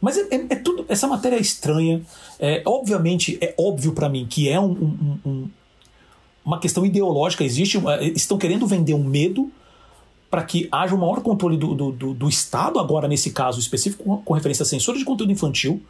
Mas 0.00 0.18
é, 0.18 0.28
é, 0.30 0.46
é 0.50 0.56
tudo. 0.56 0.84
Essa 0.86 1.06
matéria 1.06 1.36
é 1.36 1.40
estranha. 1.40 2.02
É, 2.38 2.62
obviamente, 2.66 3.38
é 3.40 3.54
óbvio 3.58 3.92
para 3.94 4.08
mim 4.08 4.26
que 4.28 4.50
é 4.50 4.60
um, 4.60 4.70
um, 4.70 5.18
um, 5.24 5.50
uma 6.44 6.58
questão 6.58 6.84
ideológica. 6.84 7.44
Existe. 7.44 7.78
É, 7.86 8.04
estão 8.08 8.38
querendo 8.38 8.66
vender 8.66 8.94
um 8.94 9.04
medo 9.04 9.50
para 10.30 10.42
que 10.42 10.68
haja 10.70 10.94
um 10.94 10.98
maior 10.98 11.20
controle 11.20 11.56
do, 11.56 11.74
do, 11.74 11.92
do, 11.92 12.14
do, 12.14 12.28
Estado, 12.28 12.80
agora 12.80 13.06
nesse 13.06 13.30
caso 13.30 13.60
específico, 13.60 14.02
com, 14.02 14.16
com 14.16 14.34
referência 14.34 14.64
à 14.64 14.66
censura 14.66 14.98
de 14.98 15.04
conteúdo 15.04 15.30
infantil 15.30 15.80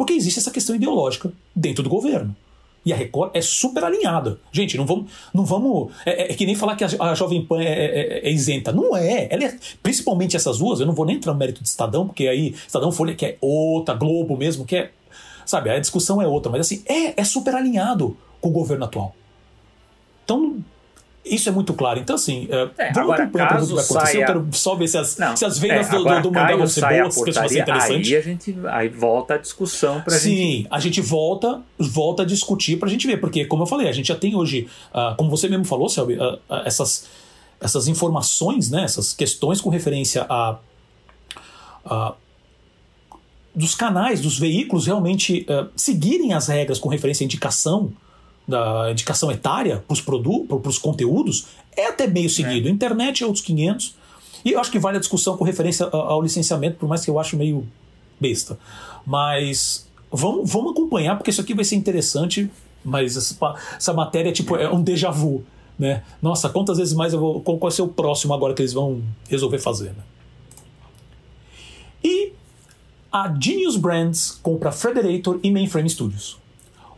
porque 0.00 0.14
existe 0.14 0.38
essa 0.38 0.50
questão 0.50 0.74
ideológica 0.74 1.30
dentro 1.54 1.82
do 1.82 1.90
governo. 1.90 2.34
e 2.86 2.90
a 2.90 2.96
Record 2.96 3.32
é 3.34 3.42
super 3.42 3.84
alinhada. 3.84 4.40
Gente, 4.50 4.78
não 4.78 4.86
vamos. 4.86 5.12
Não 5.34 5.44
vamos 5.44 5.92
é, 6.06 6.22
é, 6.22 6.32
é 6.32 6.34
que 6.34 6.46
nem 6.46 6.54
falar 6.54 6.74
que 6.74 6.82
a, 6.82 6.88
a 7.00 7.14
Jovem 7.14 7.44
Pan 7.44 7.60
é, 7.60 7.66
é, 7.66 8.20
é, 8.26 8.32
isenta. 8.32 8.72
Não 8.72 8.96
é. 8.96 9.28
Ela 9.30 9.44
é. 9.44 9.58
Principalmente 9.82 10.34
essas 10.34 10.56
duas, 10.56 10.80
eu 10.80 10.86
não 10.86 10.94
vou 10.94 11.04
nem 11.04 11.16
entrar 11.16 11.34
no 11.34 11.38
mérito 11.38 11.62
de 11.62 11.68
Estadão, 11.68 12.06
porque 12.06 12.26
aí 12.28 12.54
Estadão 12.66 12.90
Folha 12.90 13.14
que 13.14 13.26
é 13.26 13.36
outra, 13.42 13.94
Globo 13.94 14.38
mesmo, 14.38 14.64
que 14.64 14.76
é. 14.76 14.90
Sabe, 15.44 15.68
a 15.68 15.78
discussão 15.78 16.22
é 16.22 16.26
outra, 16.26 16.50
mas 16.50 16.62
assim, 16.62 16.82
é, 16.86 17.20
é 17.20 17.24
super 17.24 17.54
alinhado 17.54 18.16
com 18.40 18.48
o 18.48 18.52
governo 18.52 18.86
atual. 18.86 19.14
Então, 20.30 20.62
isso 21.24 21.48
é 21.48 21.52
muito 21.52 21.74
claro. 21.74 21.98
Então, 21.98 22.14
assim, 22.14 22.46
uh, 22.46 22.70
é, 22.78 22.92
vamos 22.92 23.12
agora, 23.12 23.26
caso 23.48 23.66
que 23.68 23.74
vai 23.74 23.84
acontecer. 23.84 24.22
Eu 24.22 24.26
quero 24.26 24.48
só 24.52 24.74
ver 24.76 24.88
se 24.88 24.96
as, 24.96 25.18
não, 25.18 25.36
se 25.36 25.44
as 25.44 25.58
vendas 25.58 25.88
é, 25.88 25.90
do, 25.90 26.04
do, 26.04 26.22
do 26.22 26.32
Mandela 26.32 26.58
vão 26.58 26.66
ser 26.66 26.80
boas, 26.80 27.34
vai 27.34 27.48
ser 27.48 27.60
interessante. 27.60 28.14
Aí 28.14 28.16
a 28.16 28.22
gente 28.22 28.56
aí 28.68 28.88
volta 28.88 29.34
a 29.34 29.38
discussão 29.38 30.00
para 30.00 30.16
Sim, 30.16 30.36
gente... 30.36 30.68
a 30.70 30.80
gente 30.80 31.00
volta, 31.00 31.60
volta 31.78 32.22
a 32.22 32.26
discutir 32.26 32.78
para 32.78 32.88
a 32.88 32.90
gente 32.90 33.06
ver, 33.06 33.18
porque, 33.18 33.44
como 33.44 33.64
eu 33.64 33.66
falei, 33.66 33.88
a 33.88 33.92
gente 33.92 34.08
já 34.08 34.14
tem 34.14 34.36
hoje, 34.36 34.68
uh, 34.94 35.16
como 35.16 35.28
você 35.28 35.48
mesmo 35.48 35.64
falou, 35.64 35.88
Selby, 35.88 36.14
uh, 36.14 36.38
essas, 36.64 37.06
essas 37.60 37.88
informações, 37.88 38.70
né, 38.70 38.84
essas 38.84 39.12
questões 39.12 39.60
com 39.60 39.68
referência 39.68 40.24
a. 40.28 40.58
a 41.84 42.14
dos 43.52 43.74
canais, 43.74 44.20
dos 44.20 44.38
veículos 44.38 44.86
realmente 44.86 45.44
seguirem 45.74 46.32
as 46.32 46.46
regras 46.46 46.78
com 46.78 46.88
referência 46.88 47.24
à 47.24 47.26
indicação 47.26 47.92
da 48.46 48.90
indicação 48.90 49.30
etária 49.30 49.82
para 49.86 49.92
os 49.92 50.00
produtos, 50.00 50.60
para 50.60 50.68
os 50.68 50.78
conteúdos, 50.78 51.46
é 51.76 51.86
até 51.86 52.06
meio 52.06 52.28
seguido. 52.28 52.68
É. 52.68 52.70
Internet 52.70 53.22
é 53.22 53.26
outros 53.26 53.44
500. 53.44 53.94
E 54.44 54.52
eu 54.52 54.60
acho 54.60 54.70
que 54.70 54.78
vale 54.78 54.96
a 54.96 55.00
discussão 55.00 55.36
com 55.36 55.44
referência 55.44 55.86
ao 55.86 56.20
licenciamento, 56.22 56.76
por 56.78 56.88
mais 56.88 57.04
que 57.04 57.10
eu 57.10 57.18
acho 57.18 57.36
meio 57.36 57.66
besta. 58.18 58.58
Mas 59.06 59.88
vamos, 60.10 60.50
vamos 60.50 60.72
acompanhar, 60.72 61.16
porque 61.16 61.30
isso 61.30 61.40
aqui 61.40 61.54
vai 61.54 61.64
ser 61.64 61.76
interessante. 61.76 62.50
Mas 62.84 63.16
essa, 63.16 63.36
essa 63.76 63.92
matéria 63.92 64.32
tipo, 64.32 64.56
é 64.56 64.70
um 64.70 64.82
déjà 64.82 65.10
vu. 65.10 65.44
Né? 65.78 66.02
Nossa, 66.20 66.48
quantas 66.48 66.78
vezes 66.78 66.94
mais 66.94 67.12
eu 67.12 67.20
vou. 67.20 67.40
Qual 67.40 67.58
vai 67.58 67.70
ser 67.70 67.82
o 67.82 67.88
próximo 67.88 68.34
agora 68.34 68.54
que 68.54 68.62
eles 68.62 68.72
vão 68.72 69.02
resolver 69.28 69.58
fazer? 69.58 69.90
Né? 69.90 70.02
E 72.02 72.32
a 73.12 73.34
Genius 73.38 73.76
Brands 73.76 74.38
compra 74.42 74.72
Frederator 74.72 75.38
e 75.42 75.50
Mainframe 75.50 75.88
Studios. 75.90 76.39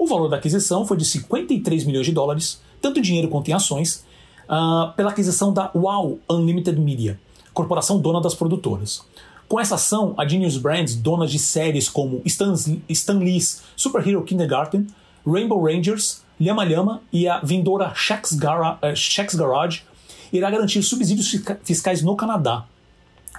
O 0.02 0.06
valor 0.08 0.26
da 0.26 0.36
aquisição 0.36 0.84
foi 0.84 0.96
de 0.96 1.04
53 1.04 1.84
milhões 1.84 2.04
de 2.04 2.10
dólares, 2.10 2.60
tanto 2.80 3.00
dinheiro 3.00 3.28
quanto 3.28 3.48
em 3.48 3.54
ações, 3.54 4.04
uh, 4.48 4.92
pela 4.96 5.12
aquisição 5.12 5.52
da 5.52 5.70
Wow 5.72 6.18
Unlimited 6.28 6.76
Media, 6.76 7.20
corporação 7.54 8.00
dona 8.00 8.20
das 8.20 8.34
produtoras. 8.34 9.04
Com 9.48 9.60
essa 9.60 9.76
ação, 9.76 10.12
a 10.18 10.26
Genius 10.26 10.58
Brands, 10.58 10.96
dona 10.96 11.24
de 11.24 11.38
séries 11.38 11.88
como 11.88 12.20
Stan, 12.24 12.52
Stan 12.88 13.18
Lee's 13.20 13.62
Super 13.76 14.04
Hero 14.04 14.24
Kindergarten, 14.24 14.88
Rainbow 15.24 15.64
Rangers, 15.64 16.24
Lhama 16.40 16.64
Lhama 16.64 17.00
e 17.12 17.28
a 17.28 17.38
vindoura 17.38 17.92
Shaq's, 17.94 18.32
Gara, 18.32 18.80
uh, 18.82 19.36
Garage, 19.36 19.84
irá 20.32 20.50
garantir 20.50 20.82
subsídios 20.82 21.30
fiscais 21.62 22.02
no 22.02 22.16
Canadá, 22.16 22.64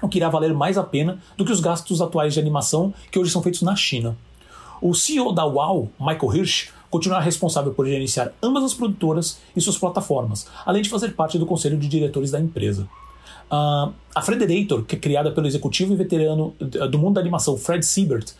o 0.01 0.07
que 0.07 0.18
irá 0.18 0.30
valer 0.30 0.53
mais 0.53 0.78
a 0.78 0.84
pena 0.84 1.22
do 1.36 1.43
que 1.43 1.51
os 1.51 1.59
gastos 1.59 2.01
atuais 2.01 2.34
de 2.34 2.39
animação 2.39 2.93
que 3.11 3.20
hoje 3.20 3.32
são 3.32 3.43
feitos 3.43 3.64
na 3.64 3.76
China. 3.76 4.16
O 4.82 4.94
CEO 4.94 5.32
da 5.32 5.46
WoW, 5.46 5.90
Michael 6.00 6.36
Hirsch, 6.36 6.70
continuará 6.90 7.24
responsável 7.24 7.74
por 7.74 7.88
gerenciar 7.88 8.32
ambas 8.42 8.64
as 8.64 8.74
produtoras 8.74 9.40
e 9.56 9.62
suas 9.62 9.78
plataformas, 9.78 10.48
além 10.66 10.82
de 10.82 10.90
fazer 10.90 11.14
parte 11.14 11.40
do 11.40 11.46
conselho 11.46 11.78
de 11.78 11.88
diretores 11.88 12.30
da 12.32 12.40
empresa. 12.40 12.88
Uh, 13.52 13.94
a 14.14 14.22
Frederator, 14.22 14.84
que 14.84 14.96
é 14.96 15.00
criada 15.00 15.32
pelo 15.32 15.48
executivo 15.48 15.94
e 15.94 15.96
veterano 15.96 16.54
do 16.60 17.00
mundo 17.00 17.16
da 17.16 17.22
animação 17.22 17.58
Fred 17.58 17.86
Siebert, 17.86 18.34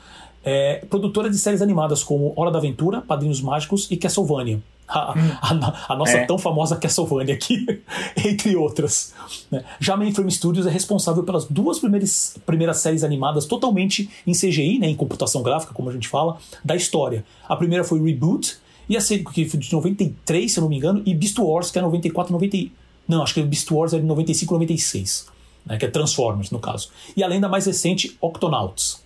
é 0.44 0.86
produtora 0.90 1.30
de 1.30 1.38
séries 1.38 1.62
animadas 1.62 2.04
como 2.04 2.34
Hora 2.36 2.52
da 2.52 2.58
Aventura, 2.58 3.02
Padrinhos 3.02 3.42
Mágicos 3.42 3.90
e 3.90 3.98
Castlevania. 3.98 4.62
A, 4.88 5.14
a, 5.14 5.94
a, 5.94 5.96
nossa 5.96 6.18
é. 6.18 6.26
tão 6.26 6.38
famosa 6.38 6.76
Castlevania 6.76 7.34
aqui, 7.34 7.66
entre 8.26 8.56
outras. 8.56 9.14
Né? 9.50 9.64
Já 9.80 9.96
Mainframe 9.96 10.32
Studios 10.32 10.68
é 10.68 10.70
responsável 10.70 11.24
pelas 11.24 11.46
duas 11.46 11.80
primeiras, 11.80 12.36
primeiras 12.46 12.78
séries 12.78 13.04
animadas 13.04 13.46
totalmente 13.46 14.10
em 14.28 14.34
CGI, 14.34 14.80
né, 14.80 14.88
em 14.88 14.96
computação 14.96 15.42
gráfica, 15.42 15.74
como 15.74 15.90
a 15.90 15.94
gente 15.94 16.08
fala, 16.08 16.38
da 16.64 16.76
história. 16.76 17.26
A 17.48 17.56
primeira 17.56 17.84
foi 17.84 18.02
Reboot, 18.02 18.58
e 18.88 18.98
a 18.98 19.02
segunda, 19.02 19.32
que 19.32 19.46
foi 19.46 19.60
de 19.60 19.72
93, 19.72 20.52
se 20.52 20.60
eu 20.60 20.62
não 20.62 20.70
me 20.70 20.78
engano, 20.78 21.02
e 21.06 21.14
Beast 21.14 21.40
Wars, 21.40 21.72
que 21.72 21.80
é 21.80 21.82
94, 21.82 22.32
90. 22.34 22.72
Não, 23.08 23.24
acho 23.24 23.34
que 23.34 23.42
Beast 23.42 23.70
Wars 23.72 23.94
é 23.94 24.00
de 24.00 24.06
95, 24.06 24.54
96, 24.54 25.28
né, 25.66 25.78
que 25.78 25.86
é 25.86 25.88
Transformers, 25.90 26.52
no 26.52 26.60
caso. 26.60 26.90
E 27.16 27.24
além 27.24 27.40
da 27.40 27.48
mais 27.48 27.66
recente, 27.66 28.18
Octonauts. 28.22 29.03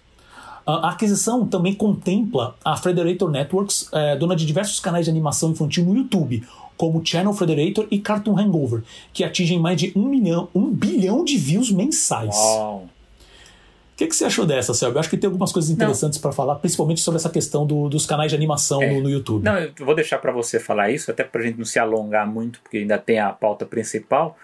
A 0.68 0.90
aquisição 0.90 1.48
também 1.48 1.74
contempla 1.74 2.54
a 2.64 2.76
Frederator 2.76 3.32
Networks, 3.32 3.90
é, 3.94 4.18
dona 4.18 4.36
de 4.36 4.46
diversos 4.46 4.82
canais 4.82 5.06
de 5.06 5.12
animação 5.12 5.52
infantil 5.52 5.86
no 5.86 5.96
YouTube, 5.96 6.46
como 6.76 7.02
Channel 7.04 7.32
Frederator 7.32 7.88
e 7.90 8.00
Cartoon 8.00 8.38
Hangover, 8.38 8.84
que 9.14 9.24
atingem 9.24 9.58
mais 9.58 9.80
de 9.80 9.94
um, 9.96 10.06
milhão, 10.10 10.50
um 10.54 10.70
bilhão 10.70 11.24
de 11.24 11.38
views 11.38 11.72
mensais. 11.72 12.36
Uau. 12.36 12.80
O 12.84 13.98
que, 13.98 14.08
que 14.08 14.16
você 14.16 14.26
achou 14.26 14.46
dessa, 14.46 14.74
Selby? 14.74 14.98
Eu 14.98 15.00
acho 15.00 15.10
que 15.10 15.18
tem 15.18 15.28
algumas 15.28 15.54
coisas 15.54 15.72
interessantes 15.72 16.20
para 16.20 16.34
falar, 16.34 16.56
principalmente 16.56 17.00
sobre 17.00 17.18
essa 17.18 17.30
questão 17.30 17.66
do, 17.66 17.88
dos 17.88 18.06
canais 18.06 18.30
de 18.30 18.36
animação 18.36 18.84
é. 18.84 18.94
no, 18.94 19.02
no, 19.02 19.10
YouTube. 19.10 19.44
Não, 19.44 19.58
eu 19.58 19.74
vou 19.80 19.96
deixar 19.96 20.20
para 20.20 20.34
você 20.34 20.60
falar 20.60 20.92
isso, 20.92 21.10
até 21.10 21.24
para 21.24 21.42
a 21.42 21.44
gente 21.46 21.58
não 21.58 21.66
se 21.66 21.80
alongar 21.80 22.28
muito, 22.28 22.60
porque 22.60 22.78
ainda 22.78 22.98
tem 22.98 23.20
a 23.20 23.32
pauta 23.32 23.66
principal, 23.66 24.38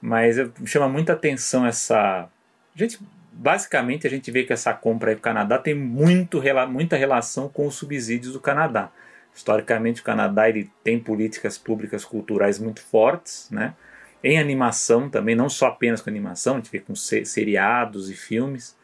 mas 0.00 0.36
chama 0.64 0.88
muita 0.88 1.12
atenção 1.12 1.64
essa. 1.64 2.28
Gente, 2.74 2.98
basicamente 3.36 4.06
a 4.06 4.10
gente 4.10 4.30
vê 4.30 4.44
que 4.44 4.52
essa 4.52 4.72
compra 4.72 5.10
aí 5.10 5.16
para 5.16 5.20
o 5.20 5.22
Canadá 5.22 5.58
tem 5.58 5.74
muito, 5.74 6.42
muita 6.68 6.96
relação 6.96 7.48
com 7.48 7.66
os 7.66 7.74
subsídios 7.74 8.32
do 8.32 8.40
Canadá. 8.40 8.90
Historicamente, 9.34 10.00
o 10.00 10.04
Canadá 10.04 10.48
ele 10.48 10.70
tem 10.82 10.98
políticas 10.98 11.58
públicas 11.58 12.04
culturais 12.04 12.58
muito 12.58 12.80
fortes, 12.80 13.48
né? 13.50 13.74
em 14.22 14.38
animação 14.38 15.08
também, 15.08 15.36
não 15.36 15.48
só 15.48 15.66
apenas 15.66 16.00
com 16.00 16.10
animação, 16.10 16.54
a 16.54 16.56
gente 16.56 16.70
vê 16.70 16.80
com 16.80 16.94
seriados 16.94 18.10
e 18.10 18.14
filmes, 18.14 18.76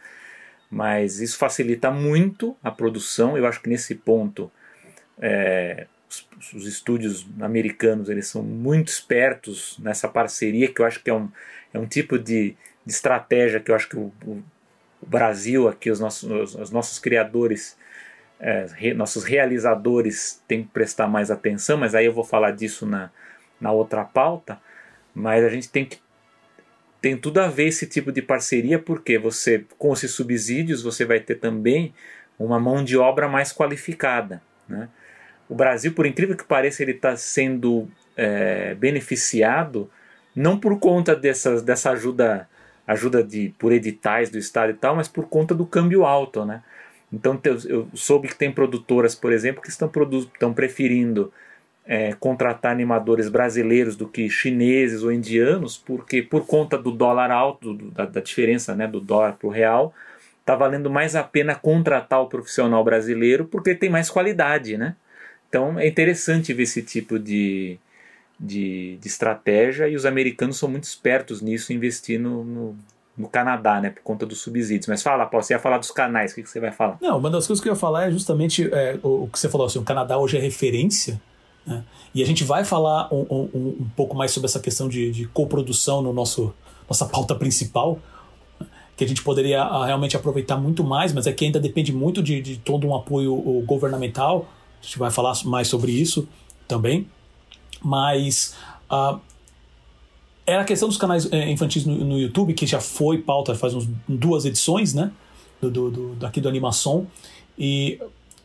mas 0.71 1.21
isso 1.21 1.37
facilita 1.37 1.91
muito 1.91 2.57
a 2.63 2.71
produção. 2.71 3.37
Eu 3.37 3.47
acho 3.47 3.61
que 3.61 3.69
nesse 3.69 3.95
ponto 3.95 4.51
é, 5.19 5.87
os, 6.09 6.55
os, 6.55 6.67
estúdios 6.67 7.27
americanos 7.41 8.09
eles 8.09 8.29
são 8.29 8.43
muito 8.43 8.89
espertos 8.89 9.77
nessa 9.81 10.09
parceria, 10.09 10.73
que 10.73 10.81
eu 10.81 10.87
acho 10.87 11.03
que 11.03 11.11
é 11.11 11.15
um, 11.15 11.29
é 11.75 11.79
um 11.79 11.87
tipo 11.87 12.19
de, 12.19 12.57
de 12.85 12.93
estratégia 12.93 13.61
que 13.61 13.70
eu 13.70 13.74
acho 13.74 13.89
que 13.89 13.97
o, 13.97 14.12
o, 14.26 14.43
Brasil, 15.05 15.68
aqui, 15.68 15.91
os 15.91 15.99
nossos, 15.99 16.30
os, 16.30 16.55
os 16.55 16.70
nossos 16.70 16.99
criadores, 16.99 17.76
é, 18.39 18.66
re, 18.74 18.95
nossos 18.95 19.24
realizadores 19.24 20.43
têm 20.47 20.62
que 20.62 20.68
prestar 20.68 21.09
mais 21.09 21.30
atenção, 21.30 21.76
mas 21.76 21.95
aí 21.95 22.07
eu 22.07 22.12
vou 22.12 22.24
falar 22.24 22.53
disso 22.53 22.87
na, 22.87 23.11
na 23.61 23.72
outra 23.72 24.05
pauta. 24.05 24.61
Mas 25.14 25.45
a 25.45 25.49
gente 25.49 25.68
tem 25.68 25.85
que 25.85 26.01
tem 27.03 27.16
tudo 27.16 27.41
a 27.41 27.49
ver 27.49 27.66
esse 27.66 27.85
tipo 27.85 28.12
de 28.12 28.22
parceria, 28.22 28.78
porque 28.78 29.18
você, 29.18 29.66
com 29.76 29.93
esses 29.93 30.12
subsídios, 30.12 30.85
você 30.85 31.05
vai 31.05 31.18
ter 31.18 31.35
também 31.35 31.93
uma 32.39 32.61
mão 32.61 32.85
de 32.85 32.97
obra 32.97 33.26
mais 33.26 33.53
qualificada. 33.53 34.41
Né? 34.68 34.89
O 35.49 35.55
Brasil, 35.55 35.93
por 35.93 36.07
incrível 36.07 36.37
que 36.37 36.45
pareça, 36.45 36.80
ele 36.80 36.93
está 36.93 37.16
sendo 37.16 37.91
é, 38.16 38.76
beneficiado 38.76 39.91
não 40.35 40.59
por 40.59 40.78
conta 40.78 41.14
dessas, 41.14 41.61
dessa 41.61 41.91
ajuda 41.91 42.49
ajuda 42.87 43.22
de 43.22 43.55
por 43.59 43.72
editais 43.72 44.30
do 44.30 44.39
estado 44.39 44.70
e 44.70 44.74
tal, 44.74 44.97
mas 44.97 45.09
por 45.09 45.26
conta 45.28 45.55
do 45.55 45.66
câmbio 45.66 46.05
alto, 46.05 46.45
né? 46.45 46.62
Então 47.12 47.39
eu 47.66 47.87
soube 47.95 48.28
que 48.28 48.35
tem 48.35 48.51
produtoras, 48.51 49.14
por 49.14 49.33
exemplo, 49.33 49.61
que 49.62 49.68
estão, 49.68 49.91
estão 50.33 50.55
preferindo 50.55 51.33
é, 51.85 52.14
contratar 52.14 52.72
animadores 52.72 53.28
brasileiros 53.28 53.97
do 53.97 54.09
que 54.09 54.30
chineses 54.30 55.03
ou 55.03 55.12
indianos, 55.12 55.76
porque 55.76 56.22
por 56.22 56.47
conta 56.47 56.78
do 56.78 56.91
dólar 56.91 57.30
alto, 57.30 57.74
do, 57.74 57.91
da, 57.91 58.07
da, 58.07 58.20
diferença 58.20 58.74
né, 58.74 58.87
do 58.87 59.01
dólar 59.01 59.35
para 59.35 59.47
o 59.47 59.51
real, 59.51 59.95
está 60.41 60.57
valendo 60.57 60.89
mais 60.89 61.14
a 61.14 61.22
pena 61.22 61.55
contratar 61.55 62.20
o 62.22 62.28
profissional 62.28 62.83
brasileiro 62.83 63.45
porque 63.45 63.74
tem 63.74 63.91
mais 63.91 64.09
qualidade, 64.09 64.76
né? 64.76 64.97
Então 65.49 65.78
é 65.78 65.87
interessante 65.87 66.55
ver 66.55 66.62
esse 66.62 66.83
tipo 66.83 67.18
de, 67.18 67.78
de, 68.43 68.97
de 68.97 69.07
estratégia 69.07 69.88
e 69.88 69.95
os 69.95 70.05
americanos 70.05 70.57
são 70.57 70.68
muito 70.68 70.84
espertos 70.84 71.40
nisso, 71.40 71.72
investir 71.72 72.18
no, 72.18 72.43
no, 72.43 72.76
no, 73.16 73.28
Canadá, 73.28 73.80
né, 73.80 73.90
por 73.90 74.03
conta 74.03 74.26
dos 74.26 74.40
subsídios. 74.40 74.88
Mas 74.88 75.03
fala, 75.03 75.24
Paulo, 75.26 75.45
você 75.45 75.55
ia 75.55 75.61
falar 75.61 75.78
dos 75.78 75.93
canais, 75.93 76.32
o 76.32 76.34
que, 76.34 76.43
que 76.43 76.51
você 76.51 76.59
vai 76.59 76.72
falar? 76.72 76.99
Não, 77.01 77.18
uma 77.18 77.30
das 77.30 77.47
coisas 77.47 77.62
que 77.62 77.68
eu 77.68 77.72
ia 77.72 77.78
falar 77.78 78.09
é 78.09 78.11
justamente 78.11 78.68
é, 78.72 78.99
o, 79.03 79.24
o, 79.24 79.28
que 79.28 79.38
você 79.38 79.49
falou, 79.49 79.68
assim, 79.68 79.78
o 79.78 79.84
Canadá 79.84 80.18
hoje 80.18 80.36
é 80.36 80.40
referência, 80.40 81.22
né, 81.64 81.84
e 82.12 82.20
a 82.20 82.26
gente 82.26 82.43
vai 82.43 82.64
falar 82.64 83.09
um, 83.14 83.24
um, 83.30 83.76
um 83.80 83.90
pouco 83.97 84.16
mais 84.16 84.32
sobre 84.32 84.49
essa 84.49 84.59
questão 84.59 84.88
de, 84.88 85.12
de 85.12 85.26
coprodução 85.28 86.03
no 86.03 86.12
nosso 86.12 86.53
nossa 86.88 87.07
pauta 87.07 87.34
principal, 87.34 87.99
que 88.97 89.05
a 89.05 89.09
gente 89.09 89.22
poderia 89.22 89.62
ah, 89.62 89.86
realmente 89.86 90.16
aproveitar 90.16 90.57
muito 90.59 90.84
mais, 90.84 91.12
mas 91.12 91.26
é 91.26 91.32
que 91.32 91.45
ainda 91.45 91.59
depende 91.59 91.93
muito 91.93 92.22
de, 92.22 92.43
de 92.43 92.59
todo 92.59 92.86
um 92.86 92.95
apoio 92.95 93.34
governamental. 93.64 94.47
A 94.80 94.84
gente 94.84 94.99
vai 94.99 95.11
falar 95.11 95.32
mais 95.45 95.68
sobre 95.68 95.93
isso 95.93 96.28
também. 96.68 97.09
Mas 97.83 98.55
uh, 98.91 99.18
era 100.47 100.62
a 100.62 100.64
questão 100.64 100.89
dos 100.89 100.97
canais 100.97 101.30
eh, 101.33 101.51
infantis 101.51 101.85
no, 101.85 101.95
no, 101.97 102.18
YouTube, 102.18 102.55
que 102.55 102.66
já 102.66 102.80
foi 102.80 103.18
pauta 103.18 103.55
faz 103.55 103.74
uns, 103.74 103.89
duas 104.09 104.45
edições, 104.45 104.95
né? 104.95 105.12
Do, 105.61 105.70
do, 105.70 105.91
do, 105.91 106.14
daqui 106.16 106.41
do 106.41 106.49
Animação. 106.49 107.07
E 107.59 108.01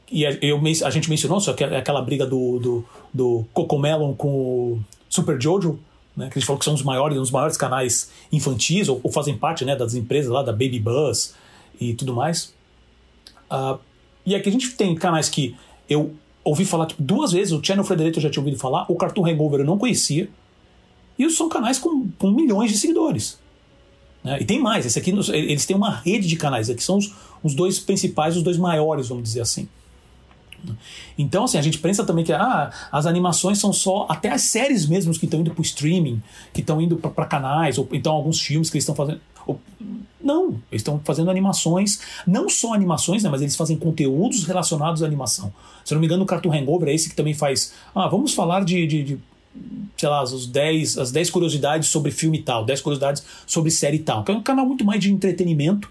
e 0.09 0.25
a, 0.25 0.31
eu, 0.41 0.59
a 0.85 0.89
gente 0.89 1.09
mencionou 1.09 1.39
só 1.39 1.53
que 1.53 1.63
é 1.63 1.77
aquela 1.77 2.01
briga 2.01 2.25
do, 2.25 2.59
do, 2.59 2.85
do 3.13 3.45
Cocomelon 3.53 4.13
com 4.13 4.29
o 4.29 4.79
Super 5.09 5.41
Jojo, 5.41 5.79
né, 6.15 6.29
que 6.29 6.37
a 6.37 6.39
gente 6.39 6.45
falou 6.45 6.57
que 6.57 6.65
são 6.65 6.73
os 6.73 6.81
maiores, 6.81 7.17
os 7.17 7.29
maiores 7.29 7.57
canais 7.57 8.09
infantis, 8.31 8.87
ou, 8.87 8.99
ou, 9.03 9.11
fazem 9.11 9.37
parte 9.37 9.65
né, 9.65 9.75
das 9.75 9.93
empresas 9.93 10.31
lá 10.31 10.41
da 10.41 10.51
Baby 10.51 10.79
Buzz 10.79 11.35
e 11.79 11.93
tudo 11.93 12.13
mais. 12.13 12.53
Uh, 13.51 13.77
e 14.25 14.33
aqui 14.33 14.49
a 14.49 14.51
gente 14.51 14.71
tem 14.71 14.95
canais 14.95 15.29
que 15.29 15.55
eu 15.89 16.13
ouvi 16.47 16.65
falar 16.65 16.85
tipo, 16.85 17.01
duas 17.01 17.31
vezes, 17.31 17.51
o 17.51 17.63
Channel 17.63 17.83
Frederico 17.83 18.17
eu 18.17 18.23
já 18.23 18.29
tinha 18.29 18.41
ouvido 18.41 18.57
falar, 18.57 18.85
o 18.89 18.95
Cartoon 18.95 19.25
Hangover 19.25 19.59
eu 19.59 19.65
não 19.65 19.77
conhecia. 19.77 20.29
E 21.17 21.29
são 21.29 21.49
canais 21.49 21.79
com, 21.79 22.07
com 22.17 22.31
milhões 22.31 22.71
de 22.71 22.77
seguidores. 22.77 23.39
Né? 24.23 24.39
E 24.41 24.45
tem 24.45 24.59
mais, 24.59 24.85
esse 24.85 24.99
aqui, 24.99 25.09
eles 25.09 25.65
têm 25.65 25.75
uma 25.75 25.89
rede 25.89 26.27
de 26.27 26.35
canais, 26.35 26.69
aqui 26.69 26.83
são 26.83 26.97
os, 26.97 27.11
os 27.43 27.55
dois 27.55 27.79
principais, 27.79 28.37
os 28.37 28.43
dois 28.43 28.57
maiores, 28.57 29.07
vamos 29.07 29.23
dizer 29.23 29.41
assim. 29.41 29.67
Então, 31.17 31.43
assim, 31.43 31.57
a 31.57 31.61
gente 31.61 31.79
pensa 31.79 32.03
também 32.03 32.23
que 32.23 32.33
ah, 32.33 32.71
as 32.91 33.05
animações 33.05 33.59
são 33.59 33.71
só. 33.71 34.05
Até 34.09 34.29
as 34.31 34.43
séries 34.43 34.85
mesmo 34.85 35.13
que 35.13 35.25
estão 35.25 35.39
indo 35.39 35.51
para 35.51 35.61
o 35.61 35.63
streaming, 35.63 36.21
que 36.53 36.61
estão 36.61 36.81
indo 36.81 36.97
para 36.97 37.25
canais, 37.25 37.77
ou 37.77 37.87
então 37.91 38.13
alguns 38.13 38.41
filmes 38.41 38.69
que 38.69 38.77
eles 38.77 38.83
estão 38.83 38.95
fazendo. 38.95 39.21
Não, 40.21 40.49
eles 40.71 40.81
estão 40.81 40.99
fazendo 41.05 41.31
animações, 41.31 42.01
não 42.25 42.49
só 42.49 42.73
animações, 42.73 43.23
né, 43.23 43.29
mas 43.29 43.41
eles 43.41 43.55
fazem 43.55 43.77
conteúdos 43.77 44.43
relacionados 44.43 45.01
à 45.01 45.05
animação. 45.05 45.53
Se 45.85 45.93
eu 45.93 45.95
não 45.95 46.01
me 46.01 46.07
engano, 46.07 46.23
o 46.23 46.25
Cartoon 46.25 46.51
Hangover 46.51 46.89
é 46.89 46.93
esse 46.93 47.09
que 47.09 47.15
também 47.15 47.33
faz. 47.33 47.73
Ah, 47.95 48.07
vamos 48.09 48.33
falar 48.33 48.65
de, 48.65 48.85
de, 48.85 49.03
de 49.03 49.19
sei 49.95 50.09
lá, 50.09 50.21
os 50.23 50.45
10, 50.45 50.97
as 50.97 51.11
10 51.11 51.29
curiosidades 51.29 51.89
sobre 51.89 52.11
filme 52.11 52.41
tal, 52.41 52.65
10 52.65 52.81
curiosidades 52.81 53.23
sobre 53.45 53.71
série 53.71 53.99
tal. 53.99 54.23
Que 54.23 54.31
é 54.31 54.35
um 54.35 54.43
canal 54.43 54.65
muito 54.65 54.83
mais 54.83 54.99
de 54.99 55.11
entretenimento 55.11 55.89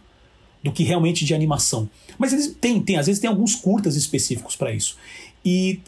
do 0.66 0.72
que 0.72 0.82
realmente 0.82 1.24
de 1.24 1.34
animação. 1.34 1.88
Mas 2.18 2.32
eles 2.32 2.56
têm, 2.60 2.80
tem, 2.80 2.96
às 2.96 3.06
vezes 3.06 3.20
tem 3.20 3.28
alguns 3.30 3.54
curtas 3.54 3.96
específicos 3.96 4.56
para 4.56 4.72
isso. 4.72 4.96
E 5.44 5.80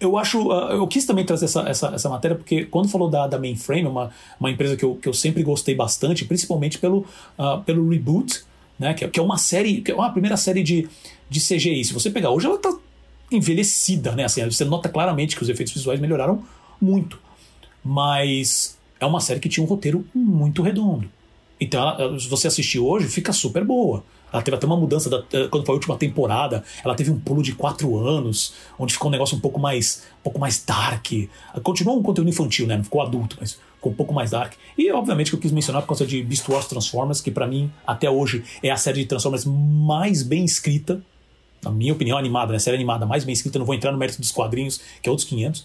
eu 0.00 0.16
acho. 0.16 0.48
Uh, 0.48 0.72
eu 0.72 0.86
quis 0.86 1.04
também 1.04 1.24
trazer 1.24 1.46
essa, 1.46 1.68
essa, 1.68 1.88
essa 1.88 2.08
matéria, 2.08 2.36
porque 2.36 2.64
quando 2.64 2.88
falou 2.88 3.10
da, 3.10 3.26
da 3.26 3.38
Mainframe, 3.38 3.86
uma, 3.86 4.10
uma 4.38 4.50
empresa 4.50 4.76
que 4.76 4.84
eu, 4.84 4.94
que 4.94 5.08
eu 5.08 5.12
sempre 5.12 5.42
gostei 5.42 5.74
bastante, 5.74 6.24
principalmente 6.24 6.78
pelo, 6.78 7.04
uh, 7.38 7.62
pelo 7.64 7.88
Reboot, 7.88 8.42
né? 8.78 8.94
Que, 8.94 9.08
que, 9.08 9.18
é 9.18 9.22
uma 9.22 9.36
série, 9.38 9.80
que 9.80 9.90
é 9.90 9.94
uma 9.94 10.10
primeira 10.10 10.36
série 10.36 10.62
de, 10.62 10.88
de 11.28 11.40
CGI. 11.40 11.84
Se 11.84 11.92
você 11.92 12.10
pegar 12.10 12.30
hoje, 12.30 12.46
ela 12.46 12.58
tá 12.58 12.76
envelhecida, 13.30 14.14
né? 14.14 14.24
Assim, 14.24 14.44
você 14.44 14.64
nota 14.64 14.88
claramente 14.88 15.36
que 15.36 15.42
os 15.42 15.48
efeitos 15.48 15.74
visuais 15.74 16.00
melhoraram 16.00 16.42
muito. 16.80 17.18
Mas 17.84 18.78
é 19.00 19.06
uma 19.06 19.20
série 19.20 19.40
que 19.40 19.48
tinha 19.48 19.64
um 19.64 19.68
roteiro 19.68 20.04
muito 20.14 20.62
redondo. 20.62 21.10
Então, 21.60 21.80
ela, 21.98 22.18
se 22.18 22.28
você 22.28 22.46
assistir 22.48 22.78
hoje, 22.78 23.08
fica 23.08 23.32
super 23.32 23.64
boa. 23.64 24.04
Ela 24.32 24.42
teve 24.42 24.56
até 24.56 24.66
uma 24.66 24.76
mudança 24.76 25.08
da, 25.08 25.24
eh, 25.32 25.48
quando 25.48 25.64
foi 25.64 25.72
a 25.72 25.76
última 25.76 25.96
temporada. 25.96 26.62
Ela 26.84 26.94
teve 26.94 27.10
um 27.10 27.18
pulo 27.18 27.42
de 27.42 27.54
quatro 27.54 27.96
anos, 27.96 28.52
onde 28.78 28.92
ficou 28.92 29.08
um 29.08 29.12
negócio 29.12 29.36
um 29.36 29.40
pouco 29.40 29.58
mais, 29.58 30.04
um 30.20 30.22
pouco 30.22 30.38
mais 30.38 30.62
dark. 30.64 31.06
Continuou 31.62 31.98
um 31.98 32.02
conteúdo 32.02 32.28
infantil, 32.28 32.66
né? 32.66 32.76
Não 32.76 32.84
ficou 32.84 33.00
adulto, 33.00 33.36
mas 33.40 33.58
ficou 33.74 33.92
um 33.92 33.94
pouco 33.94 34.12
mais 34.12 34.30
dark. 34.30 34.52
E 34.76 34.90
obviamente 34.92 35.30
que 35.30 35.36
eu 35.36 35.40
quis 35.40 35.50
mencionar 35.50 35.82
por 35.82 35.88
causa 35.88 36.06
de 36.06 36.22
Beast 36.22 36.46
Wars 36.48 36.66
Transformers, 36.66 37.20
que 37.20 37.30
para 37.30 37.46
mim 37.46 37.70
até 37.86 38.10
hoje 38.10 38.44
é 38.62 38.70
a 38.70 38.76
série 38.76 39.00
de 39.00 39.06
Transformers 39.06 39.44
mais 39.46 40.22
bem 40.22 40.44
escrita, 40.44 41.00
na 41.62 41.70
minha 41.70 41.92
opinião, 41.92 42.18
animada, 42.18 42.52
né? 42.52 42.58
Série 42.58 42.76
animada 42.76 43.06
mais 43.06 43.24
bem 43.24 43.32
escrita. 43.32 43.58
Não 43.58 43.66
vou 43.66 43.74
entrar 43.74 43.90
no 43.90 43.98
mérito 43.98 44.20
dos 44.20 44.30
quadrinhos, 44.30 44.80
que 45.02 45.08
é 45.08 45.10
outros 45.10 45.26
500. 45.26 45.64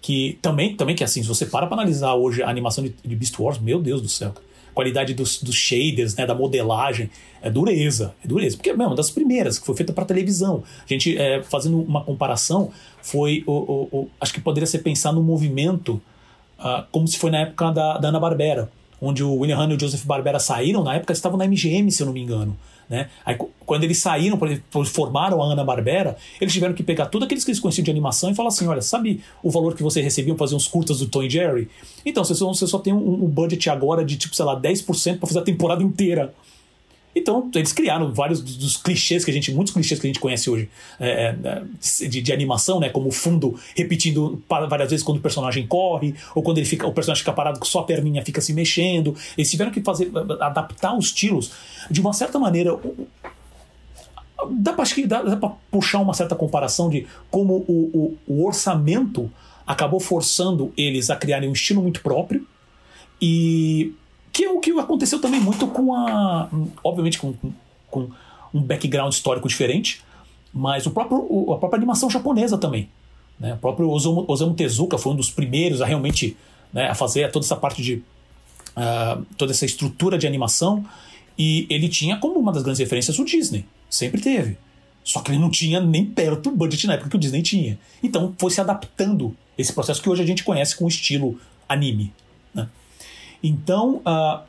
Que 0.00 0.38
também, 0.40 0.76
também 0.76 0.94
que 0.94 1.02
assim, 1.02 1.20
se 1.20 1.28
você 1.28 1.44
para 1.44 1.66
pra 1.66 1.76
analisar 1.76 2.14
hoje 2.14 2.40
a 2.40 2.48
animação 2.48 2.84
de, 2.84 2.94
de 3.04 3.16
Beast 3.16 3.36
Wars, 3.38 3.58
meu 3.58 3.82
Deus 3.82 4.00
do 4.00 4.08
céu 4.08 4.32
qualidade 4.76 5.14
dos, 5.14 5.42
dos 5.42 5.54
shaders, 5.54 6.14
né, 6.14 6.26
da 6.26 6.34
modelagem, 6.34 7.08
é 7.40 7.48
dureza, 7.48 8.14
é 8.22 8.28
dureza. 8.28 8.58
Porque 8.58 8.68
é 8.68 8.74
uma 8.74 8.94
das 8.94 9.10
primeiras 9.10 9.58
que 9.58 9.64
foi 9.64 9.74
feita 9.74 9.90
para 9.90 10.04
televisão. 10.04 10.62
A 10.84 10.92
gente, 10.92 11.16
é, 11.16 11.42
fazendo 11.42 11.80
uma 11.80 12.04
comparação, 12.04 12.70
foi, 13.00 13.42
o, 13.46 13.52
o, 13.52 13.88
o, 13.90 14.10
acho 14.20 14.34
que 14.34 14.40
poderia 14.40 14.66
ser 14.66 14.80
pensar 14.80 15.12
no 15.12 15.22
movimento 15.22 16.00
uh, 16.58 16.84
como 16.92 17.08
se 17.08 17.18
foi 17.18 17.30
na 17.30 17.38
época 17.38 17.70
da, 17.70 17.96
da 17.96 18.08
Ana-Barbera, 18.08 18.70
onde 19.00 19.24
o 19.24 19.34
William 19.36 19.56
Hanna 19.56 19.72
e 19.72 19.76
o 19.76 19.80
Joseph 19.80 20.04
Barbera 20.04 20.38
saíram, 20.38 20.84
na 20.84 20.94
época 20.94 21.14
estavam 21.14 21.38
na 21.38 21.46
MGM, 21.46 21.90
se 21.90 22.02
eu 22.02 22.06
não 22.06 22.12
me 22.12 22.20
engano. 22.20 22.54
Né? 22.88 23.08
Aí, 23.24 23.36
quando 23.64 23.84
eles 23.84 23.98
saíram, 23.98 24.38
formaram 24.84 25.42
a 25.42 25.46
Ana-Barbera, 25.52 26.16
eles 26.40 26.52
tiveram 26.52 26.74
que 26.74 26.82
pegar 26.82 27.06
tudo 27.06 27.24
aqueles 27.24 27.44
que 27.44 27.50
eles 27.50 27.58
conheciam 27.58 27.84
de 27.84 27.90
animação 27.90 28.30
e 28.30 28.34
falar 28.34 28.48
assim: 28.48 28.66
olha, 28.66 28.80
sabe 28.80 29.20
o 29.42 29.50
valor 29.50 29.74
que 29.74 29.82
você 29.82 30.00
recebia 30.00 30.34
para 30.34 30.46
fazer 30.46 30.54
uns 30.54 30.68
curtas 30.68 31.00
do 31.00 31.06
Tom 31.06 31.22
e 31.22 31.30
Jerry? 31.30 31.68
Então, 32.04 32.22
você 32.22 32.34
só, 32.34 32.46
você 32.46 32.66
só 32.66 32.78
tem 32.78 32.92
um, 32.92 33.24
um 33.24 33.28
budget 33.28 33.68
agora 33.68 34.04
de, 34.04 34.16
tipo, 34.16 34.34
sei 34.36 34.44
lá, 34.44 34.60
10% 34.60 35.18
para 35.18 35.26
fazer 35.26 35.40
a 35.40 35.42
temporada 35.42 35.82
inteira. 35.82 36.32
Então, 37.18 37.50
eles 37.54 37.72
criaram 37.72 38.12
vários 38.12 38.42
dos 38.42 38.76
clichês 38.76 39.24
que 39.24 39.30
a 39.30 39.34
gente, 39.34 39.50
muitos 39.50 39.72
clichês 39.72 39.98
que 39.98 40.06
a 40.06 40.10
gente 40.10 40.20
conhece 40.20 40.50
hoje 40.50 40.68
é, 41.00 41.34
é, 41.42 42.06
de, 42.06 42.20
de, 42.20 42.30
animação, 42.30 42.78
né? 42.78 42.90
Como 42.90 43.08
o 43.08 43.10
fundo 43.10 43.58
repetindo 43.74 44.42
várias 44.46 44.90
vezes 44.90 45.02
quando 45.02 45.16
o 45.16 45.22
personagem 45.22 45.66
corre, 45.66 46.14
ou 46.34 46.42
quando 46.42 46.58
ele 46.58 46.66
fica, 46.66 46.86
o 46.86 46.92
personagem 46.92 47.22
fica 47.22 47.32
parado 47.32 47.58
com 47.58 47.64
só 47.64 47.80
a 47.80 47.84
perninha 47.84 48.22
fica 48.22 48.42
se 48.42 48.52
mexendo. 48.52 49.16
Eles 49.36 49.50
tiveram 49.50 49.70
que 49.70 49.80
fazer, 49.80 50.10
adaptar 50.40 50.94
os 50.94 51.06
estilos 51.06 51.52
de 51.90 52.02
uma 52.02 52.12
certa 52.12 52.38
maneira. 52.38 52.78
Dá 54.50 54.74
para 54.74 54.84
dá, 55.06 55.22
dá 55.22 55.36
pra 55.38 55.52
puxar 55.70 56.00
uma 56.00 56.12
certa 56.12 56.36
comparação 56.36 56.90
de 56.90 57.06
como 57.30 57.64
o, 57.66 58.18
o, 58.28 58.34
o 58.34 58.46
orçamento 58.46 59.32
acabou 59.66 60.00
forçando 60.00 60.70
eles 60.76 61.08
a 61.08 61.16
criarem 61.16 61.48
um 61.48 61.54
estilo 61.54 61.80
muito 61.80 62.02
próprio 62.02 62.46
e 63.20 63.94
que 64.36 64.44
é 64.44 64.50
o 64.50 64.60
que 64.60 64.70
aconteceu 64.78 65.18
também 65.18 65.40
muito 65.40 65.66
com 65.66 65.94
a. 65.94 66.50
Obviamente, 66.84 67.18
com, 67.18 67.32
com 67.90 68.10
um 68.52 68.60
background 68.60 69.10
histórico 69.10 69.48
diferente, 69.48 70.02
mas 70.52 70.84
o 70.84 70.90
próprio, 70.90 71.54
a 71.54 71.56
própria 71.56 71.78
animação 71.78 72.10
japonesa 72.10 72.58
também. 72.58 72.90
Né? 73.40 73.54
O 73.54 73.56
próprio 73.56 73.88
Osamu, 73.88 74.26
Osamu 74.28 74.52
Tezuka 74.52 74.98
foi 74.98 75.14
um 75.14 75.16
dos 75.16 75.30
primeiros 75.30 75.80
a 75.80 75.86
realmente 75.86 76.36
né, 76.70 76.86
a 76.86 76.94
fazer 76.94 77.32
toda 77.32 77.46
essa 77.46 77.56
parte 77.56 77.80
de. 77.80 78.02
Uh, 78.76 79.24
toda 79.38 79.52
essa 79.52 79.64
estrutura 79.64 80.18
de 80.18 80.26
animação. 80.26 80.84
E 81.38 81.66
ele 81.70 81.88
tinha 81.88 82.18
como 82.18 82.38
uma 82.38 82.52
das 82.52 82.62
grandes 82.62 82.80
referências 82.80 83.18
o 83.18 83.24
Disney. 83.24 83.64
Sempre 83.88 84.20
teve. 84.20 84.58
Só 85.02 85.20
que 85.20 85.30
ele 85.30 85.38
não 85.38 85.48
tinha 85.48 85.80
nem 85.80 86.04
perto 86.04 86.50
do 86.50 86.56
budget 86.56 86.86
na 86.86 86.94
época 86.94 87.08
que 87.08 87.16
o 87.16 87.18
Disney 87.18 87.40
tinha. 87.40 87.78
Então 88.02 88.34
foi 88.36 88.50
se 88.50 88.60
adaptando 88.60 89.34
esse 89.56 89.72
processo 89.72 90.02
que 90.02 90.10
hoje 90.10 90.22
a 90.22 90.26
gente 90.26 90.44
conhece 90.44 90.76
com 90.76 90.84
o 90.84 90.88
estilo 90.88 91.40
anime. 91.66 92.12
Então, 93.42 93.96
uh, 93.96 94.42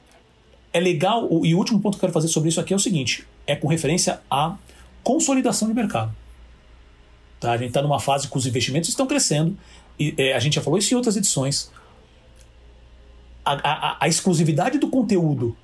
é 0.74 0.80
legal, 0.80 1.28
e 1.44 1.54
o 1.54 1.58
último 1.58 1.80
ponto 1.80 1.94
que 1.94 1.98
eu 1.98 2.08
quero 2.08 2.14
fazer 2.14 2.28
sobre 2.28 2.50
isso 2.50 2.60
aqui 2.60 2.74
é 2.74 2.76
o 2.76 2.80
seguinte: 2.80 3.28
é 3.46 3.56
com 3.56 3.68
referência 3.68 4.22
à 4.30 4.56
consolidação 5.04 5.68
de 5.68 5.74
mercado. 5.74 6.14
Tá? 7.40 7.52
A 7.52 7.58
gente 7.58 7.70
está 7.70 7.82
numa 7.82 8.00
fase 8.00 8.28
que 8.28 8.38
os 8.38 8.46
investimentos 8.46 8.90
estão 8.90 9.08
crescendo, 9.08 9.58
e 10.00 10.14
é, 10.18 10.34
a 10.34 10.40
gente 10.40 10.56
já 10.56 10.62
falou 10.62 10.78
isso 10.78 10.94
em 10.94 10.98
outras 10.98 11.16
edições. 11.16 11.72
A, 13.46 13.54
a, 13.54 13.98
a 14.02 14.08
exclusividade 14.08 14.78
do 14.78 14.90
conteúdo 14.90 15.56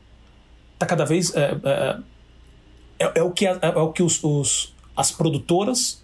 está 0.73 0.85
cada 0.85 1.05
vez. 1.05 1.33
É, 1.35 1.57
é, 1.63 1.99
é, 2.99 3.11
é, 3.15 3.23
o 3.23 3.31
que, 3.31 3.45
é, 3.45 3.59
é, 3.61 3.69
o 3.69 3.91
que 3.91 4.01
os, 4.01 4.23
os 4.23 4.73
as 4.95 5.11
produtoras, 5.11 6.03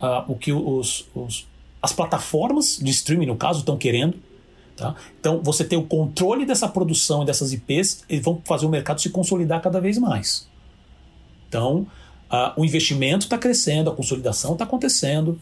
uh, 0.00 0.30
o 0.30 0.36
que 0.36 0.52
os, 0.52 1.08
os, 1.14 1.46
as 1.82 1.92
plataformas 1.92 2.78
de 2.78 2.90
streaming, 2.90 3.26
no 3.26 3.36
caso, 3.36 3.60
estão 3.60 3.76
querendo. 3.76 4.16
Tá? 4.78 4.94
Então, 5.18 5.42
você 5.42 5.64
tem 5.64 5.76
o 5.76 5.82
controle 5.82 6.46
dessa 6.46 6.68
produção 6.68 7.24
e 7.24 7.26
dessas 7.26 7.52
IPs, 7.52 8.04
eles 8.08 8.24
vão 8.24 8.40
fazer 8.44 8.64
o 8.64 8.68
mercado 8.68 9.00
se 9.00 9.10
consolidar 9.10 9.60
cada 9.60 9.80
vez 9.80 9.98
mais. 9.98 10.48
Então, 11.48 11.84
o 12.56 12.64
investimento 12.64 13.24
está 13.24 13.36
crescendo, 13.36 13.90
a 13.90 13.94
consolidação 13.94 14.52
está 14.52 14.64
acontecendo, 14.64 15.40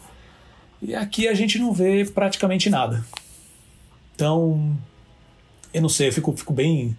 e 0.81 0.95
aqui 0.95 1.29
a 1.29 1.35
gente 1.35 1.59
não 1.59 1.71
vê 1.71 2.07
praticamente 2.07 2.71
nada. 2.71 3.05
Então, 4.15 4.75
eu 5.75 5.83
não 5.83 5.89
sei, 5.91 6.09
eu 6.09 6.13
fico, 6.15 6.35
fico 6.35 6.55
bem, 6.55 6.97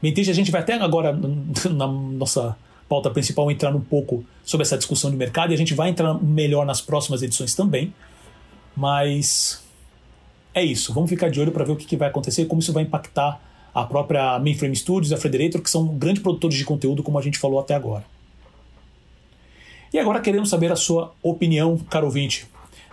bem 0.00 0.14
triste. 0.14 0.30
A 0.30 0.34
gente 0.34 0.52
vai 0.52 0.60
até 0.60 0.74
agora, 0.74 1.12
na 1.68 1.88
nossa 1.88 2.56
pauta 2.88 3.10
principal, 3.10 3.50
entrar 3.50 3.74
um 3.74 3.80
pouco 3.80 4.24
sobre 4.44 4.62
essa 4.62 4.78
discussão 4.78 5.10
de 5.10 5.16
mercado, 5.16 5.50
e 5.50 5.54
a 5.54 5.58
gente 5.58 5.74
vai 5.74 5.88
entrar 5.88 6.14
melhor 6.14 6.64
nas 6.64 6.80
próximas 6.80 7.24
edições 7.24 7.56
também, 7.56 7.92
mas 8.76 9.61
é 10.54 10.62
isso. 10.64 10.92
Vamos 10.92 11.10
ficar 11.10 11.30
de 11.30 11.40
olho 11.40 11.52
para 11.52 11.64
ver 11.64 11.72
o 11.72 11.76
que, 11.76 11.86
que 11.86 11.96
vai 11.96 12.08
acontecer, 12.08 12.46
como 12.46 12.60
isso 12.60 12.72
vai 12.72 12.82
impactar 12.82 13.40
a 13.74 13.84
própria 13.84 14.38
Mainframe 14.38 14.76
Studios, 14.76 15.12
a 15.12 15.16
Frederator, 15.16 15.62
que 15.62 15.70
são 15.70 15.86
grandes 15.86 16.22
produtores 16.22 16.56
de 16.56 16.64
conteúdo, 16.64 17.02
como 17.02 17.18
a 17.18 17.22
gente 17.22 17.38
falou 17.38 17.58
até 17.58 17.74
agora. 17.74 18.04
E 19.92 19.98
agora 19.98 20.20
queremos 20.20 20.50
saber 20.50 20.70
a 20.72 20.76
sua 20.76 21.12
opinião, 21.22 21.78
caro 21.90 22.06
ouvinte. 22.06 22.46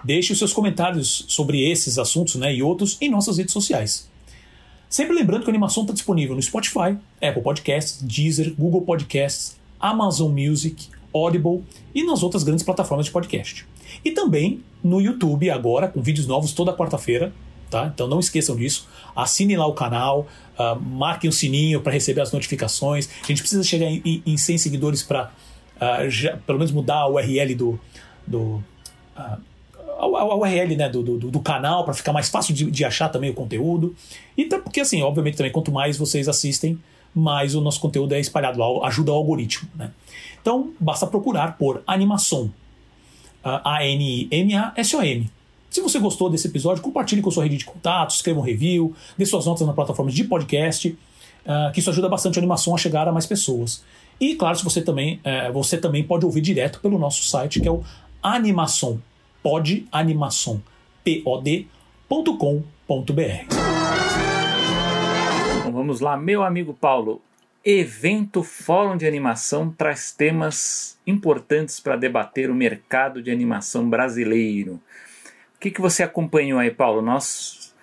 Deixe 0.03 0.31
os 0.31 0.39
seus 0.39 0.53
comentários 0.53 1.25
sobre 1.27 1.69
esses 1.69 1.97
assuntos 1.97 2.35
né, 2.35 2.53
e 2.53 2.63
outros 2.63 2.97
em 3.01 3.09
nossas 3.09 3.37
redes 3.37 3.53
sociais. 3.53 4.09
Sempre 4.89 5.15
lembrando 5.15 5.43
que 5.43 5.49
a 5.49 5.51
animação 5.51 5.83
está 5.83 5.93
disponível 5.93 6.35
no 6.35 6.41
Spotify, 6.41 6.97
Apple 7.21 7.41
Podcasts, 7.43 8.01
Deezer, 8.01 8.53
Google 8.57 8.81
Podcasts, 8.81 9.57
Amazon 9.79 10.31
Music, 10.31 10.87
Audible 11.13 11.63
e 11.93 12.03
nas 12.03 12.23
outras 12.23 12.43
grandes 12.43 12.63
plataformas 12.63 13.05
de 13.05 13.11
podcast. 13.11 13.65
E 14.03 14.11
também 14.11 14.63
no 14.83 15.01
YouTube 15.01 15.49
agora, 15.49 15.87
com 15.87 16.01
vídeos 16.01 16.27
novos 16.27 16.53
toda 16.53 16.73
quarta-feira, 16.73 17.33
Tá? 17.69 17.91
Então 17.93 18.07
não 18.07 18.19
esqueçam 18.19 18.55
disso. 18.55 18.87
Assinem 19.15 19.55
lá 19.55 19.67
o 19.67 19.73
canal, 19.73 20.27
uh, 20.57 20.79
marquem 20.79 21.29
o 21.29 21.33
sininho 21.33 21.81
para 21.81 21.93
receber 21.93 22.21
as 22.21 22.31
notificações. 22.31 23.07
A 23.23 23.27
gente 23.27 23.41
precisa 23.41 23.63
chegar 23.63 23.85
em, 23.85 24.23
em 24.25 24.37
100 24.37 24.57
seguidores 24.57 25.03
para 25.03 25.31
uh, 25.75 26.09
já, 26.09 26.37
pelo 26.37 26.57
menos 26.57 26.71
mudar 26.71 26.95
a 26.95 27.07
URL 27.07 27.53
do. 27.55 27.79
do 28.25 28.63
uh, 29.15 29.49
a, 29.99 30.35
URL 30.35 30.75
né, 30.75 30.89
do, 30.89 31.03
do, 31.03 31.17
do 31.29 31.39
canal 31.41 31.83
para 31.83 31.93
ficar 31.93 32.13
mais 32.13 32.29
fácil 32.29 32.55
de, 32.55 32.71
de, 32.71 32.85
achar 32.85 33.09
também 33.09 33.29
o 33.29 33.33
conteúdo. 33.33 33.95
E 34.35 34.45
tá, 34.45 34.57
porque, 34.57 34.79
assim, 34.79 35.01
obviamente, 35.01 35.37
também 35.37 35.51
quanto 35.51 35.71
mais 35.71 35.97
vocês 35.97 36.27
assistem, 36.27 36.79
mais 37.13 37.53
o 37.53 37.61
nosso 37.61 37.79
conteúdo 37.81 38.13
é 38.13 38.19
espalhado, 38.19 38.63
ajuda 38.83 39.11
o 39.11 39.15
algoritmo. 39.15 39.69
Né? 39.75 39.91
Então, 40.41 40.71
basta 40.79 41.05
procurar 41.05 41.57
por 41.57 41.83
animação. 41.85 42.49
A-N-I-M-A-S-O-M. 43.43 45.29
Se 45.79 45.83
você 45.83 45.97
gostou 45.97 46.29
desse 46.29 46.45
episódio, 46.45 46.83
compartilhe 46.83 47.21
com 47.21 47.31
sua 47.31 47.43
rede 47.43 47.55
de 47.55 47.63
contatos, 47.63 48.17
escreva 48.17 48.37
um 48.37 48.43
review, 48.43 48.93
dê 49.17 49.25
suas 49.25 49.45
notas 49.45 49.65
na 49.65 49.71
plataforma 49.71 50.11
de 50.11 50.25
podcast, 50.25 50.89
uh, 50.89 51.71
que 51.71 51.79
isso 51.79 51.89
ajuda 51.89 52.09
bastante 52.09 52.37
a 52.37 52.41
animação 52.41 52.75
a 52.75 52.77
chegar 52.77 53.07
a 53.07 53.13
mais 53.13 53.25
pessoas. 53.25 53.81
E 54.19 54.35
claro, 54.35 54.57
se 54.57 54.63
você 54.65 54.81
também, 54.81 55.21
uh, 55.23 55.53
você 55.53 55.77
também 55.77 56.03
pode 56.03 56.25
ouvir 56.25 56.41
direto 56.41 56.81
pelo 56.81 56.99
nosso 56.99 57.23
site, 57.23 57.61
que 57.61 57.67
é 57.69 57.71
o 57.71 57.81
Animação, 58.21 59.01
pod.com.br. 59.81 61.63
Então 65.59 65.71
vamos 65.71 66.01
lá, 66.01 66.17
meu 66.17 66.43
amigo 66.43 66.73
Paulo. 66.73 67.21
Evento 67.63 68.43
Fórum 68.43 68.97
de 68.97 69.07
Animação 69.07 69.69
traz 69.69 70.11
temas 70.11 70.97
importantes 71.07 71.79
para 71.79 71.95
debater 71.95 72.49
o 72.49 72.55
mercado 72.55 73.21
de 73.21 73.31
animação 73.31 73.89
brasileiro. 73.89 74.81
O 75.59 75.61
que, 75.61 75.71
que 75.71 75.81
você 75.81 76.03
acompanhou 76.03 76.57
aí, 76.57 76.71
Paulo? 76.71 77.01
Nós 77.01 77.73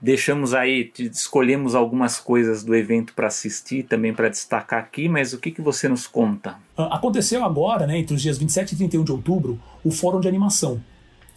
deixamos 0.00 0.54
aí, 0.54 0.90
escolhemos 0.98 1.74
algumas 1.74 2.18
coisas 2.18 2.64
do 2.64 2.74
evento 2.74 3.12
para 3.12 3.26
assistir, 3.26 3.82
também 3.82 4.14
para 4.14 4.30
destacar 4.30 4.78
aqui, 4.78 5.06
mas 5.06 5.34
o 5.34 5.38
que, 5.38 5.50
que 5.50 5.60
você 5.60 5.86
nos 5.86 6.06
conta? 6.06 6.56
Ah, 6.74 6.96
aconteceu 6.96 7.44
agora, 7.44 7.86
né, 7.86 7.98
entre 7.98 8.14
os 8.14 8.22
dias 8.22 8.38
27 8.38 8.72
e 8.72 8.78
31 8.78 9.04
de 9.04 9.12
outubro, 9.12 9.60
o 9.84 9.90
Fórum 9.90 10.18
de 10.18 10.28
Animação. 10.28 10.82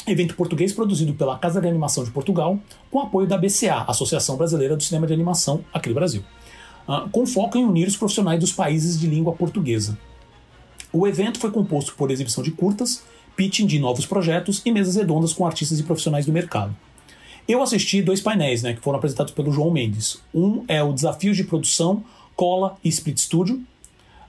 Evento 0.07 0.35
português 0.35 0.71
produzido 0.71 1.13
pela 1.15 1.37
Casa 1.37 1.59
de 1.59 1.67
Animação 1.67 2.05
de 2.05 2.11
Portugal, 2.11 2.57
com 2.89 3.01
apoio 3.01 3.27
da 3.27 3.37
BCA, 3.37 3.83
Associação 3.89 4.37
Brasileira 4.37 4.77
do 4.77 4.83
Cinema 4.83 5.05
de 5.05 5.11
Animação, 5.11 5.65
aqui 5.73 5.89
no 5.89 5.95
Brasil, 5.95 6.23
ah, 6.87 7.09
com 7.11 7.25
foco 7.25 7.57
em 7.57 7.65
unir 7.65 7.89
os 7.89 7.97
profissionais 7.97 8.39
dos 8.39 8.53
países 8.53 8.97
de 8.97 9.05
língua 9.05 9.33
portuguesa. 9.33 9.99
O 10.93 11.05
evento 11.05 11.41
foi 11.41 11.51
composto 11.51 11.93
por 11.95 12.09
exibição 12.09 12.41
de 12.41 12.51
curtas, 12.51 13.03
pitching 13.37 13.67
de 13.67 13.79
novos 13.79 14.05
projetos 14.05 14.61
e 14.65 14.71
mesas 14.71 14.95
redondas 14.95 15.31
com 15.31 15.45
artistas 15.45 15.79
e 15.79 15.83
profissionais 15.83 16.25
do 16.25 16.33
mercado. 16.33 16.75
Eu 17.47 17.61
assisti 17.61 18.01
dois 18.01 18.19
painéis 18.19 18.61
né, 18.61 18.73
que 18.73 18.81
foram 18.81 18.97
apresentados 18.97 19.31
pelo 19.31 19.53
João 19.53 19.71
Mendes. 19.71 20.19
Um 20.33 20.65
é 20.67 20.83
o 20.83 20.91
Desafios 20.91 21.37
de 21.37 21.45
Produção, 21.45 22.03
Cola 22.35 22.75
e 22.83 22.89
Split 22.89 23.19
Studio, 23.19 23.61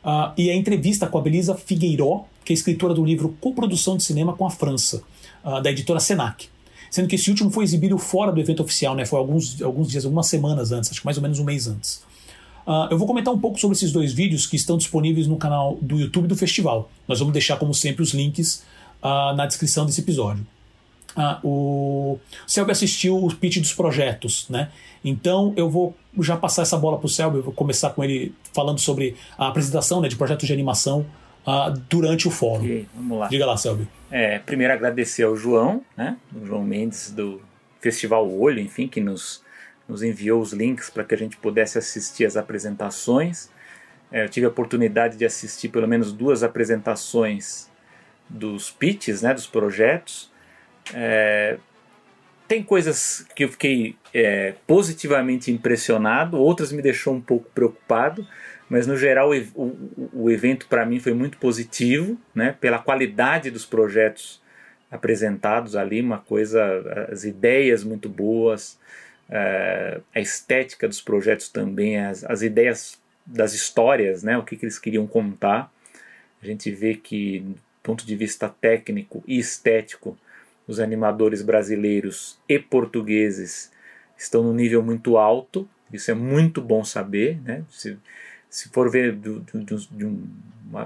uh, 0.04 0.32
e 0.36 0.50
a 0.50 0.54
entrevista 0.54 1.06
com 1.06 1.18
a 1.18 1.20
Belisa 1.20 1.56
Figueiró, 1.56 2.26
que 2.44 2.52
é 2.52 2.54
escritora 2.54 2.94
do 2.94 3.04
livro 3.04 3.34
Coprodução 3.40 3.96
de 3.96 4.04
Cinema 4.04 4.34
com 4.34 4.46
a 4.46 4.50
França, 4.50 5.02
uh, 5.44 5.60
da 5.60 5.70
editora 5.70 5.98
Senac. 5.98 6.48
Sendo 6.90 7.08
que 7.08 7.16
esse 7.16 7.28
último 7.28 7.50
foi 7.50 7.64
exibido 7.64 7.98
fora 7.98 8.30
do 8.30 8.40
evento 8.40 8.62
oficial, 8.62 8.94
né, 8.94 9.04
foi 9.04 9.18
alguns, 9.18 9.60
alguns 9.60 9.90
dias, 9.90 10.04
algumas 10.04 10.26
semanas 10.26 10.70
antes, 10.70 10.90
acho 10.90 11.00
que 11.00 11.06
mais 11.06 11.16
ou 11.16 11.22
menos 11.22 11.40
um 11.40 11.44
mês 11.44 11.66
antes. 11.66 12.02
Uh, 12.66 12.86
eu 12.90 12.98
vou 12.98 13.06
comentar 13.06 13.34
um 13.34 13.38
pouco 13.38 13.58
sobre 13.58 13.76
esses 13.76 13.90
dois 13.90 14.12
vídeos 14.12 14.46
que 14.46 14.54
estão 14.54 14.76
disponíveis 14.76 15.26
no 15.26 15.36
canal 15.36 15.76
do 15.80 15.98
YouTube 15.98 16.28
do 16.28 16.36
festival. 16.36 16.90
Nós 17.08 17.18
vamos 17.18 17.32
deixar, 17.32 17.56
como 17.56 17.74
sempre, 17.74 18.02
os 18.02 18.12
links 18.12 18.62
uh, 19.02 19.34
na 19.34 19.46
descrição 19.46 19.86
desse 19.86 20.00
episódio. 20.00 20.46
Uh, 21.16 21.46
o 21.46 22.20
Selby 22.46 22.70
assistiu 22.70 23.16
o 23.16 23.34
pitch 23.34 23.58
dos 23.58 23.72
projetos, 23.72 24.48
né? 24.48 24.70
Então 25.04 25.52
eu 25.56 25.68
vou 25.68 25.96
já 26.20 26.36
passar 26.36 26.62
essa 26.62 26.76
bola 26.76 26.98
para 26.98 27.06
o 27.06 27.08
Selby, 27.08 27.40
vou 27.40 27.52
começar 27.52 27.90
com 27.90 28.04
ele 28.04 28.34
falando 28.52 28.78
sobre 28.78 29.16
a 29.36 29.48
apresentação 29.48 30.00
né, 30.00 30.08
de 30.08 30.16
projetos 30.16 30.46
de 30.46 30.52
animação 30.52 31.06
uh, 31.46 31.76
durante 31.88 32.28
o 32.28 32.30
fórum. 32.30 32.64
Okay, 32.64 32.86
vamos 32.94 33.18
lá. 33.18 33.28
Diga 33.28 33.46
lá, 33.46 33.56
Selby. 33.56 33.88
É, 34.10 34.38
primeiro 34.38 34.72
agradecer 34.72 35.24
ao 35.24 35.36
João, 35.36 35.82
né? 35.96 36.16
O 36.34 36.46
João 36.46 36.62
Mendes 36.62 37.10
do 37.10 37.40
Festival 37.80 38.30
Olho, 38.30 38.60
enfim, 38.60 38.86
que 38.86 39.00
nos, 39.00 39.42
nos 39.88 40.02
enviou 40.02 40.40
os 40.40 40.52
links 40.52 40.90
para 40.90 41.04
que 41.04 41.14
a 41.14 41.18
gente 41.18 41.36
pudesse 41.36 41.78
assistir 41.78 42.24
as 42.24 42.36
apresentações. 42.36 43.50
É, 44.10 44.24
eu 44.24 44.28
tive 44.28 44.46
a 44.46 44.48
oportunidade 44.48 45.16
de 45.16 45.24
assistir 45.24 45.68
pelo 45.68 45.86
menos 45.88 46.12
duas 46.12 46.42
apresentações 46.42 47.67
dos 48.28 48.70
pitches, 48.70 49.22
né, 49.22 49.32
dos 49.32 49.46
projetos. 49.46 50.30
É, 50.94 51.58
tem 52.46 52.62
coisas 52.62 53.26
que 53.34 53.44
eu 53.44 53.48
fiquei 53.50 53.94
é, 54.12 54.54
positivamente 54.66 55.52
impressionado, 55.52 56.38
outras 56.38 56.72
me 56.72 56.80
deixou 56.80 57.14
um 57.14 57.20
pouco 57.20 57.50
preocupado, 57.50 58.26
mas 58.70 58.86
no 58.86 58.96
geral 58.96 59.30
o, 59.54 60.08
o, 60.12 60.30
evento 60.30 60.66
para 60.66 60.84
mim 60.84 60.98
foi 60.98 61.12
muito 61.12 61.36
positivo, 61.38 62.18
né, 62.34 62.56
pela 62.58 62.78
qualidade 62.78 63.50
dos 63.50 63.66
projetos 63.66 64.42
apresentados 64.90 65.76
ali, 65.76 66.00
uma 66.00 66.18
coisa, 66.18 67.08
as 67.12 67.24
ideias 67.24 67.84
muito 67.84 68.08
boas, 68.08 68.78
é, 69.28 70.00
a 70.14 70.20
estética 70.20 70.88
dos 70.88 71.02
projetos 71.02 71.50
também, 71.50 71.98
as, 71.98 72.24
as 72.24 72.40
ideias 72.40 72.98
das 73.26 73.52
histórias, 73.52 74.22
né, 74.22 74.38
o 74.38 74.42
que, 74.42 74.56
que 74.56 74.64
eles 74.64 74.78
queriam 74.78 75.06
contar. 75.06 75.70
A 76.42 76.46
gente 76.46 76.70
vê 76.70 76.94
que 76.94 77.44
ponto 77.88 78.06
de 78.06 78.14
vista 78.14 78.50
técnico 78.60 79.24
e 79.26 79.38
estético, 79.38 80.14
os 80.66 80.78
animadores 80.78 81.40
brasileiros 81.40 82.38
e 82.46 82.58
portugueses 82.58 83.72
estão 84.14 84.42
no 84.42 84.52
nível 84.52 84.82
muito 84.82 85.16
alto. 85.16 85.66
Isso 85.90 86.10
é 86.10 86.14
muito 86.14 86.60
bom 86.60 86.84
saber, 86.84 87.40
né? 87.40 87.64
Se, 87.70 87.96
se 88.50 88.68
for 88.68 88.90
ver, 88.90 89.14
do, 89.14 89.40
do, 89.40 89.64
de 89.64 90.04
um, 90.04 90.22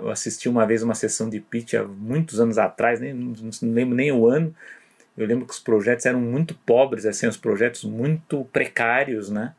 eu 0.01 0.11
assisti 0.11 0.49
uma 0.49 0.65
vez 0.65 0.85
uma 0.85 0.95
sessão 0.95 1.29
de 1.29 1.41
pitch 1.41 1.75
há 1.75 1.83
muitos 1.83 2.39
anos 2.39 2.57
atrás, 2.57 3.01
nem, 3.01 3.13
não 3.13 3.35
lembro 3.63 3.97
nem 3.97 4.13
o 4.13 4.29
ano. 4.29 4.55
Eu 5.19 5.27
lembro 5.27 5.45
que 5.45 5.53
os 5.53 5.59
projetos 5.59 6.07
eram 6.07 6.21
muito 6.21 6.55
pobres, 6.55 7.05
assim, 7.05 7.27
os 7.27 7.37
projetos 7.37 7.83
muito 7.83 8.45
precários, 8.53 9.29
né? 9.29 9.57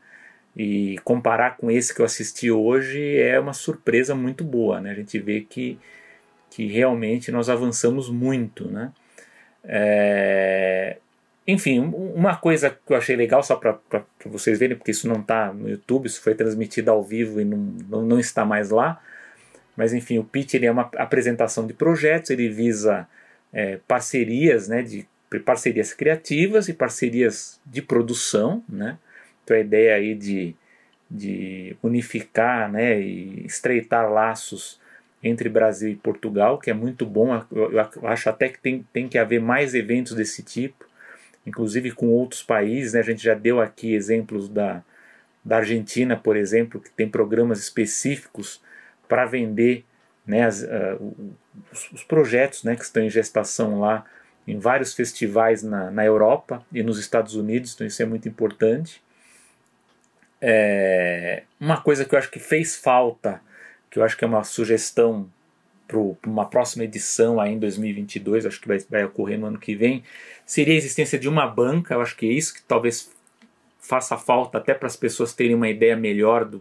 E 0.56 0.98
comparar 1.04 1.58
com 1.58 1.70
esse 1.70 1.94
que 1.94 2.00
eu 2.00 2.06
assisti 2.06 2.50
hoje 2.50 3.18
é 3.18 3.38
uma 3.38 3.54
surpresa 3.54 4.16
muito 4.16 4.46
boa, 4.46 4.80
né? 4.80 4.92
A 4.92 4.96
gente 4.96 5.20
vê 5.20 5.42
que 5.42 5.78
que 6.54 6.68
realmente 6.68 7.32
nós 7.32 7.50
avançamos 7.50 8.12
muito, 8.12 8.70
né? 8.70 8.92
É, 9.64 10.98
enfim, 11.48 11.80
uma 11.80 12.36
coisa 12.36 12.70
que 12.70 12.94
eu 12.94 12.98
achei 12.98 13.16
legal, 13.16 13.42
só 13.42 13.56
para 13.56 13.80
vocês 14.26 14.60
verem, 14.60 14.78
porque 14.78 14.92
isso 14.92 15.08
não 15.08 15.20
está 15.20 15.52
no 15.52 15.68
YouTube, 15.68 16.06
isso 16.06 16.22
foi 16.22 16.36
transmitido 16.36 16.92
ao 16.92 17.04
vivo 17.04 17.42
e 17.42 17.46
não, 17.46 18.04
não, 18.04 18.20
está 18.20 18.46
mais 18.46 18.70
lá. 18.70 19.02
Mas 19.76 19.94
enfim, 19.94 20.20
o 20.20 20.24
pitch 20.24 20.54
ele 20.54 20.68
é 20.68 20.72
uma 20.72 20.90
apresentação 20.98 21.66
de 21.66 21.74
projetos, 21.74 22.30
ele 22.30 22.48
visa 22.50 23.08
é, 23.52 23.80
parcerias, 23.88 24.68
né, 24.68 24.84
de 24.84 25.08
parcerias 25.44 25.92
criativas 25.92 26.70
e 26.70 26.74
parcerias 26.74 27.60
de 27.66 27.82
produção, 27.82 28.64
né? 28.70 29.00
Então 29.44 29.58
a 29.58 29.60
ideia 29.60 29.96
aí 29.96 30.14
de, 30.14 30.56
de 31.10 31.76
unificar, 31.82 32.72
né, 32.72 33.02
e 33.02 33.44
estreitar 33.44 34.08
laços 34.12 34.80
entre 35.24 35.48
Brasil 35.48 35.90
e 35.90 35.96
Portugal, 35.96 36.60
que 36.60 36.70
é 36.70 36.74
muito 36.74 37.06
bom. 37.06 37.42
Eu, 37.52 37.80
acho 38.08 38.30
até 38.30 38.50
que 38.50 38.60
tem, 38.60 38.86
tem 38.92 39.08
que 39.08 39.18
haver 39.18 39.40
mais 39.40 39.74
eventos 39.74 40.14
desse 40.14 40.44
tipo, 40.44 40.86
inclusive 41.48 41.92
com 41.92 42.08
outros 42.10 42.44
países. 42.44 42.94
Né? 42.94 43.00
A 43.00 43.04
gente 43.04 43.24
já 43.24 43.34
deu 43.34 43.62
aqui 43.62 43.94
exemplos 43.94 44.50
da, 44.50 44.84
da 45.44 45.58
Argentina, 45.58 46.18
por 46.18 46.36
exemplo, 46.36 46.82
que 46.82 46.90
tem 46.90 47.08
programas 47.08 47.60
específicos 47.60 48.62
para 49.08 49.26
vender 49.26 49.86
né, 50.26 50.44
as, 50.44 50.62
uh, 50.62 51.16
os, 51.72 51.92
os, 51.92 52.04
projetos 52.04 52.64
né, 52.64 52.76
que 52.76 52.84
estão 52.84 53.04
em 53.04 53.10
gestação 53.10 53.80
lá 53.80 54.06
em 54.46 54.58
vários 54.58 54.94
festivais 54.94 55.64
na, 55.64 55.90
na 55.90 56.06
Europa 56.06 56.66
e 56.72 56.84
nos 56.84 57.00
Estados 57.00 57.36
Unidos, 57.36 57.74
então 57.74 57.88
isso 57.88 58.02
é 58.02 58.06
muito 58.06 58.28
importante. 58.28 59.02
É, 60.42 61.44
uma 61.60 61.80
coisa 61.80 62.04
que 62.04 62.14
eu 62.14 62.20
acho 62.20 62.30
que 62.30 62.40
fez 62.40 62.76
falta 62.76 63.42
que 63.94 64.00
eu 64.00 64.04
acho 64.04 64.18
que 64.18 64.26
é 64.26 64.28
uma 64.28 64.44
sugestão 64.44 65.30
para 65.88 66.00
uma 66.28 66.46
próxima 66.46 66.84
edição 66.84 67.40
aí 67.40 67.54
em 67.54 67.60
2022, 67.60 68.48
acho 68.48 68.60
que 68.60 68.68
vai, 68.68 68.80
vai 68.90 69.06
ocorrer 69.06 69.40
no 69.40 69.46
ano 69.46 69.60
que 69.60 69.76
vem, 69.76 70.04
seria 70.48 70.74
a 70.74 70.78
existência 70.78 71.20
de 71.20 71.30
uma 71.30 71.46
banca. 71.46 71.94
Eu 71.94 72.02
acho 72.02 72.18
que 72.18 72.26
é 72.26 72.32
isso 72.32 72.56
que 72.56 72.64
talvez 72.64 73.12
faça 73.80 74.18
falta 74.18 74.58
até 74.58 74.74
para 74.74 74.88
as 74.88 74.96
pessoas 74.96 75.32
terem 75.32 75.54
uma 75.54 75.70
ideia 75.70 75.96
melhor 75.96 76.44
do, 76.44 76.60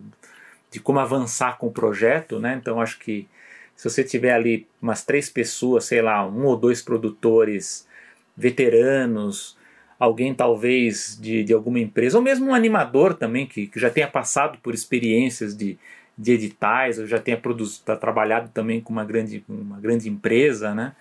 de 0.70 0.78
como 0.78 0.99
avançar 0.99 1.57
com 1.57 1.68
o 1.68 1.72
projeto, 1.72 2.39
né? 2.39 2.59
Então 2.61 2.78
acho 2.78 2.99
que 2.99 3.26
se 3.74 3.89
você 3.89 4.05
tiver 4.05 4.35
ali 4.35 4.66
umas 4.83 5.03
três 5.03 5.30
pessoas, 5.30 5.87
sei 5.87 6.03
lá, 6.03 6.26
um 6.28 6.45
ou 6.45 6.55
dois 6.55 6.83
produtores 6.83 7.89
veteranos, 8.37 9.57
alguém 9.99 10.35
talvez 10.35 11.18
de, 11.18 11.43
de 11.43 11.55
alguma 11.55 11.80
empresa, 11.80 12.18
ou 12.18 12.22
mesmo 12.22 12.49
um 12.49 12.55
animador 12.55 13.14
também 13.14 13.47
que, 13.47 13.68
que 13.68 13.80
já 13.80 13.89
tenha 13.89 14.07
passado 14.07 14.59
por 14.62 14.74
experiências 14.74 15.57
de, 15.57 15.78
de 16.17 16.33
editais, 16.33 16.99
eu 16.99 17.07
já 17.07 17.19
tenha 17.19 17.37
produzido, 17.37 17.85
tá, 17.85 17.97
trabalhado 17.97 18.51
também 18.51 18.81
com 18.81 18.93
uma 18.93 19.05
grande, 19.05 19.45
uma 19.49 19.81
grande 19.81 20.09
empresa, 20.09 20.75
né? 20.75 20.95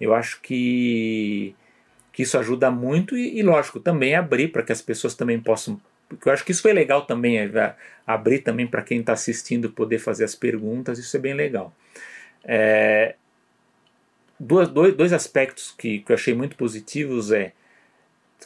Eu 0.00 0.14
acho 0.14 0.40
que, 0.40 1.54
que 2.12 2.22
isso 2.22 2.38
ajuda 2.38 2.70
muito 2.70 3.16
e, 3.16 3.38
e 3.38 3.42
lógico, 3.42 3.80
também 3.80 4.14
abrir 4.14 4.48
para 4.48 4.62
que 4.62 4.72
as 4.72 4.82
pessoas 4.82 5.14
também 5.14 5.40
possam. 5.40 5.80
Eu 6.24 6.32
acho 6.32 6.44
que 6.44 6.52
isso 6.52 6.62
foi 6.62 6.72
legal 6.72 7.06
também, 7.06 7.38
é, 7.38 7.74
abrir 8.06 8.40
também 8.40 8.66
para 8.66 8.82
quem 8.82 9.00
está 9.00 9.12
assistindo 9.12 9.70
poder 9.70 9.98
fazer 9.98 10.24
as 10.24 10.34
perguntas, 10.34 10.98
isso 10.98 11.16
é 11.16 11.20
bem 11.20 11.34
legal. 11.34 11.74
É, 12.44 13.14
dois, 14.38 14.68
dois 14.68 15.12
aspectos 15.12 15.74
que, 15.76 16.00
que 16.00 16.12
eu 16.12 16.14
achei 16.14 16.34
muito 16.34 16.56
positivos 16.56 17.30
é, 17.32 17.52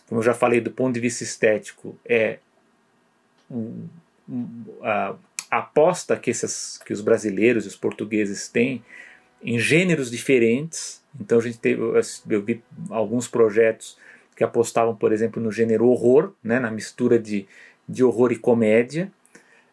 como 0.09 0.21
eu 0.21 0.25
já 0.25 0.35
falei 0.35 0.61
do 0.61 0.71
ponto 0.71 0.95
de 0.95 1.01
vista 1.01 1.25
estético, 1.25 1.99
é 2.05 2.39
a 4.83 5.15
aposta 5.59 6.17
que, 6.17 6.31
esses, 6.31 6.79
que 6.85 6.93
os 6.93 7.01
brasileiros 7.01 7.65
e 7.65 7.69
os 7.69 7.77
portugueses 7.77 8.49
têm 8.49 8.85
em 9.43 9.59
gêneros 9.59 10.11
diferentes. 10.11 11.03
Então 11.21 11.39
a 11.39 11.43
gente 11.43 11.59
teve, 11.59 11.81
eu 11.81 12.43
vi 12.43 12.63
alguns 12.91 13.29
projetos 13.29 13.97
que 14.37 14.45
apostavam, 14.45 14.95
por 14.95 15.13
exemplo, 15.13 15.43
no 15.43 15.51
gênero 15.51 15.89
horror, 15.89 16.33
né, 16.43 16.61
na 16.61 16.71
mistura 16.71 17.19
de, 17.19 17.47
de 17.89 18.05
horror 18.05 18.33
e 18.33 18.37
comédia. 18.37 19.11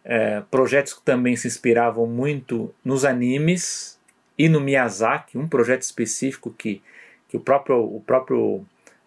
É, 0.06 0.42
projetos 0.52 0.94
que 0.94 1.02
também 1.02 1.36
se 1.36 1.48
inspiravam 1.48 2.06
muito 2.06 2.74
nos 2.84 3.06
animes 3.06 4.00
e 4.38 4.50
no 4.50 4.60
Miyazaki, 4.60 5.38
um 5.38 5.48
projeto 5.48 5.84
específico 5.84 6.54
que, 6.58 6.82
que 7.30 7.38
o, 7.38 7.40
próprio, 7.40 7.78
o 7.78 8.02
próprio 8.02 8.66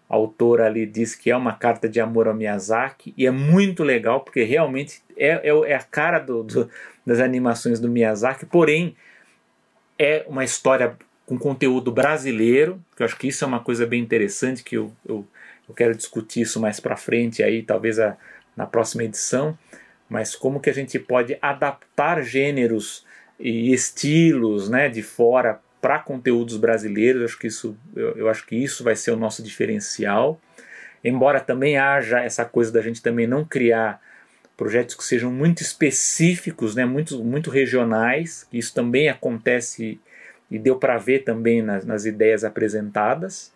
autor 0.08 0.60
ali 0.60 0.86
diz 0.86 1.14
que 1.14 1.30
é 1.30 1.36
uma 1.36 1.52
carta 1.52 1.88
de 1.88 2.00
amor 2.00 2.28
ao 2.28 2.34
Miyazaki 2.34 3.12
e 3.16 3.26
é 3.26 3.30
muito 3.30 3.82
legal 3.82 4.20
porque 4.20 4.44
realmente 4.44 5.02
é, 5.16 5.48
é, 5.48 5.70
é 5.70 5.74
a 5.74 5.82
cara 5.82 6.18
do, 6.18 6.42
do, 6.42 6.70
das 7.04 7.18
animações 7.20 7.80
do 7.80 7.88
Miyazaki, 7.88 8.46
porém 8.46 8.96
é 9.98 10.24
uma 10.28 10.44
história 10.44 10.96
com 11.24 11.36
conteúdo 11.36 11.90
brasileiro, 11.90 12.80
que 12.96 13.02
eu 13.02 13.06
acho 13.06 13.16
que 13.16 13.26
isso 13.26 13.44
é 13.44 13.48
uma 13.48 13.60
coisa 13.60 13.84
bem 13.84 14.00
interessante 14.00 14.62
que 14.62 14.76
eu, 14.76 14.92
eu, 15.04 15.26
eu 15.68 15.74
quero 15.74 15.94
discutir 15.94 16.42
isso 16.42 16.60
mais 16.60 16.78
para 16.78 16.96
frente 16.96 17.42
aí, 17.42 17.62
talvez 17.62 17.98
a, 17.98 18.16
na 18.56 18.64
próxima 18.64 19.02
edição, 19.02 19.58
mas 20.08 20.36
como 20.36 20.60
que 20.60 20.70
a 20.70 20.72
gente 20.72 20.98
pode 21.00 21.36
adaptar 21.42 22.22
gêneros 22.22 23.04
e 23.40 23.72
estilos 23.72 24.68
né, 24.68 24.88
de 24.88 25.02
fora 25.02 25.60
para 25.80 25.98
conteúdos 25.98 26.56
brasileiros. 26.56 27.22
Acho 27.22 27.38
que 27.38 27.46
isso, 27.46 27.76
eu, 27.94 28.16
eu, 28.16 28.28
acho 28.28 28.46
que 28.46 28.56
isso 28.56 28.82
vai 28.82 28.96
ser 28.96 29.10
o 29.10 29.16
nosso 29.16 29.42
diferencial. 29.42 30.40
Embora 31.02 31.40
também 31.40 31.78
haja 31.78 32.20
essa 32.20 32.44
coisa 32.44 32.72
da 32.72 32.82
gente 32.82 33.02
também 33.02 33.26
não 33.26 33.44
criar 33.44 34.00
projetos 34.56 34.94
que 34.94 35.04
sejam 35.04 35.30
muito 35.30 35.62
específicos, 35.62 36.74
né, 36.74 36.84
muito, 36.84 37.22
muito 37.22 37.50
regionais, 37.50 38.48
isso 38.52 38.74
também 38.74 39.08
acontece 39.08 40.00
e 40.50 40.58
deu 40.58 40.76
para 40.76 40.96
ver 40.96 41.24
também 41.24 41.60
nas, 41.60 41.84
nas 41.84 42.04
ideias 42.04 42.42
apresentadas. 42.42 43.52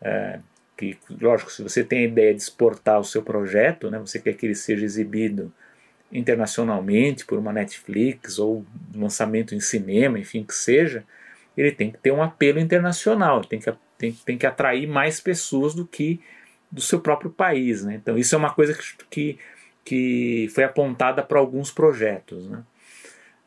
É, 0.00 0.38
que, 0.76 0.96
lógico, 1.20 1.50
se 1.50 1.62
você 1.62 1.82
tem 1.82 2.00
a 2.00 2.08
ideia 2.08 2.32
de 2.32 2.40
exportar 2.40 3.00
o 3.00 3.04
seu 3.04 3.22
projeto, 3.22 3.90
né, 3.90 3.98
você 3.98 4.18
quer 4.18 4.34
que 4.34 4.46
ele 4.46 4.54
seja 4.54 4.84
exibido 4.84 5.52
internacionalmente 6.10 7.24
por 7.24 7.38
uma 7.38 7.52
Netflix 7.52 8.38
ou 8.38 8.64
lançamento 8.94 9.54
em 9.54 9.60
cinema, 9.60 10.18
enfim, 10.18 10.44
que 10.44 10.54
seja, 10.54 11.04
ele 11.58 11.72
tem 11.72 11.90
que 11.90 11.98
ter 11.98 12.12
um 12.12 12.22
apelo 12.22 12.60
internacional, 12.60 13.42
tem 13.44 13.58
que, 13.58 13.72
tem, 13.98 14.12
tem 14.12 14.38
que 14.38 14.46
atrair 14.46 14.86
mais 14.86 15.20
pessoas 15.20 15.74
do 15.74 15.84
que 15.84 16.20
do 16.70 16.80
seu 16.80 17.00
próprio 17.00 17.30
país. 17.30 17.84
Né? 17.84 17.94
Então, 17.94 18.16
isso 18.16 18.34
é 18.34 18.38
uma 18.38 18.52
coisa 18.52 18.74
que, 18.74 19.04
que, 19.10 19.38
que 19.84 20.48
foi 20.54 20.64
apontada 20.64 21.22
para 21.22 21.38
alguns 21.38 21.70
projetos. 21.70 22.48
Né? 22.48 22.62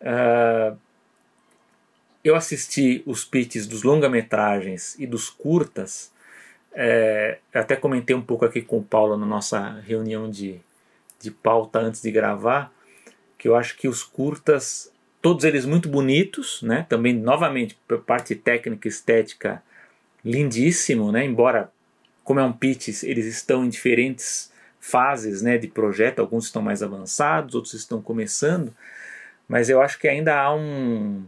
Uh, 0.01 0.78
eu 2.24 2.36
assisti 2.36 3.01
os 3.05 3.24
pitches 3.24 3.66
dos 3.66 3.84
longa-metragens 3.84 4.95
e 4.99 5.07
dos 5.07 5.30
curtas. 5.30 6.12
É, 6.74 7.39
até 7.53 7.76
comentei 7.76 8.16
um 8.16 8.22
pouco 8.22 8.45
aqui 8.45 8.62
com 8.62 8.78
o 8.78 8.84
Paulo 8.84 9.18
na 9.18 9.26
nossa 9.26 9.82
reunião 9.82 10.30
de, 10.30 10.59
de 11.20 11.32
pauta 11.32 11.80
antes 11.80 12.01
de 12.01 12.12
gravar, 12.12 12.72
que 13.38 13.47
eu 13.47 13.55
acho 13.55 13.76
que 13.78 13.88
os 13.88 14.03
curtas, 14.03 14.91
todos 15.22 15.44
eles 15.44 15.66
muito 15.66 15.88
bonitos, 15.88 16.62
né? 16.62 16.86
Também, 16.90 17.14
novamente, 17.14 17.78
parte 18.06 18.36
técnica 18.36 18.88
estética, 18.88 19.62
lindíssimo, 20.24 21.12
né? 21.12 21.26
Embora, 21.26 21.72
como 22.24 22.40
é 22.40 22.44
um 22.44 22.54
pitch, 22.54 23.04
eles 23.04 23.26
estão 23.26 23.66
em 23.66 23.70
diferentes 23.70 24.52
fases 24.80 25.42
né, 25.42 25.58
de 25.60 25.68
projeto, 25.68 26.20
alguns 26.20 26.46
estão 26.46 26.62
mais 26.62 26.82
avançados, 26.82 27.54
outros 27.54 27.76
estão 27.76 28.02
começando, 28.02 28.74
mas 29.48 29.70
eu 29.70 29.80
acho 29.80 30.00
que 30.00 30.08
ainda 30.08 30.36
há 30.36 30.54
um, 30.56 31.24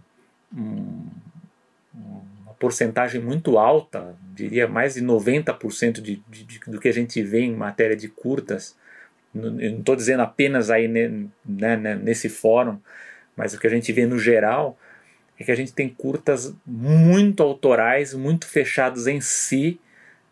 um 0.52 1.08
uma 1.94 2.54
porcentagem 2.56 3.22
muito 3.22 3.58
alta, 3.58 4.16
diria 4.34 4.68
mais 4.68 4.96
de 4.96 5.02
90% 5.02 6.02
de, 6.02 6.24
de, 6.28 6.44
de, 6.44 6.60
do 6.68 6.80
que 6.80 6.88
a 6.88 6.94
gente 6.94 7.22
vê 7.22 7.42
em 7.42 7.56
matéria 7.56 7.96
de 7.96 8.08
curtas, 8.08 8.76
eu 9.36 9.52
não 9.52 9.80
estou 9.80 9.96
dizendo 9.96 10.22
apenas 10.22 10.70
aí 10.70 10.88
né, 10.88 11.28
né, 11.46 11.96
nesse 11.96 12.30
fórum, 12.30 12.80
mas 13.36 13.54
o 13.54 13.60
que 13.60 13.68
a 13.68 13.70
gente 13.70 13.92
vê 13.92 14.06
no 14.06 14.20
geral 14.20 14.78
é 15.40 15.44
que 15.44 15.52
a 15.52 15.56
gente 15.56 15.74
tem 15.74 15.90
curtas 15.90 16.54
muito 16.66 17.42
autorais, 17.42 18.14
muito 18.14 18.48
fechados 18.48 19.08
em 19.08 19.20
si, 19.20 19.80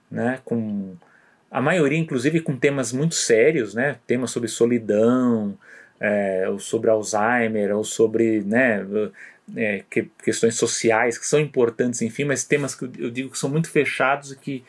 né, 0.09 0.39
com 0.45 0.95
a 1.49 1.61
maioria 1.61 1.97
inclusive 1.97 2.41
com 2.41 2.55
temas 2.55 2.91
muito 2.91 3.15
sérios, 3.15 3.73
né, 3.73 3.97
temas 4.05 4.31
sobre 4.31 4.47
solidão, 4.47 5.57
é, 5.99 6.47
ou 6.49 6.59
sobre 6.59 6.89
Alzheimer, 6.89 7.75
ou 7.75 7.83
sobre 7.83 8.41
né, 8.41 8.85
é, 9.55 9.83
que, 9.89 10.09
questões 10.23 10.55
sociais 10.55 11.17
que 11.17 11.25
são 11.25 11.39
importantes, 11.39 12.01
enfim, 12.01 12.23
mas 12.25 12.43
temas 12.43 12.73
que 12.75 12.85
eu 12.97 13.11
digo 13.11 13.29
que 13.29 13.37
são 13.37 13.49
muito 13.49 13.69
fechados 13.69 14.31
e 14.31 14.37
que, 14.37 14.63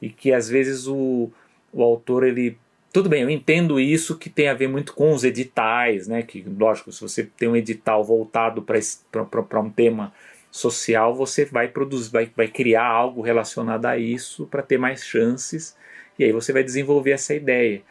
e 0.00 0.08
que 0.08 0.32
às 0.32 0.48
vezes 0.48 0.86
o, 0.86 1.30
o 1.72 1.82
autor 1.82 2.24
ele 2.24 2.58
tudo 2.92 3.08
bem, 3.08 3.22
eu 3.22 3.30
entendo 3.30 3.78
isso 3.78 4.16
que 4.16 4.30
tem 4.30 4.48
a 4.48 4.54
ver 4.54 4.68
muito 4.68 4.94
com 4.94 5.12
os 5.12 5.24
editais, 5.24 6.08
né? 6.08 6.22
Que, 6.22 6.44
lógico, 6.58 6.90
se 6.90 7.00
você 7.00 7.24
tem 7.24 7.48
um 7.48 7.56
edital 7.56 8.02
voltado 8.02 8.62
para 8.62 9.60
um 9.60 9.70
tema 9.70 10.12
social, 10.50 11.14
você 11.14 11.44
vai 11.44 11.68
produzir, 11.68 12.10
vai, 12.10 12.30
vai 12.34 12.48
criar 12.48 12.86
algo 12.86 13.20
relacionado 13.20 13.86
a 13.86 13.98
isso 13.98 14.46
para 14.46 14.62
ter 14.62 14.78
mais 14.78 15.04
chances, 15.04 15.76
e 16.18 16.24
aí 16.24 16.32
você 16.32 16.52
vai 16.52 16.64
desenvolver 16.64 17.12
essa 17.12 17.34
ideia. 17.34 17.82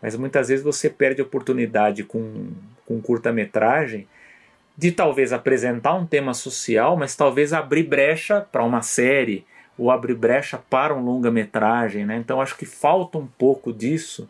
Mas 0.00 0.16
muitas 0.16 0.48
vezes 0.48 0.64
você 0.64 0.88
perde 0.88 1.20
a 1.20 1.24
oportunidade 1.24 2.04
com, 2.04 2.52
com 2.86 3.00
curta-metragem 3.00 4.06
de 4.76 4.92
talvez 4.92 5.32
apresentar 5.32 5.94
um 5.94 6.06
tema 6.06 6.34
social, 6.34 6.96
mas 6.96 7.16
talvez 7.16 7.52
abrir 7.52 7.84
brecha 7.84 8.40
para 8.40 8.64
uma 8.64 8.82
série 8.82 9.44
ou 9.78 9.90
abrir 9.90 10.14
brecha 10.14 10.58
para 10.58 10.94
um 10.94 11.04
longa-metragem. 11.04 12.04
Né? 12.04 12.16
Então 12.16 12.40
acho 12.40 12.56
que 12.56 12.66
falta 12.66 13.18
um 13.18 13.26
pouco 13.26 13.72
disso 13.72 14.28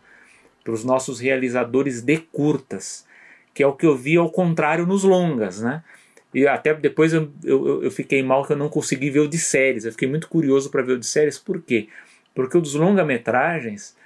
para 0.64 0.72
os 0.72 0.82
nossos 0.82 1.20
realizadores 1.20 2.00
de 2.00 2.16
curtas, 2.16 3.06
que 3.52 3.62
é 3.62 3.66
o 3.66 3.74
que 3.74 3.86
eu 3.86 3.94
vi 3.94 4.16
ao 4.16 4.30
contrário 4.30 4.86
nos 4.86 5.04
longas, 5.04 5.60
né? 5.60 5.84
E 6.32 6.48
até 6.48 6.74
depois 6.74 7.12
eu, 7.12 7.30
eu, 7.44 7.84
eu 7.84 7.90
fiquei 7.92 8.20
mal 8.20 8.44
que 8.44 8.52
eu 8.52 8.56
não 8.56 8.68
consegui 8.68 9.08
ver 9.08 9.20
o 9.20 9.28
de 9.28 9.38
séries. 9.38 9.84
Eu 9.84 9.92
fiquei 9.92 10.08
muito 10.08 10.28
curioso 10.28 10.68
para 10.68 10.82
ver 10.82 10.94
o 10.94 10.98
de 10.98 11.06
séries, 11.06 11.38
por 11.38 11.62
quê? 11.62 11.88
Porque 12.34 12.58
o 12.58 12.60
dos 12.60 12.74
longa-metragens, 12.74 13.96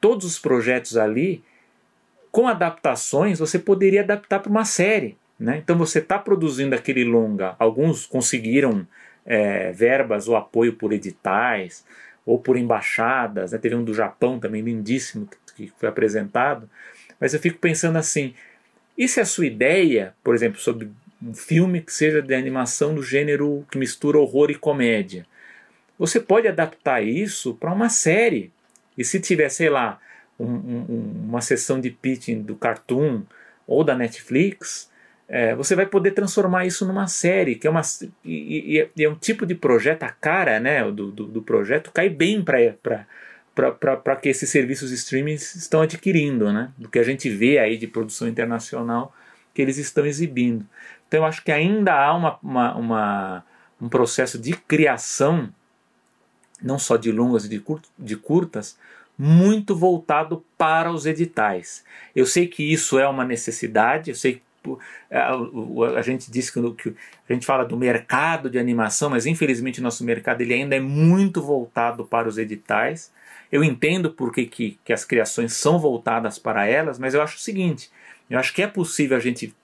todos 0.00 0.26
os 0.26 0.38
projetos 0.38 0.96
ali, 0.96 1.44
com 2.32 2.48
adaptações, 2.48 3.38
você 3.38 3.58
poderia 3.58 4.02
adaptar 4.02 4.40
para 4.40 4.50
uma 4.50 4.64
série. 4.64 5.16
Né? 5.38 5.58
Então 5.62 5.78
você 5.78 6.00
está 6.00 6.18
produzindo 6.18 6.74
aquele 6.74 7.04
longa, 7.04 7.54
alguns 7.58 8.06
conseguiram 8.06 8.86
é, 9.24 9.70
verbas 9.70 10.28
ou 10.28 10.34
apoio 10.34 10.72
por 10.72 10.92
editais 10.92 11.84
ou 12.24 12.38
por 12.38 12.56
embaixadas, 12.56 13.52
né? 13.52 13.58
teve 13.58 13.74
um 13.74 13.84
do 13.84 13.94
Japão 13.94 14.40
também 14.40 14.62
lindíssimo 14.62 15.26
que 15.26 15.36
foi 15.78 15.88
apresentado, 15.88 16.68
mas 17.20 17.34
eu 17.34 17.40
fico 17.40 17.58
pensando 17.58 17.96
assim: 17.96 18.34
e 18.96 19.06
se 19.08 19.20
a 19.20 19.24
sua 19.24 19.46
ideia, 19.46 20.14
por 20.22 20.34
exemplo, 20.34 20.60
sobre 20.60 20.90
um 21.22 21.34
filme 21.34 21.80
que 21.80 21.92
seja 21.92 22.22
de 22.22 22.34
animação 22.34 22.94
do 22.94 23.02
gênero 23.02 23.66
que 23.70 23.78
mistura 23.78 24.18
horror 24.18 24.50
e 24.50 24.54
comédia, 24.54 25.26
você 25.98 26.20
pode 26.20 26.46
adaptar 26.46 27.02
isso 27.02 27.54
para 27.54 27.72
uma 27.72 27.88
série. 27.88 28.52
E 28.96 29.04
se 29.04 29.20
tiver, 29.20 29.48
sei 29.48 29.68
lá, 29.68 29.98
um, 30.38 30.46
um, 30.46 31.26
uma 31.28 31.40
sessão 31.40 31.80
de 31.80 31.90
pitching 31.90 32.42
do 32.42 32.54
Cartoon 32.54 33.22
ou 33.66 33.82
da 33.82 33.96
Netflix, 33.96 34.90
é, 35.28 35.54
você 35.54 35.74
vai 35.74 35.86
poder 35.86 36.12
transformar 36.12 36.66
isso 36.66 36.86
numa 36.86 37.08
série, 37.08 37.56
que 37.56 37.66
é 37.66 37.70
uma 37.70 37.82
e, 38.24 38.78
e, 38.78 38.90
e, 38.96 39.04
é 39.04 39.08
um 39.08 39.16
tipo 39.16 39.44
de 39.44 39.54
projeto, 39.54 40.04
a 40.04 40.10
cara 40.10 40.60
né, 40.60 40.84
do, 40.84 41.10
do, 41.10 41.26
do 41.26 41.42
projeto 41.42 41.90
cai 41.92 42.08
bem 42.08 42.42
para 42.42 43.06
para 43.56 44.16
que 44.16 44.28
esses 44.28 44.50
serviços 44.50 44.92
streaming 44.92 45.34
estão 45.34 45.80
adquirindo, 45.80 46.52
né? 46.52 46.70
do 46.76 46.88
que 46.88 46.98
a 46.98 47.02
gente 47.02 47.30
vê 47.30 47.58
aí 47.58 47.78
de 47.78 47.86
produção 47.86 48.28
internacional 48.28 49.14
que 49.54 49.62
eles 49.62 49.78
estão 49.78 50.04
exibindo. 50.04 50.66
Então 51.08 51.20
eu 51.20 51.24
acho 51.24 51.42
que 51.42 51.50
ainda 51.50 51.94
há 51.94 52.14
uma, 52.14 52.38
uma, 52.42 52.74
uma 52.76 53.44
um 53.80 53.88
processo 53.88 54.38
de 54.38 54.52
criação, 54.52 55.48
não 56.62 56.78
só 56.78 56.96
de 56.96 57.10
longas 57.10 57.44
e 57.44 57.48
de, 57.48 57.58
curt, 57.58 57.84
de 57.98 58.16
curtas, 58.16 58.78
muito 59.18 59.74
voltado 59.74 60.44
para 60.58 60.92
os 60.92 61.06
editais. 61.06 61.84
Eu 62.14 62.26
sei 62.26 62.46
que 62.46 62.62
isso 62.62 62.98
é 62.98 63.08
uma 63.08 63.24
necessidade, 63.24 64.10
eu 64.10 64.16
sei 64.16 64.34
que 64.34 64.76
a, 65.10 65.34
a, 65.98 66.02
gente 66.02 66.30
diz 66.30 66.50
que, 66.50 66.60
que, 66.72 66.94
a 67.28 67.32
gente 67.32 67.46
fala 67.46 67.64
do 67.64 67.76
mercado 67.76 68.50
de 68.50 68.58
animação, 68.58 69.08
mas 69.08 69.24
infelizmente 69.24 69.80
o 69.80 69.82
nosso 69.82 70.04
mercado 70.04 70.40
ele 70.40 70.54
ainda 70.54 70.74
é 70.74 70.80
muito 70.80 71.40
voltado 71.40 72.04
para 72.04 72.28
os 72.28 72.36
editais. 72.36 73.12
Eu 73.50 73.62
entendo 73.62 74.10
por 74.10 74.32
que, 74.32 74.46
que, 74.46 74.78
que 74.84 74.92
as 74.92 75.04
criações 75.04 75.52
são 75.52 75.78
voltadas 75.78 76.38
para 76.38 76.66
elas, 76.66 76.98
mas 76.98 77.14
eu 77.14 77.22
acho 77.22 77.36
o 77.36 77.40
seguinte: 77.40 77.90
eu 78.28 78.38
acho 78.38 78.52
que 78.52 78.62
é 78.62 78.66
possível 78.66 79.16
a 79.16 79.20
gente 79.20 79.54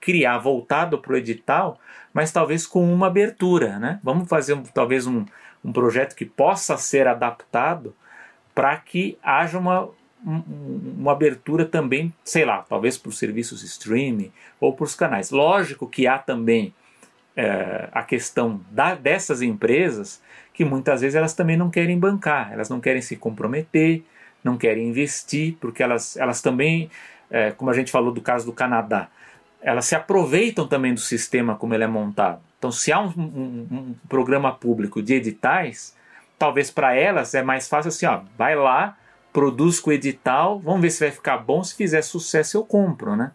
criar 0.00 0.38
voltado 0.38 0.98
para 0.98 1.12
o 1.12 1.16
edital, 1.16 1.78
mas 2.12 2.32
talvez 2.32 2.66
com 2.66 2.92
uma 2.92 3.08
abertura, 3.08 3.78
né? 3.78 4.00
Vamos 4.02 4.28
fazer 4.28 4.54
um, 4.54 4.62
talvez 4.62 5.06
um, 5.06 5.24
um 5.64 5.72
projeto 5.72 6.14
que 6.14 6.24
possa 6.24 6.76
ser 6.76 7.06
adaptado 7.06 7.94
para 8.54 8.76
que 8.76 9.18
haja 9.22 9.58
uma, 9.58 9.88
uma 10.24 11.12
abertura 11.12 11.64
também, 11.64 12.12
sei 12.24 12.44
lá, 12.44 12.64
talvez 12.68 12.98
para 12.98 13.08
os 13.08 13.18
serviços 13.18 13.62
streaming 13.62 14.32
ou 14.60 14.72
para 14.72 14.84
os 14.84 14.94
canais. 14.94 15.30
Lógico 15.30 15.88
que 15.88 16.06
há 16.06 16.18
também 16.18 16.74
é, 17.38 17.88
a 17.92 18.02
questão 18.02 18.60
da, 18.68 18.96
dessas 18.96 19.42
empresas 19.42 20.20
que 20.52 20.64
muitas 20.64 21.02
vezes 21.02 21.14
elas 21.14 21.34
também 21.34 21.56
não 21.56 21.70
querem 21.70 21.96
bancar, 21.96 22.52
elas 22.52 22.68
não 22.68 22.80
querem 22.80 23.00
se 23.00 23.14
comprometer, 23.14 24.02
não 24.42 24.58
querem 24.58 24.88
investir, 24.88 25.56
porque 25.60 25.80
elas, 25.80 26.16
elas 26.16 26.42
também, 26.42 26.90
é, 27.30 27.52
como 27.52 27.70
a 27.70 27.74
gente 27.74 27.92
falou 27.92 28.12
do 28.12 28.20
caso 28.20 28.44
do 28.44 28.52
Canadá, 28.52 29.08
elas 29.62 29.84
se 29.84 29.94
aproveitam 29.94 30.66
também 30.66 30.92
do 30.92 30.98
sistema 30.98 31.54
como 31.54 31.74
ele 31.74 31.84
é 31.84 31.86
montado. 31.86 32.40
Então, 32.58 32.72
se 32.72 32.90
há 32.90 32.98
um, 32.98 33.12
um, 33.16 33.66
um 33.70 33.94
programa 34.08 34.52
público 34.52 35.00
de 35.00 35.14
editais, 35.14 35.96
talvez 36.36 36.72
para 36.72 36.96
elas 36.96 37.34
é 37.34 37.42
mais 37.42 37.68
fácil 37.68 37.90
assim, 37.90 38.06
ó, 38.06 38.22
vai 38.36 38.56
lá, 38.56 38.96
produz 39.32 39.78
com 39.78 39.90
o 39.90 39.92
edital, 39.92 40.58
vamos 40.58 40.80
ver 40.80 40.90
se 40.90 41.04
vai 41.04 41.12
ficar 41.12 41.38
bom, 41.38 41.62
se 41.62 41.76
fizer 41.76 42.02
sucesso 42.02 42.56
eu 42.56 42.64
compro, 42.64 43.14
né? 43.14 43.30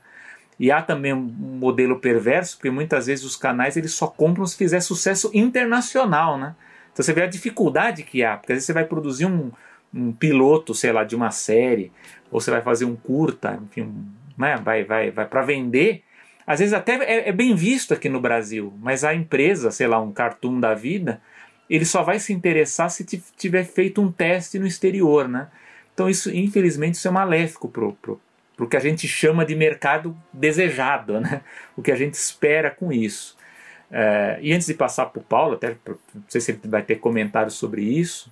E 0.64 0.72
há 0.72 0.82
também 0.82 1.12
um 1.12 1.20
modelo 1.20 2.00
perverso, 2.00 2.56
porque 2.56 2.72
muitas 2.72 3.08
vezes 3.08 3.26
os 3.26 3.36
canais 3.36 3.76
eles 3.76 3.92
só 3.92 4.08
compram 4.08 4.46
se 4.46 4.56
fizer 4.56 4.80
sucesso 4.80 5.30
internacional, 5.34 6.38
né? 6.38 6.56
Então 6.94 7.04
você 7.04 7.12
vê 7.12 7.24
a 7.24 7.28
dificuldade 7.28 8.02
que 8.02 8.24
há, 8.24 8.38
porque 8.38 8.54
às 8.54 8.56
vezes 8.56 8.68
você 8.68 8.72
vai 8.72 8.86
produzir 8.86 9.26
um, 9.26 9.52
um 9.94 10.14
piloto, 10.14 10.74
sei 10.74 10.94
lá, 10.94 11.04
de 11.04 11.18
uma 11.18 11.32
série, 11.32 11.92
ou 12.32 12.40
você 12.40 12.50
vai 12.50 12.62
fazer 12.62 12.86
um 12.86 12.96
curta, 12.96 13.60
enfim, 13.62 13.94
né? 14.38 14.56
vai, 14.56 14.86
vai, 14.86 15.12
vai 15.12 15.26
para 15.26 15.42
vender, 15.42 16.02
às 16.48 16.60
vezes 16.60 16.74
até 16.74 16.94
é, 16.94 17.28
é, 17.28 17.32
bem 17.34 17.54
visto 17.54 17.94
aqui 17.94 18.08
no 18.08 18.22
Brasil, 18.22 18.74
mas 18.82 19.04
a 19.04 19.14
empresa, 19.14 19.70
sei 19.70 19.88
lá, 19.88 20.00
um 20.00 20.14
cartoon 20.14 20.62
da 20.62 20.74
vida, 20.74 21.22
ele 21.70 21.84
só 21.84 22.04
vai 22.04 22.20
se 22.20 22.32
interessar 22.32 22.90
se 22.90 23.04
tiver 23.36 23.66
feito 23.66 24.02
um 24.02 24.10
teste 24.10 24.58
no 24.58 24.66
exterior, 24.66 25.28
né? 25.28 25.50
Então 25.94 26.10
isso, 26.10 26.34
infelizmente, 26.34 26.94
isso 26.94 27.08
é 27.10 27.12
maléfico 27.12 27.68
pro, 27.68 27.92
pro, 28.02 28.22
pro 28.56 28.68
que 28.68 28.78
a 28.78 28.80
gente 28.80 29.08
chama 29.08 29.46
de 29.46 29.56
mercado 29.56 30.16
desejado, 30.32 31.20
né? 31.20 31.42
O 31.76 31.82
que 31.82 31.92
a 31.92 31.96
gente 31.96 32.14
espera 32.14 32.70
com 32.70 32.92
isso. 32.92 33.36
É, 33.92 34.40
e 34.42 34.54
antes 34.54 34.68
de 34.68 34.74
passar 34.74 35.08
para 35.08 35.20
o 35.20 35.24
Paulo, 35.24 35.54
até 35.54 35.76
não 35.88 36.24
sei 36.28 36.42
se 36.42 36.52
ele 36.52 36.60
vai 36.66 36.82
ter 36.82 36.96
comentários 36.96 37.54
sobre 37.54 37.84
isso, 37.84 38.32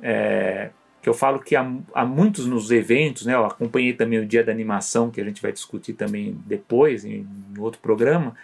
é, 0.00 0.70
que 1.02 1.08
eu 1.08 1.14
falo 1.14 1.40
que 1.40 1.56
há, 1.56 1.68
há, 1.92 2.04
muitos 2.04 2.46
nos 2.46 2.70
eventos, 2.70 3.26
né, 3.26 3.34
eu 3.34 3.44
acompanhei 3.44 3.92
também 3.92 4.20
o 4.20 4.26
Dia 4.26 4.44
da 4.44 4.52
Animação, 4.52 5.10
que 5.10 5.20
a 5.20 5.24
gente 5.24 5.42
vai 5.42 5.52
discutir 5.52 5.94
também 5.94 6.40
depois, 6.46 7.04
em, 7.04 7.26
em 7.56 7.58
outro 7.58 7.80
programa, 7.80 8.36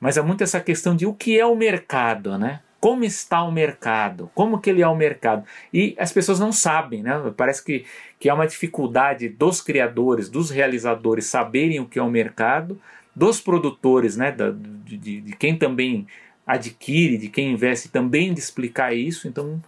mas 0.00 0.16
há 0.16 0.22
muito 0.22 0.42
essa 0.42 0.60
questão 0.60 0.96
de 0.96 1.06
o 1.06 1.12
que 1.12 1.38
é 1.38 1.44
o 1.44 1.54
mercado, 1.54 2.38
né? 2.38 2.60
Como 2.84 3.02
está 3.02 3.42
o 3.42 3.50
mercado? 3.50 4.30
Como 4.34 4.60
que 4.60 4.68
ele 4.68 4.82
é 4.82 4.86
o 4.86 4.94
mercado? 4.94 5.42
E 5.72 5.96
as 5.98 6.12
pessoas 6.12 6.38
não 6.38 6.52
sabem, 6.52 7.02
né? 7.02 7.32
Parece 7.34 7.64
que, 7.64 7.86
que 8.20 8.28
há 8.28 8.34
uma 8.34 8.46
dificuldade 8.46 9.26
dos 9.26 9.62
criadores, 9.62 10.28
dos 10.28 10.50
realizadores 10.50 11.24
saberem 11.24 11.80
o 11.80 11.86
que 11.86 11.98
é 11.98 12.02
o 12.02 12.10
mercado, 12.10 12.78
dos 13.16 13.40
produtores, 13.40 14.18
né? 14.18 14.30
Da, 14.30 14.50
de, 14.50 14.98
de, 14.98 15.32
quem 15.34 15.56
também 15.56 16.06
adquire, 16.46 17.16
de 17.16 17.30
quem 17.30 17.52
investe 17.52 17.88
também 17.88 18.34
de 18.34 18.40
explicar 18.40 18.94
isso. 18.94 19.26
Então 19.26 19.64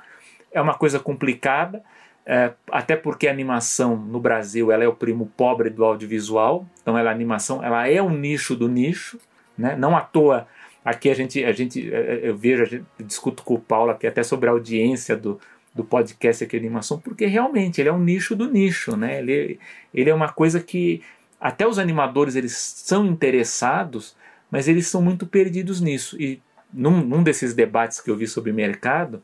é 0.53 0.61
uma 0.61 0.75
coisa 0.75 1.01
complicada 1.01 1.83
é, 2.27 2.53
até 2.71 2.97
porque 2.97 3.29
a 3.29 3.31
animação 3.31 3.97
no 3.97 4.21
Brasil 4.21 4.71
ela 4.71 4.85
é 4.85 4.89
o 4.89 4.95
primo 4.95 5.33
pobre 5.35 5.71
do 5.71 5.87
audiovisual, 5.87 6.67
então 6.83 6.99
ela, 6.99 7.09
a 7.09 7.15
animação 7.15 7.65
ela 7.65 7.89
é 7.89 8.03
um 8.03 8.11
nicho 8.11 8.55
do 8.55 8.69
nicho, 8.69 9.19
né? 9.57 9.75
não 9.75 9.97
à 9.97 10.03
toa 10.03 10.47
aqui 10.87 11.11
a 11.11 11.15
gente, 11.15 11.45
a 11.45 11.51
gente 11.51 11.93
é, 11.93 11.97
é, 11.97 12.21
eu 12.29 12.37
vejo, 12.37 12.63
a 12.63 12.67
gente, 12.67 12.85
discuto 13.01 13.43
com 13.43 13.55
o 13.55 13.61
Paulo 13.61 13.91
aqui 13.91 14.07
até 14.07 14.23
sobre 14.23 14.49
a 14.49 14.53
audiência 14.53 15.17
do, 15.17 15.41
do 15.75 15.83
podcast 15.83 16.45
aqui 16.45 16.53
de 16.61 16.65
animação, 16.65 17.01
porque 17.01 17.27
realmente 17.27 17.81
ele 17.81 17.89
é 17.89 17.93
um 17.93 17.99
nicho 17.99 18.37
do 18.37 18.49
nicho, 18.49 18.97
né? 18.97 19.19
ele, 19.19 19.59
ele 19.93 20.09
é 20.09 20.15
uma 20.15 20.29
coisa 20.29 20.61
que 20.61 21.03
até 21.41 21.67
os 21.67 21.81
animadores 21.81 22.37
eles 22.37 22.57
são 22.57 23.05
interessados, 23.05 24.15
mas 24.49 24.69
eles 24.69 24.87
são 24.87 25.03
muito 25.03 25.27
perdidos 25.27 25.81
nisso, 25.81 26.17
e 26.23 26.41
num, 26.73 27.05
num 27.05 27.23
desses 27.25 27.53
debates 27.53 28.01
que 28.01 28.09
eu 28.09 28.17
vi 28.17 28.29
sobre 28.29 28.53
mercado, 28.53 29.21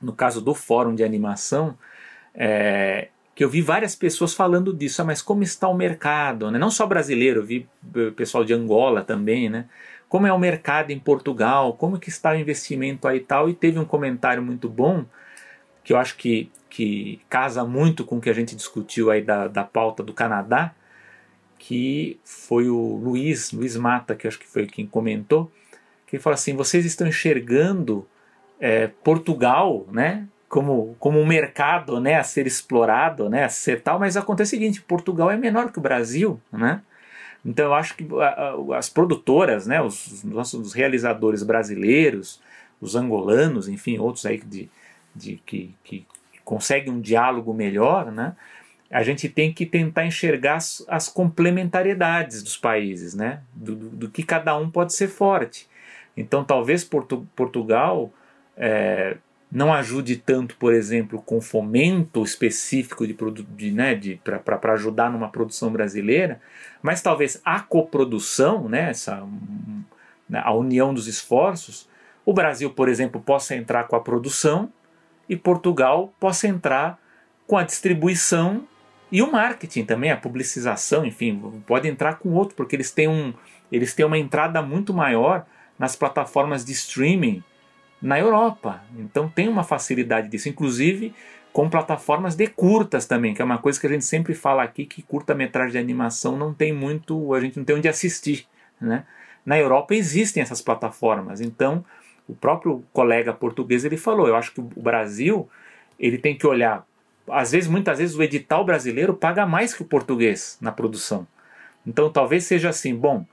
no 0.00 0.12
caso 0.12 0.40
do 0.40 0.54
fórum 0.54 0.94
de 0.94 1.02
animação, 1.02 1.76
é, 2.32 3.08
que 3.34 3.42
eu 3.42 3.48
vi 3.48 3.60
várias 3.60 3.96
pessoas 3.96 4.34
falando 4.34 4.72
disso, 4.72 5.02
ah, 5.02 5.04
mas 5.04 5.20
como 5.20 5.42
está 5.42 5.66
o 5.66 5.74
mercado? 5.74 6.48
Né? 6.50 6.58
Não 6.58 6.70
só 6.70 6.86
brasileiro, 6.86 7.40
eu 7.40 7.44
vi 7.44 7.68
eh, 7.96 8.10
pessoal 8.10 8.44
de 8.44 8.52
Angola 8.52 9.02
também, 9.02 9.48
né? 9.48 9.66
Como 10.10 10.26
é 10.26 10.32
o 10.32 10.38
mercado 10.38 10.90
em 10.90 10.98
Portugal? 10.98 11.72
Como 11.74 11.96
que 11.96 12.08
está 12.08 12.32
o 12.32 12.34
investimento 12.34 13.06
aí 13.06 13.18
e 13.18 13.20
tal? 13.20 13.48
E 13.48 13.54
teve 13.54 13.78
um 13.78 13.84
comentário 13.84 14.42
muito 14.42 14.68
bom, 14.68 15.04
que 15.84 15.92
eu 15.92 15.96
acho 15.96 16.16
que, 16.16 16.50
que 16.68 17.20
casa 17.28 17.64
muito 17.64 18.04
com 18.04 18.18
o 18.18 18.20
que 18.20 18.28
a 18.28 18.32
gente 18.32 18.56
discutiu 18.56 19.08
aí 19.08 19.22
da, 19.22 19.46
da 19.46 19.62
pauta 19.62 20.02
do 20.02 20.12
Canadá, 20.12 20.74
que 21.60 22.18
foi 22.24 22.68
o 22.68 22.96
Luiz, 22.96 23.52
Luiz 23.52 23.76
Mata, 23.76 24.16
que 24.16 24.26
acho 24.26 24.40
que 24.40 24.48
foi 24.48 24.66
quem 24.66 24.84
comentou, 24.84 25.48
que 26.08 26.16
ele 26.16 26.22
falou 26.22 26.34
assim, 26.34 26.56
vocês 26.56 26.84
estão 26.84 27.06
enxergando 27.06 28.04
é, 28.58 28.88
Portugal, 28.88 29.86
né, 29.92 30.26
como, 30.48 30.96
como 30.98 31.20
um 31.20 31.26
mercado 31.26 32.00
né, 32.00 32.16
a 32.16 32.24
ser 32.24 32.48
explorado, 32.48 33.30
né, 33.30 33.44
a 33.44 33.48
ser 33.48 33.80
tal, 33.80 34.00
mas 34.00 34.16
acontece 34.16 34.56
o 34.56 34.58
seguinte, 34.58 34.82
Portugal 34.82 35.30
é 35.30 35.36
menor 35.36 35.70
que 35.70 35.78
o 35.78 35.82
Brasil, 35.82 36.40
né? 36.50 36.82
Então 37.44 37.66
eu 37.66 37.74
acho 37.74 37.96
que 37.96 38.06
as 38.76 38.88
produtoras, 38.88 39.66
né, 39.66 39.80
os 39.80 40.22
nossos 40.24 40.72
realizadores 40.72 41.42
brasileiros, 41.42 42.40
os 42.80 42.94
angolanos, 42.94 43.68
enfim, 43.68 43.98
outros 43.98 44.26
aí 44.26 44.38
de, 44.38 44.68
de 45.14 45.40
que, 45.46 45.74
que 45.82 46.06
conseguem 46.44 46.92
um 46.92 47.00
diálogo 47.00 47.52
melhor, 47.54 48.10
né? 48.10 48.34
A 48.90 49.04
gente 49.04 49.28
tem 49.28 49.52
que 49.52 49.64
tentar 49.64 50.04
enxergar 50.04 50.56
as, 50.56 50.84
as 50.88 51.08
complementariedades 51.08 52.42
dos 52.42 52.56
países, 52.56 53.14
né? 53.14 53.40
Do, 53.54 53.76
do, 53.76 53.88
do, 53.90 54.10
que 54.10 54.22
cada 54.22 54.56
um 54.56 54.68
pode 54.68 54.92
ser 54.92 55.08
forte. 55.08 55.68
Então 56.16 56.42
talvez 56.42 56.82
Portu, 56.82 57.26
Portugal 57.36 58.12
é, 58.56 59.16
não 59.50 59.72
ajude 59.74 60.16
tanto, 60.16 60.56
por 60.56 60.72
exemplo, 60.72 61.20
com 61.20 61.40
fomento 61.40 62.22
específico 62.22 63.04
de, 63.06 63.16
de, 63.56 63.72
né, 63.72 63.94
de, 63.94 64.20
para 64.22 64.72
ajudar 64.74 65.10
numa 65.10 65.28
produção 65.28 65.72
brasileira, 65.72 66.40
mas 66.80 67.02
talvez 67.02 67.40
a 67.44 67.58
coprodução, 67.58 68.68
né, 68.68 68.90
essa, 68.90 69.26
né, 70.28 70.40
a 70.44 70.54
união 70.54 70.94
dos 70.94 71.08
esforços, 71.08 71.88
o 72.24 72.32
Brasil, 72.32 72.70
por 72.70 72.88
exemplo, 72.88 73.20
possa 73.20 73.56
entrar 73.56 73.88
com 73.88 73.96
a 73.96 74.00
produção 74.00 74.72
e 75.28 75.36
Portugal 75.36 76.14
possa 76.20 76.46
entrar 76.46 76.98
com 77.46 77.56
a 77.56 77.64
distribuição 77.64 78.68
e 79.10 79.20
o 79.20 79.32
marketing 79.32 79.84
também, 79.84 80.12
a 80.12 80.16
publicização, 80.16 81.04
enfim, 81.04 81.60
pode 81.66 81.88
entrar 81.88 82.14
com 82.20 82.28
outro, 82.30 82.54
porque 82.54 82.76
eles 82.76 82.92
têm, 82.92 83.08
um, 83.08 83.34
eles 83.72 83.92
têm 83.92 84.06
uma 84.06 84.18
entrada 84.18 84.62
muito 84.62 84.94
maior 84.94 85.44
nas 85.76 85.96
plataformas 85.96 86.64
de 86.64 86.70
streaming 86.70 87.42
na 88.00 88.18
Europa. 88.18 88.82
Então 88.98 89.28
tem 89.28 89.48
uma 89.48 89.64
facilidade 89.64 90.28
disso, 90.28 90.48
inclusive 90.48 91.14
com 91.52 91.68
plataformas 91.68 92.36
de 92.36 92.46
curtas 92.46 93.06
também, 93.06 93.34
que 93.34 93.42
é 93.42 93.44
uma 93.44 93.58
coisa 93.58 93.80
que 93.80 93.86
a 93.86 93.90
gente 93.90 94.04
sempre 94.04 94.34
fala 94.34 94.62
aqui 94.62 94.86
que 94.86 95.02
curta-metragem 95.02 95.72
de 95.72 95.78
animação 95.78 96.36
não 96.36 96.54
tem 96.54 96.72
muito, 96.72 97.34
a 97.34 97.40
gente 97.40 97.56
não 97.56 97.64
tem 97.64 97.76
onde 97.76 97.88
assistir, 97.88 98.46
né? 98.80 99.04
Na 99.44 99.58
Europa 99.58 99.94
existem 99.94 100.42
essas 100.42 100.60
plataformas. 100.60 101.40
Então, 101.40 101.84
o 102.28 102.34
próprio 102.34 102.84
colega 102.92 103.32
português 103.32 103.84
ele 103.84 103.96
falou, 103.96 104.28
eu 104.28 104.36
acho 104.36 104.52
que 104.52 104.60
o 104.60 104.82
Brasil, 104.82 105.48
ele 105.98 106.18
tem 106.18 106.36
que 106.36 106.46
olhar, 106.46 106.86
às 107.28 107.50
vezes, 107.50 107.68
muitas 107.68 107.98
vezes 107.98 108.14
o 108.14 108.22
edital 108.22 108.64
brasileiro 108.64 109.14
paga 109.14 109.46
mais 109.46 109.74
que 109.74 109.82
o 109.82 109.86
português 109.86 110.56
na 110.60 110.70
produção. 110.70 111.26
Então, 111.86 112.10
talvez 112.10 112.44
seja 112.44 112.68
assim, 112.68 112.94
bom, 112.94 113.24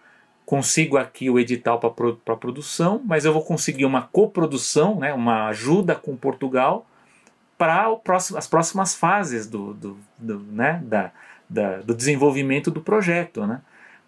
consigo 0.47 0.95
aqui 0.95 1.29
o 1.29 1.37
edital 1.37 1.77
para 1.77 1.89
a 2.33 2.37
produção, 2.37 3.01
mas 3.03 3.25
eu 3.25 3.33
vou 3.33 3.43
conseguir 3.43 3.83
uma 3.83 4.03
coprodução, 4.03 4.97
né, 4.97 5.13
uma 5.13 5.47
ajuda 5.47 5.93
com 5.93 6.15
Portugal 6.15 6.87
para 7.57 7.93
as 8.37 8.47
próximas 8.47 8.95
fases 8.95 9.45
do, 9.45 9.73
do, 9.73 9.97
do 10.17 10.39
né, 10.39 10.81
da, 10.85 11.11
da, 11.49 11.79
do 11.79 11.93
desenvolvimento 11.93 12.71
do 12.71 12.79
projeto. 12.79 13.45
Né? 13.45 13.59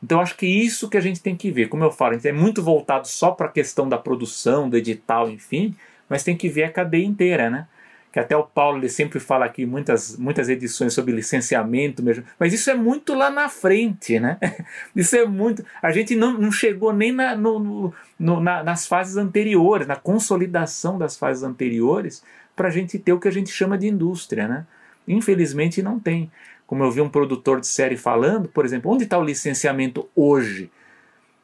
Então 0.02 0.22
acho 0.22 0.38
que 0.38 0.46
isso 0.46 0.88
que 0.88 0.96
a 0.96 1.02
gente 1.02 1.22
tem 1.22 1.36
que 1.36 1.52
ver. 1.52 1.68
Como 1.68 1.84
eu 1.84 1.92
falo, 1.92 2.12
a 2.12 2.14
gente 2.14 2.30
é 2.30 2.32
muito 2.32 2.64
voltado 2.64 3.06
só 3.06 3.32
para 3.32 3.48
a 3.48 3.52
questão 3.52 3.90
da 3.90 3.98
produção, 3.98 4.70
do 4.70 4.78
edital, 4.78 5.30
enfim, 5.30 5.76
mas 6.08 6.24
tem 6.24 6.38
que 6.38 6.48
ver 6.48 6.64
a 6.64 6.72
cadeia 6.72 7.06
inteira. 7.06 7.50
Né? 7.50 7.68
Que 8.12 8.20
até 8.20 8.36
o 8.36 8.44
Paulo 8.44 8.80
ele 8.80 8.90
sempre 8.90 9.20
fala 9.20 9.46
aqui 9.46 9.66
muitas, 9.66 10.18
muitas 10.18 10.50
edições 10.50 10.94
sobre 10.94 11.14
licenciamento 11.14 12.02
mesmo, 12.02 12.24
mas 12.40 12.54
isso 12.54 12.70
é 12.70 12.74
muito 12.74 13.14
lá 13.14 13.30
na 13.30 13.50
frente, 13.50 14.20
né? 14.20 14.38
Isso 14.96 15.16
é 15.16 15.26
muito. 15.26 15.64
A 15.82 15.92
gente 15.92 16.16
não, 16.16 16.34
não 16.34 16.52
chegou 16.52 16.92
nem 16.92 17.12
na, 17.12 17.36
no, 17.36 17.94
no, 18.20 18.40
na, 18.40 18.64
nas 18.64 18.88
fases 18.88 19.16
anteriores, 19.16 19.86
na 19.86 19.96
consolidação 19.96 20.98
das 20.98 21.16
fases 21.16 21.44
anteriores, 21.44 22.24
para 22.56 22.68
a 22.68 22.72
gente 22.72 22.98
ter 22.98 23.14
o 23.14 23.20
que 23.20 23.28
a 23.28 23.32
gente 23.32 23.52
chama 23.52 23.78
de 23.78 23.88
indústria, 23.88 24.48
né? 24.48 24.66
Infelizmente 25.08 25.82
não 25.82 26.00
tem. 26.00 26.32
Como 26.66 26.84
eu 26.84 26.92
vi 26.92 27.02
um 27.02 27.10
produtor 27.10 27.60
de 27.60 27.68
série 27.68 27.98
falando, 27.98 28.50
por 28.50 28.66
exemplo, 28.66 28.92
onde 28.92 29.04
está 29.04 29.18
o 29.18 29.24
licenciamento 29.24 30.08
hoje? 30.16 30.72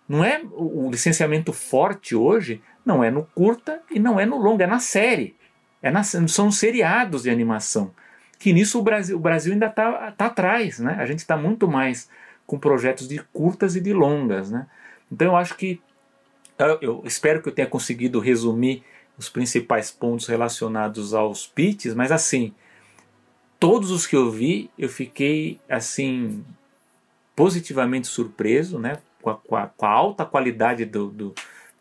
Não 0.08 0.24
é 0.24 0.42
o 0.52 0.90
licenciamento 0.92 1.52
forte 1.52 2.16
hoje, 2.16 2.62
não 2.86 3.04
é 3.04 3.10
no 3.10 3.24
curta 3.34 3.82
e 3.90 4.00
não 4.00 4.20
é 4.20 4.26
no 4.26 4.38
longa, 4.38 4.66
é 4.66 4.68
na 4.68 4.80
série. 4.80 5.36
É 5.86 5.92
na, 5.92 6.04
são 6.04 6.52
seriados 6.52 7.22
de 7.22 7.30
animação. 7.30 7.94
Que 8.40 8.52
nisso 8.52 8.80
o 8.80 8.82
Brasil, 8.82 9.16
o 9.16 9.20
Brasil 9.20 9.54
ainda 9.54 9.68
está 9.68 10.12
tá 10.14 10.26
atrás. 10.26 10.80
Né? 10.80 10.96
A 10.98 11.06
gente 11.06 11.20
está 11.20 11.38
muito 11.38 11.68
mais 11.68 12.10
com 12.48 12.58
projetos 12.58 13.08
de 13.08 13.20
curtas 13.32 13.76
e 13.76 13.80
de 13.80 13.94
longas. 13.94 14.50
Né? 14.50 14.66
Então 15.12 15.28
eu 15.28 15.36
acho 15.36 15.56
que. 15.56 15.80
Eu, 16.82 17.04
espero 17.06 17.40
que 17.40 17.50
eu 17.50 17.54
tenha 17.54 17.68
conseguido 17.68 18.20
resumir 18.20 18.82
os 19.16 19.30
principais 19.30 19.92
pontos 19.92 20.26
relacionados 20.26 21.14
aos 21.14 21.46
pitches, 21.46 21.94
mas 21.94 22.12
assim, 22.12 22.52
todos 23.60 23.92
os 23.92 24.08
que 24.08 24.16
eu 24.16 24.32
vi, 24.32 24.72
eu 24.80 24.90
fiquei 24.90 25.60
assim 25.70 26.44
positivamente 27.36 28.08
surpreso, 28.08 28.80
né, 28.80 28.98
com 29.22 29.30
a, 29.30 29.36
com 29.36 29.56
a, 29.56 29.68
com 29.68 29.86
a 29.86 29.90
alta 29.90 30.26
qualidade 30.26 30.86
do, 30.86 31.10
do, 31.10 31.36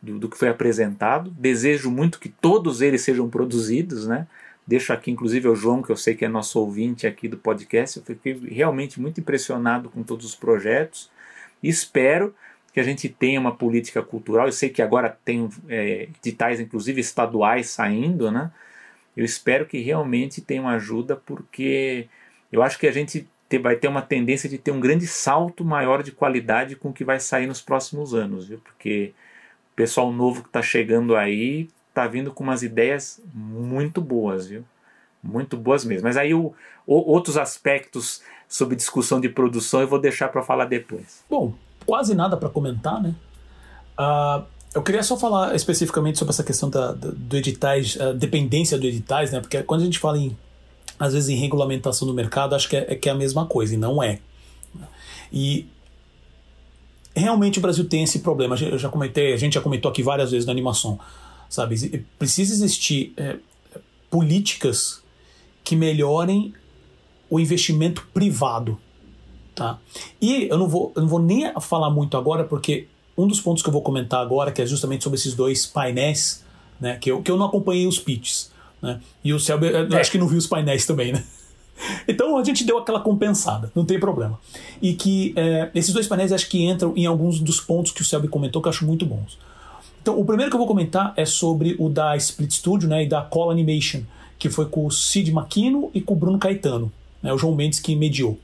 do, 0.05 0.19
do, 0.19 0.29
que 0.29 0.39
foi 0.39 0.49
apresentado. 0.49 1.31
Desejo 1.31 1.91
muito 1.91 2.19
que 2.19 2.29
todos 2.29 2.81
eles 2.81 3.03
sejam 3.03 3.29
produzidos, 3.29 4.07
né. 4.07 4.27
Deixo 4.67 4.93
aqui, 4.93 5.11
inclusive, 5.11 5.47
ao 5.47 5.55
João, 5.55 5.83
que 5.83 5.91
eu 5.91 5.97
sei 5.97 6.15
que 6.15 6.25
é 6.25 6.29
nosso 6.29 6.59
ouvinte 6.59 7.07
aqui 7.07 7.29
do 7.29 7.37
podcast. 7.37 7.99
Eu 7.99 8.05
fiquei 8.05 8.35
realmente 8.49 9.01
muito 9.01 9.21
impressionado 9.21 9.91
com 9.91 10.03
todos 10.03 10.25
os 10.25 10.35
projetos. 10.35 11.11
Espero 11.63 12.35
que 12.73 12.81
a 12.81 12.83
gente 12.83 13.09
tenha 13.09 13.39
uma 13.39 13.55
política 13.55 14.03
cultural. 14.03 14.47
Eu 14.47 14.53
sei 14.53 14.71
que 14.71 14.81
agora 14.81 15.17
tem 15.25 15.49
é, 15.69 16.09
editais, 16.19 16.61
inclusive 16.61 17.01
estaduais, 17.01 17.69
saindo, 17.71 18.31
né? 18.31 18.51
Eu 19.17 19.25
espero 19.25 19.67
que 19.67 19.79
realmente 19.79 20.41
tenham 20.41 20.69
ajuda, 20.69 21.15
porque 21.15 22.09
eu 22.51 22.63
acho 22.63 22.79
que 22.79 22.87
a 22.87 22.93
gente 22.93 23.29
vai 23.63 23.77
ter 23.77 23.87
uma 23.87 24.03
tendência 24.03 24.49
de 24.49 24.59
ter 24.59 24.73
um 24.73 24.81
grande 24.81 25.07
salto 25.07 25.65
maior 25.65 26.03
de 26.03 26.11
qualidade 26.11 26.75
com 26.75 26.89
o 26.89 26.93
que 26.93 27.05
vai 27.05 27.21
sair 27.21 27.47
nos 27.47 27.61
próximos 27.61 28.15
anos, 28.15 28.49
viu? 28.49 28.59
Porque 28.59 29.13
o 29.13 29.24
pessoal 29.75 30.13
novo 30.13 30.43
que 30.43 30.49
está 30.49 30.63
chegando 30.63 31.17
aí 31.17 31.69
está 31.89 32.07
vindo 32.09 32.33
com 32.33 32.43
umas 32.43 32.63
ideias 32.63 33.21
muito 33.33 34.01
boas, 34.01 34.49
viu? 34.49 34.65
Muito 35.23 35.57
boas 35.57 35.85
mesmo. 35.85 36.05
Mas 36.05 36.17
aí 36.17 36.35
o, 36.35 36.53
o 36.87 37.13
outros 37.13 37.37
aspectos 37.37 38.21
sobre 38.49 38.77
discussão 38.77 39.21
de 39.21 39.29
produção 39.29 39.81
eu 39.81 39.89
vou 39.89 40.01
deixar 40.01 40.29
para 40.29 40.43
falar 40.43 40.65
depois. 40.67 41.25
Bom, 41.31 41.55
quase 41.87 42.15
nada 42.15 42.37
para 42.37 42.49
comentar, 42.49 43.01
né? 43.01 43.15
Uh, 43.99 44.45
eu 44.75 44.83
queria 44.83 45.03
só 45.05 45.17
falar 45.17 45.55
especificamente 45.55 46.19
sobre 46.19 46.33
essa 46.33 46.43
questão 46.43 46.69
da, 46.69 46.93
do, 46.93 47.13
do 47.13 47.37
editais, 47.37 47.99
a 48.01 48.13
dependência 48.13 48.77
do 48.77 48.87
editais, 48.87 49.31
né? 49.31 49.41
Porque 49.41 49.63
quando 49.63 49.83
a 49.83 49.85
gente 49.85 50.01
fala 50.01 50.19
em, 50.19 50.37
às 50.99 51.15
vezes, 51.15 51.29
em 51.29 51.37
regulamentação 51.37 52.07
do 52.09 52.13
mercado, 52.13 52.57
acho 52.57 52.69
que 52.69 52.77
é, 52.77 52.93
é 52.93 52.97
que 52.97 53.09
é 53.09 53.13
a 53.13 53.15
mesma 53.15 53.47
coisa, 53.47 53.75
e 53.75 53.79
não 53.79 54.03
é. 54.03 54.19
E 55.33 55.69
realmente 57.15 57.59
o 57.59 57.63
Brasil 57.63 57.89
tem 57.89 58.03
esse 58.03 58.21
problema. 58.21 58.57
Eu 58.57 58.79
já 58.79 58.89
comentei, 58.89 59.33
a 59.33 59.37
gente 59.37 59.55
já 59.55 59.61
comentou 59.61 59.91
aqui 59.91 60.03
várias 60.03 60.31
vezes 60.31 60.47
na 60.47 60.53
animação, 60.53 60.99
sabe? 61.49 62.05
Precisa 62.19 62.53
existir 62.53 63.13
é, 63.17 63.37
políticas 64.11 65.03
que 65.63 65.77
melhorem 65.77 66.53
o 67.31 67.41
investimento 67.41 68.07
privado 68.13 68.79
Tá? 69.55 69.79
E 70.21 70.49
eu 70.51 70.59
não, 70.59 70.69
vou, 70.69 70.93
eu 70.97 71.03
não 71.03 71.09
vou 71.09 71.21
nem 71.21 71.53
falar 71.61 71.89
muito 71.89 72.17
agora, 72.17 72.43
porque 72.43 72.89
um 73.17 73.27
dos 73.27 73.41
pontos 73.41 73.63
que 73.63 73.69
eu 73.69 73.73
vou 73.73 73.83
comentar 73.83 74.21
agora, 74.21 74.51
que 74.51 74.61
é 74.61 74.67
justamente 74.67 75.05
sobre 75.05 75.17
esses 75.17 75.35
dois 75.35 75.65
painéis, 75.65 76.45
né, 76.81 76.97
que, 76.97 77.11
eu, 77.11 77.23
que 77.23 77.31
eu 77.31 77.37
não 77.37 77.47
acompanhei 77.47 77.87
os 77.87 77.99
pitches. 77.99 78.51
Né, 78.83 79.01
e 79.23 79.33
o 79.33 79.39
Selby, 79.39 79.69
é. 79.69 80.01
acho 80.01 80.11
que 80.11 80.19
não 80.19 80.27
viu 80.27 80.39
os 80.39 80.47
painéis 80.47 80.85
também, 80.85 81.13
né? 81.13 81.25
Então 82.07 82.37
a 82.37 82.45
gente 82.45 82.65
deu 82.65 82.79
aquela 82.79 83.01
compensada, 83.01 83.71
não 83.75 83.85
tem 83.85 83.99
problema. 83.99 84.39
E 84.81 84.95
que 84.95 85.33
é, 85.37 85.71
esses 85.75 85.93
dois 85.93 86.07
painéis 86.07 86.33
acho 86.33 86.49
que 86.49 86.63
entram 86.65 86.93
em 86.97 87.07
alguns 87.07 87.41
dos 87.41 87.61
pontos 87.61 87.93
que 87.93 88.03
o 88.03 88.05
Selby 88.05 88.29
comentou 88.29 88.63
que 88.63 88.69
eu 88.69 88.71
acho 88.71 88.87
muito 88.87 89.05
bons. 89.05 89.39
Então, 90.05 90.21
o 90.21 90.25
primeiro 90.25 90.51
que 90.51 90.55
eu 90.55 90.59
vou 90.59 90.69
comentar 90.69 91.15
é 91.17 91.25
sobre 91.25 91.77
o 91.79 91.89
da 91.89 92.15
Split 92.17 92.53
Studio 92.53 92.87
né, 92.87 93.05
e 93.05 93.09
da 93.09 93.23
Call 93.23 93.51
Animation, 93.51 94.03
que 94.39 94.51
foi 94.51 94.67
com 94.67 94.85
o 94.85 94.91
Sid 94.91 95.33
Makino 95.33 95.91
e 95.95 96.01
com 96.03 96.13
o 96.13 96.17
Bruno 96.17 96.39
Caetano, 96.39 96.93
né, 97.23 97.33
o 97.33 97.39
João 97.39 97.55
Mendes 97.55 97.81
que 97.81 97.97
mediou. 97.97 98.39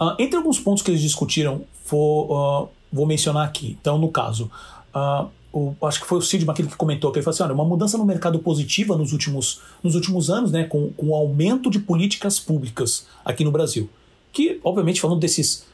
Uh, 0.00 0.16
entre 0.18 0.38
alguns 0.38 0.58
pontos 0.58 0.82
que 0.82 0.90
eles 0.90 1.02
discutiram, 1.02 1.60
for, 1.84 2.64
uh, 2.64 2.68
vou 2.90 3.04
mencionar 3.04 3.46
aqui. 3.46 3.76
Então, 3.78 3.98
no 3.98 4.08
caso, 4.08 4.50
uh, 4.94 5.28
o, 5.52 5.74
acho 5.82 6.00
que 6.00 6.06
foi 6.06 6.18
o 6.18 6.22
Cid 6.22 6.48
aquele 6.48 6.68
que 6.68 6.76
comentou 6.76 7.10
que 7.10 7.18
ele 7.18 7.24
falou 7.24 7.34
assim: 7.34 7.42
olha, 7.42 7.54
uma 7.54 7.64
mudança 7.64 7.98
no 7.98 8.04
mercado 8.04 8.38
positiva 8.38 8.96
nos 8.96 9.12
últimos, 9.12 9.60
nos 9.82 9.94
últimos 9.94 10.30
anos, 10.30 10.52
né, 10.52 10.64
com, 10.64 10.90
com 10.92 11.08
o 11.08 11.14
aumento 11.14 11.70
de 11.70 11.78
políticas 11.78 12.38
públicas 12.38 13.06
aqui 13.24 13.44
no 13.44 13.50
Brasil. 13.50 13.88
Que, 14.32 14.60
obviamente, 14.62 15.00
falando 15.00 15.18
desses 15.18 15.66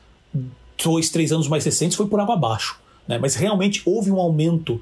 dois, 0.83 1.11
três 1.11 1.33
anos 1.33 1.49
mais 1.49 1.65
recentes, 1.65 1.97
foi 1.97 2.07
por 2.07 2.21
água 2.21 2.35
abaixo. 2.35 2.81
Né, 3.07 3.19
mas 3.19 3.35
realmente 3.35 3.83
houve 3.85 4.11
um 4.11 4.19
aumento 4.19 4.81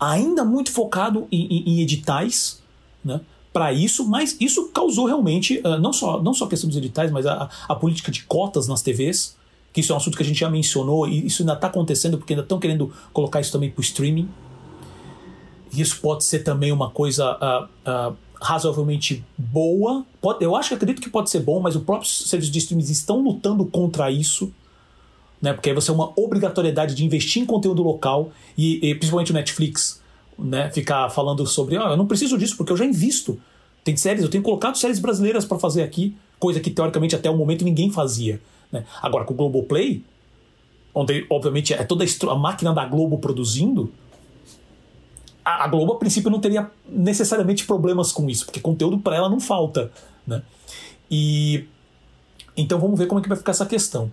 ainda 0.00 0.44
muito 0.44 0.72
focado 0.72 1.26
em, 1.30 1.46
em, 1.46 1.68
em 1.70 1.80
editais, 1.80 2.62
né? 3.04 3.20
para 3.52 3.72
isso, 3.72 4.06
mas 4.06 4.36
isso 4.38 4.68
causou 4.68 5.06
realmente 5.06 5.58
uh, 5.64 5.78
não, 5.78 5.92
só, 5.92 6.20
não 6.22 6.34
só 6.34 6.44
a 6.44 6.48
questão 6.48 6.68
dos 6.68 6.76
editais, 6.76 7.10
mas 7.10 7.24
a, 7.24 7.48
a, 7.66 7.74
política 7.74 8.12
de 8.12 8.24
cotas 8.24 8.68
nas 8.68 8.82
TVs, 8.82 9.35
que 9.76 9.80
isso 9.80 9.92
é 9.92 9.94
um 9.94 9.98
assunto 9.98 10.16
que 10.16 10.22
a 10.22 10.26
gente 10.26 10.40
já 10.40 10.48
mencionou 10.48 11.06
e 11.06 11.26
isso 11.26 11.42
ainda 11.42 11.52
está 11.52 11.66
acontecendo 11.66 12.16
porque 12.16 12.32
ainda 12.32 12.42
estão 12.42 12.58
querendo 12.58 12.90
colocar 13.12 13.42
isso 13.42 13.52
também 13.52 13.70
para 13.70 13.78
o 13.78 13.82
streaming. 13.82 14.26
E 15.70 15.82
isso 15.82 16.00
pode 16.00 16.24
ser 16.24 16.38
também 16.38 16.72
uma 16.72 16.88
coisa 16.88 17.36
uh, 17.36 18.10
uh, 18.10 18.16
razoavelmente 18.40 19.22
boa. 19.36 20.02
Pode, 20.18 20.42
eu 20.42 20.56
acho 20.56 20.70
que 20.70 20.76
acredito 20.76 21.02
que 21.02 21.10
pode 21.10 21.28
ser 21.28 21.40
bom, 21.40 21.60
mas 21.60 21.76
os 21.76 21.82
próprios 21.82 22.26
serviços 22.26 22.50
de 22.50 22.58
streaming 22.58 22.84
estão 22.84 23.22
lutando 23.22 23.66
contra 23.66 24.10
isso. 24.10 24.50
Né, 25.42 25.52
porque 25.52 25.68
aí 25.68 25.74
você 25.74 25.90
é 25.90 25.94
uma 25.94 26.10
obrigatoriedade 26.16 26.94
de 26.94 27.04
investir 27.04 27.42
em 27.42 27.44
conteúdo 27.44 27.82
local 27.82 28.30
e, 28.56 28.80
e 28.82 28.94
principalmente 28.94 29.30
o 29.30 29.34
Netflix 29.34 30.00
né, 30.38 30.70
ficar 30.70 31.10
falando 31.10 31.46
sobre, 31.46 31.76
ah, 31.76 31.90
eu 31.90 31.98
não 31.98 32.06
preciso 32.06 32.38
disso 32.38 32.56
porque 32.56 32.72
eu 32.72 32.78
já 32.78 32.86
invisto. 32.86 33.38
Tem 33.84 33.94
séries, 33.94 34.22
eu 34.22 34.30
tenho 34.30 34.42
colocado 34.42 34.78
séries 34.78 34.98
brasileiras 34.98 35.44
para 35.44 35.58
fazer 35.58 35.82
aqui, 35.82 36.16
coisa 36.38 36.60
que 36.60 36.70
teoricamente 36.70 37.14
até 37.14 37.28
o 37.28 37.36
momento 37.36 37.62
ninguém 37.62 37.90
fazia. 37.90 38.40
Né? 38.70 38.84
Agora 39.02 39.24
com 39.24 39.34
o 39.34 39.36
Globoplay, 39.36 40.04
onde 40.94 41.26
obviamente 41.30 41.74
é 41.74 41.84
toda 41.84 42.04
a, 42.04 42.34
máquina 42.34 42.72
da 42.72 42.84
Globo 42.86 43.18
produzindo, 43.18 43.92
a, 45.44 45.64
a, 45.64 45.68
Globo 45.68 45.92
a 45.92 45.98
princípio 45.98 46.30
não 46.30 46.40
teria 46.40 46.70
necessariamente 46.88 47.66
problemas 47.66 48.12
com 48.12 48.28
isso, 48.28 48.46
porque 48.46 48.60
conteúdo 48.60 48.98
para 48.98 49.16
ela 49.16 49.28
não 49.28 49.40
falta. 49.40 49.92
Né? 50.26 50.42
E 51.10 51.66
então 52.56 52.78
vamos 52.80 52.98
ver 52.98 53.06
como 53.06 53.20
é 53.20 53.22
que 53.22 53.28
vai 53.28 53.36
ficar 53.36 53.52
essa 53.52 53.66
questão. 53.66 54.10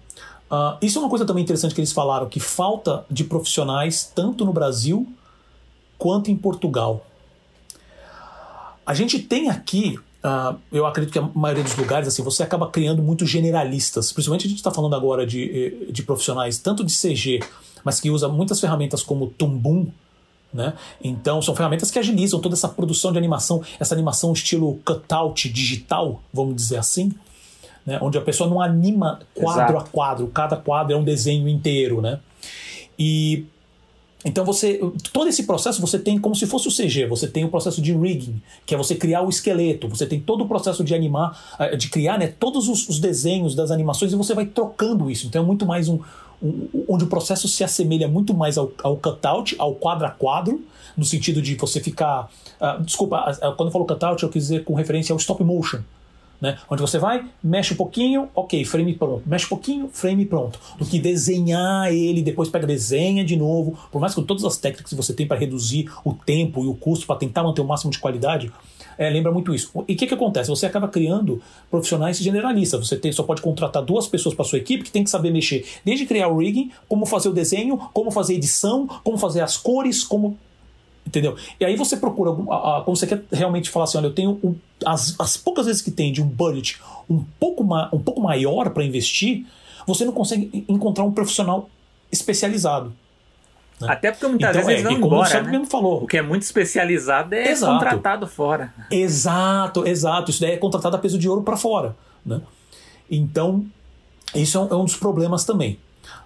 Uh, 0.51 0.77
isso 0.81 0.99
é 0.99 1.01
uma 1.01 1.09
coisa 1.09 1.25
também 1.25 1.43
interessante 1.43 1.73
que 1.73 1.81
eles 1.81 1.93
falaram, 1.93 2.27
que 2.27 2.39
falta 2.39 3.05
de 3.09 3.23
profissionais 3.23 4.11
tanto 4.13 4.45
no 4.45 4.53
Brasil 4.53 5.07
quanto 5.97 6.29
em 6.29 6.35
Portugal. 6.35 7.05
A 8.85 8.93
gente 8.93 9.17
tem 9.17 9.49
aqui, 9.49 9.97
uh, 10.23 10.57
eu 10.71 10.85
acredito 10.85 11.11
que 11.11 11.19
a 11.19 11.29
maioria 11.33 11.63
dos 11.63 11.75
lugares, 11.75 12.07
assim, 12.07 12.23
você 12.23 12.43
acaba 12.43 12.69
criando 12.69 13.01
muitos 13.01 13.29
generalistas. 13.29 14.11
Principalmente 14.11 14.47
a 14.47 14.49
gente 14.49 14.57
está 14.57 14.71
falando 14.71 14.95
agora 14.95 15.25
de, 15.25 15.87
de 15.91 16.03
profissionais, 16.03 16.57
tanto 16.57 16.83
de 16.83 16.93
CG, 16.93 17.41
mas 17.83 17.99
que 17.99 18.09
usa 18.09 18.27
muitas 18.27 18.59
ferramentas 18.59 19.03
como 19.03 19.27
Tumbum, 19.27 19.87
né? 20.53 20.73
Então 21.03 21.41
são 21.41 21.55
ferramentas 21.55 21.89
que 21.89 21.97
agilizam 21.97 22.39
toda 22.39 22.55
essa 22.55 22.69
produção 22.69 23.11
de 23.11 23.17
animação, 23.17 23.61
essa 23.79 23.95
animação 23.95 24.31
estilo 24.31 24.79
cutout 24.85 25.49
digital, 25.49 26.21
vamos 26.31 26.55
dizer 26.55 26.77
assim, 26.77 27.11
né? 27.85 27.97
onde 28.01 28.17
a 28.17 28.21
pessoa 28.21 28.49
não 28.49 28.61
anima 28.61 29.19
quadro 29.33 29.75
Exato. 29.75 29.77
a 29.77 29.83
quadro, 29.89 30.27
cada 30.27 30.55
quadro 30.55 30.93
é 30.93 30.97
um 30.97 31.03
desenho 31.03 31.49
inteiro, 31.49 32.01
né? 32.01 32.19
E 32.97 33.45
então 34.25 34.45
você, 34.45 34.79
todo 35.11 35.27
esse 35.27 35.43
processo 35.43 35.81
você 35.81 35.99
tem 35.99 36.17
como 36.17 36.35
se 36.35 36.45
fosse 36.47 36.67
o 36.67 36.71
CG, 36.71 37.05
você 37.07 37.27
tem 37.27 37.43
o 37.43 37.49
processo 37.49 37.81
de 37.81 37.93
rigging, 37.93 38.41
que 38.65 38.73
é 38.73 38.77
você 38.77 38.95
criar 38.95 39.21
o 39.21 39.29
esqueleto, 39.29 39.87
você 39.87 40.05
tem 40.05 40.19
todo 40.19 40.43
o 40.43 40.47
processo 40.47 40.83
de 40.83 40.95
animar, 40.95 41.55
eh, 41.59 41.75
de 41.75 41.89
criar 41.89 42.17
né, 42.17 42.27
todos 42.27 42.69
os, 42.69 42.87
os 42.87 42.99
desenhos 42.99 43.53
das 43.53 43.69
animações 43.69 44.13
e 44.13 44.15
você 44.15 44.33
vai 44.33 44.45
trocando 44.45 45.11
isso. 45.11 45.27
Então 45.27 45.43
é 45.43 45.45
muito 45.45 45.65
mais 45.65 45.89
um, 45.89 45.99
um 46.41 46.85
onde 46.87 47.03
o 47.03 47.07
processo 47.07 47.47
se 47.47 47.63
assemelha 47.63 48.07
muito 48.07 48.33
mais 48.33 48.57
ao, 48.57 48.71
ao 48.81 48.95
cutout, 48.95 49.55
ao 49.59 49.75
quadro 49.75 50.05
a 50.05 50.09
quadro, 50.09 50.61
no 50.95 51.03
sentido 51.03 51.41
de 51.41 51.55
você 51.55 51.79
ficar. 51.79 52.29
Uh, 52.61 52.83
desculpa, 52.83 53.29
uh, 53.31 53.55
quando 53.55 53.69
eu 53.69 53.71
falo 53.71 53.85
cutout, 53.85 54.21
eu 54.23 54.29
quis 54.29 54.43
dizer 54.43 54.63
com 54.63 54.73
referência 54.73 55.11
ao 55.11 55.17
stop 55.17 55.43
motion. 55.43 55.79
Né? 56.43 56.57
Onde 56.69 56.81
você 56.81 56.99
vai, 56.99 57.23
mexe 57.41 57.73
um 57.73 57.77
pouquinho, 57.77 58.27
ok, 58.35 58.65
frame 58.65 58.93
pronto. 58.95 59.23
Mexe 59.25 59.45
um 59.45 59.47
pouquinho, 59.47 59.89
frame 59.93 60.25
pronto. 60.25 60.59
Do 60.77 60.85
que 60.85 60.99
desenhar 60.99 61.89
ele, 61.89 62.21
depois 62.21 62.49
pega, 62.49 62.67
desenha 62.67 63.23
de 63.23 63.37
novo. 63.37 63.79
Por 63.89 64.01
mais 64.01 64.13
que 64.13 64.21
todas 64.23 64.43
as 64.43 64.57
técnicas 64.57 64.89
que 64.89 64.95
você 64.95 65.13
tem 65.13 65.25
para 65.25 65.37
reduzir 65.39 65.89
o 66.03 66.13
tempo 66.13 66.65
e 66.65 66.67
o 66.67 66.73
custo 66.73 67.07
para 67.07 67.15
tentar 67.15 67.43
manter 67.43 67.61
o 67.61 67.65
máximo 67.65 67.91
de 67.91 67.97
qualidade, 67.97 68.51
é, 68.97 69.09
lembra 69.09 69.31
muito 69.31 69.55
isso. 69.55 69.71
E 69.87 69.93
o 69.93 69.95
que, 69.95 70.05
que 70.05 70.13
acontece? 70.13 70.49
Você 70.49 70.65
acaba 70.65 70.89
criando 70.89 71.41
profissionais 71.71 72.17
generalistas. 72.17 72.85
Você 72.85 72.97
tem, 72.97 73.13
só 73.13 73.23
pode 73.23 73.41
contratar 73.41 73.81
duas 73.81 74.05
pessoas 74.05 74.35
para 74.35 74.43
sua 74.43 74.59
equipe 74.59 74.83
que 74.83 74.91
tem 74.91 75.05
que 75.05 75.09
saber 75.09 75.31
mexer, 75.31 75.65
desde 75.85 76.05
criar 76.05 76.27
o 76.27 76.39
rigging, 76.39 76.71
como 76.89 77.05
fazer 77.05 77.29
o 77.29 77.33
desenho, 77.33 77.77
como 77.93 78.11
fazer 78.11 78.33
edição, 78.33 78.85
como 79.01 79.17
fazer 79.17 79.39
as 79.39 79.55
cores, 79.55 80.03
como 80.03 80.37
Entendeu? 81.05 81.35
E 81.59 81.65
aí 81.65 81.75
você 81.75 81.97
procura, 81.97 82.31
como 82.31 82.95
você 82.95 83.05
quer 83.05 83.23
realmente 83.31 83.69
falar 83.69 83.83
assim: 83.83 83.97
olha, 83.97 84.07
eu 84.07 84.13
tenho 84.13 84.39
um, 84.43 84.55
as, 84.85 85.15
as 85.19 85.35
poucas 85.37 85.65
vezes 85.65 85.81
que 85.81 85.91
tem 85.91 86.11
de 86.11 86.21
um 86.21 86.27
budget 86.27 86.81
um 87.09 87.23
pouco, 87.39 87.63
ma, 87.63 87.89
um 87.91 87.99
pouco 87.99 88.21
maior 88.21 88.69
para 88.69 88.83
investir, 88.83 89.45
você 89.85 90.05
não 90.05 90.13
consegue 90.13 90.65
encontrar 90.67 91.03
um 91.03 91.11
profissional 91.11 91.69
especializado. 92.11 92.93
Né? 93.81 93.87
Até 93.89 94.11
porque 94.11 94.27
muitas 94.27 94.55
então, 94.55 94.67
vezes 94.67 94.85
é, 94.85 94.87
vão 94.87 94.97
embora, 94.97 95.29
como 95.29 95.41
o 95.41 95.45
né? 95.45 95.51
mesmo 95.51 95.65
falou. 95.65 96.03
O 96.03 96.07
que 96.07 96.17
é 96.17 96.21
muito 96.21 96.43
especializado 96.43 97.35
é 97.35 97.49
exato. 97.49 97.73
contratado 97.73 98.27
fora. 98.27 98.73
Exato, 98.89 99.85
exato. 99.85 100.31
Isso 100.31 100.41
daí 100.41 100.51
é 100.51 100.57
contratado 100.57 100.95
a 100.95 100.99
peso 100.99 101.17
de 101.17 101.27
ouro 101.27 101.43
para 101.43 101.57
fora. 101.57 101.95
Né? 102.25 102.41
Então, 103.09 103.65
isso 104.33 104.57
é 104.57 104.61
um, 104.61 104.67
é 104.69 104.75
um 104.75 104.85
dos 104.85 104.95
problemas 104.95 105.43
também. 105.43 105.77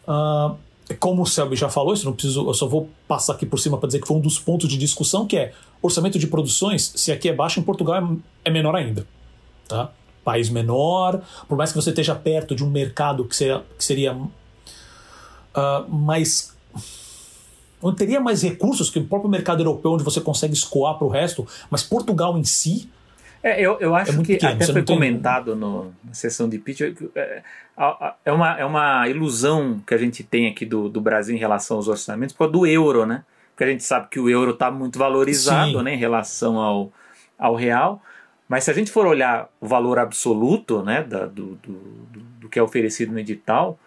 Uh, 0.08 0.56
como 0.96 1.24
o 1.24 1.26
Selby 1.26 1.56
já 1.56 1.70
falou, 1.70 1.94
isso 1.94 2.06
não 2.06 2.14
preciso, 2.14 2.48
eu 2.48 2.54
só 2.54 2.68
vou 2.68 2.90
passar 3.08 3.34
aqui 3.34 3.46
por 3.46 3.60
cima 3.60 3.78
para 3.78 3.88
dizer 3.88 4.00
que 4.00 4.08
foi 4.08 4.18
um 4.18 4.22
dos 4.22 4.40
pontos 4.40 4.70
de 4.70 4.78
discussão, 4.78 5.26
que 5.26 5.38
é 5.38 5.54
orçamento 5.82 6.18
de 6.18 6.28
produções, 6.28 6.94
se 6.96 7.12
aqui 7.12 7.30
é 7.30 7.34
baixo, 7.34 7.60
em 7.60 7.64
Portugal 7.64 7.96
é, 7.96 8.50
é 8.50 8.50
menor 8.50 8.76
ainda. 8.76 9.06
Tá? 9.68 9.92
País 10.24 10.50
menor, 10.50 11.22
por 11.48 11.58
mais 11.58 11.72
que 11.72 11.76
você 11.76 11.90
esteja 11.90 12.16
perto 12.16 12.56
de 12.56 12.64
um 12.64 12.70
mercado 12.70 13.26
que 13.26 13.36
seria, 13.36 13.64
que 13.78 13.84
seria 13.84 14.14
uh, 14.14 14.30
mais 15.90 16.56
onde 17.82 17.98
teria 17.98 18.20
mais 18.20 18.42
recursos 18.42 18.90
que 18.90 19.00
o 19.00 19.06
próprio 19.06 19.30
mercado 19.30 19.62
europeu, 19.62 19.92
onde 19.94 20.04
você 20.04 20.20
consegue 20.20 20.54
escoar 20.54 20.98
para 20.98 21.06
o 21.06 21.10
resto, 21.10 21.48
mas 21.70 21.84
Portugal 21.84 22.38
em 22.38 22.44
si. 22.44 22.90
É, 23.48 23.62
eu, 23.62 23.80
eu 23.80 23.96
acho 23.96 24.12
é 24.12 24.18
que 24.18 24.34
pequeno, 24.34 24.54
até 24.54 24.66
foi 24.66 24.84
comentado 24.84 25.56
no, 25.56 25.94
na 26.04 26.14
sessão 26.14 26.50
de 26.50 26.60
pitch. 26.60 26.82
É, 27.16 27.42
é, 28.26 28.32
uma, 28.32 28.60
é 28.60 28.66
uma 28.66 29.08
ilusão 29.08 29.82
que 29.86 29.94
a 29.94 29.98
gente 29.98 30.24
tem 30.24 30.48
aqui 30.48 30.66
do, 30.66 30.90
do 30.90 31.00
Brasil 31.00 31.36
em 31.36 31.40
relação 31.40 31.78
aos 31.78 31.88
orçamentos 31.88 32.34
por 32.34 32.40
causa 32.40 32.54
do 32.54 32.68
euro, 32.68 33.06
né? 33.06 33.24
Porque 33.52 33.64
a 33.64 33.68
gente 33.68 33.84
sabe 33.84 34.08
que 34.10 34.20
o 34.20 34.30
euro 34.30 34.52
está 34.52 34.70
muito 34.70 35.00
valorizado 35.00 35.82
né, 35.82 35.94
em 35.94 35.98
relação 35.98 36.58
ao, 36.60 36.92
ao 37.40 37.56
real. 37.56 38.02
Mas 38.48 38.66
se 38.66 38.72
a 38.72 38.74
gente 38.74 38.92
for 38.92 39.06
olhar 39.08 39.50
o 39.60 39.68
valor 39.68 39.98
absoluto 39.98 40.84
né, 40.84 41.02
da, 41.02 41.26
do, 41.26 41.56
do, 41.56 41.74
do, 42.12 42.20
do 42.42 42.50
que 42.50 42.60
é 42.60 42.62
oferecido 42.62 43.12
no 43.12 43.20
edital, 43.20 43.80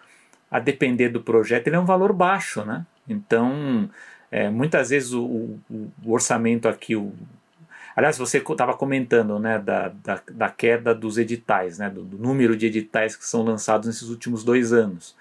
a 0.49 0.59
depender 0.59 1.09
do 1.09 1.21
projeto, 1.21 1.67
ele 1.67 1.77
é 1.77 1.79
um 1.79 1.85
valor 1.85 2.11
baixo, 2.11 2.65
né? 2.65 2.85
Então, 3.07 3.89
é, 4.29 4.49
muitas 4.49 4.89
vezes 4.89 5.13
o, 5.13 5.23
o, 5.23 5.59
o, 6.03 6.11
orçamento 6.11 6.67
aqui, 6.67 6.95
o, 6.95 7.13
aliás, 7.95 8.17
você 8.17 8.37
estava 8.37 8.73
comentando 8.73 9.39
né, 9.39 9.59
da, 9.59 9.89
da, 9.89 10.21
da, 10.31 10.49
queda 10.49 10.93
dos 10.93 11.17
editais, 11.17 11.77
né, 11.77 11.89
do, 11.89 12.03
do, 12.03 12.17
número 12.17 12.55
de 12.55 12.67
editais 12.67 13.15
que 13.15 13.25
são 13.25 13.43
lançados 13.43 13.87
nesses 13.87 14.09
últimos 14.09 14.43
dois 14.43 14.73
anos. 14.73 15.15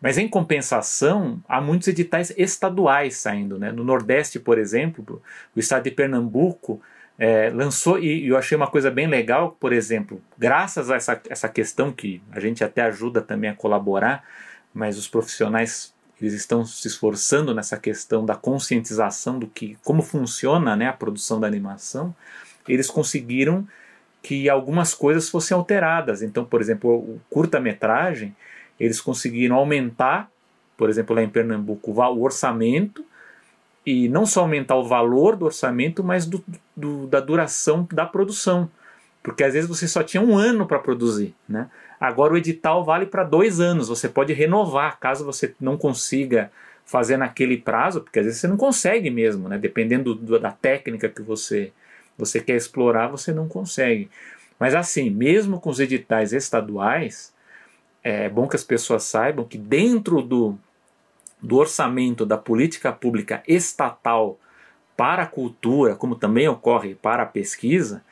Mas 0.00 0.16
em 0.16 0.28
compensação, 0.28 1.42
há 1.48 1.60
muitos 1.60 1.88
editais 1.88 2.32
estaduais 2.36 3.16
saindo. 3.16 3.58
Né? 3.58 3.72
No 3.72 3.82
Nordeste, 3.82 4.38
por 4.38 4.58
exemplo, 4.58 5.20
o 5.56 5.58
estado 5.58 5.84
de 5.84 5.90
Pernambuco 5.90 6.80
é, 7.18 7.50
lançou, 7.50 7.98
e 7.98 8.28
eu 8.28 8.36
achei 8.36 8.56
uma 8.56 8.68
coisa 8.68 8.90
bem 8.92 9.08
legal, 9.08 9.56
por 9.58 9.72
exemplo, 9.72 10.22
graças 10.38 10.88
a 10.88 10.94
essa, 10.94 11.20
essa 11.28 11.48
questão 11.48 11.90
que 11.90 12.22
a 12.30 12.38
gente 12.38 12.62
até 12.62 12.82
ajuda 12.82 13.20
também 13.20 13.50
a 13.50 13.54
colaborar, 13.54 14.24
mas 14.72 14.96
os 14.96 15.08
profissionais 15.08 15.92
eles 16.20 16.34
estão 16.34 16.64
se 16.64 16.86
esforçando 16.88 17.54
nessa 17.54 17.76
questão 17.76 18.24
da 18.26 18.34
conscientização 18.34 19.38
do 19.38 19.46
que 19.46 19.76
como 19.84 20.02
funciona 20.02 20.74
né, 20.74 20.88
a 20.88 20.92
produção 20.92 21.38
da 21.38 21.46
animação, 21.46 22.14
eles 22.68 22.90
conseguiram 22.90 23.66
que 24.22 24.48
algumas 24.48 24.94
coisas 24.94 25.28
fossem 25.28 25.56
alteradas. 25.56 26.22
Então, 26.22 26.44
por 26.44 26.60
exemplo, 26.60 26.90
o 26.90 27.20
curta-metragem, 27.30 28.34
eles 28.78 29.00
conseguiram 29.00 29.56
aumentar, 29.56 30.30
por 30.76 30.90
exemplo, 30.90 31.14
lá 31.14 31.22
em 31.22 31.28
Pernambuco, 31.28 31.92
o 31.92 32.22
orçamento, 32.22 33.04
e 33.86 34.08
não 34.08 34.26
só 34.26 34.40
aumentar 34.40 34.76
o 34.76 34.84
valor 34.84 35.36
do 35.36 35.46
orçamento, 35.46 36.04
mas 36.04 36.26
do, 36.26 36.44
do, 36.76 37.06
da 37.06 37.20
duração 37.20 37.88
da 37.90 38.04
produção. 38.04 38.68
Porque 39.22 39.42
às 39.42 39.54
vezes 39.54 39.68
você 39.68 39.88
só 39.88 40.02
tinha 40.02 40.22
um 40.22 40.36
ano 40.36 40.66
para 40.66 40.78
produzir. 40.78 41.34
Né? 41.48 41.70
Agora 42.00 42.34
o 42.34 42.36
edital 42.36 42.84
vale 42.84 43.06
para 43.06 43.24
dois 43.24 43.60
anos, 43.60 43.88
você 43.88 44.08
pode 44.08 44.32
renovar 44.32 44.98
caso 45.00 45.24
você 45.24 45.54
não 45.60 45.76
consiga 45.76 46.50
fazer 46.84 47.16
naquele 47.16 47.58
prazo, 47.58 48.00
porque 48.00 48.18
às 48.18 48.24
vezes 48.24 48.40
você 48.40 48.48
não 48.48 48.56
consegue 48.56 49.10
mesmo, 49.10 49.48
né? 49.48 49.58
dependendo 49.58 50.14
do, 50.14 50.38
da 50.38 50.50
técnica 50.50 51.08
que 51.08 51.20
você, 51.20 51.72
você 52.16 52.40
quer 52.40 52.56
explorar, 52.56 53.08
você 53.08 53.32
não 53.32 53.46
consegue. 53.46 54.08
Mas 54.58 54.74
assim, 54.74 55.10
mesmo 55.10 55.60
com 55.60 55.70
os 55.70 55.80
editais 55.80 56.32
estaduais, 56.32 57.32
é 58.02 58.28
bom 58.28 58.48
que 58.48 58.56
as 58.56 58.64
pessoas 58.64 59.02
saibam 59.02 59.44
que 59.44 59.58
dentro 59.58 60.22
do, 60.22 60.58
do 61.42 61.56
orçamento 61.56 62.24
da 62.24 62.38
política 62.38 62.92
pública 62.92 63.42
estatal 63.46 64.38
para 64.96 65.24
a 65.24 65.26
cultura, 65.26 65.94
como 65.94 66.16
também 66.16 66.48
ocorre 66.48 66.94
para 66.94 67.22
a 67.22 67.26
pesquisa, 67.26 68.02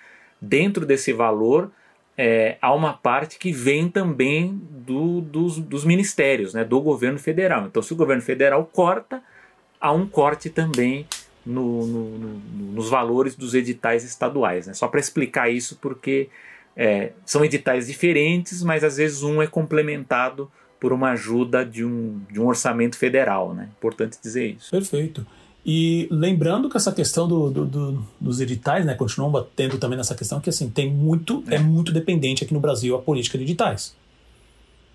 dentro 0.41 0.85
desse 0.85 1.13
valor 1.13 1.71
é, 2.17 2.57
há 2.63 2.73
uma 2.75 2.95
parte 2.95 3.39
que 3.39 3.53
vem 3.53 3.89
também 3.89 4.61
do, 4.71 5.21
dos, 5.21 5.59
dos 5.59 5.85
ministérios, 5.85 6.55
né, 6.55 6.65
do 6.65 6.81
governo 6.81 7.19
federal. 7.19 7.67
Então, 7.67 7.83
se 7.83 7.93
o 7.93 7.97
governo 7.97 8.23
federal 8.23 8.65
corta, 8.73 9.23
há 9.81 9.93
um 9.93 10.07
corte 10.07 10.49
também 10.49 11.07
no, 11.45 11.87
no, 11.87 12.19
no, 12.19 12.73
nos 12.73 12.89
valores 12.89 13.37
dos 13.37 13.55
editais 13.55 14.03
estaduais. 14.03 14.67
Né? 14.67 14.75
Só 14.75 14.89
para 14.89 14.99
explicar 14.99 15.51
isso, 15.51 15.79
porque 15.81 16.29
é, 16.75 17.13
são 17.25 17.45
editais 17.45 17.87
diferentes, 17.87 18.63
mas 18.63 18.83
às 18.83 18.97
vezes 18.97 19.23
um 19.23 19.43
é 19.43 19.47
complementado 19.47 20.51
por 20.81 20.93
uma 20.93 21.11
ajuda 21.11 21.65
de 21.65 21.85
um, 21.85 22.21
de 22.31 22.41
um 22.41 22.47
orçamento 22.47 22.97
federal. 22.97 23.55
Né? 23.55 23.69
Importante 23.77 24.19
dizer 24.21 24.47
isso. 24.57 24.71
Perfeito. 24.71 25.27
E 25.69 26.07
lembrando 26.13 26.71
que 26.71 26.77
essa 26.77 26.93
questão 26.93 27.27
do, 27.27 27.51
do, 27.51 27.65
do, 27.67 28.07
dos 28.21 28.41
editais, 28.41 28.87
né, 28.87 28.95
continuam 28.95 29.33
batendo 29.33 29.79
também 29.79 29.99
nessa 29.99 30.15
questão 30.15 30.41
que 30.41 30.49
assim 30.49 30.71
tem 30.71 30.89
muito 30.89 31.43
é. 31.49 31.59
muito 31.59 31.91
dependente 31.91 32.45
aqui 32.45 32.55
no 32.55 32.61
Brasil 32.61 32.95
a 32.95 33.03
política 33.03 33.37
de 33.37 33.43
editais. 33.43 33.93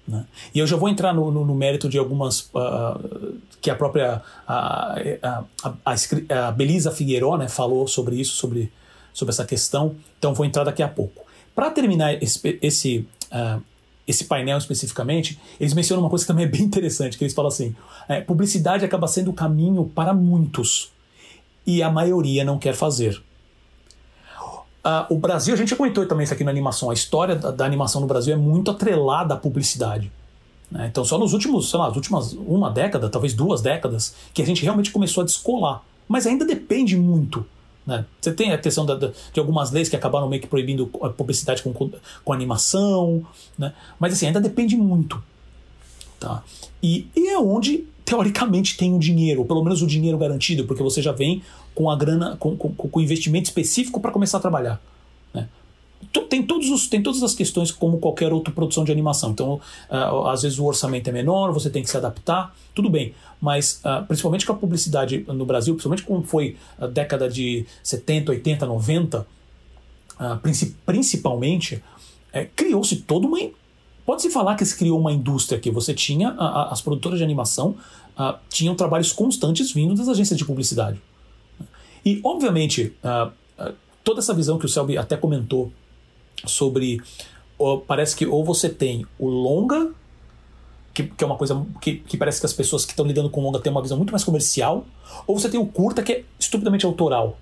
Né? 0.07 0.25
E 0.55 0.59
eu 0.59 0.65
já 0.65 0.77
vou 0.77 0.87
entrar 0.87 1.13
no, 1.13 1.29
no, 1.29 1.43
no 1.43 1.53
mérito 1.53 1.89
de 1.89 1.97
algumas 1.97 2.49
uh, 2.53 3.35
que 3.59 3.69
a 3.69 3.75
própria 3.75 4.21
a, 4.47 4.95
a, 5.21 5.43
a, 5.85 6.47
a 6.47 6.51
Belisa 6.53 6.89
Figueiró 6.89 7.37
né, 7.37 7.49
falou 7.49 7.85
sobre 7.85 8.15
isso, 8.15 8.37
sobre, 8.37 8.71
sobre 9.13 9.33
essa 9.33 9.43
questão. 9.43 9.97
Então 10.17 10.33
vou 10.33 10.45
entrar 10.45 10.63
daqui 10.63 10.81
a 10.81 10.87
pouco. 10.87 11.25
Para 11.53 11.69
terminar 11.69 12.13
esse, 12.23 12.57
esse 12.61 13.07
uh, 13.29 13.61
esse 14.11 14.25
painel 14.25 14.57
especificamente, 14.57 15.39
eles 15.59 15.73
mencionam 15.73 16.03
uma 16.03 16.09
coisa 16.09 16.23
que 16.23 16.27
também 16.27 16.45
é 16.45 16.47
bem 16.47 16.61
interessante, 16.61 17.17
que 17.17 17.23
eles 17.23 17.33
falam 17.33 17.49
assim, 17.49 17.75
é, 18.07 18.21
publicidade 18.21 18.85
acaba 18.85 19.07
sendo 19.07 19.31
o 19.31 19.33
caminho 19.33 19.85
para 19.85 20.13
muitos, 20.13 20.91
e 21.65 21.81
a 21.81 21.89
maioria 21.89 22.43
não 22.43 22.59
quer 22.59 22.73
fazer. 22.73 23.21
Uh, 24.83 25.13
o 25.13 25.17
Brasil, 25.17 25.53
a 25.53 25.57
gente 25.57 25.69
já 25.69 25.75
comentou 25.75 26.05
também 26.07 26.23
isso 26.23 26.33
aqui 26.33 26.43
na 26.43 26.49
animação, 26.49 26.89
a 26.89 26.93
história 26.93 27.35
da, 27.35 27.51
da 27.51 27.65
animação 27.65 28.01
no 28.01 28.07
Brasil 28.07 28.33
é 28.33 28.37
muito 28.37 28.71
atrelada 28.71 29.33
à 29.35 29.37
publicidade. 29.37 30.11
Né? 30.71 30.87
Então 30.87 31.05
só 31.05 31.17
nos 31.19 31.33
últimos, 31.33 31.69
sei 31.69 31.79
lá, 31.79 31.87
as 31.87 31.95
últimas 31.95 32.33
uma 32.33 32.69
década, 32.69 33.09
talvez 33.09 33.33
duas 33.33 33.61
décadas, 33.61 34.15
que 34.33 34.41
a 34.41 34.45
gente 34.45 34.63
realmente 34.63 34.91
começou 34.91 35.21
a 35.21 35.25
descolar. 35.25 35.83
Mas 36.07 36.25
ainda 36.25 36.45
depende 36.45 36.97
muito 36.97 37.45
né? 37.85 38.05
Você 38.19 38.31
tem 38.31 38.51
a 38.51 38.57
questão 38.57 38.85
da, 38.85 38.95
de 38.95 39.39
algumas 39.39 39.71
leis 39.71 39.89
que 39.89 39.95
acabaram 39.95 40.29
meio 40.29 40.41
que 40.41 40.47
proibindo 40.47 40.89
a 41.01 41.09
publicidade 41.09 41.63
com, 41.63 41.73
com 41.73 42.33
animação, 42.33 43.25
né? 43.57 43.73
mas 43.99 44.13
assim, 44.13 44.27
ainda 44.27 44.39
depende 44.39 44.75
muito. 44.77 45.21
Tá? 46.19 46.43
E, 46.83 47.07
e 47.15 47.29
é 47.29 47.39
onde, 47.39 47.85
teoricamente, 48.05 48.77
tem 48.77 48.93
o 48.93 48.99
dinheiro, 48.99 49.41
ou 49.41 49.45
pelo 49.45 49.63
menos 49.63 49.81
o 49.81 49.87
dinheiro 49.87 50.17
garantido, 50.17 50.65
porque 50.65 50.83
você 50.83 51.01
já 51.01 51.11
vem 51.11 51.41
com 51.73 51.89
a 51.89 51.95
grana, 51.95 52.35
com, 52.37 52.55
com, 52.55 52.69
com 52.73 53.01
investimento 53.01 53.49
específico 53.49 53.99
para 53.99 54.11
começar 54.11 54.37
a 54.37 54.41
trabalhar. 54.41 54.79
Tem, 56.29 56.43
todos 56.43 56.69
os, 56.69 56.87
tem 56.87 57.01
todas 57.03 57.23
as 57.23 57.33
questões 57.33 57.71
como 57.71 57.97
qualquer 57.97 58.31
outra 58.31 58.53
produção 58.53 58.83
de 58.83 58.91
animação. 58.91 59.31
Então, 59.31 59.59
uh, 59.89 60.27
às 60.27 60.41
vezes 60.43 60.59
o 60.59 60.65
orçamento 60.65 61.09
é 61.09 61.13
menor, 61.13 61.51
você 61.51 61.69
tem 61.69 61.83
que 61.83 61.89
se 61.89 61.97
adaptar, 61.97 62.55
tudo 62.73 62.89
bem 62.89 63.13
mas 63.41 63.81
uh, 63.83 64.05
principalmente 64.05 64.45
com 64.45 64.53
a 64.53 64.55
publicidade 64.55 65.25
no 65.27 65.45
Brasil, 65.45 65.73
principalmente 65.73 66.03
como 66.03 66.21
foi 66.21 66.55
a 66.79 66.85
década 66.85 67.27
de 67.27 67.65
70, 67.81 68.31
80, 68.31 68.65
90, 68.67 69.19
uh, 69.19 69.27
principalmente, 70.85 71.83
é, 72.31 72.45
criou-se 72.45 72.95
toda 72.97 73.25
uma. 73.25 73.39
Pode-se 74.05 74.29
falar 74.29 74.55
que 74.55 74.63
se 74.63 74.77
criou 74.77 74.99
uma 74.99 75.11
indústria 75.11 75.59
que 75.59 75.71
você 75.71 75.93
tinha, 75.93 76.29
a, 76.29 76.45
a, 76.45 76.71
as 76.71 76.81
produtoras 76.81 77.17
de 77.17 77.23
animação 77.23 77.75
uh, 78.17 78.37
tinham 78.47 78.75
trabalhos 78.75 79.11
constantes 79.11 79.71
vindo 79.71 79.95
das 79.95 80.07
agências 80.07 80.37
de 80.37 80.45
publicidade. 80.45 81.01
E, 82.03 82.19
obviamente, 82.23 82.95
toda 84.03 84.21
essa 84.21 84.33
visão 84.33 84.57
que 84.57 84.65
o 84.65 84.69
Selby 84.69 84.97
até 84.97 85.15
comentou 85.15 85.71
sobre. 86.45 87.01
parece 87.87 88.15
que 88.15 88.25
ou 88.25 88.43
você 88.43 88.69
tem 88.69 89.05
o 89.19 89.27
longa 89.27 89.91
que, 90.93 91.03
que, 91.03 91.23
é 91.23 91.27
uma 91.27 91.37
coisa 91.37 91.65
que, 91.81 91.95
que, 91.95 92.17
parece 92.17 92.39
que 92.39 92.45
as 92.45 92.53
pessoas 92.53 92.85
que 92.85 92.91
estão 92.91 93.05
lidando 93.05 93.29
com 93.29 93.41
longa 93.41 93.59
têm 93.59 93.71
uma 93.71 93.81
visão 93.81 93.97
muito 93.97 94.11
mais 94.11 94.23
comercial, 94.23 94.85
ou 95.25 95.39
você 95.39 95.49
tem 95.49 95.59
o 95.59 95.65
curta 95.65 96.03
que 96.03 96.11
é 96.11 96.23
estupidamente 96.39 96.85
autoral. 96.85 97.37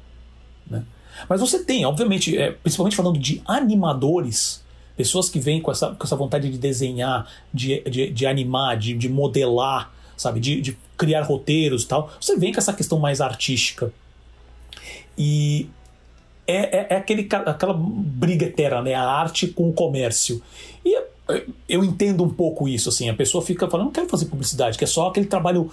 Né? 0.69 0.83
Mas 1.27 1.41
você 1.41 1.63
tem, 1.63 1.85
obviamente, 1.85 2.37
é, 2.37 2.51
principalmente 2.51 2.95
falando 2.95 3.17
de 3.17 3.41
animadores, 3.45 4.63
pessoas 4.95 5.29
que 5.29 5.39
vêm 5.39 5.61
com 5.61 5.71
essa, 5.71 5.95
com 5.95 6.03
essa 6.03 6.15
vontade 6.15 6.49
de 6.49 6.57
desenhar, 6.57 7.27
de, 7.53 7.81
de, 7.89 8.11
de 8.11 8.25
animar, 8.25 8.77
de, 8.77 8.93
de 8.93 9.09
modelar, 9.09 9.91
sabe, 10.15 10.39
de, 10.39 10.61
de 10.61 10.77
criar 10.97 11.23
roteiros 11.23 11.83
e 11.83 11.87
tal. 11.87 12.11
Você 12.19 12.37
vem 12.37 12.53
com 12.53 12.59
essa 12.59 12.73
questão 12.73 12.99
mais 12.99 13.21
artística. 13.21 13.91
E 15.17 15.67
é, 16.49 16.77
é, 16.77 16.87
é, 16.89 16.95
aquele, 16.97 17.27
aquela 17.45 17.73
briga 17.73 18.45
eterna, 18.45 18.81
né? 18.81 18.95
A 18.95 19.03
arte 19.03 19.47
com 19.47 19.69
o 19.69 19.73
comércio. 19.73 20.41
E 20.83 20.99
eu 21.67 21.83
entendo 21.83 22.23
um 22.23 22.29
pouco 22.29 22.67
isso, 22.67 22.89
assim, 22.89 23.07
a 23.07 23.13
pessoa 23.13 23.43
fica 23.43 23.69
falando, 23.69 23.87
não 23.87 23.93
quero 23.93 24.09
fazer 24.09 24.25
publicidade, 24.25 24.77
que 24.77 24.83
é 24.83 24.87
só 24.87 25.07
aquele 25.07 25.27
trabalho. 25.27 25.69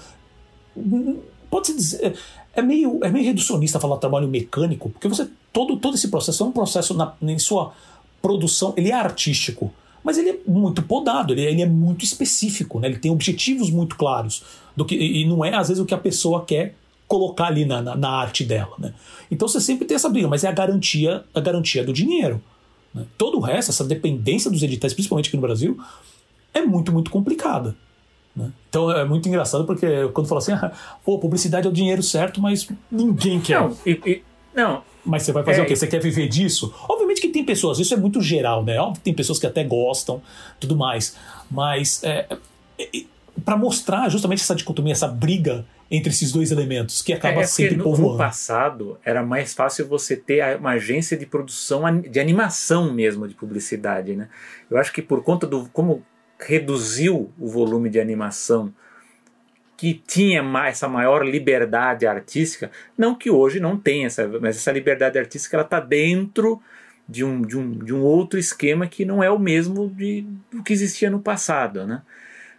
Pode-se 1.50 1.74
dizer. 1.74 2.14
É 2.54 2.60
meio, 2.60 3.00
é 3.02 3.10
meio 3.10 3.24
reducionista 3.24 3.80
falar 3.80 3.96
trabalho 3.96 4.28
mecânico, 4.28 4.90
porque 4.90 5.08
você. 5.08 5.28
Todo, 5.52 5.78
todo 5.78 5.94
esse 5.94 6.08
processo 6.08 6.42
é 6.42 6.46
um 6.46 6.52
processo 6.52 6.92
na, 6.92 7.14
em 7.22 7.38
sua 7.38 7.72
produção, 8.20 8.74
ele 8.76 8.90
é 8.90 8.94
artístico, 8.94 9.72
mas 10.04 10.18
ele 10.18 10.28
é 10.28 10.38
muito 10.46 10.82
podado, 10.82 11.32
ele, 11.32 11.46
é, 11.46 11.50
ele 11.50 11.62
é 11.62 11.66
muito 11.66 12.04
específico, 12.04 12.78
né? 12.78 12.88
ele 12.88 12.98
tem 12.98 13.10
objetivos 13.10 13.70
muito 13.70 13.96
claros. 13.96 14.42
do 14.76 14.84
que 14.84 14.94
E 14.94 15.26
não 15.26 15.42
é, 15.42 15.54
às 15.54 15.68
vezes, 15.68 15.82
o 15.82 15.86
que 15.86 15.94
a 15.94 15.98
pessoa 15.98 16.44
quer 16.44 16.74
colocar 17.06 17.46
ali 17.46 17.64
na, 17.64 17.80
na, 17.80 17.96
na 17.96 18.10
arte 18.10 18.44
dela. 18.44 18.74
Né? 18.78 18.94
Então 19.30 19.46
você 19.46 19.60
sempre 19.60 19.84
tem 19.84 19.94
essa 19.94 20.08
briga, 20.08 20.28
mas 20.28 20.44
é 20.44 20.48
a 20.48 20.52
garantia, 20.52 21.24
a 21.34 21.40
garantia 21.40 21.84
do 21.84 21.92
dinheiro. 21.92 22.42
Né? 22.92 23.04
Todo 23.16 23.38
o 23.38 23.40
resto, 23.40 23.70
essa 23.70 23.84
dependência 23.84 24.50
dos 24.50 24.62
editais, 24.62 24.92
principalmente 24.92 25.28
aqui 25.28 25.36
no 25.36 25.42
Brasil, 25.42 25.78
é 26.52 26.62
muito, 26.62 26.92
muito 26.92 27.10
complicada. 27.10 27.76
Né? 28.34 28.50
Então 28.68 28.90
é 28.90 29.04
muito 29.04 29.28
engraçado 29.28 29.64
porque 29.64 30.08
quando 30.08 30.26
fala 30.26 30.40
assim, 30.40 30.52
ah, 30.52 30.72
pô, 31.04 31.18
publicidade 31.18 31.66
é 31.66 31.70
o 31.70 31.72
dinheiro 31.72 32.02
certo, 32.02 32.40
mas 32.40 32.68
ninguém 32.90 33.40
quer. 33.40 33.60
Não, 33.60 33.76
e, 33.86 34.00
e, 34.04 34.22
não. 34.54 34.82
Mas 35.04 35.22
você 35.22 35.30
vai 35.30 35.44
fazer 35.44 35.60
é, 35.60 35.62
o 35.62 35.66
quê? 35.66 35.76
Você 35.76 35.86
quer 35.86 36.00
viver 36.00 36.28
disso? 36.28 36.74
Obviamente 36.88 37.20
que 37.20 37.28
tem 37.28 37.44
pessoas, 37.44 37.78
isso 37.78 37.94
é 37.94 37.96
muito 37.96 38.20
geral, 38.20 38.64
né? 38.64 38.78
Óbvio 38.80 38.96
que 38.96 39.04
tem 39.04 39.14
pessoas 39.14 39.38
que 39.38 39.46
até 39.46 39.62
gostam, 39.62 40.20
tudo 40.58 40.74
mais. 40.74 41.16
Mas 41.48 42.02
é, 42.02 42.26
é, 42.76 43.04
para 43.44 43.56
mostrar 43.56 44.08
justamente 44.08 44.40
essa 44.40 44.54
dicotomia, 44.54 44.92
essa 44.92 45.06
briga 45.06 45.64
entre 45.90 46.10
esses 46.10 46.32
dois 46.32 46.50
elementos, 46.50 47.00
que 47.00 47.12
acaba 47.12 47.40
é, 47.40 47.46
sempre 47.46 47.76
no, 47.76 47.84
povoando. 47.84 48.12
No 48.12 48.18
passado, 48.18 48.98
era 49.04 49.22
mais 49.22 49.54
fácil 49.54 49.86
você 49.86 50.16
ter 50.16 50.56
uma 50.56 50.72
agência 50.72 51.16
de 51.16 51.26
produção 51.26 52.00
de 52.00 52.18
animação 52.18 52.92
mesmo 52.92 53.28
de 53.28 53.34
publicidade, 53.34 54.16
né? 54.16 54.28
Eu 54.70 54.78
acho 54.78 54.92
que 54.92 55.00
por 55.00 55.22
conta 55.22 55.46
do 55.46 55.68
como 55.72 56.04
reduziu 56.38 57.32
o 57.38 57.48
volume 57.48 57.88
de 57.88 58.00
animação 58.00 58.72
que 59.76 59.94
tinha 60.06 60.42
mais, 60.42 60.76
essa 60.76 60.88
maior 60.88 61.24
liberdade 61.24 62.06
artística, 62.06 62.70
não 62.96 63.14
que 63.14 63.30
hoje 63.30 63.60
não 63.60 63.76
tenha 63.76 64.06
essa, 64.06 64.26
mas 64.40 64.56
essa 64.56 64.72
liberdade 64.72 65.18
artística 65.18 65.56
ela 65.56 65.64
está 65.64 65.78
dentro 65.78 66.60
de 67.08 67.22
um, 67.22 67.42
de, 67.42 67.56
um, 67.56 67.72
de 67.72 67.94
um 67.94 68.02
outro 68.02 68.38
esquema 68.38 68.86
que 68.86 69.04
não 69.04 69.22
é 69.22 69.30
o 69.30 69.38
mesmo 69.38 69.88
de, 69.90 70.26
do 70.50 70.62
que 70.62 70.72
existia 70.72 71.10
no 71.10 71.20
passado, 71.20 71.86
né? 71.86 72.02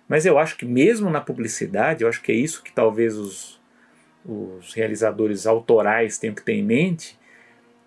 Mas 0.08 0.26
eu 0.26 0.38
acho 0.38 0.58
que 0.58 0.66
mesmo 0.66 1.10
na 1.10 1.22
publicidade, 1.22 2.04
eu 2.04 2.10
acho 2.10 2.22
que 2.22 2.32
é 2.32 2.36
isso 2.36 2.64
que 2.64 2.72
talvez 2.72 3.16
os, 3.18 3.60
os 4.26 4.74
realizadores 4.74 5.46
autorais 5.46 6.18
tenham 6.18 6.36
que 6.36 6.44
ter 6.44 6.54
em 6.54 6.64
mente, 6.64 7.18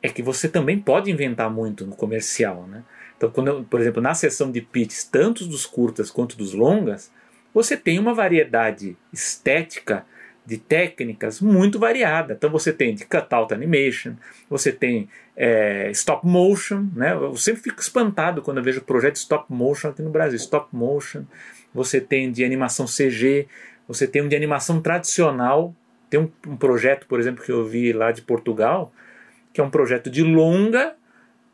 é 0.02 0.08
que 0.08 0.22
você 0.22 0.48
também 0.48 0.78
pode 0.78 1.10
inventar 1.10 1.50
muito 1.50 1.86
no 1.86 1.96
comercial. 1.96 2.66
Né? 2.66 2.82
Então, 3.16 3.30
quando 3.30 3.48
eu, 3.48 3.64
por 3.64 3.80
exemplo, 3.80 4.02
na 4.02 4.14
sessão 4.14 4.50
de 4.50 4.60
pitches, 4.60 5.04
tanto 5.04 5.46
dos 5.46 5.66
curtas 5.66 6.10
quanto 6.10 6.36
dos 6.36 6.52
longas, 6.52 7.10
você 7.52 7.76
tem 7.76 7.98
uma 7.98 8.14
variedade 8.14 8.96
estética 9.12 10.04
de 10.44 10.58
técnicas 10.58 11.40
muito 11.40 11.78
variada. 11.78 12.34
Então 12.34 12.50
você 12.50 12.72
tem 12.72 12.94
de 12.94 13.04
cutout 13.04 13.52
animation, 13.54 14.14
você 14.48 14.72
tem 14.72 15.08
é, 15.36 15.90
stop 15.92 16.26
motion, 16.26 16.88
né? 16.94 17.12
Eu 17.12 17.36
sempre 17.36 17.62
fico 17.62 17.80
espantado 17.80 18.42
quando 18.42 18.56
eu 18.56 18.64
vejo 18.64 18.80
projeto 18.80 19.16
stop 19.16 19.44
motion 19.48 19.90
aqui 19.90 20.02
no 20.02 20.10
Brasil. 20.10 20.36
Stop 20.36 20.68
motion, 20.72 21.24
você 21.72 22.00
tem 22.00 22.30
de 22.30 22.44
animação 22.44 22.86
CG, 22.86 23.46
você 23.86 24.06
tem 24.06 24.22
um 24.22 24.28
de 24.28 24.36
animação 24.36 24.80
tradicional. 24.80 25.74
Tem 26.08 26.20
um, 26.20 26.30
um 26.46 26.56
projeto, 26.56 27.06
por 27.06 27.18
exemplo, 27.18 27.44
que 27.44 27.50
eu 27.50 27.64
vi 27.64 27.92
lá 27.92 28.12
de 28.12 28.22
Portugal, 28.22 28.92
que 29.52 29.60
é 29.60 29.64
um 29.64 29.70
projeto 29.70 30.10
de 30.10 30.22
longa, 30.22 30.94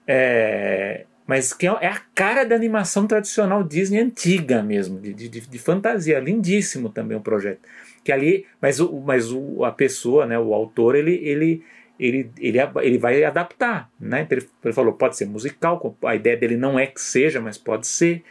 é, 0.07 1.05
mas 1.27 1.53
que 1.53 1.67
é, 1.67 1.77
é 1.81 1.89
a 1.89 2.01
cara 2.15 2.45
da 2.45 2.55
animação 2.55 3.07
tradicional 3.07 3.63
Disney 3.63 4.01
antiga 4.01 4.63
mesmo, 4.63 5.01
de, 5.01 5.13
de, 5.13 5.29
de 5.29 5.59
fantasia. 5.59 6.21
Lindíssimo 6.21 6.89
também 6.89 7.17
o 7.17 7.21
projeto. 7.21 7.61
Que 8.05 8.13
ali, 8.13 8.47
mas, 8.61 8.81
o, 8.81 9.01
mas 9.01 9.33
o, 9.33 9.65
a 9.65 9.73
pessoa, 9.73 10.27
né, 10.27 10.39
o 10.39 10.55
autor, 10.55 10.95
ele, 10.95 11.15
ele, 11.15 11.63
ele, 11.99 12.31
ele, 12.39 12.59
ele 12.83 12.99
vai 12.99 13.25
adaptar. 13.25 13.91
Né? 13.99 14.23
Então 14.23 14.39
ele, 14.39 14.49
ele 14.65 14.75
falou, 14.75 14.93
pode 14.93 15.17
ser 15.17 15.27
musical, 15.27 15.97
a 16.05 16.15
ideia 16.15 16.37
dele 16.37 16.57
não 16.57 16.79
é 16.79 16.87
que 16.87 17.01
seja, 17.01 17.41
mas 17.41 17.59
pode 17.59 17.87
ser 17.87 18.23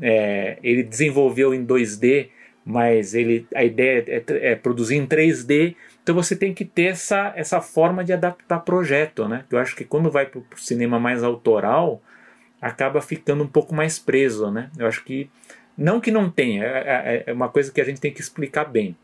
é, 0.00 0.58
ele 0.62 0.82
desenvolveu 0.82 1.54
em 1.54 1.64
2D, 1.64 2.28
mas 2.64 3.14
ele, 3.14 3.46
a 3.54 3.64
ideia 3.64 4.04
é, 4.06 4.50
é, 4.50 4.54
produzir 4.54 4.96
em 4.96 5.06
3D. 5.06 5.74
Então 6.02 6.14
você 6.14 6.36
tem 6.36 6.52
que 6.52 6.64
ter 6.64 6.86
essa, 6.90 7.32
essa 7.36 7.60
forma 7.60 8.04
de 8.04 8.12
adaptar 8.12 8.60
projeto, 8.60 9.26
né? 9.26 9.44
Eu 9.50 9.58
acho 9.58 9.74
que 9.74 9.84
quando 9.84 10.10
vai 10.10 10.26
para 10.26 10.40
o 10.40 10.44
cinema 10.56 10.98
mais 10.98 11.22
autoral, 11.22 12.02
acaba 12.60 13.00
ficando 13.00 13.44
um 13.44 13.48
pouco 13.48 13.74
mais 13.74 13.98
preso, 13.98 14.50
né? 14.50 14.70
Eu 14.78 14.86
acho 14.86 15.04
que 15.04 15.30
não 15.76 16.00
que 16.00 16.10
não 16.10 16.30
tenha, 16.30 16.64
é, 16.64 16.68
é, 16.68 17.24
é 17.26 17.32
uma 17.32 17.48
coisa 17.48 17.72
que 17.72 17.80
a 17.80 17.84
gente 17.84 18.00
tem 18.00 18.12
que 18.12 18.20
explicar 18.20 18.64
bem. 18.64 18.96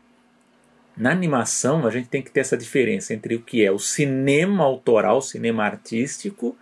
Na 0.97 1.11
animação, 1.11 1.85
a 1.85 1.91
gente 1.91 2.07
tem 2.07 2.21
que 2.21 2.31
ter 2.31 2.39
essa 2.39 2.57
diferença 2.57 3.13
entre 3.13 3.35
o 3.35 3.41
que 3.41 3.65
é 3.65 3.71
o 3.71 3.79
cinema 3.79 4.63
autoral, 4.63 5.21
cinema 5.21 5.63
artístico, 5.63 6.57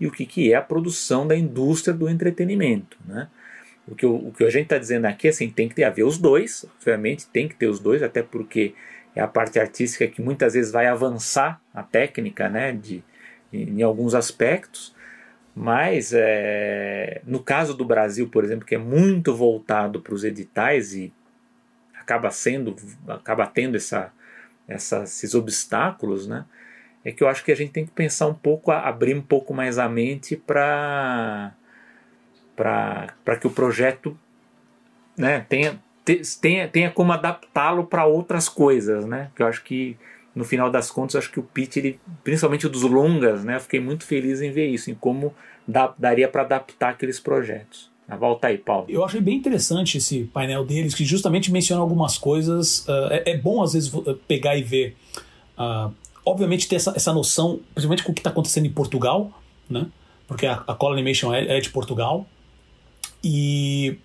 e 0.00 0.06
o 0.06 0.10
que, 0.10 0.24
que 0.24 0.52
é 0.52 0.56
a 0.56 0.62
produção 0.62 1.26
da 1.26 1.36
indústria 1.36 1.94
do 1.94 2.08
entretenimento. 2.08 2.96
Né? 3.04 3.28
O 3.88 3.94
que, 3.94 4.06
o, 4.06 4.28
o 4.28 4.32
que 4.32 4.44
a 4.44 4.50
gente 4.50 4.64
está 4.64 4.78
dizendo 4.78 5.06
aqui 5.06 5.28
assim, 5.28 5.50
tem 5.50 5.68
que 5.68 5.74
ter 5.74 5.84
haver 5.84 6.04
os 6.04 6.18
dois, 6.18 6.64
obviamente 6.76 7.26
tem 7.26 7.48
que 7.48 7.54
ter 7.54 7.66
os 7.66 7.80
dois, 7.80 8.02
até 8.02 8.22
porque 8.22 8.74
é 9.14 9.20
a 9.20 9.26
parte 9.26 9.58
artística 9.58 10.06
que 10.06 10.22
muitas 10.22 10.54
vezes 10.54 10.70
vai 10.70 10.86
avançar 10.86 11.60
a 11.74 11.82
técnica 11.82 12.48
né, 12.48 12.72
de, 12.72 13.02
em, 13.52 13.80
em 13.80 13.82
alguns 13.82 14.14
aspectos, 14.14 14.94
mas 15.54 16.12
é, 16.14 17.20
no 17.24 17.42
caso 17.42 17.76
do 17.76 17.84
Brasil, 17.84 18.28
por 18.28 18.44
exemplo, 18.44 18.64
que 18.64 18.74
é 18.74 18.78
muito 18.78 19.34
voltado 19.34 20.00
para 20.00 20.14
os 20.14 20.24
editais 20.24 20.94
e 20.94 21.12
acaba 21.98 22.30
sendo, 22.30 22.76
acaba 23.08 23.46
tendo 23.46 23.76
essa, 23.76 24.12
essa, 24.66 25.02
esses 25.02 25.34
obstáculos, 25.34 26.26
né? 26.26 26.44
É 27.04 27.10
que 27.10 27.22
eu 27.22 27.28
acho 27.28 27.44
que 27.44 27.50
a 27.50 27.56
gente 27.56 27.72
tem 27.72 27.86
que 27.86 27.92
pensar 27.92 28.26
um 28.26 28.34
pouco, 28.34 28.70
abrir 28.70 29.16
um 29.16 29.22
pouco 29.22 29.54
mais 29.54 29.78
a 29.78 29.88
mente 29.88 30.36
para 30.36 31.54
para 32.56 33.36
que 33.40 33.46
o 33.46 33.50
projeto 33.50 34.16
né, 35.16 35.44
tenha, 35.48 35.78
tenha, 36.40 36.68
tenha 36.68 36.90
como 36.90 37.12
adaptá-lo 37.12 37.84
para 37.84 38.06
outras 38.06 38.48
coisas, 38.48 39.04
né? 39.04 39.30
Que 39.34 39.42
eu 39.42 39.46
acho 39.46 39.62
que 39.62 39.96
no 40.34 40.44
final 40.44 40.70
das 40.70 40.90
contas, 40.90 41.16
acho 41.16 41.30
que 41.30 41.40
o 41.40 41.42
pitch, 41.42 41.76
ele, 41.76 42.00
principalmente 42.22 42.68
dos 42.68 42.82
longas, 42.82 43.44
né? 43.44 43.56
Eu 43.56 43.60
fiquei 43.60 43.80
muito 43.80 44.04
feliz 44.04 44.40
em 44.40 44.50
ver 44.50 44.68
isso, 44.68 44.90
em 44.90 44.94
como 44.94 45.34
daria 45.98 46.28
para 46.28 46.42
adaptar 46.42 46.90
aqueles 46.90 47.20
projetos. 47.20 47.90
Volta 48.18 48.48
aí, 48.48 48.58
Paulo. 48.58 48.86
Eu 48.88 49.04
achei 49.04 49.20
bem 49.20 49.36
interessante 49.36 49.98
esse 49.98 50.24
painel 50.24 50.64
deles, 50.64 50.94
que 50.94 51.04
justamente 51.04 51.52
menciona 51.52 51.80
algumas 51.80 52.18
coisas. 52.18 52.86
Uh, 52.88 53.08
é, 53.10 53.30
é, 53.32 53.36
bom, 53.36 53.62
às 53.62 53.72
vezes, 53.72 53.92
pegar 54.26 54.56
e 54.56 54.62
ver. 54.62 54.96
Uh, 55.56 55.92
obviamente, 56.24 56.66
ter 56.66 56.76
essa, 56.76 56.92
essa 56.96 57.12
noção, 57.12 57.60
principalmente 57.72 58.02
com 58.02 58.10
o 58.10 58.14
que 58.14 58.20
está 58.20 58.30
acontecendo 58.30 58.66
em 58.66 58.72
Portugal, 58.72 59.30
né? 59.68 59.86
Porque 60.26 60.44
a, 60.44 60.54
a 60.66 60.74
Call 60.74 60.92
Animation 60.92 61.32
é, 61.32 61.58
é 61.58 61.60
de 61.60 61.70
Portugal. 61.70 62.26
E, 63.22 63.96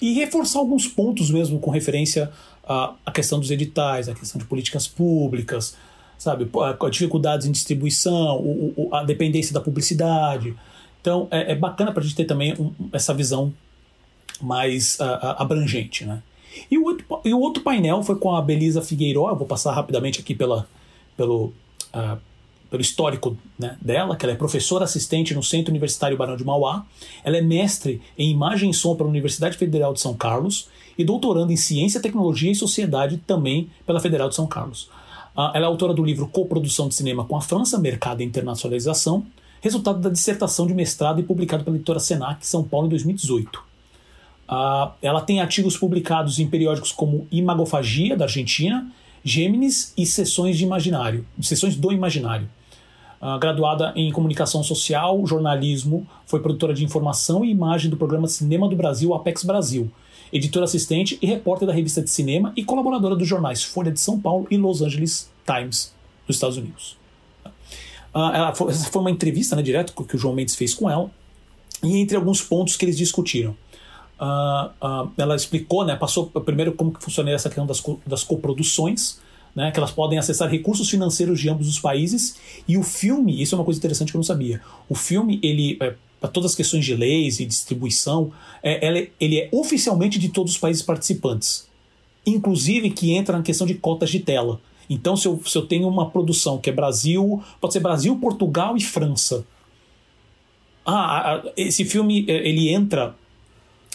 e 0.00 0.14
reforçar 0.14 0.58
alguns 0.58 0.86
pontos 0.86 1.30
mesmo 1.30 1.58
com 1.58 1.70
referência 1.70 2.30
à, 2.64 2.94
à 3.04 3.10
questão 3.10 3.38
dos 3.40 3.50
editais, 3.50 4.08
à 4.08 4.14
questão 4.14 4.38
de 4.38 4.44
políticas 4.44 4.86
públicas, 4.86 5.76
sabe? 6.18 6.48
Dificuldades 6.90 7.46
em 7.46 7.52
distribuição, 7.52 8.36
o, 8.36 8.74
o, 8.76 8.94
a 8.94 9.02
dependência 9.02 9.52
da 9.54 9.60
publicidade. 9.60 10.54
Então 11.00 11.26
é, 11.30 11.52
é 11.52 11.54
bacana 11.54 11.92
para 11.92 12.02
a 12.02 12.04
gente 12.04 12.16
ter 12.16 12.26
também 12.26 12.54
um, 12.58 12.72
essa 12.92 13.14
visão 13.14 13.52
mais 14.40 14.98
abrangente, 15.00 16.04
né? 16.04 16.22
E 16.70 16.78
o, 16.78 16.84
outro, 16.84 17.06
e 17.24 17.32
o 17.32 17.38
outro 17.38 17.62
painel 17.62 18.02
foi 18.02 18.16
com 18.16 18.34
a 18.34 18.42
Belisa 18.42 18.82
Figueiró, 18.82 19.34
vou 19.34 19.46
passar 19.46 19.72
rapidamente 19.72 20.20
aqui 20.20 20.34
pela, 20.34 20.66
pelo, 21.16 21.52
uh, 21.94 22.18
pelo 22.70 22.80
histórico 22.80 23.36
né, 23.58 23.76
dela, 23.80 24.16
que 24.16 24.24
ela 24.24 24.32
é 24.32 24.36
professora 24.36 24.84
assistente 24.84 25.34
no 25.34 25.42
Centro 25.42 25.70
Universitário 25.70 26.16
Barão 26.16 26.36
de 26.36 26.44
Mauá, 26.44 26.86
ela 27.24 27.36
é 27.36 27.42
mestre 27.42 28.00
em 28.16 28.30
imagem 28.30 28.70
e 28.70 28.74
som 28.74 28.94
pela 28.94 29.08
Universidade 29.08 29.58
Federal 29.58 29.92
de 29.92 30.00
São 30.00 30.14
Carlos 30.14 30.68
e 30.96 31.04
doutorando 31.04 31.52
em 31.52 31.56
ciência, 31.56 32.00
tecnologia 32.00 32.52
e 32.52 32.54
sociedade 32.54 33.20
também 33.26 33.68
pela 33.84 34.00
Federal 34.00 34.28
de 34.28 34.36
São 34.36 34.46
Carlos. 34.46 34.84
Uh, 35.36 35.50
ela 35.54 35.64
é 35.64 35.64
autora 35.64 35.92
do 35.92 36.04
livro 36.04 36.28
Coprodução 36.28 36.88
de 36.88 36.94
Cinema 36.94 37.24
com 37.24 37.36
a 37.36 37.40
França, 37.40 37.78
Mercado 37.78 38.20
e 38.20 38.24
Internacionalização, 38.24 39.26
resultado 39.60 39.98
da 39.98 40.08
dissertação 40.08 40.66
de 40.66 40.74
mestrado 40.74 41.20
e 41.20 41.22
publicado 41.24 41.64
pela 41.64 41.76
editora 41.76 41.98
Senac 41.98 42.46
São 42.46 42.62
Paulo 42.62 42.86
em 42.86 42.90
2018. 42.90 43.58
Uh, 43.58 43.62
ah, 44.48 44.92
ela 45.02 45.20
tem 45.20 45.40
artigos 45.40 45.76
publicados 45.76 46.38
em 46.38 46.46
periódicos 46.46 46.92
como 46.92 47.26
Imagofagia, 47.30 48.16
da 48.16 48.24
Argentina, 48.24 48.90
Gêmeos 49.24 49.92
e 49.96 50.06
Sessões 50.06 50.56
de 50.56 50.64
Imaginário, 50.64 51.26
Sessões 51.40 51.76
do 51.76 51.92
Imaginário. 51.92 52.48
Uh, 53.20 53.38
graduada 53.38 53.92
em 53.94 54.10
comunicação 54.10 54.62
social, 54.62 55.26
jornalismo, 55.26 56.06
foi 56.24 56.40
produtora 56.40 56.72
de 56.72 56.82
informação 56.82 57.44
e 57.44 57.50
imagem 57.50 57.90
do 57.90 57.96
programa 57.96 58.26
Cinema 58.26 58.66
do 58.66 58.74
Brasil, 58.74 59.12
Apex 59.12 59.44
Brasil, 59.44 59.90
editora 60.32 60.64
assistente 60.64 61.18
e 61.20 61.26
repórter 61.26 61.68
da 61.68 61.74
revista 61.74 62.00
de 62.00 62.08
cinema 62.08 62.50
e 62.56 62.64
colaboradora 62.64 63.14
dos 63.14 63.28
jornais 63.28 63.62
Folha 63.62 63.92
de 63.92 64.00
São 64.00 64.18
Paulo 64.18 64.46
e 64.50 64.56
Los 64.56 64.80
Angeles 64.80 65.30
Times, 65.44 65.92
dos 66.26 66.36
Estados 66.36 66.56
Unidos. 66.56 66.96
Uh, 68.14 68.32
ela 68.32 68.54
foi, 68.54 68.72
essa 68.72 68.90
foi 68.90 69.02
uma 69.02 69.10
entrevista 69.10 69.54
né, 69.54 69.60
direto 69.60 69.92
que 69.92 70.16
o 70.16 70.18
João 70.18 70.34
Mendes 70.34 70.56
fez 70.56 70.72
com 70.72 70.88
ela, 70.90 71.10
e 71.82 71.98
entre 71.98 72.16
alguns 72.16 72.40
pontos 72.40 72.74
que 72.74 72.86
eles 72.86 72.96
discutiram. 72.96 73.54
uh, 74.18 75.10
ela 75.18 75.36
explicou, 75.36 75.84
né, 75.84 75.94
passou 75.94 76.26
primeiro 76.26 76.72
como 76.72 76.90
que 76.90 77.02
funciona 77.02 77.30
essa 77.30 77.50
questão 77.50 77.66
das, 77.66 77.80
co 77.80 78.00
das 78.06 78.24
coproduções, 78.24 79.20
né, 79.54 79.70
que 79.70 79.78
elas 79.78 79.90
podem 79.90 80.18
acessar 80.18 80.48
recursos 80.48 80.88
financeiros 80.88 81.40
de 81.40 81.48
ambos 81.48 81.68
os 81.68 81.78
países. 81.78 82.36
E 82.66 82.76
o 82.76 82.82
filme, 82.82 83.40
isso 83.40 83.54
é 83.54 83.58
uma 83.58 83.64
coisa 83.64 83.78
interessante 83.78 84.10
que 84.10 84.16
eu 84.16 84.20
não 84.20 84.24
sabia. 84.24 84.60
O 84.88 84.94
filme, 84.94 85.40
ele, 85.42 85.76
é, 85.80 85.94
para 86.20 86.30
todas 86.30 86.52
as 86.52 86.56
questões 86.56 86.84
de 86.84 86.94
leis 86.94 87.40
e 87.40 87.46
distribuição, 87.46 88.32
é, 88.62 88.86
ele, 88.86 89.12
ele 89.20 89.38
é 89.38 89.48
oficialmente 89.52 90.18
de 90.18 90.28
todos 90.28 90.52
os 90.52 90.58
países 90.58 90.82
participantes. 90.82 91.68
Inclusive 92.26 92.90
que 92.90 93.12
entra 93.12 93.36
na 93.36 93.42
questão 93.42 93.66
de 93.66 93.74
cotas 93.74 94.10
de 94.10 94.20
tela. 94.20 94.60
Então, 94.88 95.16
se 95.16 95.26
eu, 95.26 95.40
se 95.44 95.56
eu 95.56 95.66
tenho 95.66 95.88
uma 95.88 96.10
produção 96.10 96.58
que 96.58 96.68
é 96.68 96.72
Brasil, 96.72 97.42
pode 97.60 97.72
ser 97.72 97.80
Brasil, 97.80 98.16
Portugal 98.16 98.76
e 98.76 98.80
França. 98.80 99.46
Ah, 100.84 101.42
esse 101.56 101.84
filme 101.84 102.24
ele 102.26 102.68
entra 102.68 103.14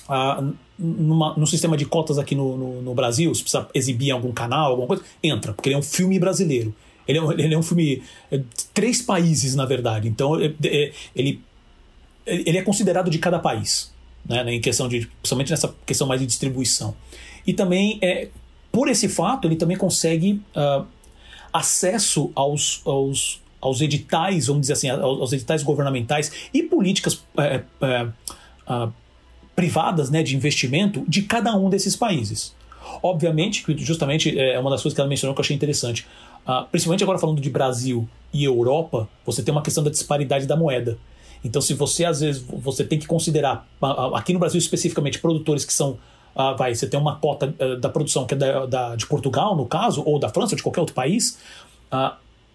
ah, 0.08 0.44
numa, 0.78 1.34
no 1.36 1.48
sistema 1.48 1.78
de 1.78 1.86
cotas 1.86 2.18
aqui 2.18 2.36
no, 2.36 2.58
no, 2.58 2.82
no, 2.82 2.94
Brasil, 2.94 3.34
se 3.34 3.42
precisa 3.42 3.68
exibir 3.74 4.10
em 4.10 4.12
algum 4.12 4.32
canal, 4.32 4.72
alguma 4.72 4.88
coisa, 4.88 5.04
entra, 5.24 5.54
porque 5.54 5.70
ele 5.70 5.76
é 5.76 5.80
um 5.80 5.84
filme 5.84 6.20
brasileiro. 6.20 6.74
Ele 7.08 7.18
é 7.18 7.22
um, 7.22 7.32
ele 7.32 7.54
é 7.54 7.58
um 7.58 7.64
filme. 7.64 8.02
É, 8.32 8.42
três 8.74 9.02
países, 9.02 9.56
na 9.56 9.66
verdade. 9.66 10.08
Então, 10.08 10.40
é, 10.40 10.54
é, 10.64 10.92
ele, 11.16 11.42
ele 12.26 12.58
é 12.58 12.62
considerado 12.62 13.10
de 13.10 13.20
cada 13.20 13.38
país, 13.40 13.94
né, 14.28 14.44
em 14.54 14.60
questão 14.60 14.88
de. 14.88 15.08
Principalmente 15.22 15.52
nessa 15.52 15.74
questão 15.86 16.08
mais 16.08 16.20
de 16.20 16.28
distribuição. 16.28 16.96
E 17.46 17.54
também, 17.54 18.00
é, 18.02 18.30
por 18.72 18.90
esse 18.90 19.08
fato, 19.08 19.48
ele 19.48 19.56
também 19.56 19.78
consegue 19.78 20.42
uh, 20.56 20.86
acesso 21.54 22.32
aos, 22.34 22.82
aos, 22.84 23.40
aos 23.62 23.82
editais, 23.82 24.48
vamos 24.48 24.62
dizer 24.62 24.74
assim, 24.74 24.90
aos 24.90 25.32
editais 25.32 25.62
governamentais 25.62 26.50
e 26.52 26.64
políticas. 26.64 27.14
Uh, 27.14 28.92
privadas 29.56 30.10
né, 30.10 30.22
de 30.22 30.36
investimento 30.36 31.04
de 31.08 31.22
cada 31.22 31.56
um 31.56 31.70
desses 31.70 31.96
países. 31.96 32.54
Obviamente, 33.02 33.64
justamente 33.78 34.38
é 34.38 34.60
uma 34.60 34.70
das 34.70 34.82
coisas 34.82 34.96
que 34.96 35.02
ela 35.02 35.10
mencionou 35.10 35.34
que 35.34 35.40
eu 35.40 35.44
achei 35.44 35.56
interessante. 35.56 36.06
Uh, 36.48 36.66
principalmente 36.70 37.04
agora 37.04 37.18
falando 37.18 37.42
de 37.42 37.50
Brasil 37.50 38.08
e 38.32 38.44
Europa, 38.44 39.10
você 39.26 39.42
tem 39.42 39.52
uma 39.52 39.64
questão 39.64 39.84
da 39.84 39.90
disparidade 39.90 40.46
da 40.46 40.56
moeda. 40.56 40.98
Então, 41.44 41.62
se 41.62 41.74
você 41.74 42.06
às 42.06 42.20
vezes 42.20 42.42
você 42.42 42.84
tem 42.84 43.00
que 43.00 43.08
considerar, 43.08 43.68
aqui 44.14 44.34
no 44.34 44.40
Brasil 44.40 44.60
especificamente, 44.60 45.20
produtores 45.20 45.66
que 45.66 45.74
são. 45.74 45.98
Uh, 46.36 46.56
vai, 46.58 46.76
você 46.76 46.86
tem 46.86 47.00
uma 47.00 47.16
cota 47.16 47.56
uh, 47.60 47.78
da 47.78 47.88
produção 47.88 48.26
que 48.26 48.34
é 48.34 48.38
da, 48.38 48.66
da, 48.66 48.96
de 48.96 49.08
Portugal, 49.08 49.56
no 49.56 49.66
caso, 49.66 50.04
ou 50.06 50.20
da 50.20 50.28
França, 50.30 50.54
ou 50.54 50.58
de 50.58 50.64
qualquer 50.64 50.82
outro 50.82 50.94
país, 50.94 51.40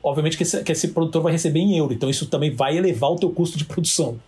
obviamente 0.03 0.37
que 0.37 0.43
esse, 0.43 0.63
que 0.63 0.71
esse 0.71 0.89
produtor 0.89 1.23
vai 1.23 1.33
receber 1.33 1.61
em 1.61 1.79
euro. 1.79 1.95
Então, 1.95 2.11
isso 2.11 2.27
também 2.27 2.55
vai 2.55 2.77
elevar 2.77 3.11
o 3.11 3.17
teu 3.17 3.31
custo 3.31 3.57
de 3.57 3.65
produção. 3.65 4.21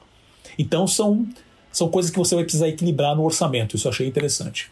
Então, 0.58 0.86
são 0.86 1.26
são 1.72 1.88
coisas 1.88 2.10
que 2.10 2.18
você 2.18 2.34
vai 2.34 2.44
precisar 2.44 2.68
equilibrar 2.68 3.16
no 3.16 3.24
orçamento. 3.24 3.76
Isso 3.76 3.88
eu 3.88 3.92
achei 3.92 4.06
interessante. 4.06 4.70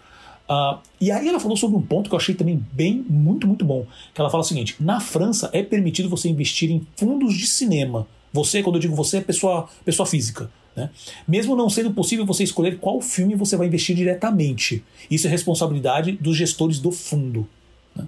Uh, 0.51 0.79
e 1.01 1.13
aí 1.13 1.29
ela 1.29 1.39
falou 1.39 1.57
sobre 1.57 1.77
um 1.77 1.83
ponto 1.83 2.09
que 2.09 2.15
eu 2.15 2.19
achei 2.19 2.35
também 2.35 2.65
bem, 2.73 3.05
muito, 3.09 3.47
muito 3.47 3.65
bom. 3.65 3.87
Que 4.13 4.21
ela 4.21 4.29
fala 4.29 4.43
o 4.43 4.47
seguinte: 4.47 4.77
na 4.81 5.01
França 5.01 5.49
é 5.53 5.63
permitido 5.63 6.09
você 6.09 6.29
investir 6.29 6.71
em 6.71 6.87
fundos 6.97 7.35
de 7.35 7.47
cinema. 7.47 8.07
Você, 8.33 8.63
quando 8.63 8.77
eu 8.77 8.81
digo 8.81 8.95
você, 8.95 9.19
é 9.19 9.21
pessoa, 9.21 9.69
pessoa 9.85 10.07
física. 10.07 10.51
Né? 10.75 10.91
Mesmo 11.27 11.57
não 11.57 11.69
sendo 11.69 11.93
possível 11.93 12.25
você 12.25 12.45
escolher 12.45 12.79
qual 12.79 13.01
filme 13.01 13.35
você 13.35 13.57
vai 13.57 13.67
investir 13.67 13.95
diretamente. 13.95 14.85
Isso 15.11 15.27
é 15.27 15.31
responsabilidade 15.31 16.13
dos 16.13 16.37
gestores 16.37 16.79
do 16.79 16.91
fundo. 16.91 17.49
Né? 17.95 18.05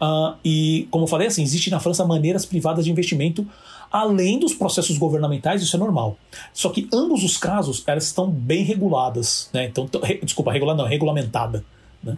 Uh, 0.00 0.34
e, 0.44 0.88
como 0.90 1.04
eu 1.04 1.08
falei, 1.08 1.28
assim, 1.28 1.42
existe 1.42 1.70
na 1.70 1.80
França 1.80 2.04
maneiras 2.04 2.44
privadas 2.44 2.84
de 2.84 2.90
investimento 2.90 3.46
além 3.90 4.38
dos 4.38 4.54
processos 4.54 4.98
governamentais, 4.98 5.62
isso 5.62 5.76
é 5.76 5.78
normal. 5.78 6.16
Só 6.52 6.68
que 6.70 6.88
ambos 6.92 7.22
os 7.24 7.36
casos 7.36 7.82
elas 7.86 8.04
estão 8.04 8.30
bem 8.30 8.64
reguladas, 8.64 9.48
né? 9.52 9.66
Então, 9.66 9.88
desculpa, 10.22 10.52
regulada 10.52 10.82
não, 10.82 10.88
regulamentada. 10.88 11.64
Né? 12.02 12.16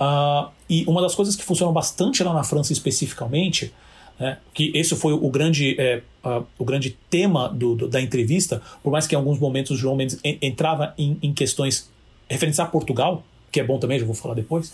Uh, 0.00 0.50
e 0.68 0.84
uma 0.86 1.00
das 1.00 1.14
coisas 1.14 1.36
que 1.36 1.44
funcionam 1.44 1.72
bastante 1.72 2.22
lá 2.24 2.32
na 2.32 2.42
França 2.42 2.72
especificamente, 2.72 3.72
né, 4.18 4.38
que 4.52 4.70
esse 4.74 4.94
foi 4.96 5.12
o 5.12 5.28
grande, 5.30 5.76
é, 5.78 6.02
uh, 6.24 6.44
o 6.58 6.64
grande 6.64 6.96
tema 7.10 7.48
do, 7.48 7.74
do, 7.74 7.88
da 7.88 8.00
entrevista, 8.00 8.62
por 8.82 8.90
mais 8.90 9.06
que 9.06 9.14
em 9.14 9.18
alguns 9.18 9.38
momentos 9.38 9.72
o 9.72 9.76
João 9.76 9.96
Mendes 9.96 10.18
entrava 10.24 10.94
em, 10.96 11.18
em 11.22 11.32
questões 11.32 11.90
referentes 12.28 12.58
a 12.58 12.66
Portugal, 12.66 13.22
que 13.50 13.60
é 13.60 13.64
bom 13.64 13.78
também, 13.78 13.98
já 13.98 14.06
vou 14.06 14.14
falar 14.14 14.34
depois, 14.34 14.72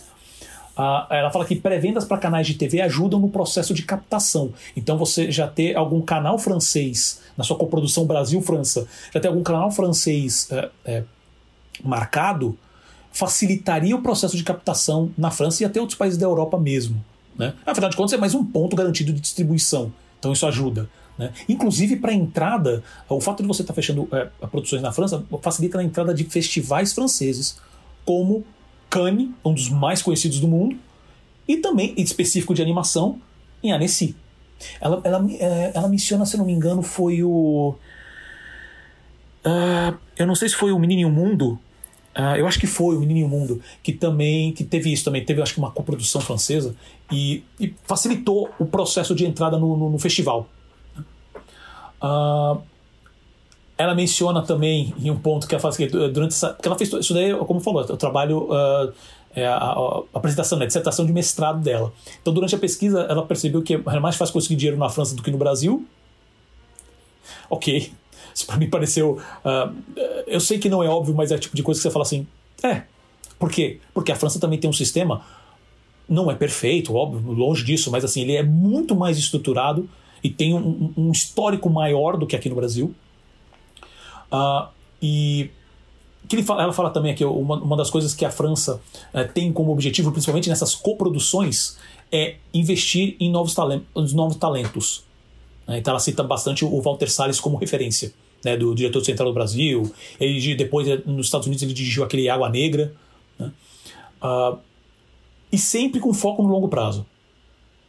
ah, 0.81 1.05
ela 1.09 1.29
fala 1.29 1.43
que 1.43 1.57
pré-vendas 1.57 2.05
para 2.05 2.17
canais 2.17 2.47
de 2.47 2.53
TV 2.53 2.79
ajudam 2.79 3.19
no 3.19 3.29
processo 3.29 3.73
de 3.73 3.83
captação. 3.83 4.53
Então 4.77 4.97
você 4.97 5.29
já 5.29 5.45
ter 5.45 5.75
algum 5.75 6.01
canal 6.01 6.39
francês 6.39 7.19
na 7.35 7.43
sua 7.43 7.57
coprodução 7.57 8.05
Brasil-França, 8.05 8.87
já 9.13 9.19
ter 9.19 9.27
algum 9.27 9.43
canal 9.43 9.69
francês 9.71 10.49
é, 10.49 10.69
é, 10.85 11.03
marcado, 11.83 12.57
facilitaria 13.11 13.93
o 13.93 14.01
processo 14.01 14.37
de 14.37 14.43
captação 14.43 15.11
na 15.17 15.29
França 15.29 15.63
e 15.63 15.65
até 15.65 15.81
outros 15.81 15.97
países 15.97 16.17
da 16.17 16.25
Europa 16.25 16.57
mesmo. 16.57 17.03
Né? 17.37 17.53
Afinal 17.65 17.89
de 17.89 17.97
contas, 17.97 18.13
é 18.13 18.17
mais 18.17 18.33
um 18.33 18.45
ponto 18.45 18.73
garantido 18.73 19.11
de 19.11 19.19
distribuição. 19.19 19.91
Então 20.17 20.31
isso 20.31 20.47
ajuda. 20.47 20.89
Né? 21.17 21.33
Inclusive 21.49 21.97
para 21.97 22.13
entrada, 22.13 22.81
o 23.09 23.19
fato 23.19 23.41
de 23.43 23.47
você 23.49 23.63
estar 23.63 23.73
tá 23.73 23.75
fechando 23.75 24.07
é, 24.13 24.29
produções 24.47 24.81
na 24.81 24.93
França 24.93 25.25
facilita 25.41 25.77
a 25.77 25.83
entrada 25.83 26.13
de 26.13 26.23
festivais 26.23 26.93
franceses, 26.93 27.59
como 28.05 28.45
Cannes, 28.89 29.29
um 29.43 29.53
dos 29.53 29.69
mais 29.69 30.01
conhecidos 30.01 30.39
do 30.39 30.47
mundo, 30.47 30.77
e 31.47 31.57
também, 31.57 31.93
em 31.97 32.01
específico 32.01 32.53
de 32.53 32.61
animação, 32.61 33.19
em 33.63 33.71
Annecy. 33.71 34.15
Ela, 34.79 35.01
ela, 35.03 35.25
é, 35.31 35.71
ela 35.73 35.87
menciona, 35.87 36.25
se 36.25 36.37
não 36.37 36.45
me 36.45 36.53
engano, 36.53 36.81
foi 36.81 37.23
o. 37.23 37.75
Uh, 39.45 39.97
eu 40.17 40.27
não 40.27 40.35
sei 40.35 40.49
se 40.49 40.55
foi 40.55 40.71
o 40.71 40.79
Menino 40.79 41.01
e 41.01 41.05
o 41.05 41.09
Mundo. 41.09 41.59
Uh, 42.15 42.35
eu 42.37 42.47
acho 42.47 42.59
que 42.59 42.67
foi 42.67 42.95
o 42.95 42.99
Menino 42.99 43.19
e 43.19 43.23
o 43.23 43.29
Mundo, 43.29 43.61
que 43.81 43.93
também 43.93 44.51
que 44.51 44.63
teve 44.63 44.91
isso 44.91 45.05
também, 45.05 45.23
teve 45.23 45.41
acho 45.41 45.53
que 45.53 45.59
uma 45.59 45.71
coprodução 45.71 46.19
francesa 46.19 46.75
e, 47.11 47.43
e 47.59 47.73
facilitou 47.83 48.49
o 48.59 48.65
processo 48.65 49.15
de 49.15 49.25
entrada 49.25 49.57
no, 49.57 49.77
no, 49.77 49.89
no 49.89 49.99
festival. 49.99 50.49
Uh, 52.01 52.61
ela 53.79 53.95
menciona 53.95 54.41
também 54.41 54.93
em 54.99 55.09
um 55.09 55.17
ponto 55.17 55.47
que 55.47 55.55
ela 55.55 55.61
fala 55.61 55.73
assim, 55.73 55.87
durante 55.87 56.33
essa. 56.33 56.49
Porque 56.49 56.67
ela 56.67 56.77
fez 56.77 56.91
isso 56.91 57.13
daí, 57.13 57.33
como 57.33 57.61
falou, 57.61 57.81
o 57.81 57.97
trabalho. 57.97 58.43
Uh, 58.51 58.93
é 59.35 59.45
a, 59.45 59.55
a, 59.55 59.71
a, 59.71 60.03
apresentação, 60.15 60.57
né, 60.57 60.65
a 60.65 60.67
dissertação 60.67 61.05
de 61.05 61.13
mestrado 61.13 61.61
dela. 61.61 61.93
Então, 62.19 62.33
durante 62.33 62.55
a 62.55 62.57
pesquisa, 62.57 63.01
ela 63.01 63.23
percebeu 63.25 63.61
que 63.61 63.75
era 63.75 63.99
mais 64.01 64.15
fácil 64.15 64.33
conseguir 64.33 64.55
dinheiro 64.55 64.77
na 64.77 64.89
França 64.89 65.15
do 65.15 65.21
que 65.21 65.29
no 65.31 65.37
Brasil. 65.37 65.85
Ok. 67.49 67.93
Isso 68.33 68.45
para 68.45 68.57
mim 68.57 68.69
pareceu. 68.69 69.19
Uh, 69.45 70.23
eu 70.27 70.39
sei 70.39 70.57
que 70.57 70.67
não 70.67 70.83
é 70.83 70.89
óbvio, 70.89 71.15
mas 71.15 71.31
é 71.31 71.35
o 71.35 71.39
tipo 71.39 71.55
de 71.55 71.63
coisa 71.63 71.79
que 71.79 71.83
você 71.83 71.91
fala 71.91 72.03
assim. 72.03 72.27
É. 72.61 72.81
Por 73.37 73.49
quê? 73.49 73.79
Porque 73.93 74.11
a 74.11 74.15
França 74.15 74.39
também 74.39 74.59
tem 74.59 74.69
um 74.69 74.73
sistema. 74.73 75.21
Não 76.07 76.29
é 76.29 76.35
perfeito, 76.35 76.93
óbvio, 76.95 77.31
longe 77.31 77.63
disso, 77.63 77.91
mas 77.91 78.03
assim, 78.03 78.21
ele 78.21 78.35
é 78.35 78.43
muito 78.43 78.95
mais 78.95 79.17
estruturado 79.17 79.87
e 80.23 80.29
tem 80.29 80.55
um, 80.55 80.91
um 80.97 81.11
histórico 81.11 81.69
maior 81.69 82.17
do 82.17 82.25
que 82.25 82.35
aqui 82.35 82.49
no 82.49 82.55
Brasil. 82.55 82.93
Uh, 84.31 84.67
e 85.01 85.49
fala, 86.45 86.63
ela 86.63 86.73
fala 86.73 86.89
também 86.89 87.11
aqui, 87.11 87.25
uma, 87.25 87.55
uma 87.55 87.77
das 87.77 87.89
coisas 87.89 88.13
que 88.13 88.25
a 88.25 88.31
França 88.31 88.81
uh, 89.13 89.33
tem 89.33 89.51
como 89.51 89.71
objetivo, 89.71 90.11
principalmente 90.11 90.49
nessas 90.49 90.75
coproduções, 90.75 91.77
é 92.11 92.35
investir 92.53 93.15
em 93.19 93.31
novos, 93.31 93.53
talentos, 93.53 94.13
novos 94.13 94.37
talentos. 94.37 94.97
Uh, 95.67 95.73
então 95.73 95.91
ela 95.91 95.99
cita 95.99 96.23
bastante 96.23 96.63
o 96.63 96.81
Walter 96.81 97.09
Salles 97.09 97.39
como 97.39 97.57
referência, 97.57 98.13
né, 98.43 98.55
do 98.55 98.73
diretor 98.73 99.03
central 99.03 99.29
do 99.29 99.33
Brasil. 99.33 99.91
Ele 100.19 100.55
depois 100.55 100.87
eh, 100.87 101.01
nos 101.05 101.27
Estados 101.27 101.47
Unidos 101.47 101.63
ele 101.63 101.73
dirigiu 101.73 102.03
aquele 102.03 102.29
Água 102.29 102.49
Negra, 102.49 102.93
né, 103.37 103.51
uh, 104.23 104.57
e 105.51 105.57
sempre 105.57 105.99
com 105.99 106.13
foco 106.13 106.43
no 106.43 106.49
longo 106.49 106.67
prazo. 106.67 107.05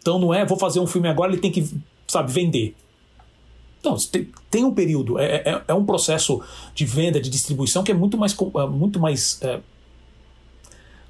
Então 0.01 0.19
não 0.19 0.33
é 0.33 0.45
vou 0.45 0.59
fazer 0.59 0.81
um 0.81 0.87
filme 0.87 1.09
agora, 1.09 1.31
ele 1.33 1.41
tem 1.41 1.53
que 1.53 1.69
sabe 2.07 2.33
vender. 2.33 2.75
Não, 3.83 3.97
tem, 3.97 4.29
tem 4.51 4.65
um 4.65 4.75
período, 4.75 5.19
é, 5.19 5.37
é, 5.37 5.63
é, 5.69 5.75
um 5.75 5.85
processo 5.85 6.43
de 6.75 6.85
venda, 6.85 7.21
de 7.21 7.31
distribuição 7.31 7.83
que 7.83 7.91
é 7.91 7.95
muito 7.95 8.19
mais, 8.19 8.37
é, 8.37 8.67
muito 8.67 9.01
mais 9.01 9.41
é, 9.43 9.61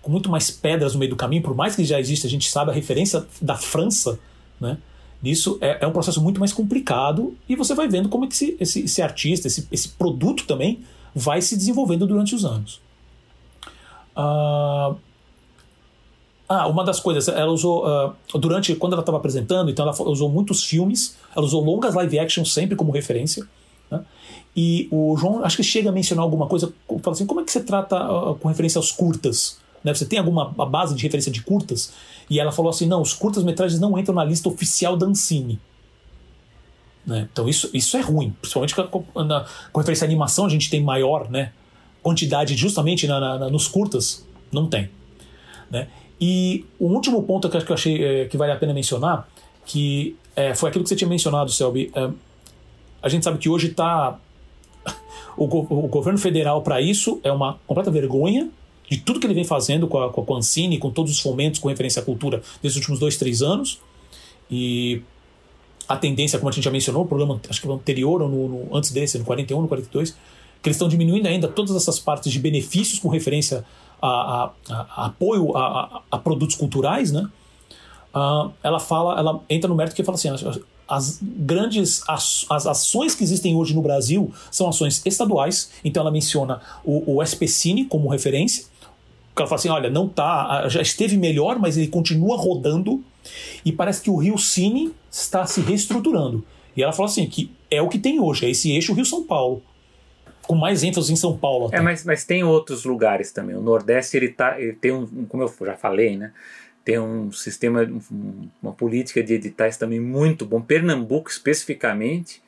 com 0.00 0.10
muito 0.10 0.30
mais 0.30 0.50
pedras 0.50 0.92
no 0.92 1.00
meio 1.00 1.10
do 1.10 1.16
caminho, 1.16 1.42
por 1.42 1.54
mais 1.54 1.74
que 1.74 1.84
já 1.84 1.98
exista, 1.98 2.26
a 2.26 2.30
gente 2.30 2.48
sabe 2.48 2.70
a 2.70 2.74
referência 2.74 3.26
da 3.40 3.56
França, 3.56 4.18
né? 4.60 4.78
Isso 5.22 5.58
é, 5.60 5.84
é 5.84 5.86
um 5.86 5.92
processo 5.92 6.22
muito 6.22 6.40
mais 6.40 6.52
complicado 6.52 7.36
e 7.46 7.54
você 7.54 7.74
vai 7.74 7.86
vendo 7.86 8.08
como 8.08 8.24
é 8.24 8.28
que 8.28 8.34
esse, 8.34 8.56
esse, 8.58 8.80
esse 8.84 9.02
artista, 9.02 9.48
esse, 9.48 9.68
esse 9.70 9.90
produto 9.90 10.46
também 10.46 10.80
vai 11.14 11.42
se 11.42 11.56
desenvolvendo 11.56 12.06
durante 12.06 12.34
os 12.34 12.44
anos. 12.44 12.80
Uh, 14.16 14.96
ah, 16.52 16.66
uma 16.66 16.82
das 16.82 16.98
coisas, 16.98 17.28
ela 17.28 17.52
usou. 17.52 17.86
Uh, 17.86 18.38
durante. 18.40 18.74
Quando 18.74 18.94
ela 18.94 19.02
estava 19.02 19.18
apresentando, 19.18 19.70
então 19.70 19.86
ela 19.86 19.94
usou 20.02 20.28
muitos 20.28 20.64
filmes, 20.64 21.16
ela 21.34 21.46
usou 21.46 21.62
longas 21.62 21.94
live 21.94 22.18
action 22.18 22.44
sempre 22.44 22.74
como 22.74 22.90
referência. 22.90 23.46
Né? 23.88 24.02
E 24.56 24.88
o 24.90 25.16
João, 25.16 25.44
acho 25.44 25.56
que 25.56 25.62
chega 25.62 25.90
a 25.90 25.92
mencionar 25.92 26.24
alguma 26.24 26.48
coisa, 26.48 26.72
fala 26.88 27.14
assim: 27.14 27.24
como 27.24 27.40
é 27.40 27.44
que 27.44 27.52
você 27.52 27.60
trata 27.60 27.96
uh, 27.96 28.34
com 28.34 28.48
referência 28.48 28.80
aos 28.80 28.90
curtas? 28.90 29.60
Né? 29.84 29.94
Você 29.94 30.04
tem 30.04 30.18
alguma 30.18 30.46
base 30.66 30.96
de 30.96 31.04
referência 31.04 31.30
de 31.30 31.40
curtas? 31.40 31.92
E 32.28 32.40
ela 32.40 32.50
falou 32.50 32.70
assim: 32.70 32.84
não, 32.84 33.00
os 33.00 33.12
curtas-metragens 33.12 33.80
não 33.80 33.96
entram 33.96 34.16
na 34.16 34.24
lista 34.24 34.48
oficial 34.48 34.96
da 34.96 35.06
Ancine. 35.06 35.60
Né? 37.06 37.28
Então 37.32 37.48
isso, 37.48 37.70
isso 37.72 37.96
é 37.96 38.00
ruim, 38.00 38.34
principalmente 38.40 38.74
com, 38.74 39.04
na, 39.22 39.46
com 39.72 39.78
referência 39.78 40.04
à 40.04 40.08
animação, 40.08 40.46
a 40.46 40.48
gente 40.48 40.68
tem 40.68 40.82
maior, 40.82 41.30
né? 41.30 41.52
quantidade 42.02 42.56
justamente 42.56 43.06
na, 43.06 43.38
na, 43.38 43.48
nos 43.48 43.68
curtas, 43.68 44.26
não 44.50 44.66
tem. 44.66 44.90
Né? 45.70 45.86
E 46.20 46.66
o 46.78 46.86
último 46.86 47.22
ponto 47.22 47.48
que 47.48 47.56
eu 47.56 47.74
achei 47.74 48.04
é, 48.04 48.24
que 48.26 48.36
vale 48.36 48.52
a 48.52 48.56
pena 48.56 48.74
mencionar, 48.74 49.26
que 49.64 50.16
é, 50.36 50.54
foi 50.54 50.68
aquilo 50.68 50.84
que 50.84 50.90
você 50.90 50.96
tinha 50.96 51.08
mencionado, 51.08 51.50
Selby. 51.50 51.90
É, 51.94 52.10
a 53.02 53.08
gente 53.08 53.24
sabe 53.24 53.38
que 53.38 53.48
hoje 53.48 53.68
está. 53.68 54.18
O, 55.36 55.44
o, 55.44 55.88
governo 55.88 56.18
federal, 56.18 56.60
para 56.60 56.82
isso, 56.82 57.20
é 57.22 57.30
uma 57.30 57.58
completa 57.66 57.90
vergonha 57.90 58.50
de 58.90 58.98
tudo 58.98 59.20
que 59.20 59.26
ele 59.26 59.32
vem 59.32 59.44
fazendo 59.44 59.86
com 59.86 60.02
a, 60.02 60.12
com 60.12 60.20
a 60.20 60.78
com 60.80 60.90
todos 60.90 61.12
os 61.12 61.20
fomentos 61.20 61.60
com 61.60 61.68
referência 61.68 62.02
à 62.02 62.04
cultura 62.04 62.42
desses 62.60 62.76
últimos 62.76 62.98
dois, 62.98 63.16
três 63.16 63.40
anos. 63.40 63.80
E 64.50 65.00
a 65.88 65.96
tendência, 65.96 66.38
como 66.38 66.50
a 66.50 66.52
gente 66.52 66.64
já 66.64 66.70
mencionou, 66.70 67.04
o 67.04 67.06
programa 67.06 67.40
acho 67.48 67.62
que 67.62 67.68
anterior 67.68 68.20
ou 68.20 68.28
no, 68.28 68.48
no, 68.48 68.76
antes 68.76 68.90
desse, 68.90 69.18
no 69.18 69.24
41, 69.24 69.62
no 69.62 69.68
42, 69.68 70.10
que 70.10 70.68
eles 70.68 70.76
estão 70.76 70.88
diminuindo 70.88 71.26
ainda 71.26 71.48
todas 71.48 71.74
essas 71.74 71.98
partes 71.98 72.30
de 72.30 72.38
benefícios 72.38 72.98
com 72.98 73.08
referência 73.08 73.64
a, 74.00 74.50
a, 74.68 74.86
a 74.96 75.06
apoio 75.06 75.56
a, 75.56 76.18
produtos 76.18 76.56
culturais, 76.56 77.12
né? 77.12 77.28
Uh, 78.14 78.50
ela 78.62 78.80
fala, 78.80 79.18
ela 79.18 79.40
entra 79.48 79.68
no 79.68 79.76
mérito 79.76 79.94
que 79.94 80.02
fala 80.02 80.16
assim, 80.16 80.28
as, 80.28 80.44
as 80.88 81.18
grandes 81.22 82.02
as, 82.08 82.44
as 82.50 82.66
ações 82.66 83.14
que 83.14 83.22
existem 83.22 83.54
hoje 83.54 83.72
no 83.72 83.80
Brasil 83.80 84.32
são 84.50 84.68
ações 84.68 85.00
estaduais, 85.06 85.70
então 85.84 86.00
ela 86.00 86.10
menciona 86.10 86.60
o, 86.84 87.16
o 87.16 87.22
SPCine 87.22 87.84
como 87.84 88.08
referência, 88.08 88.64
ela 89.36 89.46
fala 89.46 89.58
assim, 89.58 89.68
olha, 89.68 89.88
não 89.88 90.08
tá, 90.08 90.68
já 90.68 90.82
esteve 90.82 91.16
melhor, 91.16 91.58
mas 91.58 91.76
ele 91.76 91.88
continua 91.88 92.36
rodando 92.36 93.02
e 93.64 93.72
parece 93.72 94.02
que 94.02 94.10
o 94.10 94.16
Rio 94.16 94.36
Cine 94.36 94.92
está 95.10 95.46
se 95.46 95.60
reestruturando. 95.60 96.44
E 96.76 96.82
ela 96.82 96.92
fala 96.92 97.08
assim 97.08 97.26
que 97.26 97.50
é 97.70 97.80
o 97.80 97.88
que 97.88 97.98
tem 97.98 98.20
hoje, 98.20 98.44
é 98.44 98.50
esse 98.50 98.70
eixo 98.70 98.92
Rio 98.92 99.04
São 99.04 99.22
Paulo 99.24 99.62
com 100.50 100.56
mais 100.56 100.82
ênfase 100.82 101.12
em 101.12 101.16
São 101.16 101.38
Paulo. 101.38 101.68
Até. 101.68 101.76
É, 101.76 101.80
mas, 101.80 102.04
mas 102.04 102.24
tem 102.24 102.42
outros 102.42 102.84
lugares 102.84 103.30
também. 103.30 103.54
O 103.54 103.60
Nordeste 103.60 104.16
ele, 104.16 104.30
tá, 104.30 104.60
ele 104.60 104.72
tem 104.72 104.90
um, 104.90 105.06
como 105.26 105.44
eu 105.44 105.54
já 105.64 105.76
falei, 105.76 106.16
né? 106.16 106.32
Tem 106.84 106.98
um 106.98 107.30
sistema, 107.30 107.88
uma 108.60 108.72
política 108.72 109.22
de 109.22 109.34
editais 109.34 109.76
também 109.76 110.00
muito 110.00 110.44
bom. 110.44 110.60
Pernambuco, 110.60 111.30
especificamente, 111.30 112.42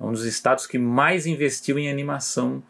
é 0.00 0.04
um 0.04 0.12
dos 0.12 0.24
estados 0.24 0.68
que 0.68 0.78
mais 0.78 1.26
investiu 1.26 1.80
em 1.80 1.90
animação 1.90 2.62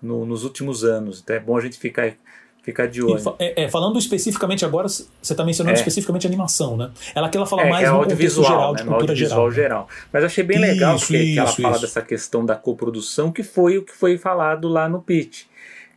no, 0.00 0.24
nos 0.24 0.42
últimos 0.42 0.84
anos. 0.84 1.20
Então 1.20 1.36
é 1.36 1.40
bom 1.40 1.58
a 1.58 1.60
gente 1.60 1.78
ficar 1.78 2.14
Ficar 2.62 2.86
de 2.86 3.02
olho. 3.02 3.36
É, 3.38 3.64
é, 3.64 3.68
falando 3.68 3.98
especificamente 3.98 4.64
agora, 4.64 4.86
você 4.86 5.06
está 5.22 5.42
mencionando 5.44 5.76
é. 5.76 5.78
especificamente 5.78 6.26
animação, 6.26 6.76
né? 6.76 6.90
Ela 7.14 7.28
que 7.30 7.36
ela 7.36 7.46
fala 7.46 7.62
é, 7.62 7.70
mais 7.70 7.86
é 7.86 7.90
no 7.90 7.96
audiovisual, 7.96 8.46
geral, 8.46 8.72
né? 8.72 8.82
de 8.82 8.88
cultura 8.88 9.14
geral. 9.16 9.50
geral. 9.50 9.88
Mas 10.12 10.24
achei 10.24 10.44
bem 10.44 10.58
isso, 10.58 10.66
legal 10.66 10.96
que, 10.96 11.02
isso, 11.02 11.12
que 11.12 11.38
ela 11.38 11.48
fala 11.48 11.78
dessa 11.78 12.02
questão 12.02 12.44
da 12.44 12.54
coprodução, 12.54 13.32
que 13.32 13.42
foi 13.42 13.78
o 13.78 13.82
que 13.82 13.92
foi 13.92 14.18
falado 14.18 14.68
lá 14.68 14.88
no 14.88 15.00
pitch. 15.00 15.44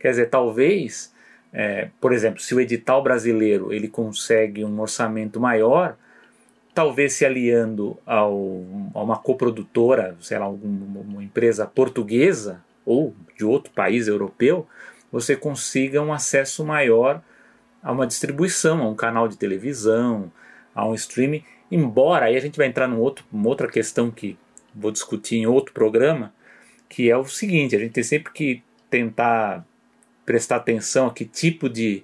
Quer 0.00 0.10
dizer, 0.10 0.30
talvez, 0.30 1.12
é, 1.52 1.88
por 2.00 2.12
exemplo, 2.12 2.40
se 2.40 2.54
o 2.54 2.60
edital 2.60 3.02
brasileiro 3.02 3.70
ele 3.70 3.88
consegue 3.88 4.64
um 4.64 4.80
orçamento 4.80 5.38
maior, 5.38 5.96
talvez 6.74 7.12
se 7.12 7.26
aliando 7.26 7.96
ao, 8.06 8.64
a 8.94 9.02
uma 9.02 9.18
coprodutora, 9.18 10.16
sei 10.20 10.38
lá, 10.38 10.46
alguma, 10.46 11.00
uma 11.00 11.22
empresa 11.22 11.66
portuguesa 11.66 12.60
ou 12.86 13.14
de 13.36 13.44
outro 13.44 13.72
país 13.72 14.08
europeu, 14.08 14.66
você 15.14 15.36
consiga 15.36 16.02
um 16.02 16.12
acesso 16.12 16.64
maior 16.64 17.22
a 17.80 17.92
uma 17.92 18.04
distribuição, 18.04 18.82
a 18.82 18.88
um 18.88 18.96
canal 18.96 19.28
de 19.28 19.36
televisão, 19.36 20.32
a 20.74 20.84
um 20.84 20.92
streaming. 20.92 21.44
Embora 21.70 22.26
aí 22.26 22.36
a 22.36 22.40
gente 22.40 22.56
vai 22.56 22.66
entrar 22.66 22.88
num 22.88 22.98
outro, 22.98 23.24
uma 23.32 23.48
outra 23.48 23.68
questão 23.68 24.10
que 24.10 24.36
vou 24.74 24.90
discutir 24.90 25.36
em 25.36 25.46
outro 25.46 25.72
programa, 25.72 26.34
que 26.88 27.08
é 27.08 27.16
o 27.16 27.24
seguinte: 27.24 27.76
a 27.76 27.78
gente 27.78 27.92
tem 27.92 28.02
sempre 28.02 28.32
que 28.32 28.60
tentar 28.90 29.64
prestar 30.26 30.56
atenção 30.56 31.06
a 31.06 31.14
que 31.14 31.24
tipo 31.24 31.68
de, 31.68 32.02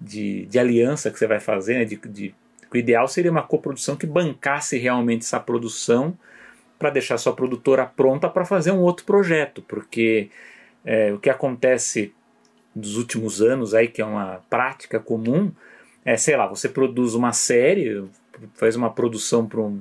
de, 0.00 0.46
de 0.46 0.58
aliança 0.58 1.10
que 1.10 1.18
você 1.18 1.26
vai 1.26 1.40
fazer. 1.40 1.74
Né? 1.74 1.84
De, 1.84 1.96
de, 1.96 2.34
o 2.72 2.76
ideal 2.78 3.06
seria 3.06 3.30
uma 3.30 3.42
coprodução 3.42 3.96
que 3.96 4.06
bancasse 4.06 4.78
realmente 4.78 5.26
essa 5.26 5.38
produção 5.38 6.16
para 6.78 6.88
deixar 6.88 7.18
sua 7.18 7.34
produtora 7.34 7.84
pronta 7.84 8.30
para 8.30 8.46
fazer 8.46 8.70
um 8.70 8.80
outro 8.80 9.04
projeto, 9.04 9.60
porque 9.68 10.30
é, 10.86 11.12
o 11.12 11.18
que 11.18 11.28
acontece 11.28 12.14
dos 12.76 12.98
últimos 12.98 13.40
anos 13.40 13.72
aí, 13.72 13.88
que 13.88 14.02
é 14.02 14.04
uma 14.04 14.40
prática 14.50 15.00
comum, 15.00 15.50
é, 16.04 16.16
sei 16.16 16.36
lá, 16.36 16.46
você 16.46 16.68
produz 16.68 17.14
uma 17.14 17.32
série, 17.32 18.04
faz 18.54 18.76
uma 18.76 18.90
produção 18.90 19.46
para 19.46 19.60
um, 19.60 19.80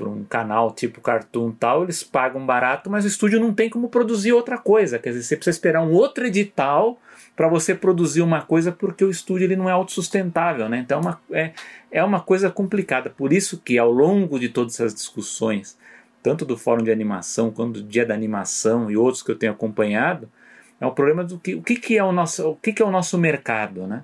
um 0.00 0.24
canal 0.24 0.70
tipo 0.70 1.00
Cartoon 1.00 1.50
tal, 1.50 1.82
eles 1.82 2.04
pagam 2.04 2.46
barato, 2.46 2.88
mas 2.88 3.04
o 3.04 3.08
estúdio 3.08 3.40
não 3.40 3.52
tem 3.52 3.68
como 3.68 3.88
produzir 3.88 4.32
outra 4.32 4.56
coisa. 4.56 4.98
Quer 4.98 5.10
dizer, 5.10 5.24
você 5.24 5.36
precisa 5.36 5.56
esperar 5.56 5.82
um 5.82 5.92
outro 5.92 6.24
edital 6.24 6.98
para 7.34 7.48
você 7.48 7.74
produzir 7.74 8.22
uma 8.22 8.42
coisa 8.42 8.70
porque 8.70 9.04
o 9.04 9.10
estúdio 9.10 9.44
ele 9.44 9.56
não 9.56 9.68
é 9.68 9.72
autossustentável, 9.72 10.68
né? 10.68 10.78
Então 10.78 10.98
é 10.98 11.02
uma, 11.02 11.20
é, 11.32 11.52
é 11.90 12.04
uma 12.04 12.20
coisa 12.20 12.48
complicada. 12.48 13.10
Por 13.10 13.32
isso 13.32 13.58
que 13.58 13.76
ao 13.76 13.90
longo 13.90 14.38
de 14.38 14.48
todas 14.48 14.74
essas 14.74 14.94
discussões, 14.94 15.76
tanto 16.22 16.44
do 16.44 16.56
Fórum 16.56 16.84
de 16.84 16.92
Animação 16.92 17.50
quanto 17.50 17.80
do 17.80 17.82
Dia 17.82 18.06
da 18.06 18.14
Animação 18.14 18.90
e 18.90 18.96
outros 18.96 19.22
que 19.22 19.30
eu 19.30 19.36
tenho 19.36 19.52
acompanhado, 19.52 20.28
é 20.80 20.86
o 20.86 20.92
problema 20.92 21.22
do 21.22 21.38
que 21.38 21.54
o 21.54 21.62
que, 21.62 21.76
que 21.76 21.98
é 21.98 22.02
o 22.02 22.12
nosso 22.12 22.50
o 22.50 22.56
que, 22.56 22.72
que 22.72 22.82
é 22.82 22.84
o 22.84 22.90
nosso 22.90 23.18
mercado, 23.18 23.86
né? 23.86 24.02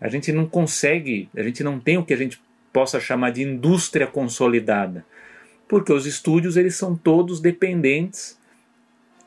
A 0.00 0.08
gente 0.08 0.32
não 0.32 0.46
consegue, 0.46 1.28
a 1.36 1.42
gente 1.42 1.62
não 1.62 1.78
tem 1.78 1.98
o 1.98 2.04
que 2.04 2.14
a 2.14 2.16
gente 2.16 2.40
possa 2.72 3.00
chamar 3.00 3.30
de 3.30 3.42
indústria 3.42 4.06
consolidada, 4.06 5.04
porque 5.68 5.92
os 5.92 6.06
estúdios 6.06 6.56
eles 6.56 6.76
são 6.76 6.96
todos 6.96 7.40
dependentes 7.40 8.38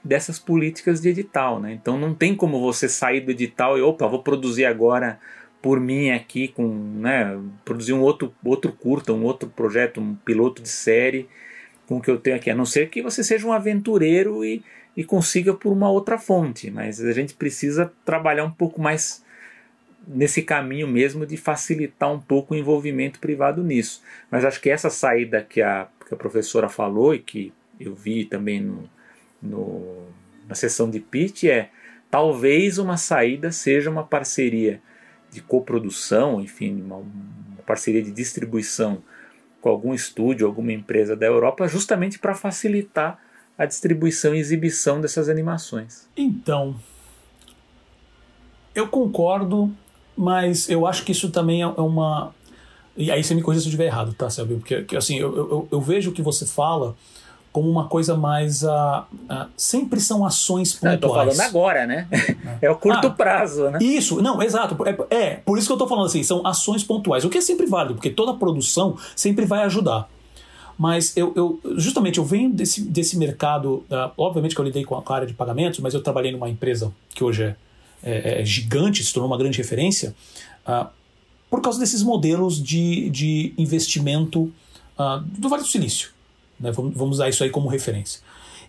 dessas 0.03 0.37
políticas 0.37 1.01
de 1.01 1.09
edital, 1.09 1.59
né? 1.59 1.73
Então 1.73 1.97
não 1.97 2.13
tem 2.13 2.35
como 2.35 2.59
você 2.59 2.87
sair 2.89 3.21
do 3.21 3.31
edital 3.31 3.77
e 3.77 3.81
opa, 3.81 4.07
vou 4.07 4.21
produzir 4.21 4.65
agora 4.65 5.19
por 5.61 5.79
mim 5.79 6.11
aqui 6.11 6.49
com, 6.49 6.67
né, 6.67 7.39
produzir 7.63 7.93
um 7.93 8.01
outro 8.01 8.33
outro 8.43 8.71
curta, 8.73 9.13
um 9.13 9.23
outro 9.23 9.47
projeto, 9.49 10.01
um 10.01 10.13
piloto 10.13 10.61
de 10.61 10.67
série 10.67 11.27
com 11.87 11.97
o 11.97 12.01
que 12.01 12.11
eu 12.11 12.17
tenho 12.17 12.35
aqui, 12.35 12.49
a 12.49 12.55
não 12.55 12.65
ser 12.65 12.89
que 12.89 13.01
você 13.01 13.23
seja 13.23 13.47
um 13.47 13.53
aventureiro 13.53 14.43
e 14.43 14.61
e 14.95 15.03
consiga 15.03 15.53
por 15.53 15.71
uma 15.71 15.89
outra 15.89 16.17
fonte, 16.17 16.69
mas 16.69 17.01
a 17.01 17.11
gente 17.11 17.33
precisa 17.33 17.91
trabalhar 18.05 18.45
um 18.45 18.51
pouco 18.51 18.81
mais 18.81 19.23
nesse 20.07 20.41
caminho 20.41 20.87
mesmo 20.87 21.25
de 21.25 21.37
facilitar 21.37 22.11
um 22.11 22.19
pouco 22.19 22.53
o 22.53 22.57
envolvimento 22.57 23.19
privado 23.19 23.63
nisso. 23.63 24.03
Mas 24.29 24.45
acho 24.45 24.61
que 24.61 24.69
essa 24.69 24.89
saída 24.89 25.41
que 25.41 25.61
a, 25.61 25.87
que 26.07 26.13
a 26.13 26.17
professora 26.17 26.69
falou 26.69 27.15
e 27.15 27.19
que 27.19 27.53
eu 27.79 27.95
vi 27.95 28.25
também 28.25 28.61
no, 28.61 28.89
no, 29.41 30.07
na 30.47 30.55
sessão 30.55 30.89
de 30.89 30.99
pitch 30.99 31.45
é 31.45 31.69
talvez 32.11 32.77
uma 32.77 32.97
saída 32.97 33.51
seja 33.51 33.89
uma 33.89 34.03
parceria 34.03 34.81
de 35.31 35.41
coprodução, 35.41 36.39
enfim, 36.39 36.81
uma, 36.81 36.97
uma 36.97 37.63
parceria 37.65 38.03
de 38.03 38.11
distribuição 38.11 39.01
com 39.59 39.69
algum 39.69 39.93
estúdio, 39.93 40.45
alguma 40.45 40.73
empresa 40.73 41.15
da 41.15 41.25
Europa, 41.25 41.67
justamente 41.67 42.19
para 42.19 42.35
facilitar 42.35 43.17
a 43.57 43.65
distribuição 43.65 44.33
e 44.33 44.39
exibição 44.39 44.99
dessas 44.99 45.29
animações. 45.29 46.07
Então, 46.17 46.75
eu 48.73 48.87
concordo, 48.87 49.71
mas 50.17 50.69
eu 50.69 50.85
acho 50.87 51.03
que 51.03 51.11
isso 51.11 51.29
também 51.29 51.61
é 51.61 51.67
uma. 51.67 52.33
E 52.95 53.11
aí 53.11 53.23
você 53.23 53.33
me 53.33 53.41
corrija 53.41 53.61
se 53.61 53.67
eu 53.67 53.71
estiver 53.71 53.85
errado, 53.85 54.13
tá, 54.13 54.29
Selby? 54.29 54.55
Porque 54.55 54.95
assim, 54.95 55.17
eu, 55.17 55.35
eu, 55.35 55.67
eu, 55.71 55.81
vejo 55.81 56.11
o 56.11 56.13
que 56.13 56.21
você 56.21 56.45
fala 56.45 56.95
como 57.51 57.69
uma 57.69 57.87
coisa 57.87 58.15
mais. 58.15 58.63
Uh, 58.63 58.67
uh, 58.67 59.47
sempre 59.55 59.99
são 59.99 60.25
ações 60.25 60.73
pontuais. 60.73 60.95
Eu 60.95 60.99
tô 60.99 61.13
falando 61.13 61.41
agora, 61.41 61.85
né? 61.85 62.07
É, 62.61 62.65
é 62.67 62.71
o 62.71 62.75
curto 62.75 63.07
ah, 63.07 63.11
prazo, 63.11 63.69
né? 63.69 63.79
Isso, 63.81 64.21
não, 64.21 64.41
exato. 64.41 64.75
É, 64.87 65.15
é, 65.15 65.35
por 65.35 65.57
isso 65.57 65.67
que 65.67 65.73
eu 65.73 65.77
tô 65.77 65.87
falando 65.87 66.05
assim, 66.05 66.23
são 66.23 66.45
ações 66.45 66.83
pontuais, 66.83 67.23
o 67.23 67.29
que 67.29 67.37
é 67.37 67.41
sempre 67.41 67.65
válido, 67.65 67.95
porque 67.95 68.09
toda 68.09 68.33
produção 68.33 68.97
sempre 69.15 69.45
vai 69.45 69.63
ajudar. 69.63 70.09
Mas 70.77 71.15
eu, 71.15 71.33
eu, 71.35 71.59
justamente 71.77 72.17
eu 72.17 72.25
venho 72.25 72.51
desse, 72.51 72.81
desse 72.81 73.17
mercado, 73.17 73.85
uh, 73.89 74.11
obviamente 74.17 74.55
que 74.55 74.61
eu 74.61 74.65
lidei 74.65 74.83
com 74.83 74.95
a 74.95 75.03
área 75.13 75.27
de 75.27 75.33
pagamentos, 75.33 75.79
mas 75.79 75.93
eu 75.93 76.01
trabalhei 76.01 76.31
numa 76.31 76.49
empresa 76.49 76.91
que 77.13 77.23
hoje 77.23 77.43
é, 77.43 77.55
é, 78.03 78.41
é 78.41 78.45
gigante, 78.45 79.03
se 79.03 79.13
tornou 79.13 79.29
uma 79.29 79.37
grande 79.37 79.57
referência, 79.57 80.15
uh, 80.67 80.87
por 81.49 81.61
causa 81.61 81.79
desses 81.79 82.01
modelos 82.01 82.61
de, 82.61 83.09
de 83.11 83.53
investimento 83.57 84.51
uh, 84.97 85.19
do 85.37 85.47
Vale 85.47 85.61
do 85.61 85.67
Silício. 85.67 86.09
Né? 86.59 86.71
Vamos, 86.71 86.95
vamos 86.95 87.17
usar 87.17 87.29
isso 87.29 87.43
aí 87.43 87.49
como 87.49 87.69
referência. 87.69 88.21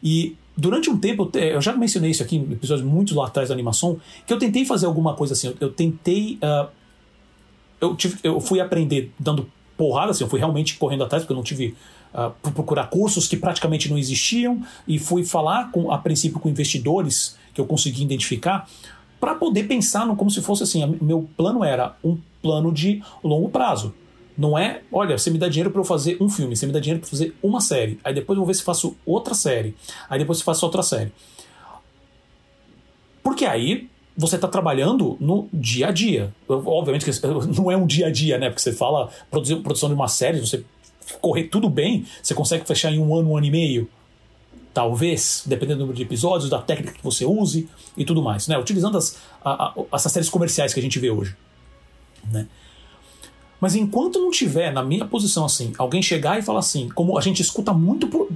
E 0.02 0.36
durante 0.55 0.90
um 0.90 0.98
tempo, 0.98 1.31
eu 1.35 1.60
já 1.60 1.72
mencionei 1.74 2.10
isso 2.10 2.22
aqui 2.22 2.36
em 2.36 2.52
episódios 2.52 2.86
muito 2.86 3.14
lá 3.14 3.26
atrás 3.26 3.48
da 3.48 3.55
animação, 3.55 3.98
que 4.26 4.32
eu 4.32 4.39
tentei 4.39 4.64
fazer 4.66 4.85
alguma 4.85 5.14
coisa 5.14 5.32
assim. 5.32 5.48
Eu, 5.48 5.56
eu 5.60 5.72
tentei. 5.72 6.39
Uh, 6.43 6.68
eu, 7.81 7.97
tive, 7.97 8.18
eu 8.22 8.40
fui 8.40 8.60
aprender 8.60 9.12
dando 9.18 9.51
porrada, 9.76 10.10
assim, 10.10 10.24
eu 10.24 10.28
fui 10.28 10.38
realmente 10.38 10.76
correndo 10.76 11.05
atrás, 11.05 11.22
porque 11.22 11.32
eu 11.32 11.36
não 11.36 11.42
tive 11.42 11.74
uh, 12.14 12.52
procurar 12.52 12.88
cursos 12.88 13.26
que 13.26 13.36
praticamente 13.36 13.90
não 13.90 13.98
existiam 13.98 14.62
e 14.86 14.98
fui 14.98 15.24
falar 15.24 15.70
com, 15.70 15.90
a 15.90 15.98
princípio 15.98 16.38
com 16.38 16.48
investidores 16.48 17.36
que 17.52 17.60
eu 17.60 17.66
consegui 17.66 18.02
identificar 18.02 18.68
para 19.20 19.34
poder 19.34 19.64
pensar 19.64 20.06
no, 20.06 20.16
como 20.16 20.30
se 20.30 20.42
fosse 20.42 20.62
assim, 20.62 20.98
meu 21.01 21.28
plano 21.36 21.64
era 21.64 21.96
um 22.05 22.18
plano 22.42 22.72
de 22.72 23.02
longo 23.22 23.48
prazo. 23.48 23.94
Não 24.36 24.59
é, 24.59 24.82
olha, 24.92 25.16
você 25.16 25.30
me 25.30 25.38
dá 25.38 25.48
dinheiro 25.48 25.70
para 25.70 25.80
eu 25.80 25.84
fazer 25.84 26.16
um 26.20 26.28
filme, 26.28 26.56
você 26.56 26.66
me 26.66 26.72
dá 26.72 26.80
dinheiro 26.80 27.01
para 27.01 27.09
fazer 27.09 27.34
uma 27.40 27.60
série, 27.60 28.01
aí 28.02 28.12
depois 28.12 28.36
eu 28.36 28.40
vou 28.40 28.46
ver 28.46 28.55
se 28.55 28.64
faço 28.64 28.96
outra 29.06 29.32
série, 29.32 29.76
aí 30.10 30.18
depois 30.18 30.38
se 30.38 30.44
faço 30.44 30.66
outra 30.66 30.82
série. 30.82 31.12
Porque 33.22 33.46
aí 33.46 33.88
você 34.16 34.36
está 34.36 34.46
trabalhando 34.46 35.16
no 35.20 35.48
dia 35.52 35.88
a 35.88 35.90
dia. 35.90 36.32
Obviamente 36.48 37.04
que 37.04 37.26
não 37.56 37.70
é 37.70 37.76
um 37.76 37.86
dia 37.86 38.06
a 38.06 38.10
dia, 38.10 38.38
né? 38.38 38.48
Porque 38.48 38.62
você 38.62 38.72
fala 38.72 39.10
produzir, 39.30 39.56
produção 39.56 39.88
de 39.88 39.94
uma 39.94 40.08
série, 40.08 40.40
você 40.40 40.64
correr 41.20 41.44
tudo 41.44 41.68
bem, 41.68 42.06
você 42.22 42.34
consegue 42.34 42.66
fechar 42.66 42.92
em 42.92 42.98
um 42.98 43.14
ano, 43.14 43.30
um 43.30 43.36
ano 43.36 43.46
e 43.46 43.50
meio. 43.50 43.88
Talvez, 44.72 45.44
dependendo 45.46 45.78
do 45.78 45.80
número 45.82 45.96
de 45.96 46.02
episódios, 46.02 46.50
da 46.50 46.60
técnica 46.60 46.94
que 46.94 47.04
você 47.04 47.24
use 47.24 47.68
e 47.96 48.04
tudo 48.04 48.22
mais, 48.22 48.48
né? 48.48 48.58
Utilizando 48.58 48.98
as, 48.98 49.18
a, 49.44 49.68
a, 49.68 49.74
essas 49.92 50.10
séries 50.10 50.28
comerciais 50.28 50.72
que 50.72 50.80
a 50.80 50.82
gente 50.82 50.98
vê 50.98 51.10
hoje. 51.10 51.36
Né? 52.32 52.46
Mas 53.60 53.74
enquanto 53.74 54.18
não 54.18 54.30
tiver, 54.30 54.72
na 54.72 54.82
minha 54.82 55.06
posição 55.06 55.44
assim, 55.44 55.72
alguém 55.78 56.02
chegar 56.02 56.38
e 56.38 56.42
falar 56.42 56.58
assim, 56.58 56.88
como 56.90 57.16
a 57.16 57.20
gente 57.20 57.40
escuta 57.40 57.72
muito, 57.72 58.08
por, 58.08 58.28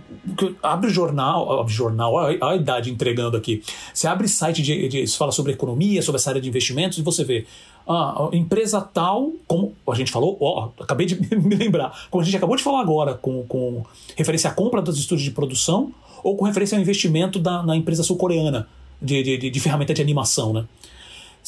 abre 0.63 0.91
jornal, 0.91 1.61
abre 1.61 1.73
jornal, 1.73 2.13
olha 2.13 2.39
a 2.41 2.57
idade 2.57 2.91
entregando 2.91 3.37
aqui. 3.37 3.63
Você 3.93 4.07
abre 4.07 4.29
site 4.29 4.63
de, 4.63 4.89
de 4.89 5.07
fala 5.17 5.33
sobre 5.33 5.53
economia, 5.53 6.03
sobre 6.03 6.19
essa 6.19 6.31
área 6.31 6.41
de 6.41 6.49
investimentos 6.49 6.99
e 6.99 7.03
você 7.03 7.25
vê 7.25 7.47
ah, 7.89 8.29
empresa 8.33 8.81
tal, 8.81 9.33
como 9.47 9.75
a 9.89 9.95
gente 9.95 10.13
falou, 10.13 10.37
ó, 10.41 10.69
acabei 10.81 11.07
de 11.07 11.17
me 11.37 11.55
lembrar, 11.55 12.07
como 12.11 12.23
a 12.23 12.25
gente 12.25 12.37
acabou 12.37 12.57
de 12.57 12.63
falar 12.63 12.81
agora, 12.81 13.15
com, 13.15 13.45
com 13.45 13.83
referência 14.17 14.51
à 14.51 14.53
compra 14.53 14.83
dos 14.83 14.99
estúdios 14.99 15.25
de 15.25 15.31
produção 15.31 15.93
ou 16.23 16.37
com 16.37 16.45
referência 16.45 16.77
ao 16.77 16.83
investimento 16.83 17.39
da, 17.39 17.63
na 17.63 17.77
empresa 17.77 18.03
sul-coreana 18.03 18.69
de, 19.01 19.23
de, 19.23 19.51
de 19.51 19.61
ferramenta 19.61 19.95
de 19.95 20.03
animação, 20.03 20.53
né? 20.53 20.65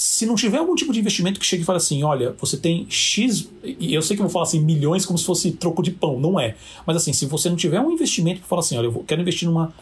Se 0.01 0.25
não 0.25 0.35
tiver 0.35 0.57
algum 0.57 0.75
tipo 0.75 0.95
de 0.95 0.99
investimento 0.99 1.39
que 1.39 1.45
chegue 1.45 1.63
e 1.63 1.67
fale 1.67 1.77
assim, 1.77 2.03
olha, 2.03 2.35
você 2.41 2.57
tem 2.57 2.87
X, 2.89 3.51
e 3.63 3.93
eu 3.93 4.01
sei 4.01 4.17
que 4.17 4.23
eu 4.23 4.25
vou 4.25 4.33
falar 4.33 4.45
assim, 4.45 4.59
milhões 4.59 5.05
como 5.05 5.19
se 5.19 5.27
fosse 5.27 5.53
troco 5.53 5.83
de 5.83 5.91
pão, 5.91 6.19
não 6.19 6.41
é. 6.41 6.57
Mas 6.87 6.97
assim, 6.97 7.13
se 7.13 7.27
você 7.27 7.51
não 7.51 7.57
tiver 7.57 7.79
um 7.81 7.91
investimento 7.91 8.41
que 8.41 8.47
fala 8.47 8.61
assim, 8.61 8.79
olha, 8.79 8.87
eu 8.87 9.05
quero 9.07 9.21
investir 9.21 9.47
numa 9.47 9.75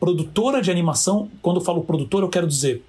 produtora 0.00 0.60
de 0.60 0.72
animação, 0.72 1.30
quando 1.40 1.60
eu 1.60 1.64
falo 1.64 1.84
produtora, 1.84 2.24
eu 2.24 2.28
quero 2.28 2.48
dizer 2.48 2.84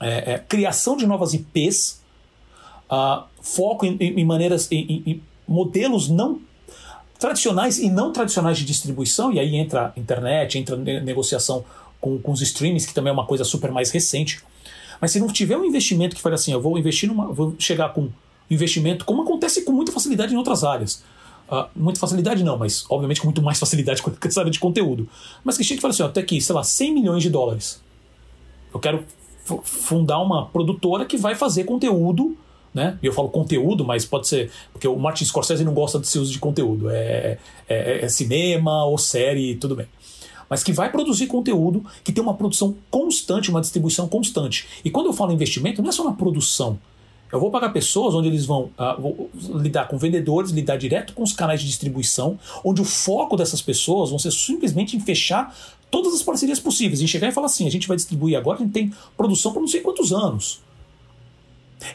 é, 0.00 0.32
é, 0.32 0.38
criação 0.38 0.96
de 0.96 1.06
novas 1.06 1.34
IPs, 1.34 2.00
uh, 2.90 3.24
foco 3.42 3.84
em, 3.84 3.98
em 4.00 4.24
maneiras, 4.24 4.72
em, 4.72 5.02
em, 5.04 5.22
modelos 5.46 6.08
não 6.08 6.40
tradicionais 7.18 7.78
e 7.78 7.90
não 7.90 8.14
tradicionais 8.14 8.56
de 8.56 8.64
distribuição, 8.64 9.30
e 9.30 9.38
aí 9.38 9.56
entra 9.56 9.92
internet, 9.94 10.58
entra 10.58 10.74
negociação 10.74 11.66
com, 12.00 12.18
com 12.18 12.32
os 12.32 12.40
streamings, 12.40 12.86
que 12.86 12.94
também 12.94 13.10
é 13.10 13.12
uma 13.12 13.26
coisa 13.26 13.44
super 13.44 13.70
mais 13.70 13.90
recente 13.90 14.42
mas 15.02 15.10
se 15.10 15.18
não 15.18 15.26
tiver 15.26 15.56
um 15.56 15.64
investimento 15.64 16.14
que 16.14 16.22
fale 16.22 16.36
assim, 16.36 16.52
eu 16.52 16.60
vou 16.60 16.78
investir 16.78 17.08
numa. 17.08 17.26
vou 17.26 17.56
chegar 17.58 17.92
com 17.92 18.08
investimento, 18.48 19.04
como 19.04 19.22
acontece 19.22 19.62
com 19.62 19.72
muita 19.72 19.90
facilidade 19.90 20.32
em 20.32 20.36
outras 20.36 20.62
áreas. 20.62 21.02
Uh, 21.50 21.66
muita 21.74 21.98
facilidade 21.98 22.44
não, 22.44 22.56
mas 22.56 22.86
obviamente 22.88 23.20
com 23.20 23.26
muito 23.26 23.42
mais 23.42 23.58
facilidade 23.58 24.00
com 24.00 24.12
essa 24.22 24.40
área 24.40 24.52
de 24.52 24.60
conteúdo. 24.60 25.08
Mas 25.42 25.58
que 25.58 25.64
chega 25.64 25.80
e 25.80 25.82
fala 25.82 25.92
assim, 25.92 26.04
ó, 26.04 26.06
até 26.06 26.20
aqui, 26.20 26.40
sei 26.40 26.54
lá, 26.54 26.62
100 26.62 26.94
milhões 26.94 27.20
de 27.20 27.30
dólares. 27.30 27.82
Eu 28.72 28.78
quero 28.78 29.04
fundar 29.64 30.20
uma 30.20 30.46
produtora 30.46 31.04
que 31.04 31.16
vai 31.16 31.34
fazer 31.34 31.64
conteúdo, 31.64 32.36
né? 32.72 32.96
E 33.02 33.06
eu 33.06 33.12
falo 33.12 33.28
conteúdo, 33.28 33.84
mas 33.84 34.04
pode 34.04 34.28
ser. 34.28 34.52
Porque 34.72 34.86
o 34.86 34.96
Martin 34.96 35.24
Scorsese 35.24 35.64
não 35.64 35.74
gosta 35.74 35.98
desse 35.98 36.16
uso 36.16 36.30
de 36.30 36.38
conteúdo. 36.38 36.88
É, 36.90 37.38
é, 37.68 38.04
é 38.04 38.08
cinema 38.08 38.84
ou 38.84 38.96
série, 38.96 39.56
tudo 39.56 39.74
bem 39.74 39.88
mas 40.52 40.62
que 40.62 40.70
vai 40.70 40.92
produzir 40.92 41.28
conteúdo, 41.28 41.82
que 42.04 42.12
tem 42.12 42.22
uma 42.22 42.34
produção 42.34 42.76
constante, 42.90 43.48
uma 43.48 43.62
distribuição 43.62 44.06
constante. 44.06 44.68
E 44.84 44.90
quando 44.90 45.06
eu 45.06 45.14
falo 45.14 45.32
investimento, 45.32 45.80
não 45.80 45.88
é 45.88 45.92
só 45.92 46.04
na 46.04 46.12
produção. 46.12 46.78
Eu 47.32 47.40
vou 47.40 47.50
pagar 47.50 47.70
pessoas 47.70 48.14
onde 48.14 48.28
eles 48.28 48.44
vão 48.44 48.68
uh, 48.78 49.30
lidar 49.58 49.88
com 49.88 49.96
vendedores, 49.96 50.50
lidar 50.50 50.76
direto 50.76 51.14
com 51.14 51.22
os 51.22 51.32
canais 51.32 51.62
de 51.62 51.66
distribuição, 51.66 52.38
onde 52.62 52.82
o 52.82 52.84
foco 52.84 53.34
dessas 53.34 53.62
pessoas 53.62 54.10
vão 54.10 54.18
ser 54.18 54.30
simplesmente 54.30 54.94
em 54.94 55.00
fechar 55.00 55.56
todas 55.90 56.12
as 56.12 56.22
parcerias 56.22 56.60
possíveis, 56.60 57.00
em 57.00 57.06
chegar 57.06 57.28
e 57.28 57.32
falar 57.32 57.46
assim: 57.46 57.66
a 57.66 57.70
gente 57.70 57.88
vai 57.88 57.96
distribuir 57.96 58.36
agora, 58.36 58.58
a 58.58 58.62
gente 58.62 58.72
tem 58.72 58.92
produção 59.16 59.54
por 59.54 59.60
não 59.60 59.68
sei 59.68 59.80
quantos 59.80 60.12
anos. 60.12 60.60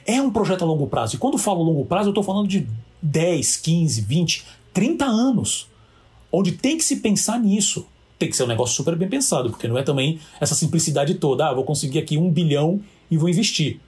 É 0.03 0.19
um 0.19 0.31
projeto 0.31 0.63
a 0.63 0.65
longo 0.65 0.88
prazo. 0.88 1.15
E 1.15 1.19
quando 1.19 1.38
falo 1.38 1.61
longo 1.61 1.85
prazo, 1.85 2.07
eu 2.07 2.11
estou 2.11 2.23
falando 2.23 2.47
de 2.47 2.67
10, 3.03 3.57
15, 3.57 4.01
20, 4.01 4.45
30 4.73 5.05
anos. 5.05 5.67
Onde 6.31 6.53
tem 6.53 6.75
que 6.75 6.84
se 6.84 6.95
pensar 6.95 7.39
nisso 7.39 7.85
tem 8.18 8.30
que 8.30 8.35
ser 8.35 8.44
um 8.44 8.48
negócio 8.48 8.76
super 8.76 8.95
bem 8.95 9.07
pensado, 9.07 9.49
porque 9.49 9.68
não 9.68 9.77
é 9.77 9.84
também 9.84 10.19
essa 10.39 10.56
simplicidade 10.56 11.15
toda, 11.15 11.48
ah, 11.48 11.53
vou 11.53 11.64
conseguir 11.64 11.99
aqui 11.99 12.18
um 12.18 12.31
bilhão 12.31 12.81
e 13.10 13.18
vou 13.18 13.30
investir. 13.30 13.80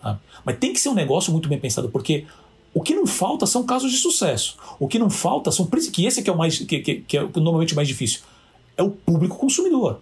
Tá? 0.00 0.18
Mas 0.44 0.58
tem 0.58 0.72
que 0.72 0.80
ser 0.80 0.88
um 0.88 0.94
negócio 0.94 1.32
muito 1.32 1.48
bem 1.48 1.58
pensado, 1.58 1.88
porque 1.88 2.24
o 2.74 2.80
que 2.80 2.94
não 2.94 3.06
falta 3.06 3.46
são 3.46 3.64
casos 3.64 3.92
de 3.92 3.98
sucesso. 3.98 4.56
O 4.80 4.88
que 4.88 4.98
não 4.98 5.10
falta 5.10 5.50
são 5.50 5.66
que 5.66 6.06
esse 6.06 6.22
que 6.22 6.30
é 6.30 6.32
o 6.32 6.36
mais 6.36 6.58
que, 6.58 6.80
que, 6.80 6.94
que 6.96 7.18
é 7.18 7.28
normalmente 7.36 7.74
mais 7.74 7.86
difícil 7.86 8.20
é 8.76 8.82
o 8.82 8.90
público 8.90 9.36
consumidor. 9.36 10.00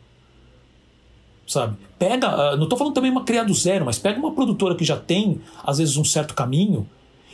Sabe? 1.47 1.77
Pega, 1.99 2.29
ah, 2.29 2.57
não 2.57 2.65
estou 2.65 2.79
falando 2.79 2.95
também 2.95 3.11
uma 3.11 3.25
criar 3.25 3.45
do 3.45 3.55
zero, 3.55 3.85
mas 3.85 3.99
pega 3.99 4.19
uma 4.19 4.33
produtora 4.33 4.75
que 4.75 4.85
já 4.85 4.97
tem 4.97 5.41
às 5.65 5.79
vezes 5.79 5.97
um 5.97 6.05
certo 6.05 6.35
caminho 6.35 6.89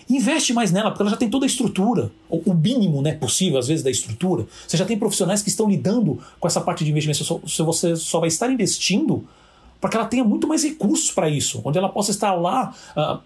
Investe 0.09 0.53
mais 0.53 0.71
nela, 0.71 0.91
porque 0.91 1.03
ela 1.03 1.11
já 1.11 1.17
tem 1.17 1.29
toda 1.29 1.45
a 1.45 1.49
estrutura, 1.49 2.13
o 2.31 2.55
mínimo 2.55 3.03
né, 3.03 3.13
possível, 3.13 3.59
às 3.59 3.67
vezes, 3.67 3.83
da 3.83 3.91
estrutura. 3.91 4.47
Você 4.67 4.77
já 4.77 4.85
tem 4.85 4.97
profissionais 4.97 5.43
que 5.43 5.49
estão 5.49 5.69
lidando 5.69 6.21
com 6.39 6.47
essa 6.47 6.61
parte 6.61 6.85
de 6.85 6.91
investimento. 6.91 7.43
Se 7.49 7.63
você 7.63 7.97
só 7.97 8.21
vai 8.21 8.29
estar 8.29 8.49
investindo 8.49 9.27
para 9.81 9.91
que 9.91 9.97
ela 9.97 10.07
tenha 10.07 10.25
muito 10.25 10.47
mais 10.47 10.63
recursos 10.63 11.11
para 11.11 11.29
isso, 11.29 11.61
onde 11.65 11.79
ela 11.79 11.89
possa 11.89 12.11
estar 12.11 12.35
lá. 12.35 12.75
Uh, 12.97 13.19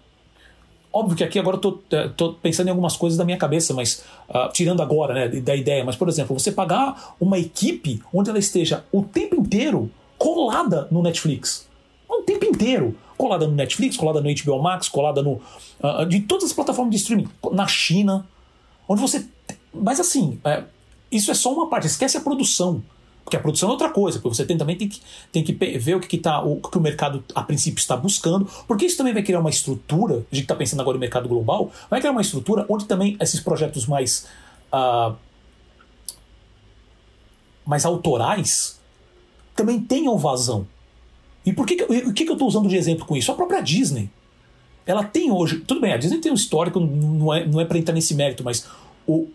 óbvio 0.91 1.17
que 1.17 1.23
aqui 1.23 1.39
agora 1.39 1.59
eu 1.63 2.07
estou 2.07 2.33
pensando 2.35 2.67
em 2.67 2.69
algumas 2.71 2.97
coisas 2.97 3.17
da 3.17 3.23
minha 3.23 3.37
cabeça, 3.37 3.73
mas 3.73 4.03
uh, 4.29 4.51
tirando 4.51 4.81
agora 4.81 5.13
né, 5.13 5.39
da 5.39 5.55
ideia, 5.55 5.83
mas 5.85 5.95
por 5.95 6.09
exemplo, 6.09 6.37
você 6.37 6.51
pagar 6.51 7.15
uma 7.19 7.37
equipe 7.39 8.01
onde 8.13 8.29
ela 8.29 8.39
esteja 8.39 8.83
o 8.91 9.03
tempo 9.03 9.35
inteiro 9.35 9.89
colada 10.17 10.87
no 10.91 11.01
Netflix. 11.01 11.67
O 12.07 12.23
tempo 12.23 12.45
inteiro 12.45 12.95
colada 13.21 13.47
no 13.47 13.53
Netflix, 13.53 13.95
colada 13.95 14.19
no 14.19 14.27
HBO 14.33 14.61
Max, 14.61 14.89
colada 14.89 15.21
no. 15.21 15.39
Uh, 15.79 16.05
de 16.07 16.21
todas 16.21 16.45
as 16.45 16.53
plataformas 16.53 16.91
de 16.91 16.97
streaming, 16.97 17.29
na 17.51 17.67
China, 17.67 18.27
onde 18.89 18.99
você. 18.99 19.23
Mas 19.71 19.99
assim, 19.99 20.39
é, 20.43 20.63
isso 21.11 21.29
é 21.29 21.33
só 21.35 21.53
uma 21.53 21.69
parte, 21.69 21.85
esquece 21.85 22.17
a 22.17 22.21
produção. 22.21 22.83
Porque 23.23 23.37
a 23.37 23.39
produção 23.39 23.69
é 23.69 23.71
outra 23.71 23.89
coisa, 23.89 24.19
porque 24.19 24.35
você 24.35 24.43
tem, 24.43 24.57
também 24.57 24.75
tem 24.75 24.89
que, 24.89 24.99
tem 25.31 25.43
que 25.43 25.53
ver 25.53 25.95
o 25.95 25.99
que, 25.99 26.07
que, 26.07 26.17
tá, 26.17 26.43
o, 26.43 26.59
que 26.59 26.77
o 26.77 26.81
mercado 26.81 27.23
a 27.35 27.43
princípio 27.43 27.79
está 27.79 27.95
buscando, 27.95 28.49
porque 28.67 28.85
isso 28.85 28.97
também 28.97 29.13
vai 29.13 29.21
criar 29.21 29.39
uma 29.39 29.49
estrutura, 29.51 30.25
a 30.31 30.35
gente 30.35 30.45
está 30.45 30.55
pensando 30.55 30.81
agora 30.81 30.95
no 30.95 30.99
mercado 30.99 31.29
global, 31.29 31.71
vai 31.89 31.99
criar 31.99 32.11
uma 32.11 32.21
estrutura 32.21 32.65
onde 32.67 32.85
também 32.85 33.15
esses 33.21 33.39
projetos 33.39 33.85
mais. 33.85 34.25
Uh, 34.73 35.15
mais 37.63 37.85
autorais 37.85 38.79
também 39.55 39.79
tenham 39.79 40.17
vazão. 40.17 40.65
E 41.45 41.53
por 41.53 41.65
que, 41.65 41.75
que, 41.75 41.83
o 41.83 42.13
que, 42.13 42.23
que 42.23 42.29
eu 42.29 42.33
estou 42.33 42.47
usando 42.47 42.69
de 42.69 42.75
exemplo 42.75 43.05
com 43.05 43.15
isso? 43.15 43.31
A 43.31 43.35
própria 43.35 43.61
Disney. 43.61 44.09
Ela 44.85 45.03
tem 45.03 45.31
hoje. 45.31 45.59
Tudo 45.59 45.81
bem, 45.81 45.93
a 45.93 45.97
Disney 45.97 46.19
tem 46.19 46.31
um 46.31 46.35
histórico, 46.35 46.79
não 46.79 47.33
é, 47.33 47.45
não 47.45 47.59
é 47.59 47.65
para 47.65 47.77
entrar 47.77 47.93
nesse 47.93 48.13
mérito, 48.13 48.43
mas 48.43 48.67
o, 49.07 49.27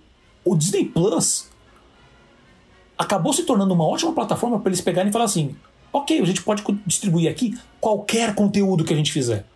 o 0.45 0.57
Disney 0.57 0.85
Plus 0.85 1.49
acabou 2.97 3.33
se 3.33 3.45
tornando 3.45 3.75
uma 3.75 3.85
ótima 3.85 4.13
plataforma 4.13 4.59
para 4.59 4.71
eles 4.71 4.81
pegarem 4.81 5.11
e 5.11 5.13
falar 5.13 5.25
assim: 5.25 5.55
ok, 5.93 6.21
a 6.21 6.25
gente 6.25 6.43
pode 6.43 6.63
distribuir 6.87 7.31
aqui 7.31 7.59
qualquer 7.81 8.35
conteúdo 8.35 8.85
que 8.85 8.93
a 8.93 8.97
gente 8.97 9.13
fizer. 9.13 9.47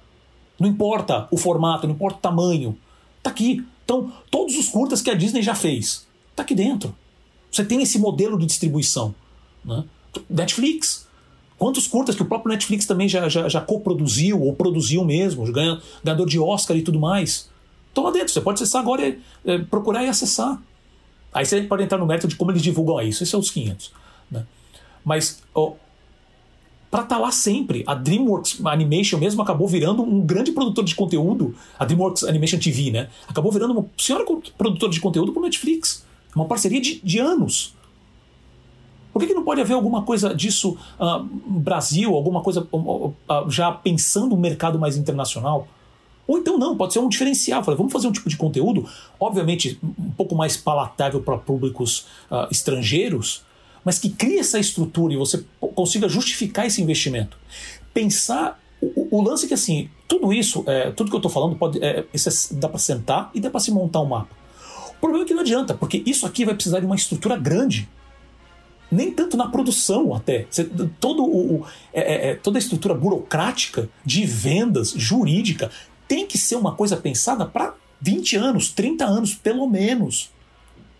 Não 0.58 0.68
importa 0.68 1.26
o 1.30 1.36
formato, 1.36 1.86
não 1.86 1.94
importa 1.94 2.18
o 2.18 2.20
tamanho. 2.20 2.76
Tá 3.22 3.30
aqui. 3.30 3.64
Então, 3.84 4.12
todos 4.30 4.56
os 4.56 4.68
curtas 4.68 5.02
que 5.02 5.10
a 5.10 5.14
Disney 5.14 5.42
já 5.42 5.54
fez, 5.54 6.06
tá 6.36 6.42
aqui 6.42 6.54
dentro. 6.54 6.94
Você 7.50 7.64
tem 7.64 7.82
esse 7.82 7.98
modelo 7.98 8.38
de 8.38 8.46
distribuição. 8.46 9.14
Né? 9.64 9.84
Netflix. 10.28 11.08
Quantos 11.60 11.86
curtas 11.86 12.14
que 12.14 12.22
o 12.22 12.24
próprio 12.24 12.50
Netflix 12.52 12.86
também 12.86 13.06
já, 13.06 13.28
já, 13.28 13.46
já 13.46 13.60
coproduziu 13.60 14.40
ou 14.40 14.54
produziu 14.54 15.04
mesmo, 15.04 15.44
ganhador 15.52 16.26
de 16.26 16.38
Oscar 16.38 16.74
e 16.74 16.80
tudo 16.80 16.98
mais. 16.98 17.50
Estão 17.86 18.02
lá 18.02 18.10
dentro, 18.10 18.30
você 18.30 18.40
pode 18.40 18.62
acessar 18.62 18.80
agora 18.80 19.18
é, 19.44 19.58
procurar 19.58 20.02
e 20.02 20.08
acessar. 20.08 20.58
Aí 21.30 21.44
você 21.44 21.60
pode 21.60 21.82
entrar 21.82 21.98
no 21.98 22.06
mérito 22.06 22.26
de 22.26 22.34
como 22.34 22.50
eles 22.50 22.62
divulgam 22.62 22.98
isso, 23.02 23.22
esses 23.22 23.28
são 23.28 23.40
os 23.40 23.50
500. 23.50 23.92
Né? 24.30 24.46
Mas 25.04 25.42
para 26.90 27.02
estar 27.02 27.16
tá 27.16 27.18
lá 27.18 27.30
sempre, 27.30 27.84
a 27.86 27.94
DreamWorks 27.94 28.64
Animation 28.64 29.18
mesmo 29.18 29.42
acabou 29.42 29.68
virando 29.68 30.02
um 30.02 30.22
grande 30.22 30.52
produtor 30.52 30.82
de 30.82 30.94
conteúdo, 30.94 31.54
a 31.78 31.84
DreamWorks 31.84 32.24
Animation 32.24 32.58
TV, 32.58 32.90
né? 32.90 33.10
Acabou 33.28 33.52
virando 33.52 33.74
uma 33.74 33.84
senhora 33.98 34.24
produtora 34.56 34.90
de 34.90 34.98
conteúdo 34.98 35.30
para 35.30 35.40
o 35.40 35.44
Netflix. 35.44 36.06
Uma 36.34 36.46
parceria 36.46 36.80
de, 36.80 37.02
de 37.04 37.18
anos. 37.18 37.74
Por 39.12 39.20
que, 39.20 39.28
que 39.28 39.34
não 39.34 39.44
pode 39.44 39.60
haver 39.60 39.74
alguma 39.74 40.02
coisa 40.02 40.34
disso 40.34 40.76
uh, 40.98 41.22
Brasil, 41.46 42.14
alguma 42.14 42.42
coisa 42.42 42.66
uh, 42.70 43.06
uh, 43.08 43.14
já 43.48 43.72
pensando 43.72 44.34
um 44.34 44.38
mercado 44.38 44.78
mais 44.78 44.96
internacional? 44.96 45.66
Ou 46.26 46.38
então 46.38 46.56
não, 46.56 46.76
pode 46.76 46.92
ser 46.92 47.00
um 47.00 47.08
diferencial. 47.08 47.64
Falei, 47.64 47.76
vamos 47.76 47.92
fazer 47.92 48.06
um 48.06 48.12
tipo 48.12 48.28
de 48.28 48.36
conteúdo, 48.36 48.88
obviamente 49.18 49.80
um 49.82 50.10
pouco 50.10 50.34
mais 50.36 50.56
palatável 50.56 51.20
para 51.20 51.36
públicos 51.36 52.06
estrangeiros, 52.52 53.42
mas 53.84 53.98
que 53.98 54.10
crie 54.10 54.38
essa 54.38 54.56
estrutura 54.56 55.12
e 55.12 55.16
você 55.16 55.44
consiga 55.74 56.08
justificar 56.08 56.66
esse 56.66 56.80
investimento. 56.80 57.36
Pensar 57.92 58.60
o, 58.80 59.18
o 59.18 59.22
lance 59.22 59.44
é 59.44 59.48
que 59.48 59.54
assim, 59.54 59.90
tudo 60.08 60.32
isso, 60.32 60.64
é, 60.66 60.90
tudo 60.90 61.10
que 61.10 61.16
eu 61.16 61.18
estou 61.18 61.30
falando, 61.30 61.56
pode, 61.56 61.82
é, 61.84 62.00
é, 62.00 62.06
dá 62.52 62.68
para 62.68 62.78
sentar 62.78 63.30
e 63.34 63.40
dá 63.40 63.50
para 63.50 63.60
se 63.60 63.70
montar 63.70 64.00
um 64.00 64.06
mapa. 64.06 64.34
O 64.96 65.00
problema 65.00 65.24
é 65.24 65.28
que 65.28 65.34
não 65.34 65.42
adianta, 65.42 65.74
porque 65.74 66.02
isso 66.06 66.26
aqui 66.26 66.44
vai 66.44 66.54
precisar 66.54 66.80
de 66.80 66.86
uma 66.86 66.96
estrutura 66.96 67.36
grande 67.36 67.88
nem 68.90 69.10
tanto 69.10 69.36
na 69.36 69.48
produção 69.48 70.14
até. 70.14 70.46
Todo 70.98 71.24
o, 71.24 71.66
é, 71.92 72.00
é, 72.00 72.30
é, 72.30 72.34
toda 72.34 72.58
a 72.58 72.60
estrutura 72.60 72.94
burocrática 72.94 73.88
de 74.04 74.26
vendas, 74.26 74.92
jurídica, 74.96 75.70
tem 76.08 76.26
que 76.26 76.36
ser 76.36 76.56
uma 76.56 76.74
coisa 76.74 76.96
pensada 76.96 77.46
para 77.46 77.74
20 78.00 78.36
anos, 78.36 78.70
30 78.70 79.04
anos, 79.04 79.34
pelo 79.34 79.68
menos. 79.68 80.30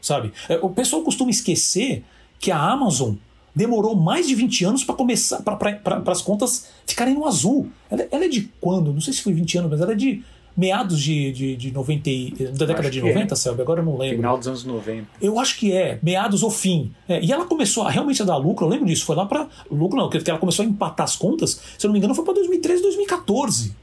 Sabe? 0.00 0.32
É, 0.48 0.56
o 0.62 0.70
pessoal 0.70 1.02
costuma 1.02 1.30
esquecer 1.30 2.04
que 2.38 2.50
a 2.50 2.58
Amazon 2.58 3.14
demorou 3.54 3.96
mais 3.96 4.28
de 4.28 4.34
20 4.34 4.64
anos 4.64 4.84
para 4.84 4.94
começar 4.94 5.42
para 5.42 6.02
as 6.06 6.22
contas 6.22 6.68
ficarem 6.86 7.14
no 7.14 7.26
azul. 7.26 7.68
Ela, 7.90 8.06
ela, 8.10 8.24
é 8.24 8.28
de 8.28 8.50
quando? 8.60 8.92
Não 8.92 9.00
sei 9.00 9.12
se 9.12 9.22
foi 9.22 9.32
20 9.32 9.58
anos, 9.58 9.70
mas 9.70 9.80
ela 9.80 9.92
é 9.92 9.96
de 9.96 10.22
meados 10.56 11.00
de, 11.00 11.32
de, 11.32 11.56
de 11.56 11.72
90, 11.72 12.10
da 12.52 12.66
década 12.66 12.90
de 12.90 13.00
90, 13.00 13.32
é. 13.32 13.36
Selby, 13.36 13.62
agora 13.62 13.80
eu 13.80 13.84
não 13.84 13.96
lembro. 13.96 14.16
Final 14.16 14.38
dos 14.38 14.48
anos 14.48 14.64
90. 14.64 15.06
Eu 15.20 15.38
acho 15.38 15.58
que 15.58 15.72
é, 15.72 15.98
meados 16.02 16.42
ou 16.42 16.50
fim. 16.50 16.92
É, 17.08 17.22
e 17.22 17.32
ela 17.32 17.44
começou 17.44 17.84
a 17.84 17.90
realmente 17.90 18.20
a 18.22 18.24
dar 18.24 18.36
lucro, 18.36 18.66
eu 18.66 18.70
lembro 18.70 18.86
disso, 18.86 19.04
foi 19.04 19.16
lá 19.16 19.26
para 19.26 19.48
lucro 19.70 19.98
não, 19.98 20.08
porque 20.08 20.30
ela 20.30 20.38
começou 20.38 20.64
a 20.64 20.68
empatar 20.68 21.04
as 21.04 21.16
contas, 21.16 21.60
se 21.78 21.86
eu 21.86 21.88
não 21.88 21.92
me 21.92 21.98
engano, 21.98 22.14
foi 22.14 22.24
para 22.24 22.34
2013, 22.34 22.82
2014. 22.82 23.74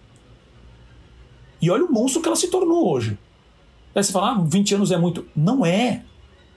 E 1.61 1.71
olha 1.71 1.85
o 1.85 1.91
monstro 1.91 2.21
que 2.21 2.27
ela 2.27 2.35
se 2.35 2.47
tornou 2.49 2.91
hoje. 2.91 3.17
Aí 3.95 4.03
você 4.03 4.11
fala, 4.11 4.31
ah, 4.31 4.43
20 4.45 4.75
anos 4.75 4.91
é 4.91 4.97
muito. 4.97 5.25
Não 5.35 5.65
é. 5.65 6.03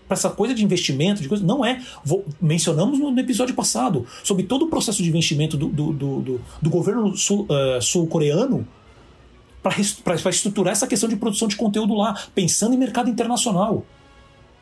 Para 0.06 0.16
essa 0.16 0.28
coisa 0.28 0.52
de 0.52 0.64
investimento, 0.64 1.22
de 1.22 1.28
coisa, 1.28 1.44
não 1.44 1.64
é. 1.64 1.80
Vou, 2.04 2.24
mencionamos 2.40 2.98
no, 2.98 3.18
episódio 3.18 3.54
passado 3.54 4.06
sobre 4.24 4.42
todo 4.42 4.64
o 4.64 4.68
processo 4.68 5.02
de 5.02 5.08
investimento 5.08 5.56
do, 5.56 5.68
do, 5.68 5.92
do, 5.92 6.20
do, 6.20 6.40
do 6.60 6.70
governo 6.70 7.14
eh, 7.14 7.80
sul-coreano 7.80 8.56
uh, 8.56 8.60
sul 8.60 8.66
para 9.62 10.30
estruturar 10.30 10.72
essa 10.72 10.86
questão 10.86 11.08
de 11.08 11.16
produção 11.16 11.46
de 11.46 11.56
conteúdo 11.56 11.94
lá, 11.94 12.18
pensando 12.34 12.74
em 12.74 12.78
mercado 12.78 13.10
internacional. 13.10 13.84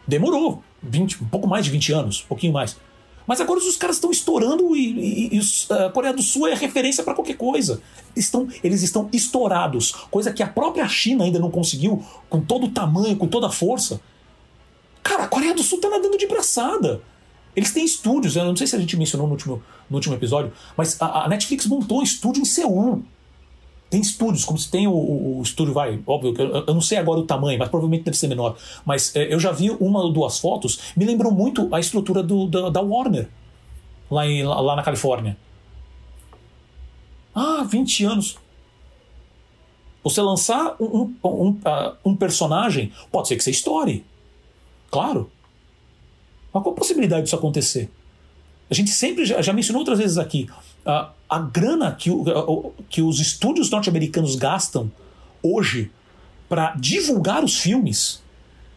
Demorou 0.06 0.62
20, 0.82 1.22
um 1.22 1.26
pouco 1.26 1.46
mais 1.46 1.64
de 1.64 1.70
20 1.70 1.92
anos, 1.92 2.22
um 2.24 2.28
pouquinho 2.28 2.52
mais. 2.52 2.76
Mas 3.26 3.42
agora 3.42 3.60
os 3.60 3.76
caras 3.76 3.96
estão 3.96 4.10
estourando 4.10 4.74
e, 4.74 5.34
e, 5.34 5.38
e, 5.38 5.72
a 5.72 5.90
Coreia 5.90 6.14
do 6.14 6.22
Sul 6.22 6.48
é 6.48 6.54
referência 6.54 7.04
para 7.04 7.12
qualquer 7.14 7.36
coisa. 7.36 7.82
Estão, 8.16 8.48
eles 8.64 8.82
estão 8.82 9.08
estourados, 9.12 9.92
coisa 10.10 10.32
que 10.32 10.42
a 10.42 10.46
própria 10.46 10.88
China 10.88 11.24
ainda 11.24 11.38
não 11.38 11.50
conseguiu, 11.50 12.02
com 12.30 12.40
todo 12.40 12.66
o 12.66 12.70
tamanho, 12.70 13.16
com 13.16 13.28
toda 13.28 13.46
a 13.46 13.50
força. 13.50 14.00
Cara, 15.02 15.24
a 15.24 15.28
Coreia 15.28 15.54
do 15.54 15.62
Sul 15.62 15.76
está 15.76 15.90
nadando 15.90 16.16
de 16.16 16.26
braçada. 16.26 17.02
Eles 17.54 17.70
têm 17.70 17.84
estúdios, 17.84 18.34
eu 18.34 18.44
não 18.44 18.56
sei 18.56 18.66
se 18.66 18.74
a 18.74 18.78
gente 18.78 18.96
mencionou 18.96 19.26
no 19.26 19.34
último, 19.34 19.62
no 19.90 19.96
último 19.96 20.14
episódio, 20.14 20.50
mas 20.74 20.96
a, 21.00 21.24
a 21.24 21.28
Netflix 21.28 21.66
montou 21.66 22.00
um 22.00 22.02
estúdio 22.02 22.40
em 22.40 22.46
Seul 22.46 23.04
tem 23.90 24.00
estúdios, 24.00 24.44
como 24.44 24.58
se 24.58 24.70
tem 24.70 24.86
o, 24.86 24.92
o, 24.92 25.38
o 25.38 25.42
estúdio, 25.42 25.72
vai, 25.72 25.98
óbvio, 26.06 26.34
eu, 26.38 26.64
eu, 26.66 26.74
não 26.74 26.80
sei 26.80 26.98
agora 26.98 27.20
o 27.20 27.24
tamanho, 27.24 27.58
mas 27.58 27.68
provavelmente 27.68 28.04
deve 28.04 28.16
ser 28.16 28.28
menor. 28.28 28.56
Mas 28.84 29.14
é, 29.16 29.32
eu 29.32 29.40
já 29.40 29.50
vi 29.50 29.70
uma 29.70 30.02
ou 30.02 30.12
duas 30.12 30.38
fotos, 30.38 30.92
me 30.96 31.04
lembrou 31.04 31.32
muito 31.32 31.74
a 31.74 31.80
estrutura 31.80 32.22
do, 32.22 32.46
da, 32.46 32.68
da 32.68 32.80
Warner, 32.82 33.28
lá, 34.10 34.26
em, 34.26 34.44
lá 34.44 34.76
na 34.76 34.82
Califórnia. 34.82 35.36
Ah, 37.34 37.64
20 37.64 38.04
anos. 38.04 38.38
Você 40.04 40.20
lançar 40.20 40.76
um, 40.80 40.84
um, 40.84 41.28
um, 41.28 41.48
uh, 41.50 41.96
um 42.04 42.14
personagem, 42.14 42.92
pode 43.10 43.28
ser 43.28 43.36
que 43.36 43.44
você 43.44 43.50
estoure. 43.50 44.04
Claro. 44.90 45.30
Mas 46.52 46.62
qual 46.62 46.74
a 46.74 46.78
possibilidade 46.78 47.24
disso 47.24 47.36
acontecer? 47.36 47.90
A 48.70 48.74
gente 48.74 48.90
sempre 48.90 49.24
já, 49.24 49.40
já 49.40 49.52
mencionou 49.52 49.80
outras 49.80 49.98
vezes 49.98 50.18
aqui 50.18 50.48
a, 50.84 51.10
a 51.28 51.38
grana 51.38 51.92
que, 51.92 52.10
o, 52.10 52.72
que 52.88 53.02
os 53.02 53.20
estúdios 53.20 53.70
norte-americanos 53.70 54.36
gastam 54.36 54.90
hoje 55.42 55.90
para 56.48 56.74
divulgar 56.76 57.44
os 57.44 57.58
filmes, 57.58 58.22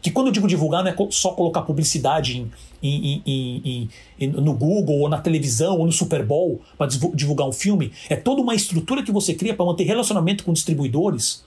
que 0.01 0.11
quando 0.11 0.27
eu 0.27 0.33
digo 0.33 0.47
divulgar 0.47 0.83
não 0.83 0.91
é 0.91 0.95
só 1.11 1.31
colocar 1.31 1.61
publicidade 1.61 2.45
em, 2.81 3.21
em, 3.25 3.89
em, 4.19 4.27
no 4.27 4.53
Google 4.53 4.99
ou 4.99 5.09
na 5.09 5.19
televisão 5.19 5.77
ou 5.77 5.85
no 5.85 5.91
Super 5.91 6.25
Bowl 6.25 6.61
para 6.77 6.87
divulgar 6.87 7.47
um 7.47 7.53
filme, 7.53 7.91
é 8.09 8.15
toda 8.15 8.41
uma 8.41 8.55
estrutura 8.55 9.03
que 9.03 9.11
você 9.11 9.33
cria 9.33 9.53
para 9.53 9.65
manter 9.65 9.83
relacionamento 9.83 10.43
com 10.43 10.51
distribuidores. 10.51 11.43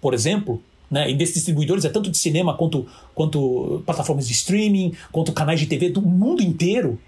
Por 0.00 0.14
exemplo, 0.14 0.62
né? 0.90 1.08
E 1.10 1.14
desses 1.14 1.36
distribuidores 1.36 1.84
é 1.84 1.88
tanto 1.88 2.10
de 2.10 2.18
cinema 2.18 2.54
quanto, 2.54 2.86
quanto 3.14 3.82
plataformas 3.86 4.26
de 4.26 4.32
streaming, 4.32 4.94
quanto 5.12 5.32
canais 5.32 5.60
de 5.60 5.66
TV 5.66 5.88
do 5.90 6.02
mundo 6.02 6.42
inteiro. 6.42 6.98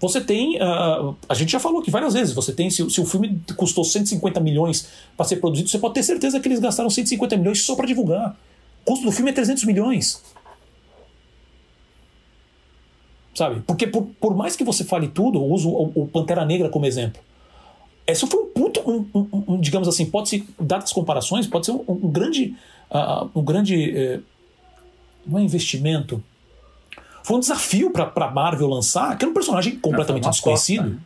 Você 0.00 0.20
tem. 0.20 0.56
Uh, 0.56 1.14
a 1.28 1.34
gente 1.34 1.52
já 1.52 1.60
falou 1.60 1.80
aqui 1.80 1.90
várias 1.90 2.14
vezes. 2.14 2.34
Você 2.34 2.52
tem. 2.52 2.70
Se, 2.70 2.88
se 2.88 3.00
o 3.00 3.04
filme 3.04 3.40
custou 3.54 3.84
150 3.84 4.40
milhões 4.40 4.88
para 5.16 5.26
ser 5.26 5.36
produzido, 5.36 5.68
você 5.68 5.78
pode 5.78 5.94
ter 5.94 6.02
certeza 6.02 6.40
que 6.40 6.48
eles 6.48 6.58
gastaram 6.58 6.88
150 6.88 7.36
milhões 7.36 7.62
só 7.62 7.76
para 7.76 7.86
divulgar. 7.86 8.36
O 8.82 8.90
custo 8.90 9.04
do 9.04 9.12
filme 9.12 9.30
é 9.30 9.34
300 9.34 9.64
milhões. 9.64 10.22
Sabe? 13.34 13.60
Porque 13.66 13.86
por, 13.86 14.06
por 14.18 14.34
mais 14.34 14.56
que 14.56 14.64
você 14.64 14.84
fale 14.84 15.06
tudo, 15.06 15.42
uso 15.42 15.68
o, 15.68 15.92
o 16.02 16.08
Pantera 16.08 16.46
Negra 16.46 16.70
como 16.70 16.86
exemplo. 16.86 17.22
Esse 18.06 18.26
foi 18.26 18.40
um 18.40 18.46
puto, 18.46 18.80
um, 18.90 19.06
um, 19.14 19.44
um, 19.48 19.60
digamos 19.60 19.86
assim, 19.86 20.06
pode 20.06 20.30
ser, 20.30 20.44
dadas 20.58 20.92
comparações, 20.92 21.46
pode 21.46 21.66
ser 21.66 21.72
um, 21.72 22.10
grande, 22.10 22.56
uh, 22.90 23.30
um 23.38 23.44
grande, 23.44 24.18
uh, 24.18 24.22
não 25.24 25.38
é 25.38 25.42
investimento, 25.42 26.22
foi 27.22 27.36
um 27.36 27.40
desafio 27.40 27.90
para 27.90 28.30
Marvel 28.30 28.68
lançar, 28.68 29.16
que 29.16 29.24
era 29.24 29.30
um 29.30 29.34
personagem 29.34 29.76
completamente 29.76 30.28
desconhecido. 30.28 30.80
Aposta, 30.80 30.96
né? 30.96 31.00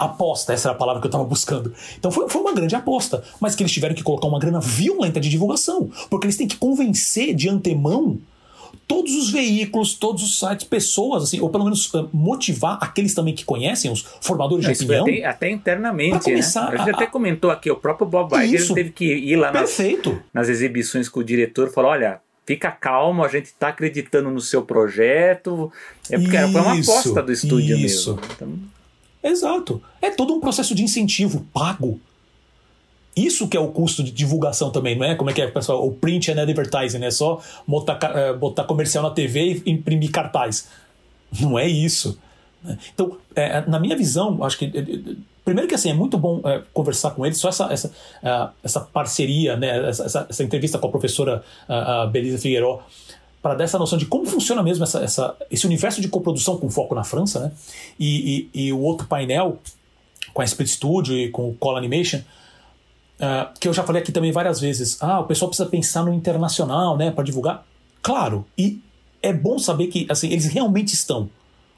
aposta, 0.00 0.52
essa 0.54 0.68
era 0.68 0.74
a 0.74 0.78
palavra 0.78 1.00
que 1.00 1.06
eu 1.06 1.10
estava 1.10 1.24
buscando. 1.24 1.72
Então 1.98 2.10
foi, 2.10 2.28
foi 2.28 2.40
uma 2.40 2.54
grande 2.54 2.74
aposta, 2.74 3.22
mas 3.38 3.54
que 3.54 3.62
eles 3.62 3.72
tiveram 3.72 3.94
que 3.94 4.02
colocar 4.02 4.26
uma 4.26 4.38
grana 4.38 4.58
violenta 4.58 5.20
de 5.20 5.28
divulgação, 5.28 5.90
porque 6.08 6.26
eles 6.26 6.36
têm 6.36 6.48
que 6.48 6.56
convencer 6.56 7.34
de 7.34 7.48
antemão 7.48 8.18
todos 8.90 9.14
os 9.14 9.30
veículos, 9.30 9.94
todos 9.94 10.22
os 10.22 10.38
sites, 10.38 10.66
pessoas, 10.66 11.22
assim, 11.22 11.40
ou 11.40 11.48
pelo 11.48 11.62
menos 11.62 11.92
uh, 11.94 12.08
motivar 12.12 12.76
aqueles 12.80 13.14
também 13.14 13.32
que 13.32 13.44
conhecem, 13.44 13.90
os 13.90 14.04
formadores 14.20 14.66
de 14.66 14.72
opinião. 14.72 15.04
Até, 15.04 15.24
até 15.24 15.50
internamente. 15.50 16.14
Né? 16.14 16.20
Começar 16.20 16.72
né? 16.72 16.74
A 16.74 16.76
gente 16.78 16.90
a, 16.90 16.96
até 16.96 17.06
comentou 17.06 17.50
aqui, 17.52 17.70
o 17.70 17.76
próprio 17.76 18.06
Bob 18.08 18.34
Iger 18.34 18.74
teve 18.74 18.90
que 18.90 19.04
ir 19.04 19.36
lá 19.36 19.52
nas, 19.52 19.78
nas, 20.34 20.48
exibições 20.48 21.08
com 21.08 21.20
o 21.20 21.24
diretor 21.24 21.68
e 21.68 21.70
falou: 21.72 21.92
olha, 21.92 22.20
fica 22.50 22.68
calmo, 22.72 23.22
a 23.22 23.28
gente 23.28 23.46
está 23.46 23.68
acreditando 23.68 24.28
no 24.28 24.40
seu 24.40 24.62
projeto. 24.62 25.72
É 26.10 26.18
porque 26.18 26.36
isso, 26.36 26.52
foi 26.52 26.60
uma 26.60 26.72
aposta 26.72 27.22
do 27.22 27.32
estúdio 27.32 27.76
isso. 27.76 28.16
mesmo. 28.16 28.32
Então... 28.34 28.58
Exato. 29.22 29.80
É 30.02 30.10
todo 30.10 30.34
um 30.34 30.40
processo 30.40 30.74
de 30.74 30.82
incentivo 30.82 31.46
pago. 31.52 32.00
Isso 33.14 33.46
que 33.46 33.56
é 33.56 33.60
o 33.60 33.68
custo 33.68 34.02
de 34.02 34.10
divulgação 34.10 34.70
também, 34.72 34.96
não 34.98 35.04
é? 35.04 35.14
Como 35.14 35.30
é 35.30 35.32
que 35.32 35.40
é, 35.40 35.46
pessoal? 35.46 35.86
O 35.86 35.92
print 35.92 36.32
and 36.32 36.42
advertising, 36.42 37.04
é 37.04 37.10
só 37.12 37.40
botar, 37.66 37.98
eh, 38.02 38.32
botar 38.32 38.64
comercial 38.64 39.04
na 39.04 39.10
TV 39.10 39.62
e 39.64 39.70
imprimir 39.70 40.10
cartaz. 40.10 40.68
Não 41.40 41.56
é 41.56 41.68
isso. 41.68 42.18
Né? 42.64 42.78
Então, 42.92 43.16
é, 43.36 43.60
na 43.68 43.78
minha 43.78 43.96
visão, 43.96 44.42
acho 44.42 44.58
que 44.58 44.64
eh, 44.64 45.16
Primeiro 45.50 45.66
que 45.66 45.74
assim, 45.74 45.90
é 45.90 45.94
muito 45.94 46.16
bom 46.16 46.40
é, 46.44 46.62
conversar 46.72 47.10
com 47.10 47.26
ele, 47.26 47.34
só 47.34 47.48
essa, 47.48 47.72
essa, 47.72 47.88
uh, 47.88 48.52
essa 48.62 48.78
parceria, 48.78 49.56
né, 49.56 49.88
essa, 49.88 50.04
essa, 50.04 50.26
essa, 50.30 50.44
entrevista 50.44 50.78
com 50.78 50.86
a 50.86 50.90
professora 50.90 51.42
uh, 51.68 52.08
Belisa 52.08 52.38
Figueiró, 52.38 52.82
para 53.42 53.56
dar 53.56 53.64
essa 53.64 53.76
noção 53.76 53.98
de 53.98 54.06
como 54.06 54.24
funciona 54.26 54.62
mesmo 54.62 54.84
essa, 54.84 55.00
essa, 55.00 55.36
esse 55.50 55.66
universo 55.66 56.00
de 56.00 56.06
coprodução 56.06 56.56
com 56.56 56.70
foco 56.70 56.94
na 56.94 57.02
França, 57.02 57.40
né? 57.40 57.52
E, 57.98 58.48
e, 58.54 58.66
e 58.66 58.72
o 58.72 58.78
outro 58.78 59.08
painel 59.08 59.58
com 60.32 60.40
a 60.40 60.44
Split 60.44 60.68
Studio 60.68 61.18
e 61.18 61.30
com 61.30 61.48
o 61.48 61.54
Call 61.54 61.76
Animation, 61.76 62.18
uh, 62.18 63.52
que 63.58 63.66
eu 63.66 63.72
já 63.72 63.82
falei 63.82 64.02
aqui 64.02 64.12
também 64.12 64.30
várias 64.30 64.60
vezes. 64.60 65.02
Ah, 65.02 65.18
o 65.18 65.24
pessoal 65.24 65.48
precisa 65.48 65.68
pensar 65.68 66.04
no 66.04 66.14
internacional, 66.14 66.96
né, 66.96 67.10
para 67.10 67.24
divulgar. 67.24 67.66
Claro, 68.00 68.46
e 68.56 68.80
é 69.20 69.32
bom 69.32 69.58
saber 69.58 69.88
que 69.88 70.06
assim 70.08 70.30
eles 70.30 70.46
realmente 70.46 70.94
estão 70.94 71.28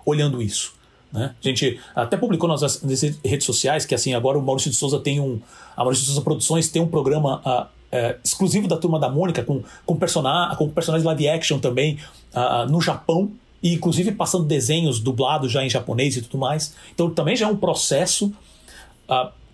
olhando 0.04 0.42
isso. 0.42 0.74
Né? 1.12 1.34
A 1.38 1.46
gente 1.46 1.78
até 1.94 2.16
publicou 2.16 2.48
nas, 2.48 2.82
nas, 2.82 3.02
redes 3.02 3.44
sociais 3.44 3.84
que 3.84 3.94
assim 3.94 4.14
agora 4.14 4.38
o 4.38 4.42
Maurício 4.42 4.70
de 4.70 4.76
Souza 4.76 4.98
tem 4.98 5.20
um. 5.20 5.40
A 5.76 5.80
Maurício 5.80 6.02
de 6.02 6.06
Souza 6.06 6.22
Produções 6.22 6.68
tem 6.68 6.80
um 6.80 6.88
programa 6.88 7.40
uh, 7.44 7.62
uh, 7.64 8.18
exclusivo 8.24 8.66
da 8.66 8.76
turma 8.76 8.98
da 8.98 9.08
Mônica, 9.08 9.42
com, 9.44 9.62
com, 9.84 9.96
persona, 9.96 10.54
com 10.56 10.68
personagens 10.70 11.04
live 11.04 11.28
action 11.28 11.58
também 11.58 11.98
uh, 12.34 12.70
no 12.70 12.80
Japão, 12.80 13.30
e 13.62 13.74
inclusive 13.74 14.12
passando 14.12 14.44
desenhos 14.44 15.00
dublados 15.00 15.52
já 15.52 15.62
em 15.62 15.68
japonês 15.68 16.16
e 16.16 16.22
tudo 16.22 16.38
mais. 16.38 16.74
Então 16.94 17.10
também 17.10 17.36
já 17.36 17.46
é 17.46 17.48
um 17.48 17.56
processo. 17.56 18.32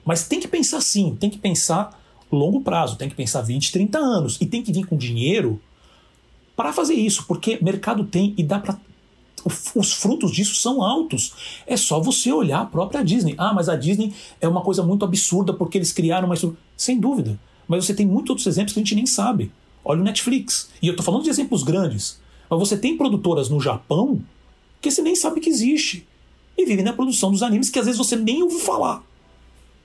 mas 0.04 0.28
tem 0.28 0.38
que 0.38 0.48
pensar 0.48 0.80
sim, 0.80 1.16
tem 1.18 1.28
que 1.28 1.38
pensar 1.38 1.98
longo 2.30 2.60
prazo, 2.60 2.96
tem 2.96 3.08
que 3.08 3.14
pensar 3.14 3.42
20, 3.42 3.72
30 3.72 3.98
anos. 3.98 4.38
E 4.40 4.46
tem 4.46 4.62
que 4.62 4.72
vir 4.72 4.86
com 4.86 4.96
dinheiro 4.96 5.60
para 6.56 6.72
fazer 6.72 6.94
isso, 6.94 7.24
porque 7.26 7.58
mercado 7.62 8.04
tem 8.04 8.34
e 8.36 8.42
dá 8.42 8.58
para 8.58 8.76
os 9.74 9.92
frutos 9.92 10.32
disso 10.32 10.54
são 10.54 10.82
altos. 10.82 11.62
É 11.66 11.76
só 11.76 12.00
você 12.00 12.32
olhar 12.32 12.60
a 12.60 12.66
própria 12.66 13.04
Disney. 13.04 13.34
Ah, 13.38 13.52
mas 13.52 13.68
a 13.68 13.76
Disney 13.76 14.12
é 14.40 14.48
uma 14.48 14.60
coisa 14.60 14.82
muito 14.82 15.04
absurda 15.04 15.52
porque 15.52 15.78
eles 15.78 15.92
criaram 15.92 16.26
uma 16.26 16.34
estrutura. 16.34 16.60
Sem 16.76 16.98
dúvida. 16.98 17.38
Mas 17.66 17.84
você 17.84 17.94
tem 17.94 18.06
muitos 18.06 18.30
outros 18.30 18.46
exemplos 18.46 18.72
que 18.72 18.80
a 18.80 18.82
gente 18.82 18.94
nem 18.94 19.06
sabe. 19.06 19.50
Olha 19.84 20.00
o 20.00 20.04
Netflix. 20.04 20.70
E 20.82 20.86
eu 20.86 20.92
estou 20.92 21.04
falando 21.04 21.24
de 21.24 21.30
exemplos 21.30 21.62
grandes. 21.62 22.20
Mas 22.48 22.58
você 22.58 22.76
tem 22.76 22.96
produtoras 22.96 23.48
no 23.48 23.60
Japão 23.60 24.20
que 24.80 24.90
você 24.90 25.02
nem 25.02 25.14
sabe 25.14 25.40
que 25.40 25.50
existe. 25.50 26.06
E 26.56 26.64
vivem 26.64 26.84
na 26.84 26.92
produção 26.92 27.30
dos 27.30 27.42
animes 27.42 27.70
que 27.70 27.78
às 27.78 27.86
vezes 27.86 27.98
você 27.98 28.16
nem 28.16 28.42
ouviu 28.42 28.58
falar. 28.58 29.02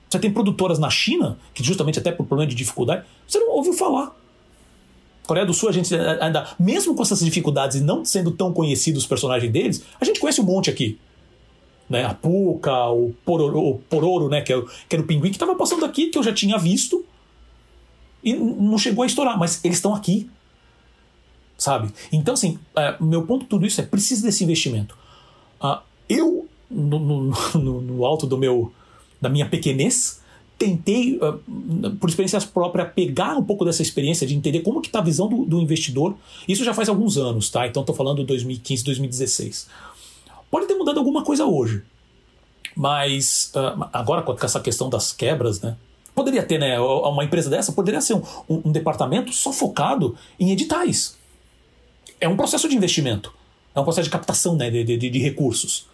Você 0.08 0.18
tem 0.18 0.32
produtoras 0.32 0.78
na 0.78 0.90
China, 0.90 1.38
que 1.52 1.62
justamente 1.62 1.98
até 1.98 2.12
por 2.12 2.26
problema 2.26 2.48
de 2.48 2.56
dificuldade, 2.56 3.04
você 3.26 3.38
não 3.38 3.50
ouviu 3.50 3.72
falar. 3.72 4.14
Coreia 5.26 5.46
do 5.46 5.54
Sul, 5.54 5.68
a 5.68 5.72
gente 5.72 5.94
ainda, 5.94 6.48
mesmo 6.58 6.94
com 6.94 7.02
essas 7.02 7.20
dificuldades 7.20 7.78
e 7.78 7.80
não 7.80 8.04
sendo 8.04 8.30
tão 8.30 8.52
conhecidos 8.52 9.02
os 9.02 9.08
personagens 9.08 9.50
deles, 9.50 9.82
a 10.00 10.04
gente 10.04 10.20
conhece 10.20 10.40
um 10.40 10.44
monte 10.44 10.68
aqui. 10.68 10.98
Né? 11.88 12.04
A 12.04 12.14
Puka, 12.14 12.88
o 12.88 13.14
Pororo, 13.24 13.58
o 13.58 13.78
Pororo 13.78 14.28
né? 14.28 14.42
que, 14.42 14.52
é, 14.52 14.62
que 14.88 14.96
era 14.96 15.02
o 15.02 15.06
pinguim 15.06 15.30
que 15.30 15.36
estava 15.36 15.54
passando 15.54 15.84
aqui, 15.84 16.08
que 16.08 16.18
eu 16.18 16.22
já 16.22 16.32
tinha 16.32 16.58
visto, 16.58 17.04
e 18.22 18.34
não 18.34 18.78
chegou 18.78 19.02
a 19.02 19.06
estourar, 19.06 19.38
mas 19.38 19.64
eles 19.64 19.78
estão 19.78 19.94
aqui. 19.94 20.28
Sabe? 21.56 21.92
Então, 22.12 22.34
assim, 22.34 22.58
é, 22.76 22.96
meu 23.00 23.26
ponto 23.26 23.46
tudo 23.46 23.66
isso 23.66 23.80
é 23.80 23.84
precisa 23.84 24.22
desse 24.26 24.44
investimento. 24.44 24.96
Uh, 25.62 25.78
eu, 26.08 26.48
no, 26.70 26.98
no, 26.98 27.32
no, 27.54 27.80
no 27.80 28.04
alto 28.04 28.26
do 28.26 28.36
meu 28.36 28.72
da 29.20 29.28
minha 29.30 29.48
pequenez, 29.48 30.20
tentei, 30.58 31.18
uh, 31.18 31.96
por 31.96 32.08
experiência 32.08 32.40
própria, 32.40 32.84
pegar 32.84 33.36
um 33.36 33.42
pouco 33.42 33.64
dessa 33.64 33.82
experiência 33.82 34.26
de 34.26 34.34
entender 34.34 34.60
como 34.60 34.80
que 34.80 34.88
está 34.88 35.00
a 35.00 35.02
visão 35.02 35.28
do, 35.28 35.44
do, 35.44 35.60
investidor. 35.60 36.16
Isso 36.46 36.64
já 36.64 36.72
faz 36.72 36.88
alguns 36.88 37.16
anos, 37.16 37.50
tá? 37.50 37.66
Então 37.66 37.82
estou 37.82 37.94
falando 37.94 38.24
2015, 38.24 38.84
2016. 38.84 39.68
Pode 40.50 40.66
ter 40.66 40.74
mudado 40.74 40.98
alguma 40.98 41.24
coisa 41.24 41.44
hoje, 41.44 41.82
mas 42.76 43.52
uh, 43.54 43.88
agora 43.92 44.22
com 44.22 44.32
essa 44.40 44.60
questão 44.60 44.88
das 44.88 45.12
quebras, 45.12 45.60
né? 45.60 45.76
Poderia 46.14 46.44
ter, 46.44 46.58
né? 46.58 46.78
Uma 46.78 47.24
empresa 47.24 47.50
dessa 47.50 47.72
poderia 47.72 48.00
ser 48.00 48.14
um, 48.14 48.22
um, 48.48 48.62
um 48.66 48.72
departamento 48.72 49.32
só 49.32 49.52
focado 49.52 50.16
em 50.38 50.52
editais. 50.52 51.16
É 52.20 52.28
um 52.28 52.36
processo 52.36 52.68
de 52.68 52.76
investimento, 52.76 53.34
é 53.74 53.80
um 53.80 53.84
processo 53.84 54.04
de 54.04 54.12
captação 54.12 54.54
né, 54.54 54.70
de, 54.70 54.84
de, 54.84 55.10
de 55.10 55.18
recursos. 55.18 55.88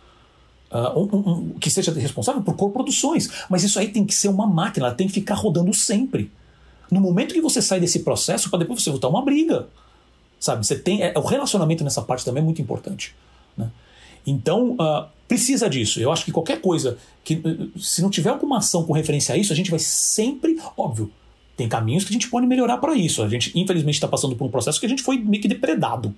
Uh, 0.71 1.01
um, 1.01 1.31
um, 1.31 1.49
que 1.59 1.69
seja 1.69 1.93
responsável 1.93 2.43
por 2.43 2.55
coproduções. 2.55 3.29
Mas 3.49 3.65
isso 3.65 3.79
aí 3.79 3.89
tem 3.89 4.05
que 4.05 4.15
ser 4.15 4.29
uma 4.29 4.47
máquina, 4.47 4.87
ela 4.87 4.95
tem 4.95 5.09
que 5.09 5.13
ficar 5.13 5.35
rodando 5.35 5.75
sempre. 5.75 6.31
No 6.91 7.01
momento 7.01 7.35
que 7.35 7.41
você 7.41 7.61
sai 7.61 7.81
desse 7.81 8.01
processo, 8.01 8.49
para 8.49 8.61
depois 8.61 8.83
você 8.83 8.91
voltar 8.91 9.09
uma 9.09 9.23
briga. 9.23 9.69
Sabe? 10.39 10.67
Você 10.67 10.77
tem. 10.79 11.03
É, 11.03 11.13
o 11.17 11.23
relacionamento 11.23 11.85
nessa 11.85 12.03
parte 12.03 12.25
também 12.25 12.43
é 12.43 12.45
muito 12.45 12.63
importante. 12.63 13.15
Né? 13.57 13.71
Então, 14.27 14.73
uh, 14.73 15.07
precisa 15.29 15.69
disso. 15.69 16.01
Eu 16.01 16.11
acho 16.11 16.25
que 16.25 16.33
qualquer 16.33 16.61
coisa 16.61 16.99
que. 17.23 17.43
Se 17.79 18.01
não 18.01 18.11
tiver 18.11 18.31
alguma 18.31 18.59
ação 18.59 18.85
com 18.85 18.93
referência 18.93 19.35
a 19.35 19.39
isso, 19.39 19.53
a 19.53 19.57
gente 19.57 19.71
vai 19.71 19.79
sempre. 19.79 20.59
Óbvio, 20.77 21.13
tem 21.57 21.69
caminhos 21.69 22.05
que 22.05 22.11
a 22.11 22.15
gente 22.15 22.29
pode 22.29 22.47
melhorar 22.47 22.79
para 22.79 22.95
isso. 22.95 23.23
A 23.23 23.29
gente, 23.29 23.53
infelizmente, 23.59 23.97
está 23.97 24.09
passando 24.09 24.35
por 24.35 24.47
um 24.47 24.51
processo 24.51 24.81
que 24.81 24.87
a 24.87 24.89
gente 24.89 25.03
foi 25.03 25.19
meio 25.19 25.43
que 25.43 25.49
depredado. 25.49 26.15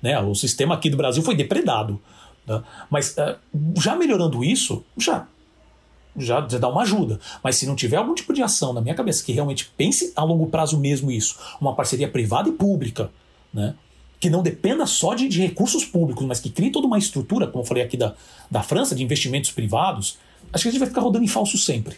Né? 0.00 0.18
O 0.20 0.34
sistema 0.34 0.74
aqui 0.74 0.88
do 0.88 0.96
Brasil 0.96 1.22
foi 1.22 1.34
depredado. 1.34 2.00
Né? 2.46 2.62
Mas 2.90 3.16
uh, 3.16 3.36
já 3.80 3.96
melhorando 3.96 4.44
isso, 4.44 4.84
já, 4.96 5.26
já, 6.16 6.46
já 6.48 6.58
dá 6.58 6.68
uma 6.68 6.82
ajuda. 6.82 7.18
Mas 7.42 7.56
se 7.56 7.66
não 7.66 7.74
tiver 7.74 7.96
algum 7.96 8.14
tipo 8.14 8.32
de 8.32 8.42
ação 8.42 8.72
na 8.72 8.80
minha 8.80 8.94
cabeça 8.94 9.24
que 9.24 9.32
realmente 9.32 9.70
pense 9.76 10.12
a 10.14 10.22
longo 10.22 10.46
prazo 10.46 10.78
mesmo 10.78 11.10
isso, 11.10 11.38
uma 11.60 11.74
parceria 11.74 12.08
privada 12.08 12.48
e 12.48 12.52
pública, 12.52 13.10
né? 13.52 13.74
que 14.18 14.30
não 14.30 14.42
dependa 14.42 14.86
só 14.86 15.14
de, 15.14 15.28
de, 15.28 15.42
recursos 15.42 15.84
públicos, 15.84 16.24
mas 16.26 16.40
que 16.40 16.48
crie 16.48 16.70
toda 16.70 16.86
uma 16.86 16.98
estrutura, 16.98 17.46
como 17.46 17.62
eu 17.62 17.66
falei 17.66 17.82
aqui 17.82 17.96
da, 17.96 18.14
da 18.50 18.62
França, 18.62 18.94
de 18.94 19.02
investimentos 19.02 19.50
privados, 19.50 20.18
acho 20.52 20.62
que 20.62 20.68
a 20.68 20.72
gente 20.72 20.80
vai 20.80 20.88
ficar 20.88 21.02
rodando 21.02 21.24
em 21.24 21.28
falso 21.28 21.58
sempre. 21.58 21.96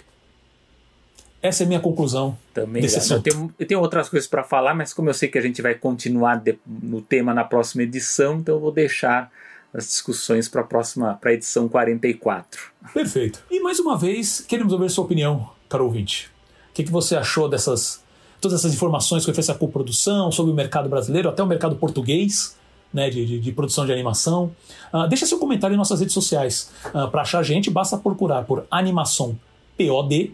Essa 1.41 1.63
é 1.63 1.65
a 1.65 1.69
minha 1.69 1.81
conclusão. 1.81 2.37
Também 2.53 2.83
desse 2.83 2.99
assunto. 2.99 3.27
Eu, 3.27 3.33
tenho, 3.33 3.55
eu 3.59 3.67
tenho 3.67 3.81
outras 3.81 4.09
coisas 4.09 4.29
para 4.29 4.43
falar, 4.43 4.75
mas 4.75 4.93
como 4.93 5.09
eu 5.09 5.15
sei 5.15 5.29
que 5.29 5.39
a 5.39 5.41
gente 5.41 5.63
vai 5.63 5.75
continuar 5.75 6.37
de, 6.37 6.59
no 6.67 7.01
tema 7.01 7.33
na 7.33 7.45
próxima 7.45 7.85
edição, 7.85 8.39
então 8.39 8.57
eu 8.57 8.61
vou 8.61 8.73
deixar 8.73 9.31
as 9.73 9.87
discussões 9.87 10.49
para 10.49 10.63
a 10.63 10.65
próxima, 10.65 11.15
para 11.15 11.31
a 11.31 11.35
edição 11.35 11.69
44. 11.69 12.73
Perfeito. 12.93 13.45
E 13.51 13.61
mais 13.61 13.79
uma 13.79 13.97
vez, 13.97 14.41
queremos 14.41 14.73
ouvir 14.73 14.91
sua 14.91 15.05
opinião, 15.05 15.51
caro 15.69 15.85
ouvinte. 15.85 16.31
O 16.71 16.75
que, 16.75 16.85
que 16.85 16.91
você 16.91 17.17
achou 17.17 17.49
dessas 17.49 18.03
todas 18.41 18.61
essas 18.61 18.73
informações 18.73 19.25
que 19.25 19.33
fez 19.33 19.51
a 19.51 19.55
coprodução 19.55 20.31
sobre 20.31 20.53
o 20.53 20.55
mercado 20.55 20.89
brasileiro, 20.89 21.29
até 21.29 21.43
o 21.43 21.47
mercado 21.47 21.75
português, 21.75 22.57
né, 22.95 23.11
de, 23.11 23.27
de, 23.27 23.41
de 23.41 23.53
produção 23.53 23.85
de 23.85 23.93
animação? 23.93 24.53
Uh, 24.93 25.09
deixa 25.09 25.27
seu 25.27 25.39
comentário 25.39 25.75
em 25.75 25.77
nossas 25.77 25.99
redes 25.99 26.15
sociais. 26.15 26.71
Uh, 26.87 26.99
ah, 26.99 27.09
para 27.09 27.23
achar 27.23 27.41
a 27.41 27.43
gente, 27.43 27.69
basta 27.69 27.97
procurar 27.97 28.45
por 28.45 28.65
Animação 28.71 29.39
POD 29.77 30.33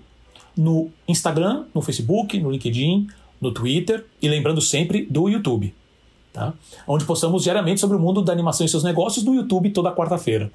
no 0.55 0.91
Instagram, 1.09 1.65
no 1.75 1.81
Facebook, 1.81 2.39
no 2.39 2.51
LinkedIn, 2.51 3.09
no 3.41 3.51
Twitter 3.53 4.05
e 4.21 4.29
lembrando 4.29 4.61
sempre 4.61 5.07
do 5.07 5.29
YouTube 5.29 5.75
tá? 6.35 6.53
onde 6.87 7.07
postamos 7.07 7.45
diariamente 7.45 7.81
sobre 7.81 7.97
o 7.97 8.01
mundo 8.01 8.21
da 8.21 8.33
animação 8.33 8.67
e 8.67 8.69
seus 8.69 8.83
negócios 8.83 9.25
no 9.25 9.35
YouTube 9.35 9.71
toda 9.71 9.95
quarta-feira. 9.95 10.51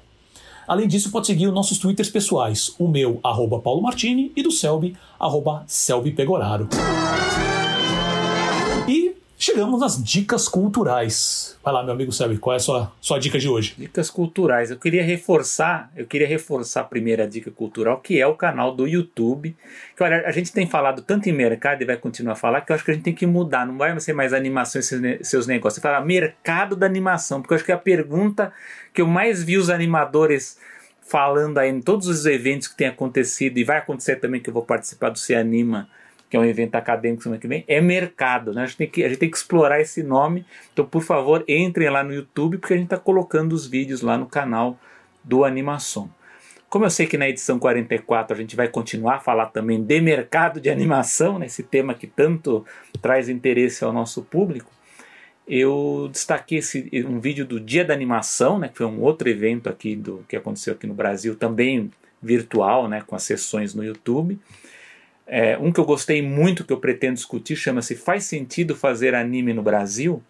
Além 0.68 0.86
disso, 0.86 1.10
pode 1.10 1.26
seguir 1.26 1.48
os 1.48 1.54
nossos 1.54 1.78
twitters 1.78 2.10
pessoais, 2.10 2.72
o 2.78 2.86
meu, 2.86 3.18
arroba 3.24 3.58
Paulo 3.58 3.82
Martini, 3.82 4.30
e 4.36 4.42
do 4.42 4.52
Selby, 4.52 4.94
arroba 5.18 5.64
Selby 5.66 6.12
Pegoraro. 6.12 6.68
Chegamos 9.50 9.80
nas 9.80 10.00
dicas 10.00 10.46
culturais. 10.46 11.58
Vai 11.64 11.74
lá, 11.74 11.82
meu 11.82 11.92
amigo 11.92 12.12
Selby, 12.12 12.38
qual 12.38 12.54
é 12.54 12.58
a 12.58 12.60
sua, 12.60 12.92
sua 13.00 13.18
dica 13.18 13.36
de 13.36 13.48
hoje? 13.48 13.74
Dicas 13.76 14.08
culturais. 14.08 14.70
Eu 14.70 14.78
queria 14.78 15.02
reforçar, 15.02 15.90
eu 15.96 16.06
queria 16.06 16.26
reforçar 16.28 16.82
a 16.82 16.84
primeira 16.84 17.26
dica 17.26 17.50
cultural, 17.50 18.00
que 18.00 18.20
é 18.20 18.24
o 18.24 18.36
canal 18.36 18.72
do 18.72 18.86
YouTube. 18.86 19.56
Que 19.96 20.04
olha, 20.04 20.22
a 20.24 20.30
gente 20.30 20.52
tem 20.52 20.68
falado 20.68 21.02
tanto 21.02 21.28
em 21.28 21.32
mercado 21.32 21.82
e 21.82 21.84
vai 21.84 21.96
continuar 21.96 22.34
a 22.34 22.36
falar, 22.36 22.60
que 22.60 22.70
eu 22.70 22.76
acho 22.76 22.84
que 22.84 22.92
a 22.92 22.94
gente 22.94 23.02
tem 23.02 23.12
que 23.12 23.26
mudar. 23.26 23.66
Não 23.66 23.76
vai 23.76 23.98
ser 23.98 24.12
mais 24.12 24.32
animação 24.32 24.80
e 24.80 25.24
seus 25.24 25.48
negócios. 25.48 25.74
Você 25.74 25.80
fala 25.80 26.00
mercado 26.00 26.76
da 26.76 26.86
animação, 26.86 27.42
porque 27.42 27.52
eu 27.52 27.56
acho 27.56 27.64
que 27.64 27.72
é 27.72 27.74
a 27.74 27.78
pergunta 27.78 28.52
que 28.94 29.02
eu 29.02 29.06
mais 29.08 29.42
vi 29.42 29.58
os 29.58 29.68
animadores 29.68 30.58
falando 31.02 31.58
aí 31.58 31.70
em 31.70 31.80
todos 31.80 32.06
os 32.06 32.24
eventos 32.24 32.68
que 32.68 32.76
tem 32.76 32.86
acontecido 32.86 33.58
e 33.58 33.64
vai 33.64 33.78
acontecer 33.78 34.14
também 34.16 34.40
que 34.40 34.48
eu 34.48 34.54
vou 34.54 34.62
participar 34.62 35.10
do 35.10 35.18
Se 35.18 35.34
Anima 35.34 35.88
que 36.30 36.36
é 36.36 36.40
um 36.40 36.44
evento 36.44 36.76
acadêmico 36.76 37.24
semana 37.24 37.40
que 37.40 37.48
vem, 37.48 37.64
é 37.66 37.80
mercado. 37.80 38.54
Né? 38.54 38.62
A, 38.62 38.66
gente 38.66 38.76
tem 38.76 38.88
que, 38.88 39.04
a 39.04 39.08
gente 39.08 39.18
tem 39.18 39.28
que 39.28 39.36
explorar 39.36 39.80
esse 39.80 40.00
nome. 40.00 40.46
Então, 40.72 40.86
por 40.86 41.02
favor, 41.02 41.44
entrem 41.48 41.90
lá 41.90 42.04
no 42.04 42.14
YouTube, 42.14 42.56
porque 42.56 42.72
a 42.72 42.76
gente 42.76 42.86
está 42.86 42.96
colocando 42.96 43.52
os 43.52 43.66
vídeos 43.66 44.00
lá 44.00 44.16
no 44.16 44.26
canal 44.26 44.78
do 45.24 45.44
Animação. 45.44 46.08
Como 46.68 46.84
eu 46.84 46.90
sei 46.90 47.04
que 47.04 47.18
na 47.18 47.28
edição 47.28 47.58
44 47.58 48.32
a 48.32 48.40
gente 48.40 48.54
vai 48.54 48.68
continuar 48.68 49.16
a 49.16 49.20
falar 49.20 49.46
também 49.46 49.82
de 49.82 50.00
mercado 50.00 50.60
de 50.60 50.70
animação, 50.70 51.36
né, 51.36 51.46
esse 51.46 51.64
tema 51.64 51.94
que 51.94 52.06
tanto 52.06 52.64
traz 53.02 53.28
interesse 53.28 53.84
ao 53.84 53.92
nosso 53.92 54.22
público, 54.22 54.70
eu 55.48 56.08
destaquei 56.12 56.58
esse, 56.58 56.88
um 57.08 57.18
vídeo 57.18 57.44
do 57.44 57.58
Dia 57.58 57.84
da 57.84 57.92
Animação, 57.92 58.56
né, 58.56 58.68
que 58.68 58.78
foi 58.78 58.86
um 58.86 59.00
outro 59.00 59.28
evento 59.28 59.68
aqui 59.68 59.96
do 59.96 60.24
que 60.28 60.36
aconteceu 60.36 60.74
aqui 60.74 60.86
no 60.86 60.94
Brasil, 60.94 61.34
também 61.34 61.90
virtual, 62.22 62.86
né, 62.86 63.02
com 63.04 63.16
as 63.16 63.24
sessões 63.24 63.74
no 63.74 63.82
YouTube. 63.82 64.38
É, 65.32 65.56
um 65.58 65.70
que 65.70 65.78
eu 65.78 65.84
gostei 65.84 66.20
muito, 66.20 66.64
que 66.64 66.72
eu 66.72 66.80
pretendo 66.80 67.14
discutir, 67.14 67.54
chama-se 67.54 67.94
Faz 67.94 68.24
Sentido 68.24 68.74
Fazer 68.74 69.14
Anime 69.14 69.52
no 69.52 69.62
Brasil? 69.62 70.22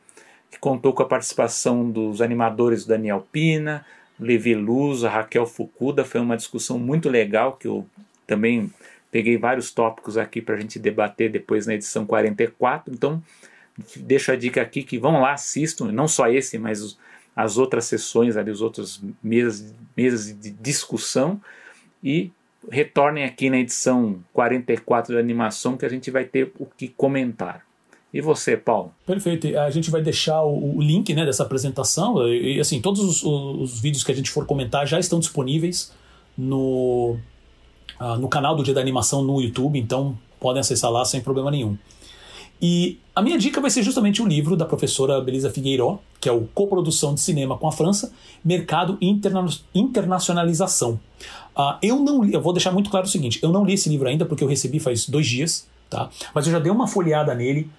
que 0.50 0.58
contou 0.58 0.92
com 0.92 1.02
a 1.02 1.06
participação 1.06 1.88
dos 1.88 2.20
animadores 2.20 2.84
Daniel 2.84 3.26
Pina, 3.30 3.86
Levi 4.18 4.54
Luz, 4.54 5.02
Raquel 5.02 5.46
Fukuda. 5.46 6.04
Foi 6.04 6.20
uma 6.20 6.36
discussão 6.36 6.78
muito 6.78 7.08
legal 7.08 7.52
que 7.52 7.68
eu 7.68 7.86
também 8.26 8.70
peguei 9.10 9.38
vários 9.38 9.70
tópicos 9.70 10.18
aqui 10.18 10.42
para 10.42 10.56
a 10.56 10.60
gente 10.60 10.78
debater 10.78 11.30
depois 11.30 11.66
na 11.66 11.74
edição 11.74 12.04
44. 12.04 12.92
Então, 12.92 13.22
deixo 13.96 14.32
a 14.32 14.36
dica 14.36 14.60
aqui 14.60 14.82
que 14.82 14.98
vão 14.98 15.20
lá, 15.20 15.32
assistam, 15.32 15.92
não 15.92 16.08
só 16.08 16.28
esse, 16.28 16.58
mas 16.58 16.98
as 17.34 17.56
outras 17.56 17.84
sessões 17.84 18.36
ali, 18.36 18.50
os 18.50 18.60
outros 18.60 19.00
mesas, 19.22 19.72
mesas 19.96 20.36
de 20.38 20.50
discussão 20.50 21.40
e 22.02 22.32
retornem 22.68 23.24
aqui 23.24 23.48
na 23.48 23.58
edição 23.58 24.22
44 24.32 25.14
da 25.14 25.20
animação 25.20 25.76
que 25.76 25.86
a 25.86 25.88
gente 25.88 26.10
vai 26.10 26.24
ter 26.24 26.52
o 26.58 26.66
que 26.66 26.88
comentar. 26.88 27.64
E 28.12 28.20
você, 28.20 28.56
Paulo? 28.56 28.92
Perfeito. 29.06 29.56
A 29.56 29.70
gente 29.70 29.90
vai 29.90 30.02
deixar 30.02 30.42
o, 30.42 30.76
o 30.76 30.82
link 30.82 31.14
né, 31.14 31.24
dessa 31.24 31.44
apresentação. 31.44 32.26
E 32.28 32.58
assim, 32.58 32.80
todos 32.80 33.00
os, 33.00 33.22
os, 33.22 33.80
vídeos 33.80 34.02
que 34.02 34.10
a 34.10 34.14
gente 34.14 34.30
for 34.30 34.44
comentar 34.44 34.86
já 34.86 34.98
estão 34.98 35.20
disponíveis 35.20 35.92
no, 36.36 37.16
uh, 38.00 38.16
no 38.18 38.28
canal 38.28 38.56
do 38.56 38.64
Dia 38.64 38.74
da 38.74 38.80
Animação 38.80 39.22
no 39.22 39.40
YouTube, 39.40 39.78
então 39.78 40.18
podem 40.40 40.60
acessar 40.60 40.90
lá 40.90 41.04
sem 41.04 41.20
problema 41.20 41.50
nenhum. 41.52 41.78
E 42.60 42.98
a 43.14 43.22
minha 43.22 43.38
dica 43.38 43.60
vai 43.60 43.70
ser 43.70 43.82
justamente 43.82 44.22
o 44.22 44.26
livro 44.26 44.56
da 44.56 44.66
professora 44.66 45.20
Belisa 45.20 45.50
Figueiró, 45.50 45.98
que 46.20 46.28
é 46.28 46.32
o 46.32 46.46
Coprodução 46.54 47.14
de 47.14 47.20
Cinema 47.20 47.56
com 47.56 47.66
a 47.66 47.72
França, 47.72 48.12
Mercado 48.44 48.98
e 49.00 49.08
Interna 49.08 49.46
Internacionalização. 49.74 51.00
Uh, 51.56 51.76
eu 51.82 51.98
não 51.98 52.22
li, 52.22 52.34
eu 52.34 52.40
vou 52.40 52.52
deixar 52.52 52.70
muito 52.70 52.90
claro 52.90 53.06
o 53.06 53.08
seguinte: 53.08 53.40
eu 53.42 53.50
não 53.50 53.64
li 53.64 53.74
esse 53.74 53.88
livro 53.88 54.08
ainda 54.08 54.24
porque 54.24 54.44
eu 54.44 54.48
recebi 54.48 54.78
faz 54.78 55.08
dois 55.08 55.26
dias, 55.26 55.66
tá? 55.88 56.10
Mas 56.34 56.46
eu 56.46 56.52
já 56.52 56.58
dei 56.58 56.70
uma 56.70 56.86
folheada 56.86 57.34
nele. 57.34 57.70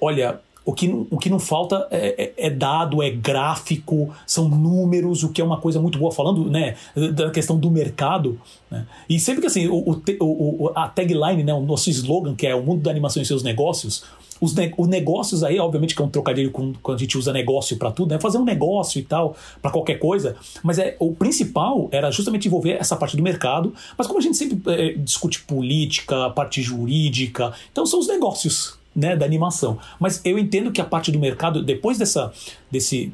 Olha, 0.00 0.40
o 0.64 0.72
que, 0.72 0.88
o 1.10 1.18
que 1.18 1.30
não 1.30 1.38
falta 1.38 1.86
é, 1.90 2.24
é, 2.24 2.46
é, 2.46 2.50
dado, 2.50 3.02
é 3.02 3.10
gráfico, 3.10 4.10
são 4.26 4.48
números, 4.48 5.22
o 5.22 5.30
que 5.30 5.40
é 5.40 5.44
uma 5.44 5.58
coisa 5.58 5.80
muito 5.80 5.98
boa, 5.98 6.12
falando 6.12 6.48
né, 6.50 6.76
da 7.14 7.30
questão 7.30 7.58
do 7.58 7.70
mercado. 7.70 8.38
Né? 8.70 8.86
E 9.08 9.18
sempre 9.18 9.40
que 9.40 9.46
assim, 9.46 9.68
o, 9.68 9.74
o, 9.76 10.64
o, 10.64 10.72
a 10.74 10.88
tagline, 10.88 11.42
né, 11.42 11.54
o 11.54 11.60
nosso 11.60 11.88
slogan, 11.90 12.34
que 12.34 12.46
é 12.46 12.54
o 12.54 12.62
mundo 12.62 12.82
da 12.82 12.90
animação 12.90 13.22
e 13.22 13.26
seus 13.26 13.42
negócios, 13.42 14.04
os, 14.40 14.54
ne 14.54 14.72
os 14.76 14.88
negócios 14.88 15.44
aí, 15.44 15.58
obviamente 15.58 15.94
que 15.94 16.00
é 16.00 16.04
um 16.04 16.08
trocadilho 16.08 16.50
com, 16.50 16.72
quando 16.82 16.96
a 16.96 17.00
gente 17.00 17.16
usa 17.18 17.32
negócio 17.32 17.76
para 17.76 17.90
tudo, 17.90 18.10
né? 18.10 18.20
Fazer 18.20 18.38
um 18.38 18.44
negócio 18.44 18.98
e 18.98 19.02
tal, 19.02 19.36
para 19.60 19.70
qualquer 19.70 19.98
coisa. 19.98 20.36
Mas 20.62 20.78
é, 20.78 20.96
o 20.98 21.12
principal 21.12 21.88
era 21.92 22.10
justamente 22.10 22.48
envolver 22.48 22.72
essa 22.80 22.96
parte 22.96 23.16
do 23.16 23.22
mercado. 23.22 23.74
Mas 23.98 24.06
como 24.06 24.18
a 24.18 24.22
gente 24.22 24.36
sempre 24.36 24.60
é, 24.72 24.92
discute 24.94 25.42
política, 25.42 26.30
parte 26.30 26.62
jurídica, 26.62 27.52
então 27.70 27.84
são 27.84 28.00
os 28.00 28.08
negócios 28.08 28.79
né, 28.94 29.16
da 29.16 29.24
animação. 29.24 29.78
Mas 29.98 30.20
eu 30.24 30.38
entendo 30.38 30.72
que 30.72 30.80
a 30.80 30.84
parte 30.84 31.12
do 31.12 31.18
mercado, 31.18 31.62
depois 31.62 31.98
dessa, 31.98 32.32
desse, 32.70 33.12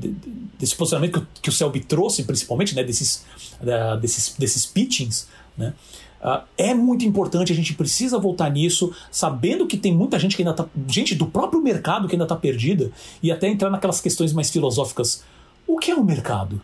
desse 0.59 0.74
posicionamento 0.74 1.20
que, 1.35 1.43
que 1.43 1.48
o 1.48 1.53
Selby 1.53 1.81
trouxe, 1.81 2.24
principalmente, 2.24 2.74
né, 2.74 2.82
desses, 2.82 3.24
uh, 3.61 3.97
desses, 4.01 4.35
desses 4.39 4.65
pitchings, 4.65 5.28
né, 5.57 5.74
uh, 6.23 6.43
é 6.57 6.74
muito 6.74 7.05
importante, 7.05 7.53
a 7.53 7.57
gente 7.57 7.74
precisa 7.74 8.19
voltar 8.19 8.51
nisso, 8.51 8.94
sabendo 9.11 9.66
que 9.66 9.77
tem 9.77 9.94
muita 9.94 10.19
gente 10.19 10.36
que 10.36 10.43
ainda 10.43 10.55
tá. 10.55 10.66
gente 10.89 11.15
do 11.15 11.27
próprio 11.27 11.62
mercado 11.62 12.09
que 12.09 12.15
ainda 12.15 12.24
está 12.24 12.36
perdida, 12.36 12.90
e 13.23 13.31
até 13.31 13.48
entrar 13.48 13.70
naquelas 13.70 14.01
questões 14.01 14.32
mais 14.32 14.51
filosóficas. 14.51 15.24
O 15.66 15.78
que 15.78 15.90
é 15.90 15.94
o 15.94 16.05
mercado? 16.05 16.62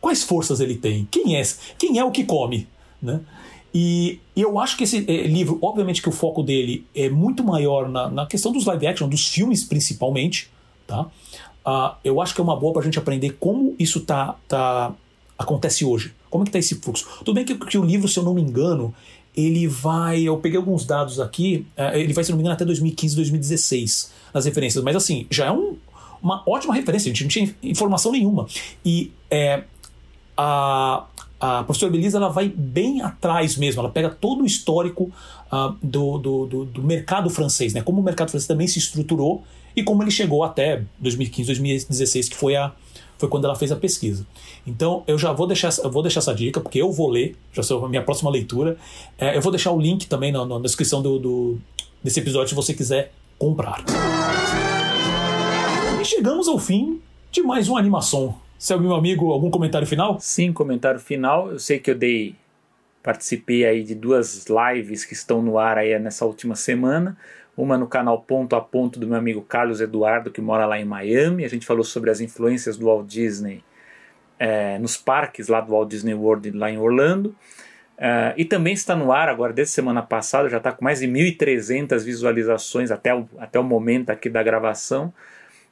Quais 0.00 0.22
forças 0.22 0.60
ele 0.60 0.76
tem? 0.76 1.08
Quem 1.10 1.36
é? 1.36 1.42
Quem 1.78 1.98
é 1.98 2.04
o 2.04 2.10
que 2.10 2.24
come? 2.24 2.68
Né? 3.00 3.20
E 3.74 4.18
eu 4.34 4.58
acho 4.58 4.76
que 4.76 4.84
esse 4.84 5.04
é, 5.08 5.26
livro, 5.26 5.58
obviamente 5.60 6.00
que 6.00 6.08
o 6.08 6.12
foco 6.12 6.42
dele 6.42 6.86
é 6.94 7.08
muito 7.08 7.44
maior 7.44 7.88
na, 7.88 8.08
na 8.08 8.26
questão 8.26 8.50
dos 8.50 8.64
live 8.64 8.86
action, 8.86 9.08
dos 9.08 9.28
filmes 9.28 9.64
principalmente, 9.64 10.50
tá? 10.86 11.06
Uh, 11.66 11.94
eu 12.02 12.20
acho 12.20 12.34
que 12.34 12.40
é 12.40 12.44
uma 12.44 12.56
boa 12.56 12.72
para 12.72 12.82
a 12.82 12.84
gente 12.84 12.98
aprender 12.98 13.36
como 13.38 13.74
isso 13.78 14.00
tá, 14.00 14.36
tá 14.48 14.92
acontece 15.38 15.84
hoje. 15.84 16.14
Como 16.30 16.44
é 16.44 16.46
que 16.46 16.50
tá 16.52 16.58
esse 16.58 16.76
fluxo? 16.76 17.06
Tudo 17.18 17.34
bem 17.34 17.44
que, 17.44 17.54
que 17.54 17.76
o 17.76 17.84
livro, 17.84 18.08
se 18.08 18.18
eu 18.18 18.22
não 18.22 18.32
me 18.32 18.40
engano, 18.40 18.94
ele 19.36 19.66
vai. 19.66 20.22
Eu 20.22 20.38
peguei 20.38 20.56
alguns 20.56 20.86
dados 20.86 21.20
aqui, 21.20 21.66
uh, 21.76 21.94
ele 21.94 22.14
vai, 22.14 22.24
se 22.24 22.30
não 22.30 22.38
me 22.38 22.42
engano, 22.42 22.54
até 22.54 22.64
2015, 22.64 23.14
2016 23.16 24.12
nas 24.32 24.44
referências, 24.46 24.82
mas 24.82 24.96
assim, 24.96 25.26
já 25.30 25.46
é 25.46 25.52
um, 25.52 25.76
uma 26.22 26.42
ótima 26.46 26.74
referência, 26.74 27.10
a 27.10 27.14
gente 27.14 27.22
não 27.22 27.28
tinha 27.28 27.54
informação 27.62 28.12
nenhuma. 28.12 28.46
E 28.84 29.12
é, 29.30 29.64
a, 30.36 31.04
a 31.40 31.62
professora 31.62 31.92
Belisa 31.92 32.18
ela 32.18 32.28
vai 32.28 32.48
bem 32.48 33.00
atrás 33.02 33.56
mesmo, 33.56 33.80
ela 33.80 33.90
pega 33.90 34.10
todo 34.10 34.42
o 34.42 34.46
histórico 34.46 35.10
uh, 35.52 35.76
do, 35.82 36.18
do, 36.18 36.46
do, 36.46 36.64
do, 36.64 36.82
mercado 36.82 37.30
francês, 37.30 37.72
né? 37.72 37.80
como 37.82 38.00
o 38.00 38.04
mercado 38.04 38.30
francês 38.30 38.46
também 38.46 38.66
se 38.66 38.78
estruturou 38.78 39.44
e 39.76 39.82
como 39.82 40.02
ele 40.02 40.10
chegou 40.10 40.42
até 40.42 40.82
2015, 40.98 41.46
2016, 41.46 42.28
que 42.28 42.36
foi, 42.36 42.56
a, 42.56 42.72
foi 43.16 43.28
quando 43.28 43.44
ela 43.44 43.54
fez 43.54 43.70
a 43.70 43.76
pesquisa. 43.76 44.26
Então 44.66 45.04
eu 45.06 45.16
já 45.16 45.32
vou 45.32 45.46
deixar, 45.46 45.70
vou 45.88 46.02
deixar 46.02 46.20
essa 46.20 46.34
dica, 46.34 46.60
porque 46.60 46.82
eu 46.82 46.90
vou 46.90 47.08
ler, 47.08 47.36
já 47.52 47.62
sou 47.62 47.84
a 47.84 47.88
minha 47.88 48.02
próxima 48.02 48.30
leitura. 48.30 48.76
É, 49.16 49.36
eu 49.36 49.40
vou 49.40 49.52
deixar 49.52 49.70
o 49.70 49.80
link 49.80 50.06
também 50.08 50.32
na, 50.32 50.44
na 50.44 50.58
descrição 50.58 51.00
do, 51.00 51.18
do, 51.18 51.58
desse 52.02 52.18
episódio 52.18 52.48
se 52.48 52.54
você 52.56 52.74
quiser 52.74 53.12
comprar. 53.38 53.84
E 56.00 56.04
chegamos 56.04 56.48
ao 56.48 56.58
fim 56.58 57.00
de 57.30 57.42
mais 57.42 57.68
uma 57.68 57.78
animação 57.78 58.34
Selby, 58.58 58.86
meu 58.86 58.96
amigo, 58.96 59.30
algum 59.30 59.52
comentário 59.52 59.86
final? 59.86 60.18
Sim, 60.18 60.52
comentário 60.52 60.98
final. 60.98 61.52
Eu 61.52 61.60
sei 61.60 61.78
que 61.78 61.92
eu 61.92 61.94
dei. 61.94 62.34
Participei 63.04 63.64
aí 63.64 63.84
de 63.84 63.94
duas 63.94 64.46
lives 64.48 65.04
que 65.04 65.12
estão 65.12 65.40
no 65.40 65.60
ar 65.60 65.78
aí 65.78 65.96
nessa 66.00 66.24
última 66.24 66.56
semana. 66.56 67.16
Uma 67.56 67.78
no 67.78 67.86
canal 67.86 68.20
Ponto 68.20 68.56
a 68.56 68.60
Ponto 68.60 68.98
do 68.98 69.06
meu 69.06 69.16
amigo 69.16 69.42
Carlos 69.42 69.80
Eduardo, 69.80 70.32
que 70.32 70.40
mora 70.40 70.66
lá 70.66 70.76
em 70.76 70.84
Miami. 70.84 71.44
A 71.44 71.48
gente 71.48 71.64
falou 71.64 71.84
sobre 71.84 72.10
as 72.10 72.20
influências 72.20 72.76
do 72.76 72.86
Walt 72.86 73.06
Disney 73.06 73.62
é, 74.40 74.76
nos 74.80 74.96
parques 74.96 75.46
lá 75.46 75.60
do 75.60 75.70
Walt 75.70 75.88
Disney 75.88 76.14
World 76.14 76.50
lá 76.50 76.68
em 76.68 76.78
Orlando. 76.78 77.28
Uh, 77.96 78.34
e 78.36 78.44
também 78.44 78.74
está 78.74 78.96
no 78.96 79.12
ar 79.12 79.28
agora, 79.28 79.52
desde 79.52 79.72
semana 79.72 80.02
passada, 80.02 80.48
já 80.48 80.58
está 80.58 80.72
com 80.72 80.84
mais 80.84 80.98
de 80.98 81.06
1.300 81.06 82.02
visualizações 82.04 82.90
até 82.90 83.14
o, 83.14 83.28
até 83.38 83.58
o 83.58 83.64
momento 83.64 84.10
aqui 84.10 84.28
da 84.28 84.42
gravação 84.42 85.12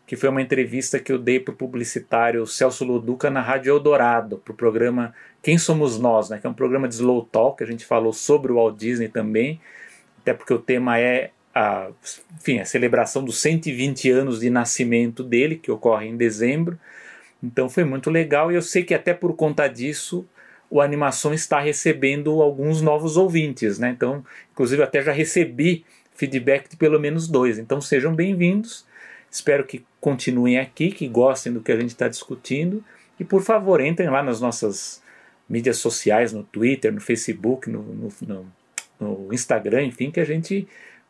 que 0.07 0.15
foi 0.17 0.29
uma 0.29 0.41
entrevista 0.41 1.01
que 1.01 1.11
eu 1.11 1.19
dei 1.19 1.41
para 1.41 1.53
o 1.53 1.57
publicitário 1.57 2.47
Celso 2.47 2.85
Loduca 2.85 3.29
na 3.29 3.41
Rádio 3.41 3.71
Eldorado, 3.71 4.39
para 4.39 4.53
o 4.53 4.57
programa 4.57 5.13
Quem 5.43 5.59
Somos 5.59 5.99
Nós, 5.99 6.31
né, 6.31 6.39
que 6.39 6.47
é 6.47 6.51
um 6.51 6.55
programa 6.55 6.87
de 6.87 6.95
slow 6.95 7.25
talk, 7.25 7.63
a 7.63 7.67
gente 7.67 7.85
falou 7.85 8.13
sobre 8.13 8.53
o 8.53 8.55
Walt 8.55 8.77
Disney 8.79 9.09
também, 9.09 9.61
até 10.21 10.33
porque 10.33 10.55
o 10.55 10.59
tema 10.59 10.99
é 10.99 11.31
a, 11.53 11.89
enfim, 12.39 12.61
a 12.61 12.65
celebração 12.65 13.25
dos 13.25 13.41
120 13.41 14.11
anos 14.11 14.41
de 14.41 14.51
nascimento 14.51 15.25
dele, 15.25 15.57
que 15.57 15.71
ocorre 15.71 16.07
em 16.07 16.17
dezembro. 16.17 16.79
Então 17.43 17.69
foi 17.69 17.83
muito 17.83 18.11
legal 18.11 18.53
e 18.53 18.55
eu 18.55 18.63
sei 18.63 18.85
que 18.85 18.95
até 18.95 19.13
por 19.13 19.35
conta 19.35 19.67
disso 19.67 20.27
o 20.69 20.81
Animação 20.81 21.33
está 21.33 21.61
recebendo 21.61 22.43
alguns 22.43 22.83
novos 22.83 23.17
ouvintes, 23.17 23.79
né? 23.79 23.91
Então, 23.91 24.25
inclusive 24.53 24.83
até 24.83 25.01
já 25.01 25.13
recebi 25.13 25.85
feedback 26.15 26.69
de 26.69 26.77
pelo 26.77 27.01
menos 27.01 27.29
dois. 27.29 27.59
Então 27.59 27.81
sejam 27.81 28.15
bem-vindos. 28.15 28.86
Espero 29.37 29.67
que 29.67 29.85
continuem 30.01 30.59
aqui, 30.59 30.91
que 30.91 31.07
gostem 31.07 31.53
do 31.53 31.61
que 31.61 31.71
a 31.71 31.77
gente 31.77 31.91
está 31.91 32.09
discutindo. 32.09 32.83
E 33.21 33.25
por 33.25 33.43
favor, 33.43 33.83
entrem 33.83 34.09
lá 34.09 34.23
nas 34.23 34.41
nossas 34.41 35.03
mídias 35.47 35.77
sociais, 35.77 36.33
no 36.33 36.43
Twitter, 36.43 36.91
no 36.91 37.03
Facebook, 37.03 37.69
no, 37.69 37.83
no, 37.83 38.09
no, 38.27 38.47
no 38.99 39.35
Instagram, 39.35 39.85
enfim, 39.85 40.11
que 40.11 40.21
a 40.21 40.25
gente 40.25 40.67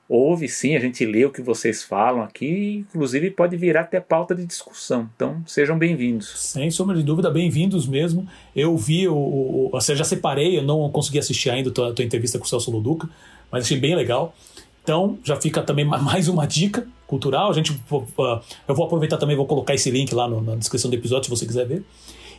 ouve 0.09 0.49
sim, 0.49 0.75
a 0.75 0.81
gente 0.81 1.07
lê 1.07 1.25
o 1.25 1.31
que 1.31 1.41
vocês 1.41 1.85
falam 1.85 2.21
aqui, 2.21 2.85
inclusive 2.89 3.31
pode 3.31 3.57
virar 3.57 3.83
até 3.83 4.01
pauta 4.01 4.35
de 4.35 4.45
discussão. 4.45 5.09
Então, 5.15 5.45
sejam 5.47 5.79
bem-vindos. 5.79 6.27
Sem 6.51 6.69
sombra 6.69 6.97
de 6.97 7.05
dúvida, 7.05 7.31
bem-vindos 7.31 7.87
mesmo. 7.87 8.29
Eu 8.57 8.77
vi, 8.77 9.07
o, 9.07 9.71
o, 9.73 9.81
já 9.81 10.05
separei, 10.05 10.59
eu 10.59 10.65
não 10.65 10.91
consegui 10.91 11.21
assistir 11.21 11.51
ainda 11.51 11.71
a 11.71 11.73
tua, 11.73 11.95
tua 11.95 12.05
entrevista 12.05 12.41
com 12.41 12.45
o 12.45 12.49
Celso 12.49 12.73
Luduca, 12.73 13.09
mas 13.53 13.65
achei 13.65 13.79
bem 13.79 13.95
legal. 13.95 14.35
Então, 14.83 15.17
já 15.23 15.37
fica 15.37 15.63
também 15.63 15.85
mais 15.87 16.27
uma 16.27 16.45
dica 16.45 16.89
cultural. 17.07 17.51
A 17.51 17.53
gente, 17.53 17.73
eu 17.91 18.75
vou 18.75 18.85
aproveitar 18.87 19.17
também, 19.17 19.37
vou 19.37 19.47
colocar 19.47 19.75
esse 19.75 19.91
link 19.91 20.15
lá 20.15 20.29
na 20.29 20.57
descrição 20.57 20.91
do 20.91 20.95
episódio, 20.95 21.25
se 21.25 21.31
você 21.31 21.47
quiser 21.47 21.67
ver. 21.67 21.85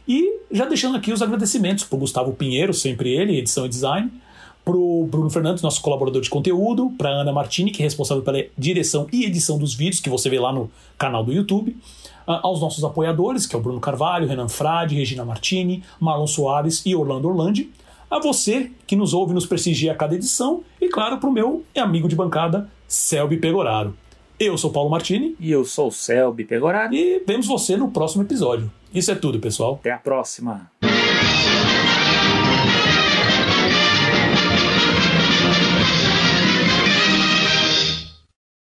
E 0.08 0.40
já 0.52 0.66
deixando 0.66 0.96
aqui 0.96 1.12
os 1.12 1.22
agradecimentos 1.22 1.84
para 1.84 1.98
Gustavo 1.98 2.34
Pinheiro, 2.34 2.74
sempre 2.74 3.14
ele, 3.14 3.38
edição 3.38 3.66
e 3.66 3.70
design, 3.70 4.10
para 4.64 4.76
o 4.76 5.08
Bruno 5.10 5.30
Fernandes, 5.30 5.64
nosso 5.64 5.82
colaborador 5.82 6.22
de 6.22 6.30
conteúdo, 6.30 6.92
para 6.98 7.10
Ana 7.10 7.32
Martini, 7.32 7.72
que 7.72 7.82
é 7.82 7.86
responsável 7.86 8.24
pela 8.24 8.44
direção 8.58 9.08
e 9.12 9.24
edição 9.24 9.58
dos 9.58 9.74
vídeos 9.74 10.02
que 10.02 10.10
você 10.10 10.30
vê 10.30 10.40
lá 10.40 10.52
no 10.52 10.70
canal 10.98 11.24
do 11.24 11.32
YouTube, 11.32 11.76
aos 12.26 12.60
nossos 12.60 12.84
apoiadores, 12.84 13.46
que 13.46 13.56
é 13.56 13.60
o 13.60 13.62
Bruno 13.62 13.80
Carvalho, 13.80 14.28
Renan 14.28 14.50
Frade, 14.50 14.96
Regina 14.96 15.24
Martini, 15.24 15.84
Marlon 16.00 16.28
Soares 16.28 16.86
e 16.86 16.94
Orlando 16.94 17.30
Orlandi, 17.30 17.70
a 18.12 18.20
você 18.20 18.72
que 18.86 18.96
nos 18.96 19.14
ouve 19.14 19.32
e 19.32 19.36
nos 19.36 19.46
prestigia 19.46 19.94
a 19.94 19.96
cada 19.96 20.16
edição 20.16 20.64
e, 20.82 20.90
claro, 20.90 21.18
para 21.18 21.30
o 21.30 21.34
meu 21.34 21.64
amigo 21.76 22.08
de 22.08 22.16
bancada, 22.16 22.70
Selby 22.88 23.38
Pegoraro. 23.38 23.96
Eu 24.40 24.56
sou 24.56 24.72
Paulo 24.72 24.90
Martini. 24.90 25.36
E 25.40 25.52
eu 25.52 25.66
sou 25.66 25.88
o 25.88 25.92
Selby 25.92 26.46
Pegoraro. 26.46 26.94
E 26.94 27.24
vemos 27.26 27.48
você 27.48 27.76
no 27.76 27.90
próximo 27.90 28.24
episódio. 28.24 28.72
Isso 28.94 29.12
é 29.12 29.16
tudo, 29.16 29.40
pessoal. 29.40 29.76
Até 29.80 29.92
a 29.92 29.98
próxima. 29.98 30.72